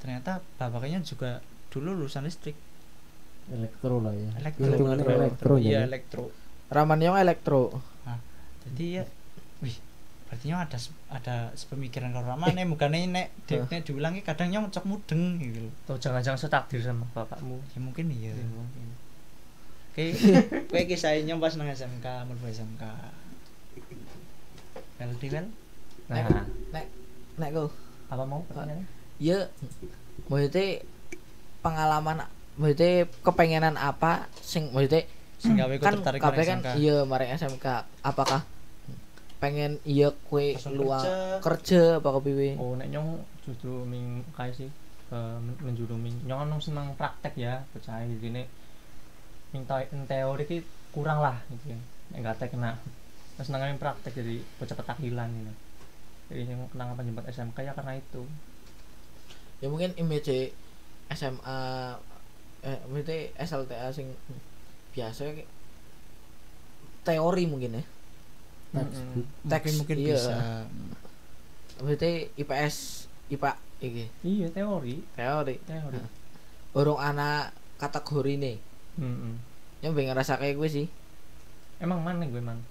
ternyata 0.00 0.40
bapaknya 0.56 1.04
juga 1.04 1.44
dulu 1.68 1.92
lulusan 1.92 2.24
listrik. 2.24 2.56
Elektro 3.50 3.98
lah 3.98 4.14
ya. 4.14 4.30
Elektro. 4.38 4.70
Elektro. 4.70 5.12
elektro 5.12 5.52
iya 5.58 5.82
ya 5.82 5.90
elektro 5.90 6.24
Raman 6.72 6.98
yang 6.98 7.16
elektro. 7.20 7.76
jadi 8.62 9.02
ya 9.02 9.04
wih 9.60 9.74
berarti 10.30 10.44
nyong 10.48 10.62
ada 10.64 10.78
ada 11.12 11.36
sepemikiran 11.52 12.14
kalau 12.14 12.24
ramane 12.24 12.62
bukannya 12.64 13.10
nek 13.10 13.26
Hah. 13.52 13.68
nek 13.68 13.82
diulangi 13.84 14.24
kadang 14.24 14.48
nyong 14.48 14.72
cok 14.72 14.86
mudeng 14.88 15.36
gitu. 15.36 15.68
Atau 15.84 16.00
jangan-jangan 16.00 16.40
setakdir 16.40 16.80
sama 16.80 17.04
bapakmu. 17.12 17.60
ya 17.74 17.78
mungkin 17.82 18.06
iya 18.08 18.32
Iya, 18.32 18.46
mungkin. 18.48 18.86
Oke, 19.92 20.04
kowe 20.72 20.82
kisah 20.88 21.20
nyong 21.20 21.36
pas 21.36 21.52
nang 21.52 21.68
SMK, 21.68 22.06
mlebu 22.24 22.48
SMK. 22.48 22.84
Well, 24.96 25.12
di 25.20 25.28
well. 25.28 25.46
Nah, 26.08 26.48
Nek 27.36 27.50
ku. 27.52 27.66
apa 28.08 28.22
mau 28.24 28.44
pertanyaannya? 28.48 28.84
Ya 29.20 29.48
maksudnya 30.28 30.84
pengalaman 31.60 32.24
maksudnya 32.60 33.08
kepengenan 33.24 33.76
apa 33.80 34.28
sing 34.40 34.68
maksudnya 34.72 35.08
Sing 35.42 35.58
gawe 35.58 35.74
kok 35.74 35.82
kan 35.82 35.94
tertarik 35.98 36.20
kabeh 36.22 36.44
kan 36.46 36.58
SMK. 36.62 36.68
iya 36.78 36.96
maring 37.02 37.34
SMK 37.34 37.66
apakah 38.06 38.46
pengen 39.42 39.82
iya 39.82 40.14
kue 40.30 40.54
luang 40.70 41.02
kerja. 41.02 41.42
kerja 41.42 41.82
apa 41.98 42.08
kepiye 42.14 42.54
Oh, 42.54 42.78
nek 42.78 42.86
nyong 42.94 43.26
justru 43.42 43.82
ming 43.82 44.22
kayak 44.38 44.54
sih 44.54 44.70
men- 45.10 45.58
menjuru 45.58 45.98
ming 45.98 46.14
nyong 46.22 46.46
kan 46.46 46.62
seneng 46.62 46.94
praktek 46.94 47.34
ya, 47.34 47.66
percaya 47.74 48.06
di 48.06 48.22
sini. 48.22 48.46
Ming 49.50 49.66
tau- 49.66 49.82
in 49.82 50.06
teori 50.06 50.46
ki 50.46 50.62
kurang 50.94 51.18
lah 51.18 51.42
gitu 51.50 51.74
ya. 51.74 51.78
Nek 52.14 52.38
gak 52.38 52.54
kena. 52.54 52.78
Terus 53.34 53.50
seneng 53.50 53.82
praktek 53.82 54.14
jadi 54.14 54.38
bocah 54.62 54.76
petakilan 54.78 55.26
gitu. 55.26 55.52
Jadi 56.30 56.40
nyong 56.54 56.70
kenang 56.70 56.94
apa 56.94 57.02
jembat 57.02 57.26
SMK 57.26 57.58
ya 57.66 57.74
karena 57.74 57.98
itu. 57.98 58.22
ya 59.58 59.70
mungkin 59.70 59.94
image 59.94 60.54
SMA 61.10 61.58
eh 62.62 62.78
maksudnya 62.86 63.30
SLTA 63.42 63.90
sing 63.90 64.10
biasa 64.92 65.32
kayak 65.32 65.48
teori 67.02 67.44
mungkin 67.44 67.72
ya 67.74 67.84
Textbook. 68.72 69.26
teks 69.44 69.68
mungkin 69.74 69.74
mungkin 69.78 69.96
iya. 69.98 70.14
bisa. 70.14 70.36
maksudnya 71.76 72.10
IPS 72.34 72.76
IPA 73.28 73.50
iki 73.82 74.04
Iya, 74.22 74.46
teori. 74.48 75.02
teori 75.12 75.56
Teori. 75.60 75.96
Nah. 75.96 76.08
urung 76.72 76.96
anak 76.96 77.50
kategori 77.76 78.32
nih 78.38 78.56
Mm-mm. 78.96 79.34
yang 79.80 79.92
pengen 79.92 80.14
rasa 80.14 80.36
kayak 80.36 80.56
gue 80.56 80.68
sih 80.70 80.86
Emang 81.76 81.98
mana 81.98 82.22
gue 82.22 82.38
emang? 82.38 82.62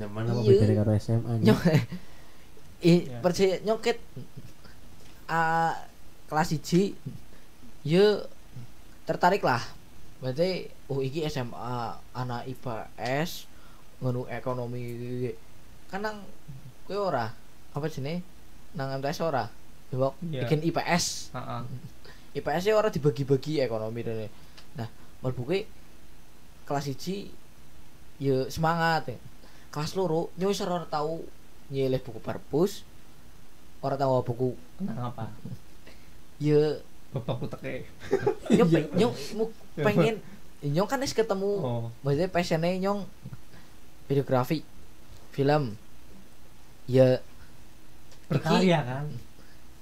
Nah, 0.00 0.08
mana 0.08 0.32
apa 0.32 0.40
Iya. 0.40 0.72
karo 0.74 0.90
SMA 0.96 1.32
nyok 1.44 1.60
i 2.80 2.94
Ya. 3.04 3.18
percaya 3.20 3.60
nyoket 3.60 3.98
ah, 5.26 5.74
kelas 6.26 6.48
siji 6.48 6.96
ya 7.82 8.24
tertarik 9.04 9.42
lah 9.42 9.60
berarti 10.18 10.50
oh 10.86 10.98
iki 10.98 11.22
SMA 11.24 11.78
anak 12.12 12.42
IPS 12.48 13.46
ngono 13.98 14.26
ekonomi 14.26 14.82
iki. 14.82 15.30
kan 15.86 16.02
nang 16.02 16.18
ora 16.88 17.30
apa 17.70 17.86
sini 17.86 18.18
nang 18.72 18.98
MTS 18.98 19.20
ora 19.20 19.46
Coba 19.88 20.12
Iya. 20.20 20.44
bikin 20.44 20.60
IPS 20.64 21.32
Heeh. 21.32 21.62
IPS 22.38 22.62
nya 22.66 22.74
ora 22.74 22.88
dibagi-bagi 22.88 23.62
ekonomi 23.62 24.02
dan 24.02 24.28
nah 24.76 24.88
mlebu 25.20 25.42
kuwi 25.44 25.64
kelas 26.64 26.84
siji 26.84 27.32
ya 28.18 28.44
semangat 28.46 29.08
ya. 29.08 29.16
kelas 29.70 29.94
loro 29.94 30.28
nyoy 30.36 30.52
ora 30.58 30.84
tau 30.84 31.24
nyeleh 31.68 31.98
buku 31.98 32.18
perpus 32.18 32.82
ora 33.80 33.94
tau 33.94 34.20
buku 34.20 34.52
Kenang 34.76 35.08
apa? 35.08 35.30
ya 36.36 36.76
Bapakku 37.08 37.48
teke. 37.48 37.88
nyong 38.52 38.68
pe- 38.74 38.90
nyong 38.92 39.14
mu- 39.34 39.56
pengen 39.80 40.16
nyong 40.74 40.86
kan 40.86 40.98
wis 40.98 41.12
ketemu 41.12 41.52
Oh. 41.56 41.86
maksudnya 42.02 42.28
passionnya 42.28 42.74
nyong 42.78 43.06
videografi 44.04 44.64
film 45.30 45.78
ya 46.86 47.20
Berkarya 48.26 48.80
kan? 48.82 49.04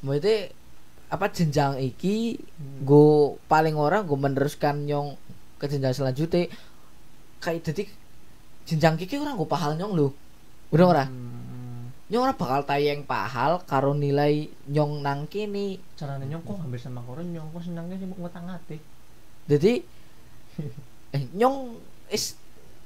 maksudnya 0.01 0.53
apa 1.07 1.27
jenjang 1.29 1.79
iki 1.79 2.37
Hmm. 2.57 2.83
gue 2.83 3.11
paling 3.47 3.75
orang 3.75 4.05
gue 4.05 4.17
meneruskan 4.17 4.85
nyong 4.85 5.15
ke 5.57 5.67
jenjang 5.67 5.95
selanjutnya 5.95 6.51
kayak 7.39 7.63
jadi 7.63 7.83
jenjang 8.65 8.95
kiki 8.97 9.17
orang 9.17 9.35
gue 9.35 9.47
pahal 9.47 9.75
nyong 9.75 9.95
lu 9.95 10.09
udah 10.69 10.87
ora 10.87 11.05
Hmm. 11.07 11.89
nyong 12.07 12.23
ora 12.23 12.35
bakal 12.35 12.63
tayang 12.63 13.03
pahal 13.03 13.63
karo 13.63 13.95
nilai 13.95 14.47
nyong 14.67 15.01
nang 15.01 15.25
kini 15.25 15.79
Caranya 15.95 16.27
nyong 16.27 16.43
kok 16.43 16.59
hampir 16.61 16.79
sama 16.79 17.01
koron 17.01 17.31
nyong 17.31 17.49
kok 17.51 17.63
senangnya 17.63 17.97
sih 17.97 18.07
ngutang 18.07 18.47
ati. 18.47 18.77
Jadi 19.47 19.83
eh, 21.11 21.23
nyong 21.33 21.79
is 22.09 22.35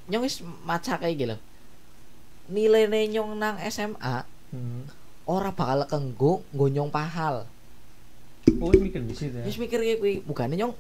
nyong 0.07 0.24
is 0.24 0.37
maca 0.61 0.97
kayak 0.97 1.16
gitu 1.16 1.37
nilai 2.49 2.87
nyong 3.07 3.35
nang 3.35 3.57
SMA 3.66 4.24
Hmm. 4.51 4.82
ora 5.24 5.55
bakal 5.55 5.87
kenggo 5.87 6.43
nggo 6.51 6.66
nyong 6.69 6.91
pahal 6.91 7.47
Oh, 8.59 8.74
mikir 8.74 8.99
di 9.01 9.15
situ 9.15 9.31
ya. 9.32 9.47
wis 9.47 9.55
mikir 9.57 9.78
kayak 9.78 9.99
kuwi 9.99 10.19
bukannya 10.20 10.59
nyong 10.59 10.74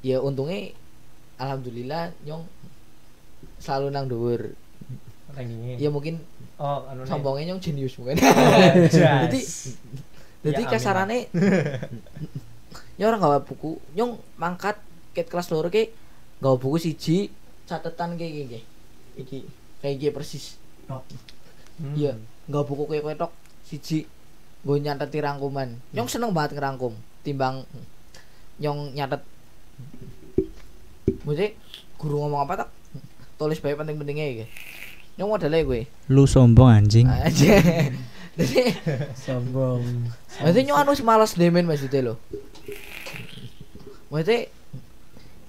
ya 0.00 0.22
untungnya 0.22 0.70
alhamdulillah 1.36 2.14
nyong 2.22 2.46
selalu 3.58 3.90
nang 3.90 4.06
dhuwur 4.06 4.54
Rankingnya. 5.28 5.76
ya 5.76 5.90
mungkin 5.90 6.22
Oh, 6.56 6.86
anu 6.86 7.02
sombongnya 7.04 7.50
nyong 7.50 7.60
jenius 7.60 7.98
mungkin. 7.98 8.16
Jadi, 8.88 9.40
jadi 10.40 10.54
Ya, 10.54 10.62
amin 10.62 10.70
kasarane 10.70 11.18
nyong 12.96 13.08
ora 13.12 13.18
gawa 13.20 13.38
buku 13.44 13.76
nyong 13.92 14.16
mangkat 14.36 14.80
ket 15.12 15.28
kelas 15.28 15.52
loro 15.52 15.68
ke 15.68 15.92
gawa 16.40 16.56
buku 16.56 16.76
siji 16.80 17.28
catatan 17.68 18.16
kayak 18.16 18.32
gini 18.32 18.60
iki 19.16 19.44
kayak 19.80 19.96
gini 20.00 20.12
persis. 20.12 20.56
Hmm. 20.86 21.92
iya 21.92 22.16
gawa 22.48 22.64
buku 22.64 22.88
kayak 22.88 23.02
kowe 23.04 23.14
tok 23.16 23.32
siji 23.66 24.08
gue 24.66 24.76
nyateti 24.82 25.22
rangkuman. 25.22 25.78
Nyong 25.94 26.08
seneng 26.10 26.34
banget 26.34 26.56
ngerangkum 26.58 26.96
timbang 27.22 27.62
nyong 28.58 28.96
nyatet. 28.96 29.22
Maksudnya 31.22 31.54
guru 31.98 32.22
ngomong 32.24 32.40
apa 32.46 32.64
tak 32.64 32.68
tulis 33.36 33.60
baik 33.60 33.76
penting-pentingnya 33.78 34.26
iki. 34.32 34.44
Nyong 35.16 35.30
modelnya 35.32 35.62
gue 35.62 35.86
Lu 36.08 36.24
sombong 36.24 36.70
anjing. 36.70 37.06
aja 37.08 37.60
jadi 38.36 38.62
Sombong. 39.16 39.82
Maksudnya 40.40 40.62
nyong 40.72 40.78
anu 40.84 40.92
semalas 40.92 41.32
demen 41.34 41.64
maksudnya 41.64 42.12
lo. 42.12 42.14
Maksudnya 44.06 44.46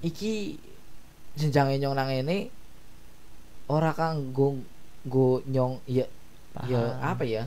iki 0.02 0.58
jenjangnya 1.34 1.78
nyong 1.80 1.96
nang 1.96 2.10
ini 2.10 2.50
ora 3.68 3.92
kang 3.92 4.32
go 4.32 4.58
go 5.04 5.42
nyong 5.44 5.78
ya 5.86 6.06
ya 6.66 6.82
Paham. 6.98 7.14
apa 7.14 7.24
ya 7.24 7.44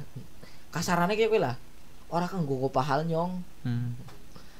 kasarannya 0.70 1.16
kayak 1.16 1.34
lah 1.36 1.56
ora 2.08 2.26
kang 2.26 2.44
go 2.44 2.68
pahal 2.68 3.02
nyong 3.02 3.42
Hmm. 3.60 3.92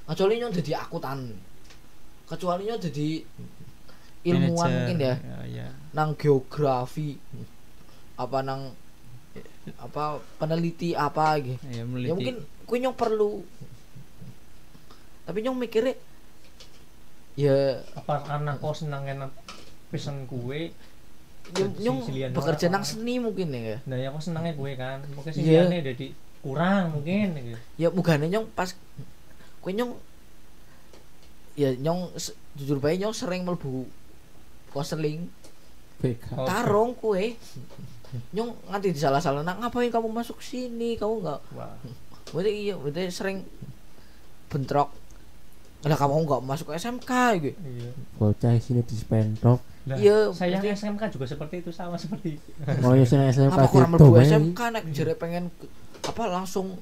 kecuali 0.05 0.37
nyong 0.37 0.53
jadi 0.53 0.77
akutan 0.79 1.33
kecuali 2.27 2.67
nyong 2.67 2.83
jadi 2.83 3.09
ilmuwan 4.23 4.53
Manajer. 4.61 4.75
mungkin 4.77 4.99
ya 4.99 5.15
Ya, 5.17 5.39
ya. 5.47 5.69
nang 5.93 6.13
geografi 6.13 7.17
apa 8.15 8.39
nang 8.43 8.75
apa 9.79 10.19
peneliti 10.37 10.93
apa 10.93 11.39
gitu 11.39 11.57
Ya, 11.65 11.87
ya 11.87 12.13
mungkin 12.13 12.37
kue 12.67 12.77
nyong 12.77 12.93
perlu 12.93 13.41
tapi 15.23 15.41
nyong 15.41 15.57
mikirnya 15.57 15.95
ya 17.41 17.57
apa 17.97 18.21
karena 18.21 18.53
kau 18.61 18.77
senang 18.77 19.07
enak 19.07 19.33
pesen 19.89 20.29
kue? 20.29 20.77
Nyong 21.57 22.05
Silian 22.05 22.31
bekerja 22.31 22.69
nang 22.69 22.85
seni 22.85 23.17
mungkin 23.17 23.49
ya? 23.51 23.81
Nah 23.89 23.97
ya 23.97 24.13
kau 24.13 24.21
senangnya 24.21 24.53
kue 24.53 24.77
kan? 24.77 25.01
Mungkin 25.11 25.33
sih 25.33 25.43
Iya. 25.43 25.67
jadi 25.67 26.13
kurang 26.41 26.97
mungkin 26.97 27.37
gitu. 27.37 27.59
ya 27.77 27.89
mugane 27.91 28.25
nyong 28.27 28.49
pas 28.53 28.73
kue 29.61 29.73
nyong 29.73 29.93
ya 31.53 31.73
nyong 31.75 32.13
jujur 32.57 32.79
bae 32.79 32.97
nyong 32.97 33.13
sering 33.13 33.45
mlebu 33.45 33.85
konseling 34.71 35.29
Oh. 36.33 36.49
tarung 36.49 36.97
kue. 36.97 37.37
Nyong 38.33 38.57
nganti 38.73 38.89
disalah-salah 38.91 39.45
nak 39.45 39.61
ngapain 39.61 39.93
kamu 39.93 40.09
masuk 40.09 40.41
sini? 40.41 40.97
Kamu 40.97 41.21
nggak 41.21 41.41
wah. 41.53 41.77
Berarti 42.33 42.51
iya 42.57 42.75
berarti 42.75 43.13
sering 43.13 43.45
bentrok 44.49 44.89
lah 45.83 45.97
kamu 45.97 46.15
nggak 46.23 46.41
masuk 46.43 46.67
ke 46.67 46.77
SMK 46.77 47.11
gitu 47.41 47.57
iya 47.63 47.91
bocah 48.15 48.53
sini 48.57 48.83
di 48.83 48.95
spentok 48.95 49.61
Lah, 49.83 49.97
Iya, 49.97 50.29
saya 50.29 50.61
berarti- 50.61 50.77
SMK 50.77 51.03
juga 51.11 51.25
seperti 51.25 51.55
itu 51.59 51.71
sama 51.71 51.97
seperti 51.97 52.37
itu. 52.37 52.51
oh 52.79 52.93
ya 52.93 53.01
sini 53.03 53.25
SMK 53.27 53.49
apa 53.51 53.65
kurang 53.67 53.97
gitu. 53.97 54.13
SMK 54.21 54.61
nek 54.71 54.85
jere 54.91 55.15
pengen 55.15 55.49
apa 56.03 56.23
langsung 56.27 56.77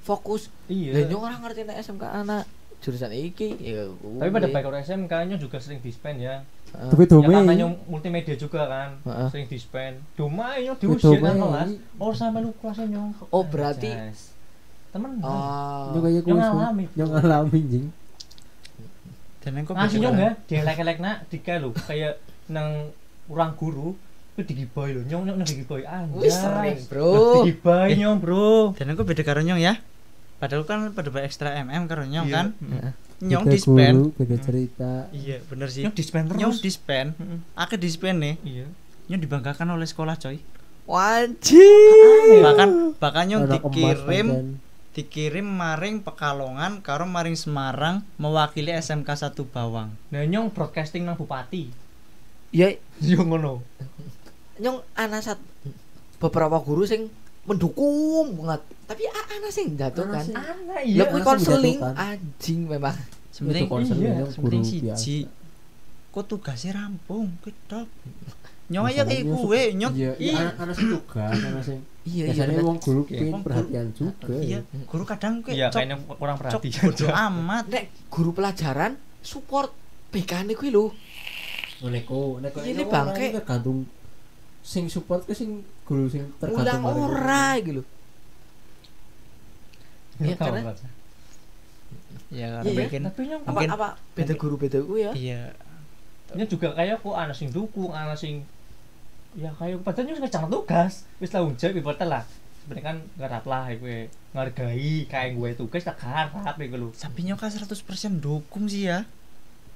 fokus 0.00 0.46
iya. 0.66 0.94
lah 0.94 1.04
nyong 1.04 1.18
ora 1.20 1.36
ngerti 1.36 1.60
nek 1.64 1.76
SMK 1.78 2.04
anak 2.06 2.46
jurusan 2.78 3.10
iki 3.10 3.58
ya 3.58 3.90
Tapi 3.90 4.30
pada 4.30 4.46
orang 4.62 4.80
SMK 4.80 5.12
nya 5.26 5.36
juga 5.36 5.58
sering 5.58 5.82
dispen 5.82 6.14
ya. 6.16 6.46
Heeh. 6.68 6.88
tapi 6.88 7.02
Ya 7.02 7.10
dome 7.10 7.34
karena 7.34 7.54
nyong 7.58 7.74
multimedia 7.86 8.36
juga 8.36 8.62
kan, 8.64 8.90
sering 9.28 9.50
dispen. 9.50 9.98
Doma 10.14 10.54
nyong 10.54 10.76
Tapi 10.76 10.84
diusir 10.86 11.18
kan 11.18 11.34
kelas. 11.34 11.70
Oh 11.96 12.12
sampai 12.12 12.40
lu 12.40 12.54
kelasnya 12.54 12.86
nyong. 12.88 13.10
Oh, 13.26 13.42
berarti- 13.42 13.98
temen. 14.88 15.10
oh 15.18 15.90
Nyong 15.90 16.02
kayak 16.02 16.14
Nyong 16.14 16.24
kuwi 16.24 16.38
ngalami. 16.38 16.84
nyong 16.94 17.10
ngalami 17.12 17.60
jing 17.66 17.86
Dan 19.38 19.52
engko 19.56 19.72
Ngasih 19.72 19.86
beda 19.92 20.02
nyong 20.02 20.14
kan? 20.14 20.24
ya, 20.24 20.30
dia 20.44 20.60
lek-lek 20.62 20.98
nak 20.98 21.16
dika 21.26 21.54
lu 21.56 21.70
kayak 21.72 22.18
nang 22.48 22.90
kurang 23.24 23.54
guru 23.54 23.94
itu 24.32 24.42
digiboy 24.46 24.90
lo 24.90 25.02
nyong 25.02 25.22
nyong 25.24 25.36
nyong 25.36 25.48
digiboy 25.48 25.82
anjas 25.82 26.20
Wih, 26.20 26.30
sering, 26.30 26.78
bro. 26.86 27.10
Digiboy 27.42 27.88
nyong 27.94 28.18
bro 28.18 28.50
Dan 28.72 28.86
engko 28.88 29.02
beda 29.02 29.22
karo 29.22 29.40
nyong 29.40 29.58
ya. 29.58 29.78
Padahal 30.38 30.62
kan 30.62 30.90
pada 30.90 31.08
bae 31.08 31.22
ekstra 31.22 31.58
MM 31.58 31.84
karo 31.84 32.02
nyong 32.02 32.26
Iya. 32.26 32.34
kan. 32.34 32.46
Mm. 32.56 32.90
Nyong 33.20 33.44
dispen. 33.48 33.94
beda 34.12 34.36
cerita 34.38 34.90
Iya, 35.10 35.42
bener 35.44 35.66
sih. 35.68 35.82
nyong 35.82 35.92
dispen 35.92 36.22
terus 36.24 36.38
Nyong 36.38 36.54
dispen. 36.56 37.06
Mm-mm. 37.12 37.38
Akeh 37.54 37.74
dispen 37.76 38.16
nih. 38.16 38.34
iya 38.40 38.66
Nyong 39.06 39.20
dibanggakan 39.20 39.68
oleh 39.72 39.84
sekolah 39.84 40.14
coy. 40.16 40.38
wajib 40.84 42.40
Bahkan 42.40 42.68
bahkan 42.96 43.24
nyong 43.26 43.44
dikirim 43.46 43.98
pancen. 44.00 44.46
Dikirim 44.98 45.46
maring 45.46 46.02
Pekalongan 46.02 46.82
karo 46.82 47.06
maring 47.06 47.38
Semarang 47.38 48.02
mewakili 48.18 48.74
SMK 48.74 49.30
1 49.30 49.38
Bawang. 49.46 49.94
nah 50.10 50.26
nyong 50.26 50.50
broadcasting 50.50 51.06
nang 51.06 51.14
bupati? 51.14 51.70
Ya 52.50 52.74
yo 52.98 53.22
ngono. 53.22 53.62
nyong 54.58 54.82
ana 54.98 55.22
sat 55.22 55.38
beberapa 56.18 56.58
guru 56.58 56.82
sing 56.82 57.06
mendukung 57.46 58.34
banget. 58.42 58.66
Tapi 58.90 59.06
ana 59.06 59.48
sing 59.54 59.78
jatuh 59.78 60.10
kan 60.10 60.26
ya 60.82 61.06
kuwi 61.06 61.22
ana 61.22 61.22
sing 61.22 61.26
konseling 61.30 61.78
anjing 61.94 62.60
memang. 62.66 62.98
Itu 63.38 63.70
konseling 63.70 64.10
iya, 64.10 64.26
guru 64.34 64.58
siji. 64.66 65.30
Kok 66.10 66.24
tugasnya 66.26 66.74
rampung, 66.74 67.30
ketok. 67.46 67.86
Nyong 68.68 68.84
aja 68.84 69.02
kayak 69.02 69.24
gue, 69.24 69.60
nyong 69.74 69.94
iya 69.96 70.12
ih, 70.14 70.28
iya, 70.28 70.52
sing 70.70 70.88
tugas 70.92 71.32
ana 71.32 71.60
sing 71.64 71.80
iya 72.04 72.28
iya 72.28 72.44
biasanya 72.44 72.60
wong 72.60 72.76
guru 72.78 73.00
Iya. 73.02 73.16
pengen 73.18 73.40
perhatian 73.40 73.86
juga. 73.92 74.34
Iya, 74.36 74.58
guru 74.84 75.04
kadang 75.04 75.34
iya 75.40 75.42
kayak 75.42 75.60
cok 75.64 75.72
kayaknya 75.74 75.96
kurang 76.14 76.36
perhatian 76.36 76.82
bodo 76.84 77.06
amat. 77.08 77.64
nek 77.66 77.84
guru 78.08 78.30
pelajaran 78.30 78.92
support 79.20 79.72
BK 80.08 80.32
ne 80.44 80.52
kuwi 80.52 80.68
lho. 80.68 80.92
Neko, 81.80 82.40
neko 82.40 82.58
Ini 82.60 82.84
bangke. 82.84 83.26
tergantung 83.34 83.88
sing 84.60 84.84
support 84.86 85.24
ke 85.24 85.32
sing 85.32 85.64
guru 85.82 86.04
sing 86.06 86.28
ulang 86.38 86.60
tergantung 86.60 86.84
guru. 86.84 87.08
ora 87.08 87.46
iki 87.56 87.72
lho. 87.72 87.82
Iya, 90.18 90.34
tahu, 90.34 90.50
karena-. 90.50 90.74
Ya 92.28 92.60
Iya, 92.60 92.76
mungkin 92.76 93.00
tapi 93.02 93.20
nyong 93.24 93.42
apa 93.42 93.50
Mungkin- 93.54 93.70
apa 93.72 93.88
beda 94.12 94.26
mungkin- 94.28 94.36
guru 94.36 94.54
beda 94.58 94.78
kuwi 94.82 95.00
ya? 95.00 95.12
Iya. 95.14 95.42
Ini 96.28 96.44
juga 96.44 96.68
kayak 96.74 97.00
kok 97.00 97.16
anak 97.16 97.32
sing 97.32 97.48
dukung 97.48 97.88
anak 97.88 98.20
sing 98.20 98.44
ya 99.38 99.54
kayak 99.54 99.78
padahal 99.80 100.04
nyong 100.04 100.18
ngejar 100.18 100.44
tugas. 100.50 100.92
Wis 101.16 101.30
tanggung 101.30 101.54
jawab 101.54 101.78
ibaratnya 101.78 102.06
lah. 102.10 102.24
Sebenarnya 102.58 102.84
kan 102.84 102.96
ngarap 103.16 103.44
lah 103.46 103.64
gue 103.72 103.98
ngargai 104.34 105.06
kayak 105.06 105.30
gue 105.32 105.48
tugas 105.54 105.82
tak 105.82 105.96
harap 106.02 106.34
ya 106.34 106.66
lu 106.74 106.90
tapi 106.90 107.24
nyong 107.24 107.38
kan 107.38 107.48
100% 107.48 107.72
dukung 108.18 108.66
sih 108.66 108.84
ya. 108.84 109.06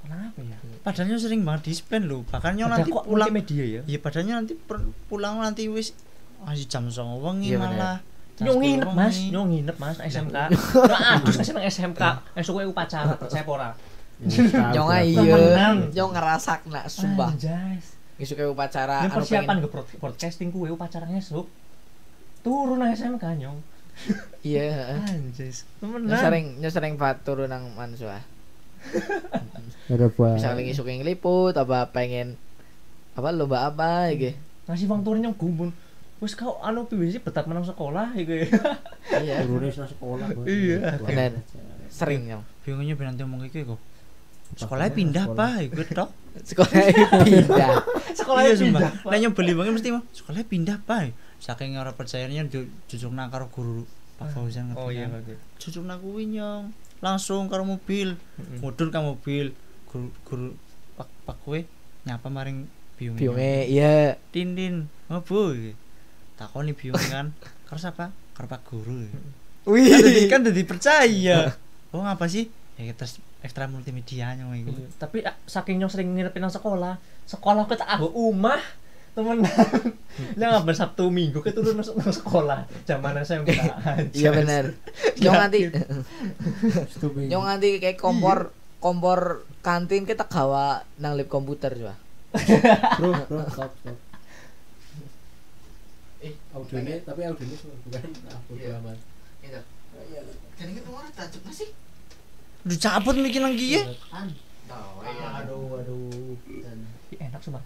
kenapa 0.02 0.42
ya? 0.42 0.58
Padahal 0.82 1.06
nyong 1.08 1.22
sering 1.22 1.40
banget 1.40 1.70
dispen 1.70 2.04
lho. 2.04 2.26
Bahkan 2.26 2.52
Padahal 2.52 2.68
nanti 2.68 2.90
kok 2.90 3.06
pulang 3.06 3.30
multimedia 3.30 3.64
ya? 3.64 3.82
Iya 3.86 3.98
padahal 3.98 4.24
nyong 4.26 4.38
nanti 4.44 4.54
pulang 5.06 5.34
nanti 5.38 5.62
wis 5.66 5.94
masih 6.42 6.66
jam 6.66 6.90
09.00 6.90 7.22
wengi 7.22 7.48
Iya, 7.48 7.56
bener. 7.56 7.70
malah. 7.72 7.96
Nyong 8.42 8.58
10 8.58 8.66
nginep 8.66 8.90
mas. 8.92 9.16
nyong 9.30 9.46
nginep 9.48 9.76
mas 9.78 9.94
nang 9.94 10.08
SMK 10.10 10.36
nah 10.90 11.00
adus 11.14 11.34
kasih 11.38 11.52
nang 11.54 11.64
SMK 11.64 12.02
esok 12.34 12.52
gue 12.58 12.64
upacara 12.66 13.14
saya 13.32 13.46
pora 13.46 13.70
Ya, 14.22 14.38
nyong 14.70 14.86
tahu, 14.86 15.02
iya. 15.02 15.66
nyong 15.90 16.12
ngerasak 16.14 16.62
nak 16.70 16.86
sumpah. 16.86 17.34
Anjas. 17.34 17.98
Isu 18.22 18.32
kayak 18.32 18.48
upacara 18.48 19.02
Ini 19.02 19.08
anu 19.08 19.16
persiapan 19.16 19.46
pengen 19.50 19.60
ke 19.60 19.68
broad- 19.68 19.98
broadcasting 19.98 20.48
gue 20.48 20.70
upacaranya 20.70 21.18
esok 21.18 21.50
turun 22.40 22.78
nang 22.78 22.90
SMK 22.90 23.24
nyong 23.36 23.58
iya 24.46 24.72
heeh. 24.72 24.98
anjis 25.12 25.66
temenan 25.76 26.14
sering 26.14 26.46
nyong 26.56 26.70
sering 26.70 26.94
pat 26.94 27.20
turun 27.20 27.46
nang 27.46 27.66
mansua 27.72 28.22
Ada 29.84 30.06
buah. 30.08 30.34
misalnya 30.34 30.58
lagi 30.58 30.72
suka 30.72 30.90
ngeliput 30.90 31.54
apa 31.54 31.86
pengen 31.88 32.38
apa 33.12 33.28
lomba 33.28 33.62
apa 33.64 34.08
iki 34.08 34.32
ngasih 34.64 34.86
uang 34.86 35.02
turun 35.02 35.20
nyong 35.20 35.36
gumun 35.36 35.70
wis 36.18 36.32
kau 36.32 36.56
anu 36.60 36.86
PBC 36.86 37.18
betap 37.18 37.44
menang 37.44 37.62
sekolah 37.62 38.10
ya 38.12 38.22
gue 38.22 38.46
iya 39.18 39.42
Turunnya 39.42 39.74
sekolah. 39.74 40.30
Iya. 40.46 40.78
Buah. 40.96 41.08
Bener. 41.08 41.32
sering 41.88 42.24
nyong 42.24 42.42
Bingungnya 42.62 42.94
ben 42.94 43.10
nanti 43.10 43.20
ngomong 43.20 43.42
iki 43.44 43.66
kok. 43.66 43.74
Sekolahnya 44.52 44.92
sekolah, 44.92 44.98
pindah 44.98 45.24
pak, 45.32 45.54
ikut 45.64 45.88
tok. 45.90 46.10
sekolah 46.48 46.72
pindah 47.24 47.76
sekolah 48.12 48.40
Iya. 48.44 48.88
Lah 49.04 49.16
nyong 49.16 49.34
beli 49.34 49.52
banget 49.52 49.72
mesti 49.74 49.88
mah 49.90 50.04
sekolahnya 50.10 50.46
pindah 50.46 50.76
pak. 50.82 51.12
Saking 51.38 51.74
ora 51.74 51.90
percayanya 51.90 52.44
ju- 52.46 52.70
jujur 52.86 53.10
nang 53.10 53.28
karo 53.28 53.48
guru 53.48 53.82
Pak 54.14 54.30
Fauzan 54.30 54.70
ngerti 54.70 54.78
oh 54.78 54.90
iya 54.92 55.08
Jujur 55.58 55.82
nang 55.82 55.98
kuwi 55.98 56.30
nyong. 56.30 56.70
Langsung 57.02 57.50
karo 57.50 57.64
mobil, 57.64 58.14
mudun 58.60 58.88
ka 58.88 59.00
mobil. 59.00 59.50
Guru 59.88 60.08
guru 60.22 60.48
pak 60.94 61.08
pak 61.24 61.36
kowe 61.42 61.58
nyapa 62.04 62.28
maring 62.28 62.68
biung. 62.96 63.16
biunge 63.16 63.66
iya 63.66 64.16
Din 64.30 64.52
din, 64.54 64.74
ngopo? 65.08 65.52
Takoni 66.36 66.72
biung 66.72 66.96
kan. 67.08 67.32
Karo 67.66 67.78
siapa? 67.78 68.12
Karo 68.32 68.46
Pak 68.46 68.62
Guru. 68.68 69.08
Kan 69.64 70.00
dadi 70.00 70.22
kan 70.28 70.40
dadi 70.42 70.62
percaya. 70.62 71.38
Oh 71.92 72.00
ngapa 72.00 72.24
sih? 72.24 72.48
Ya 72.80 72.88
kita 72.88 73.04
ekstra 73.42 73.66
multimedia 73.66 74.32
nyong 74.38 74.54
iku. 74.56 74.70
Iya. 74.70 74.88
tapi 74.96 75.18
ah, 75.26 75.34
saking 75.44 75.82
nyong 75.82 75.90
sering 75.90 76.14
nginepin 76.14 76.42
nang 76.42 76.54
sekolah 76.54 76.94
sekolah 77.26 77.66
aku 77.66 77.74
tak 77.74 77.90
aku 77.90 78.08
umah 78.14 78.62
temenan 79.12 79.44
yang 80.40 80.56
ngapain 80.56 80.72
sabtu 80.72 81.12
minggu 81.12 81.44
kita 81.44 81.60
turun 81.60 81.76
masuk 81.76 82.00
nang 82.00 82.14
sekolah 82.14 82.64
zaman 82.88 83.18
SMK 83.20 83.50
iya 84.18 84.30
bener 84.32 84.72
nyong 85.20 85.36
Stupid. 86.88 87.26
nyong 87.28 87.44
nganti 87.44 87.68
kayak 87.76 88.00
kompor 88.00 88.54
kompor 88.80 89.44
kantin 89.60 90.08
kita 90.08 90.24
gawa 90.24 90.80
nang 90.96 91.18
lab 91.18 91.28
komputer 91.28 91.74
coba 91.76 91.94
Bro, 92.96 93.12
bro, 93.28 93.44
stop, 93.52 93.68
stop. 93.84 93.96
Eh, 96.24 96.32
audionya, 96.56 96.96
tapi 97.04 97.28
audionya 97.28 97.56
bukan 97.84 98.08
aku 98.24 98.56
Iya. 98.56 98.80
aman. 98.80 98.96
jadi 100.56 100.70
kan 100.80 100.84
orang 100.88 101.12
tajuk 101.12 101.42
sih 101.52 101.68
Udah 102.62 102.78
cabut 102.78 103.18
mikir 103.18 103.42
nang 103.42 103.58
kiye. 103.58 103.82
Aduh, 104.70 105.82
aduh. 105.82 106.38
Enak 107.18 107.42
sumpah 107.42 107.62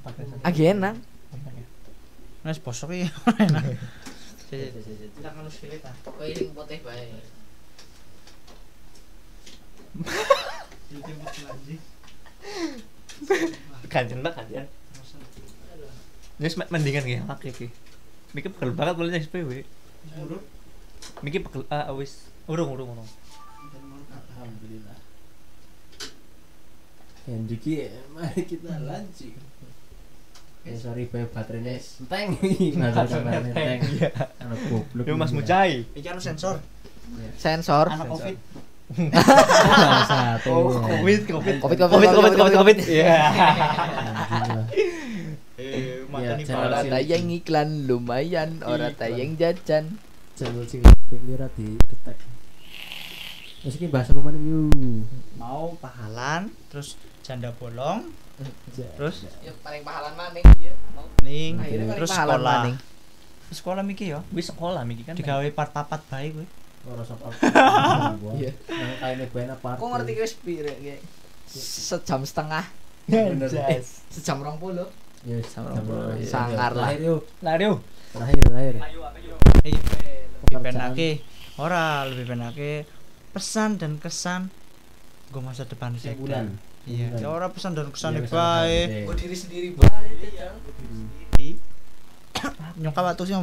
apa 0.00 0.16
lagi 0.46 0.62
enak. 0.72 0.96
Enak. 1.34 1.52
Ya. 1.52 1.66
Wes 2.48 2.60
bosok 2.62 2.96
ya. 2.96 3.08
tidak 4.50 5.30
harus 5.30 5.62
pilih 5.62 5.78
kan 5.78 5.94
kau 6.02 6.26
ini 6.26 6.50
putih 6.50 6.82
baik 6.82 7.22
ganjen 13.94 14.26
mbak 14.26 14.34
ganjen. 14.34 14.66
Ini 16.40 16.48
semat 16.50 16.72
mendingan 16.74 17.06
ya 17.06 17.22
pakai 17.30 17.54
ki 17.54 17.70
Miki 18.34 18.50
pegel 18.50 18.74
banget 18.74 18.98
boleh 18.98 19.14
SPW 19.22 19.62
Miki 21.22 21.38
pegel 21.38 21.62
ah 21.70 21.94
wis. 21.94 22.26
Urung 22.50 22.74
urung 22.74 22.98
urung 22.98 23.06
Yang 27.30 27.42
diki, 27.48 27.72
mari 28.10 28.42
kita 28.42 28.74
lanjut. 28.80 29.38
Eh 30.60 30.74
sorry 30.74 31.06
bae 31.06 31.24
baterainya 31.24 31.78
enteng. 31.78 32.34
Baterainya 32.76 33.38
enteng. 33.40 33.80
iya 33.94 34.10
Anak 34.36 34.58
goblok. 34.66 35.04
yo 35.06 35.14
Mas 35.14 35.30
ini. 35.30 35.36
Mucai 35.38 35.72
Iki 35.90 36.08
anu 36.08 36.20
sensor. 36.20 36.58
sensor 37.36 37.86
Anak 37.88 38.06
Covid. 38.08 38.36
Bangsat. 38.90 40.42
Oh, 40.44 40.74
iya. 40.74 40.82
covid 40.90 41.20
covid 41.24 41.56
Covid, 41.62 41.78
covid 41.80 42.10
covid 42.10 42.32
covid 42.34 42.54
covid 42.56 42.76
iya. 42.84 43.14
Eh, 45.54 45.70
Iya, 46.02 46.08
mateni 46.08 46.42
Orang 46.48 46.72
sing- 46.80 46.90
tayang 46.90 47.26
iklan 47.30 47.68
lumayan, 47.84 48.50
orang 48.62 48.96
tayang 48.96 49.36
jajan. 49.36 49.84
channel 50.32 50.64
sing 50.64 50.80
lira 51.22 51.52
di 51.52 51.76
detek. 51.78 52.16
Terus 53.60 53.74
iki 53.76 53.86
bahasa 53.86 54.10
apa 54.10 54.20
maneh 54.20 54.40
yuk. 54.40 55.04
mau 55.36 55.76
pahalan 55.76 56.48
terus 56.68 56.96
janda 57.20 57.52
bolong 57.52 58.08
terus 58.96 59.28
Ya 59.38 59.52
paling 59.60 59.82
pahalan 59.82 60.14
maning 60.14 60.44
ya. 60.58 60.72
ning 61.20 61.56
Akhirnya 61.56 61.86
paling 61.86 61.98
terus 61.98 62.10
sekolah 62.10 62.38
maning. 62.40 62.76
sekolah 63.50 63.82
miki 63.82 64.04
ya 64.08 64.20
wis 64.30 64.46
sekolah 64.46 64.82
miki 64.82 65.02
kan 65.02 65.12
digawe 65.12 65.44
part 65.50 65.70
papat 65.70 66.00
bae 66.06 66.28
kuwi 66.30 66.46
Ora 66.80 67.04
sapa. 67.04 67.28
Iya. 68.40 68.56
Kaine 68.96 69.28
ben 69.28 69.52
apa? 69.52 69.76
Kok 69.76 69.84
ngerti 69.90 70.16
sepire 70.24 70.72
kayak 70.74 71.04
sejam 71.44 72.24
setengah, 72.24 72.64
Bener. 73.04 73.52
sejam 74.08 74.40
20. 74.40 74.80
Ya, 75.20 75.36
Sama 75.44 75.76
jam 75.76 75.84
orang. 75.84 76.16
iya. 76.16 76.24
Sangar 76.24 76.72
lah. 76.72 76.88
Yuk. 76.94 77.20
lari 77.44 77.68
yuk 77.68 77.84
Terakhir, 78.10 78.40
terakhir. 78.42 78.74
iki 79.60 79.76
lebih 80.48 80.56
penake 80.64 81.10
ora 81.54 82.08
lebih 82.08 82.24
penake 82.26 82.88
pesan 83.30 83.76
dan 83.76 84.00
kesan 84.00 84.48
gue 85.28 85.38
masa 85.38 85.62
depan 85.62 85.92
sih 85.94 86.16
Sebulan. 86.16 86.56
Iya. 86.84 87.08
Sebulan. 87.10 87.20
ya 87.20 87.28
ora 87.28 87.48
pesan 87.48 87.72
dan 87.72 87.88
kesan 87.88 88.12
Iya, 88.14 88.20
bae 88.22 88.28
kesan-kesan. 88.30 89.04
Kok 89.04 89.16
diri 89.16 89.36
sendiri 89.36 89.68
banget 89.74 90.32
ya. 90.32 90.48
nyokap 92.80 93.04
waktu 93.04 93.22
sih 93.22 93.34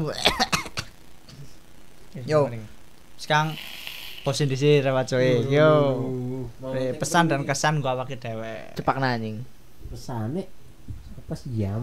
Ya, 2.18 2.23
Yo. 2.34 2.49
sekarang 3.15 3.53
posin 4.23 4.49
di 4.49 4.57
sini 4.57 4.81
lewat 4.81 5.05
coy 5.07 5.22
Uh, 5.22 5.38
yo. 5.47 5.72
Eh, 6.73 6.93
pesan 6.93 7.30
dan 7.30 7.45
kesan 7.45 7.77
gua 7.77 7.93
pakai 7.95 8.18
dewe 8.18 8.73
Cepak 8.73 8.97
nanying. 8.97 9.45
pesane 9.88 10.43
apa 11.15 11.34
sih 11.34 11.61
ya? 11.61 11.77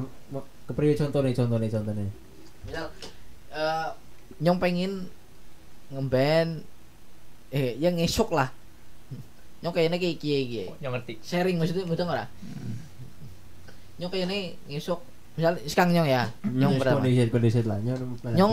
Kepriye 0.65 0.93
contohnya 0.93 1.33
contohnya 1.33 1.69
contohnya 1.71 2.05
Misal 2.65 2.87
eh 3.49 3.89
nyong 4.41 4.59
pengen 4.59 5.07
ngeband 5.89 6.65
eh 7.49 7.79
yang 7.79 7.95
ngesuk 7.95 8.29
lah. 8.29 8.51
Nyong 9.65 9.73
kayaknya 9.73 9.97
kayak 9.97 10.17
kiye 10.19 10.39
kiye. 10.45 10.65
yang 10.79 10.93
ngerti 10.93 11.17
Sharing 11.19 11.57
maksudnya 11.57 11.89
mudah 11.89 12.05
ora? 12.05 12.25
Nyong 13.97 14.11
kayaknya 14.11 14.37
ngesuk 14.69 15.01
misal 15.35 15.57
sekarang 15.65 15.93
nyong 15.93 16.07
ya. 16.07 16.23
Nyong 16.45 16.73
pertama. 16.77 17.01
kondisi 17.01 17.27
kondisi 17.27 17.61
lah 17.65 17.79
nyong 17.81 18.01
Nyong 18.31 18.53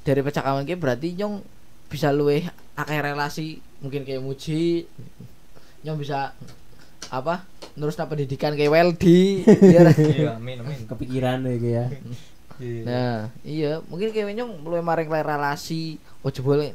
dari 0.00 0.20
percakapan 0.22 0.64
ki 0.64 0.74
berarti 0.74 1.08
nyong 1.12 1.44
bisa 1.86 2.08
luwe 2.08 2.44
akeh 2.74 2.98
relasi 2.98 3.60
mungkin 3.78 4.02
kayak 4.02 4.20
muji 4.20 4.88
nyong 5.80 5.96
bisa 5.96 6.32
apa 7.08 7.44
terus 7.72 7.96
pendidikan 7.96 8.52
kayak 8.52 8.68
Weldi 8.68 9.40
ya 9.76 9.84
ra? 9.84 9.92
iya 9.92 10.36
amin 10.36 10.60
amin 10.60 10.84
kepikiran 10.84 11.44
ya 11.44 11.56
kayak 11.56 11.68
ya 11.68 11.84
Iya. 12.58 12.82
nah 12.82 13.16
iya 13.46 13.72
mungkin 13.86 14.10
kayak 14.10 14.34
nyong 14.34 14.66
luwe 14.66 14.82
maring 14.82 15.06
relasi 15.06 15.94
oh 16.20 16.28
jebule 16.28 16.74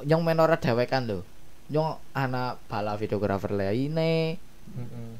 nyong 0.00 0.24
main 0.24 0.40
ora 0.40 0.56
dewekan 0.56 1.04
lho 1.04 1.20
nyong 1.68 2.00
anak 2.16 2.60
bala 2.68 2.96
videografer 2.96 3.52
lainnya. 3.52 4.40
Mm-mm. 4.68 5.16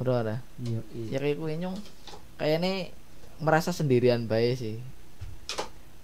udah 0.00 0.24
ora 0.24 0.36
iya 0.60 0.80
ya 1.08 1.18
kayak 1.20 1.36
gue 1.40 1.52
nyong 1.56 1.76
kayaknya 2.36 2.92
merasa 3.40 3.70
sendirian 3.72 4.26
baik 4.28 4.58
sih. 4.58 4.76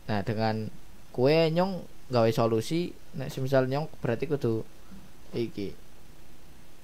Nah 0.09 0.23
dengan 0.23 0.73
kue 1.13 1.51
nyong 1.51 1.83
gawe 2.09 2.31
solusi 2.33 2.95
nek 3.17 3.29
semisal 3.29 3.69
nyong 3.69 3.89
berarti 4.01 4.25
kudu 4.31 4.65
iki 5.37 5.77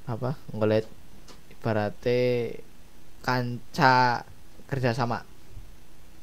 apa 0.05 0.37
ngolet 0.53 0.85
ibaratnya 1.53 2.53
kanca 3.25 4.25
kerjasama. 4.69 5.25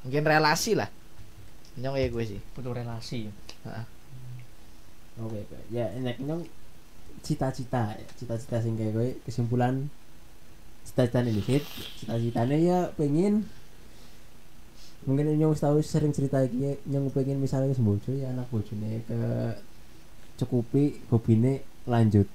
Mungkin 0.06 0.26
relasi 0.26 0.78
lah. 0.78 0.90
Nyong 1.82 1.98
kayak 1.98 2.12
gue 2.14 2.24
sih. 2.38 2.40
Butuh 2.54 2.78
relasi 2.78 3.30
oke 5.20 5.38
oke 5.44 5.60
ya 5.74 5.92
enak 5.98 6.22
nyong 6.24 6.48
cita-cita 7.22 8.00
ya. 8.00 8.06
cita-cita 8.16 8.64
sing 8.64 8.80
kayak 8.80 8.94
gue 8.96 9.08
kesimpulan 9.28 9.92
cita-cita 10.88 11.20
ini 11.26 11.42
dikit 11.42 11.64
cita-citanya 12.00 12.58
ya 12.58 12.80
pengen 12.96 13.46
mungkin 15.04 15.34
nyong 15.34 15.58
tahu 15.58 15.82
sering 15.82 16.14
cerita 16.14 16.46
iki 16.46 16.78
nyong 16.88 17.12
pengen 17.12 17.42
misalnya 17.42 17.74
sembojo 17.74 18.14
ya 18.14 18.32
anak 18.32 18.48
bojone 18.54 19.02
ke 19.04 19.20
cukupi 20.40 21.02
hobine 21.10 21.66
lanjut 21.90 22.30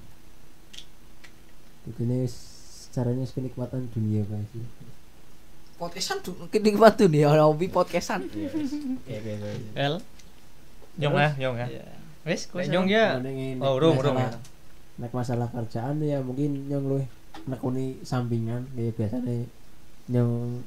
ini 1.86 2.26
caranya 2.90 3.24
kenikmatan 3.30 3.86
dunia 3.94 4.26
guys 4.26 4.50
podcastan 5.78 6.18
tuh 6.20 6.34
kenikmat 6.50 6.98
tuh 6.98 7.06
nih 7.06 7.30
hobi 7.30 7.70
podcastan 7.70 8.26
oke, 8.26 9.06
oke. 9.06 9.50
el 9.78 10.02
Nyong 10.96 11.12
ya, 11.12 11.28
nyong 11.36 11.56
ya. 11.60 11.66
Iya. 11.68 11.84
Wes 12.26 12.66
Nyong 12.66 12.90
ya. 12.90 13.16
Oh, 13.16 13.22
nek 13.22 13.70
urung, 13.72 13.94
urung. 13.96 14.16
masalah- 14.18 14.42
nek 14.96 15.12
masalah 15.12 15.48
kerjaan 15.48 16.02
ya 16.02 16.18
mungkin 16.18 16.66
nyong 16.66 16.84
luwih 16.84 17.06
nekuni 17.46 18.02
sampingan. 18.02 18.66
Kayak 18.74 18.98
biasanya 18.98 19.46
nyong 20.08 20.60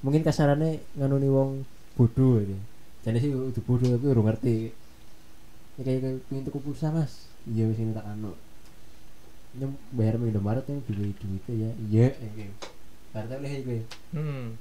mungkin 0.00 0.20
kasarannya 0.20 0.82
nganuni 0.96 1.28
wong 1.28 1.62
bodoh 1.94 2.40
ini. 2.40 2.58
Jadi 3.00 3.16
sih 3.18 3.30
udah 3.30 3.62
bodoh 3.62 3.88
tapi 3.88 4.06
urung 4.06 4.26
ngerti. 4.26 4.56
Ya 5.76 5.82
kayak 5.82 6.26
pengen 6.26 6.42
tuku 6.42 6.58
pulsa 6.58 6.90
mas. 6.90 7.30
Iya 7.46 7.70
wis 7.70 7.78
ini 7.78 7.94
tak 7.94 8.04
anu. 8.04 8.34
Nyong 9.52 9.74
bayar 9.92 10.14
di 10.16 10.28
Indomaret 10.28 10.66
yang 10.66 10.82
duit 10.84 11.14
duitnya 11.14 11.54
ya. 11.54 11.70
Iya 11.86 12.06
oke 12.12 12.46
berarti 13.10 13.34
oleh 13.34 13.52
itu 13.52 13.74
Hmm. 14.14 14.54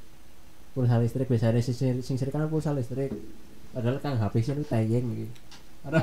pulsa 0.73 0.97
listrik 0.97 1.25
biasanya 1.25 1.61
sing 1.61 1.73
sing 1.99 2.15
sering 2.15 2.29
kan 2.29 2.45
pulsa 2.45 2.73
listrik. 2.73 3.13
Padahal 3.69 3.97
kan 3.97 4.17
HP 4.17 4.41
sih 4.41 4.53
itu 4.53 4.61
tayeng 4.63 5.05
gitu 5.15 5.29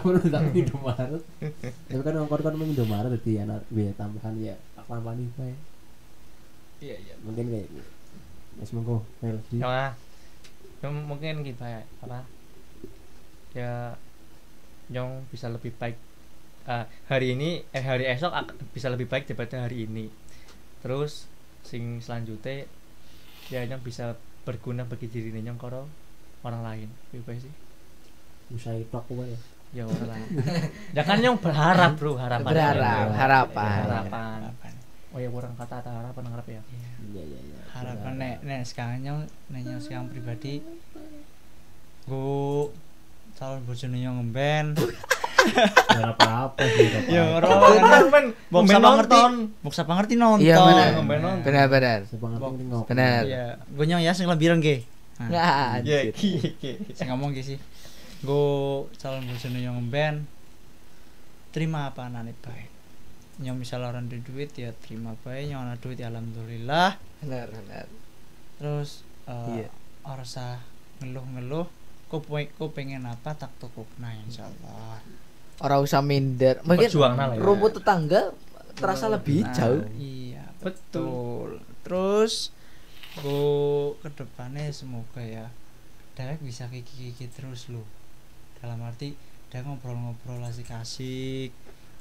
pun 0.03 0.17
udah 0.17 0.41
di 0.51 0.65
Indomaret 0.65 1.23
tapi 1.87 2.01
kan 2.01 2.17
ongkor 2.25 2.41
kan 2.41 2.55
main 2.57 2.73
Indomaret 2.73 3.13
jadi 3.21 3.45
anak 3.45 3.61
biaya 3.69 3.93
tambahan 4.01 4.35
ya 4.41 4.57
tak 4.75 4.89
nih 4.89 5.29
bae 5.37 5.55
Iya, 6.77 6.97
iya. 7.01 7.15
mungkin 7.25 7.49
kayak 7.49 7.67
gitu 7.73 7.91
Mas 8.57 8.71
monggo 8.73 9.05
Nyong 9.21 9.65
ah. 9.65 9.93
Nyong 10.85 10.97
mungkin 11.09 11.41
gitu 11.45 11.65
ya, 11.65 11.81
apa? 12.05 12.21
Ya 13.57 13.97
Nyong 14.93 15.25
bisa 15.33 15.49
lebih 15.49 15.73
baik 15.81 15.97
ah, 16.69 16.85
hari 17.09 17.33
ini 17.37 17.65
eh 17.73 17.85
hari 17.85 18.05
esok 18.09 18.33
bisa 18.77 18.89
lebih 18.93 19.09
baik 19.09 19.25
daripada 19.29 19.65
hari 19.65 19.89
ini. 19.89 20.09
Terus 20.85 21.29
sing 21.65 22.01
selanjutnya 22.05 22.65
ya 23.53 23.65
Nyong 23.65 23.81
bisa 23.85 24.17
berguna 24.45 24.85
bagi 24.85 25.09
diri 25.09 25.33
Nyong 25.33 25.57
karo 25.61 25.89
orang 26.45 26.63
lain. 26.65 26.89
Gitu 27.13 27.49
sih. 27.49 27.55
usai 28.47 28.87
tok 28.95 29.11
ya 29.11 29.39
Ya 29.71 29.85
orang 29.85 30.23
ya 30.91 31.03
kan 31.03 31.17
Nyong 31.19 31.39
berharap, 31.39 31.95
Bro, 31.95 32.17
harapan. 32.17 32.47
berharap 32.47 33.09
harapan 33.13 33.81
Harapan. 33.83 34.41
Oh 35.11 35.19
ya 35.19 35.29
kurang 35.29 35.53
kata 35.55 35.81
kata 35.81 35.91
harapan 35.93 36.25
ngarep 36.27 36.47
ya. 36.51 36.63
iya 37.07 37.23
iya 37.25 37.41
iya 37.41 37.59
harapan 37.73 38.13
nek 38.17 38.35
nek 38.43 38.61
sekarang 38.63 38.99
nyong 39.01 39.21
nek 39.49 39.63
nyong 39.63 39.81
sekarang 39.81 40.07
pribadi 40.09 40.61
gue 42.05 42.63
calon 43.35 43.61
bojone 43.63 43.97
nyong 43.99 44.17
ngemben 44.19 44.67
apa 45.95 46.29
apa 46.47 46.63
sih 46.67 46.89
apa 46.89 47.07
Ya, 47.07 47.23
apa. 47.23 47.37
ora. 47.39 47.47
Bener, 47.71 48.03
men. 48.09 48.25
Ngomben 48.49 48.73
sapa 48.73 48.89
ngerti 48.93 49.15
nonton. 49.15 49.33
sapa 49.71 49.93
ngerti 49.95 50.15
nonton 50.17 50.43
Iya, 50.43 50.57
nonton. 50.59 51.05
benar 51.45 51.67
benar 51.69 51.99
Bok. 52.11 52.53
ini 52.53 52.65
ngopi 52.67 52.89
Bener. 52.91 53.21
iya 53.25 53.47
gue 53.63 53.85
nyong 53.87 54.03
ya 54.03 54.13
sing 54.13 54.27
lembiran 54.27 54.59
ge 54.59 54.85
Nah, 55.17 55.33
nggak 55.81 55.81
Ya, 55.81 55.99
sing 56.93 57.07
ngomong 57.09 57.33
sih 57.37 57.57
gue 58.27 58.47
calon 58.99 59.23
bojone 59.25 59.59
nyong 59.63 59.77
ngemben 59.79 60.15
terima 61.55 61.89
apa 61.89 62.11
anane 62.11 62.35
bae. 62.37 62.67
Nyong 63.39 63.57
misal 63.57 63.81
orang 63.81 64.11
di 64.11 64.19
duit 64.21 64.53
ya 64.53 64.75
terima 64.75 65.15
bae. 65.23 65.47
Nyong 65.47 65.63
ana 65.63 65.77
duit 65.79 65.97
ya 65.97 66.11
alhamdulillah. 66.11 66.99
Benar 67.23 67.49
benar 67.49 67.87
terus 68.57 69.05
eh 69.29 69.63
Iya. 69.63 69.69
ora 70.03 70.25
usah 70.25 70.57
ngeluh-ngeluh 71.05 71.69
kok 72.09 72.25
kok 72.25 72.71
pengen 72.73 73.05
apa 73.05 73.37
tak 73.37 73.53
tukupna 73.57 74.11
insyaallah. 74.17 75.01
Orang 75.61 75.85
usah 75.85 76.01
minder. 76.01 76.61
Mungkin 76.65 76.89
ya. 76.89 77.37
rumput 77.37 77.81
tetangga 77.81 78.33
terasa 78.77 79.09
lebih 79.09 79.45
Nah, 79.45 79.55
jauh. 79.57 79.83
iya 79.97 80.45
Betul. 80.61 81.61
betul. 81.61 81.65
Terus 81.85 82.35
go 83.17 83.41
ke 84.05 84.09
depannya 84.13 84.69
semoga 84.69 85.25
ya 85.25 85.49
Dewek 86.13 86.41
bisa 86.41 86.65
kiki-kiki 86.69 87.29
terus 87.29 87.69
lo 87.69 87.85
dalam 88.59 88.81
arti 88.83 89.13
dia 89.49 89.63
ngobrol-ngobrol 89.63 90.43
asik-asik 90.43 91.55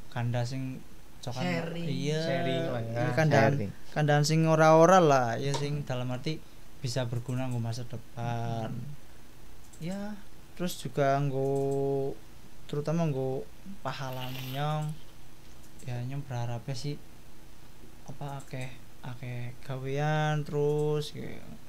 kanda 0.10 0.42
sing 0.44 0.82
cokan 1.22 1.42
Sharing. 1.42 1.86
iya 1.90 2.22
Sharing 2.22 2.64
lah 2.70 2.82
ya. 2.82 2.94
Iya, 2.94 3.12
kandaan 3.14 3.52
Sharing. 3.58 3.72
kandaan 3.94 4.24
sing 4.24 4.40
ora-ora 4.46 5.00
lah 5.02 5.36
ya 5.38 5.54
sing 5.54 5.84
dalam 5.84 6.10
arti 6.10 6.38
bisa 6.82 7.06
berguna 7.10 7.50
nggo 7.50 7.58
masa 7.60 7.82
depan 7.90 8.70
ya 9.82 10.14
terus 10.56 10.78
juga 10.80 11.18
nggo 11.20 12.14
terutama 12.66 13.06
nggo 13.10 13.44
pahala 13.82 14.30
nyong 14.54 14.90
ya 15.86 15.98
nyong 16.06 16.22
berharapnya 16.26 16.74
sih 16.74 16.96
apa 18.06 18.42
akeh 18.42 18.70
akeh 19.02 19.54
gawean 19.66 20.42
terus 20.46 21.14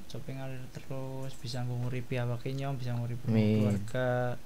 coba 0.06 0.28
ngalir 0.32 0.62
terus 0.72 1.32
bisa 1.36 1.64
nguripi 1.64 2.16
awake 2.16 2.52
nyong 2.54 2.78
bisa 2.78 2.94
nguripi 2.96 3.26
keluarga 3.28 4.36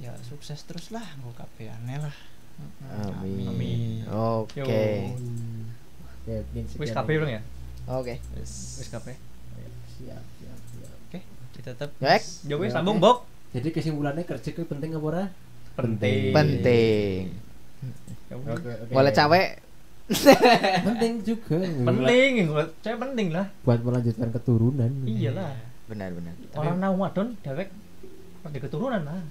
ya 0.00 0.16
sukses 0.24 0.64
terus 0.64 0.88
lah 0.90 1.04
nggo 1.20 1.36
kabehane 1.36 1.96
lah 2.00 2.16
Amin. 2.92 3.48
Amin. 3.48 4.04
Oke. 4.12 4.60
Ya, 6.28 6.44
mungkin 6.52 6.64
Wis 6.76 6.92
kabeh 6.92 7.14
aja. 7.16 7.20
belum 7.24 7.30
ya? 7.32 7.42
Oke. 7.88 8.14
Wis 8.36 8.88
kabeh. 8.92 9.16
Siap, 9.96 10.24
siap, 10.40 10.58
siap. 10.76 10.92
oke 11.08 11.18
ditutup 11.56 11.90
Baik. 12.00 12.22
Ya 12.44 12.54
wis 12.60 12.72
Ya, 12.72 12.74
sambung, 12.80 13.00
oke. 13.00 13.04
Bok. 13.04 13.18
Jadi 13.56 13.68
kesimpulannya 13.74 14.24
kerja 14.28 14.48
itu 14.52 14.62
penting 14.68 14.92
apa 14.94 15.06
ora? 15.08 15.24
Penting. 15.74 16.36
Penting. 16.36 17.20
Ya. 18.28 18.34
Boleh 18.92 19.12
cewek 19.16 19.48
penting 20.90 21.12
juga. 21.22 21.62
Penting, 21.62 22.50
cewek 22.82 22.98
penting 22.98 23.28
lah. 23.30 23.46
buat 23.62 23.80
melanjutkan 23.80 24.28
keturunan. 24.34 24.90
Iyalah. 25.06 25.54
benar 25.90 26.14
benar. 26.14 26.34
Orang 26.54 26.76
nang 26.78 26.94
wadon 26.98 27.34
dewek 27.42 27.70
keturunan 28.46 29.02
lah. 29.02 29.22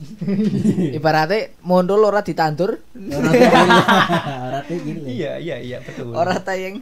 Ibaratnya 0.96 1.52
mondol 1.60 2.08
ora 2.08 2.24
ditandur, 2.24 2.80
Ora 2.96 4.60
gini. 4.64 5.00
Iya, 5.20 5.36
iya, 5.36 5.56
iya, 5.60 5.78
betul. 5.84 6.16
ora 6.16 6.40
tayang 6.40 6.80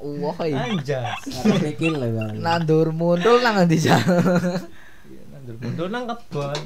wah 0.00 0.38
anjas. 0.40 1.28
Ora 1.44 1.70
lah 1.98 2.08
bang. 2.08 2.34
nandur 2.40 2.94
mondol 2.96 3.44
nang 3.44 3.68
jan. 3.68 4.00
Iya, 5.08 5.22
Nandur 5.32 5.56
mundur 5.60 5.88
nang 5.92 6.04
kebon. 6.08 6.60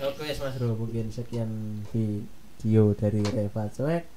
Oke 0.00 0.32
Mas 0.32 0.56
Bro, 0.56 0.80
mungkin 0.80 1.12
sekian 1.12 1.84
video 1.92 2.96
dari 2.96 3.20
Reva 3.20 3.68
Cuek. 3.68 4.08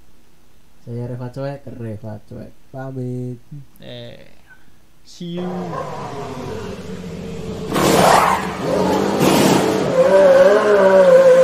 Saya 0.88 1.04
Reva 1.12 1.28
Cuek, 1.28 1.68
Reva 1.68 2.24
Cuek. 2.24 2.52
Pamit. 2.72 3.38
eh 3.84 4.44
See 5.04 5.36
you. 5.36 5.52
oh, 10.06 10.10
oh, 10.10 11.38
oh. 11.38 11.43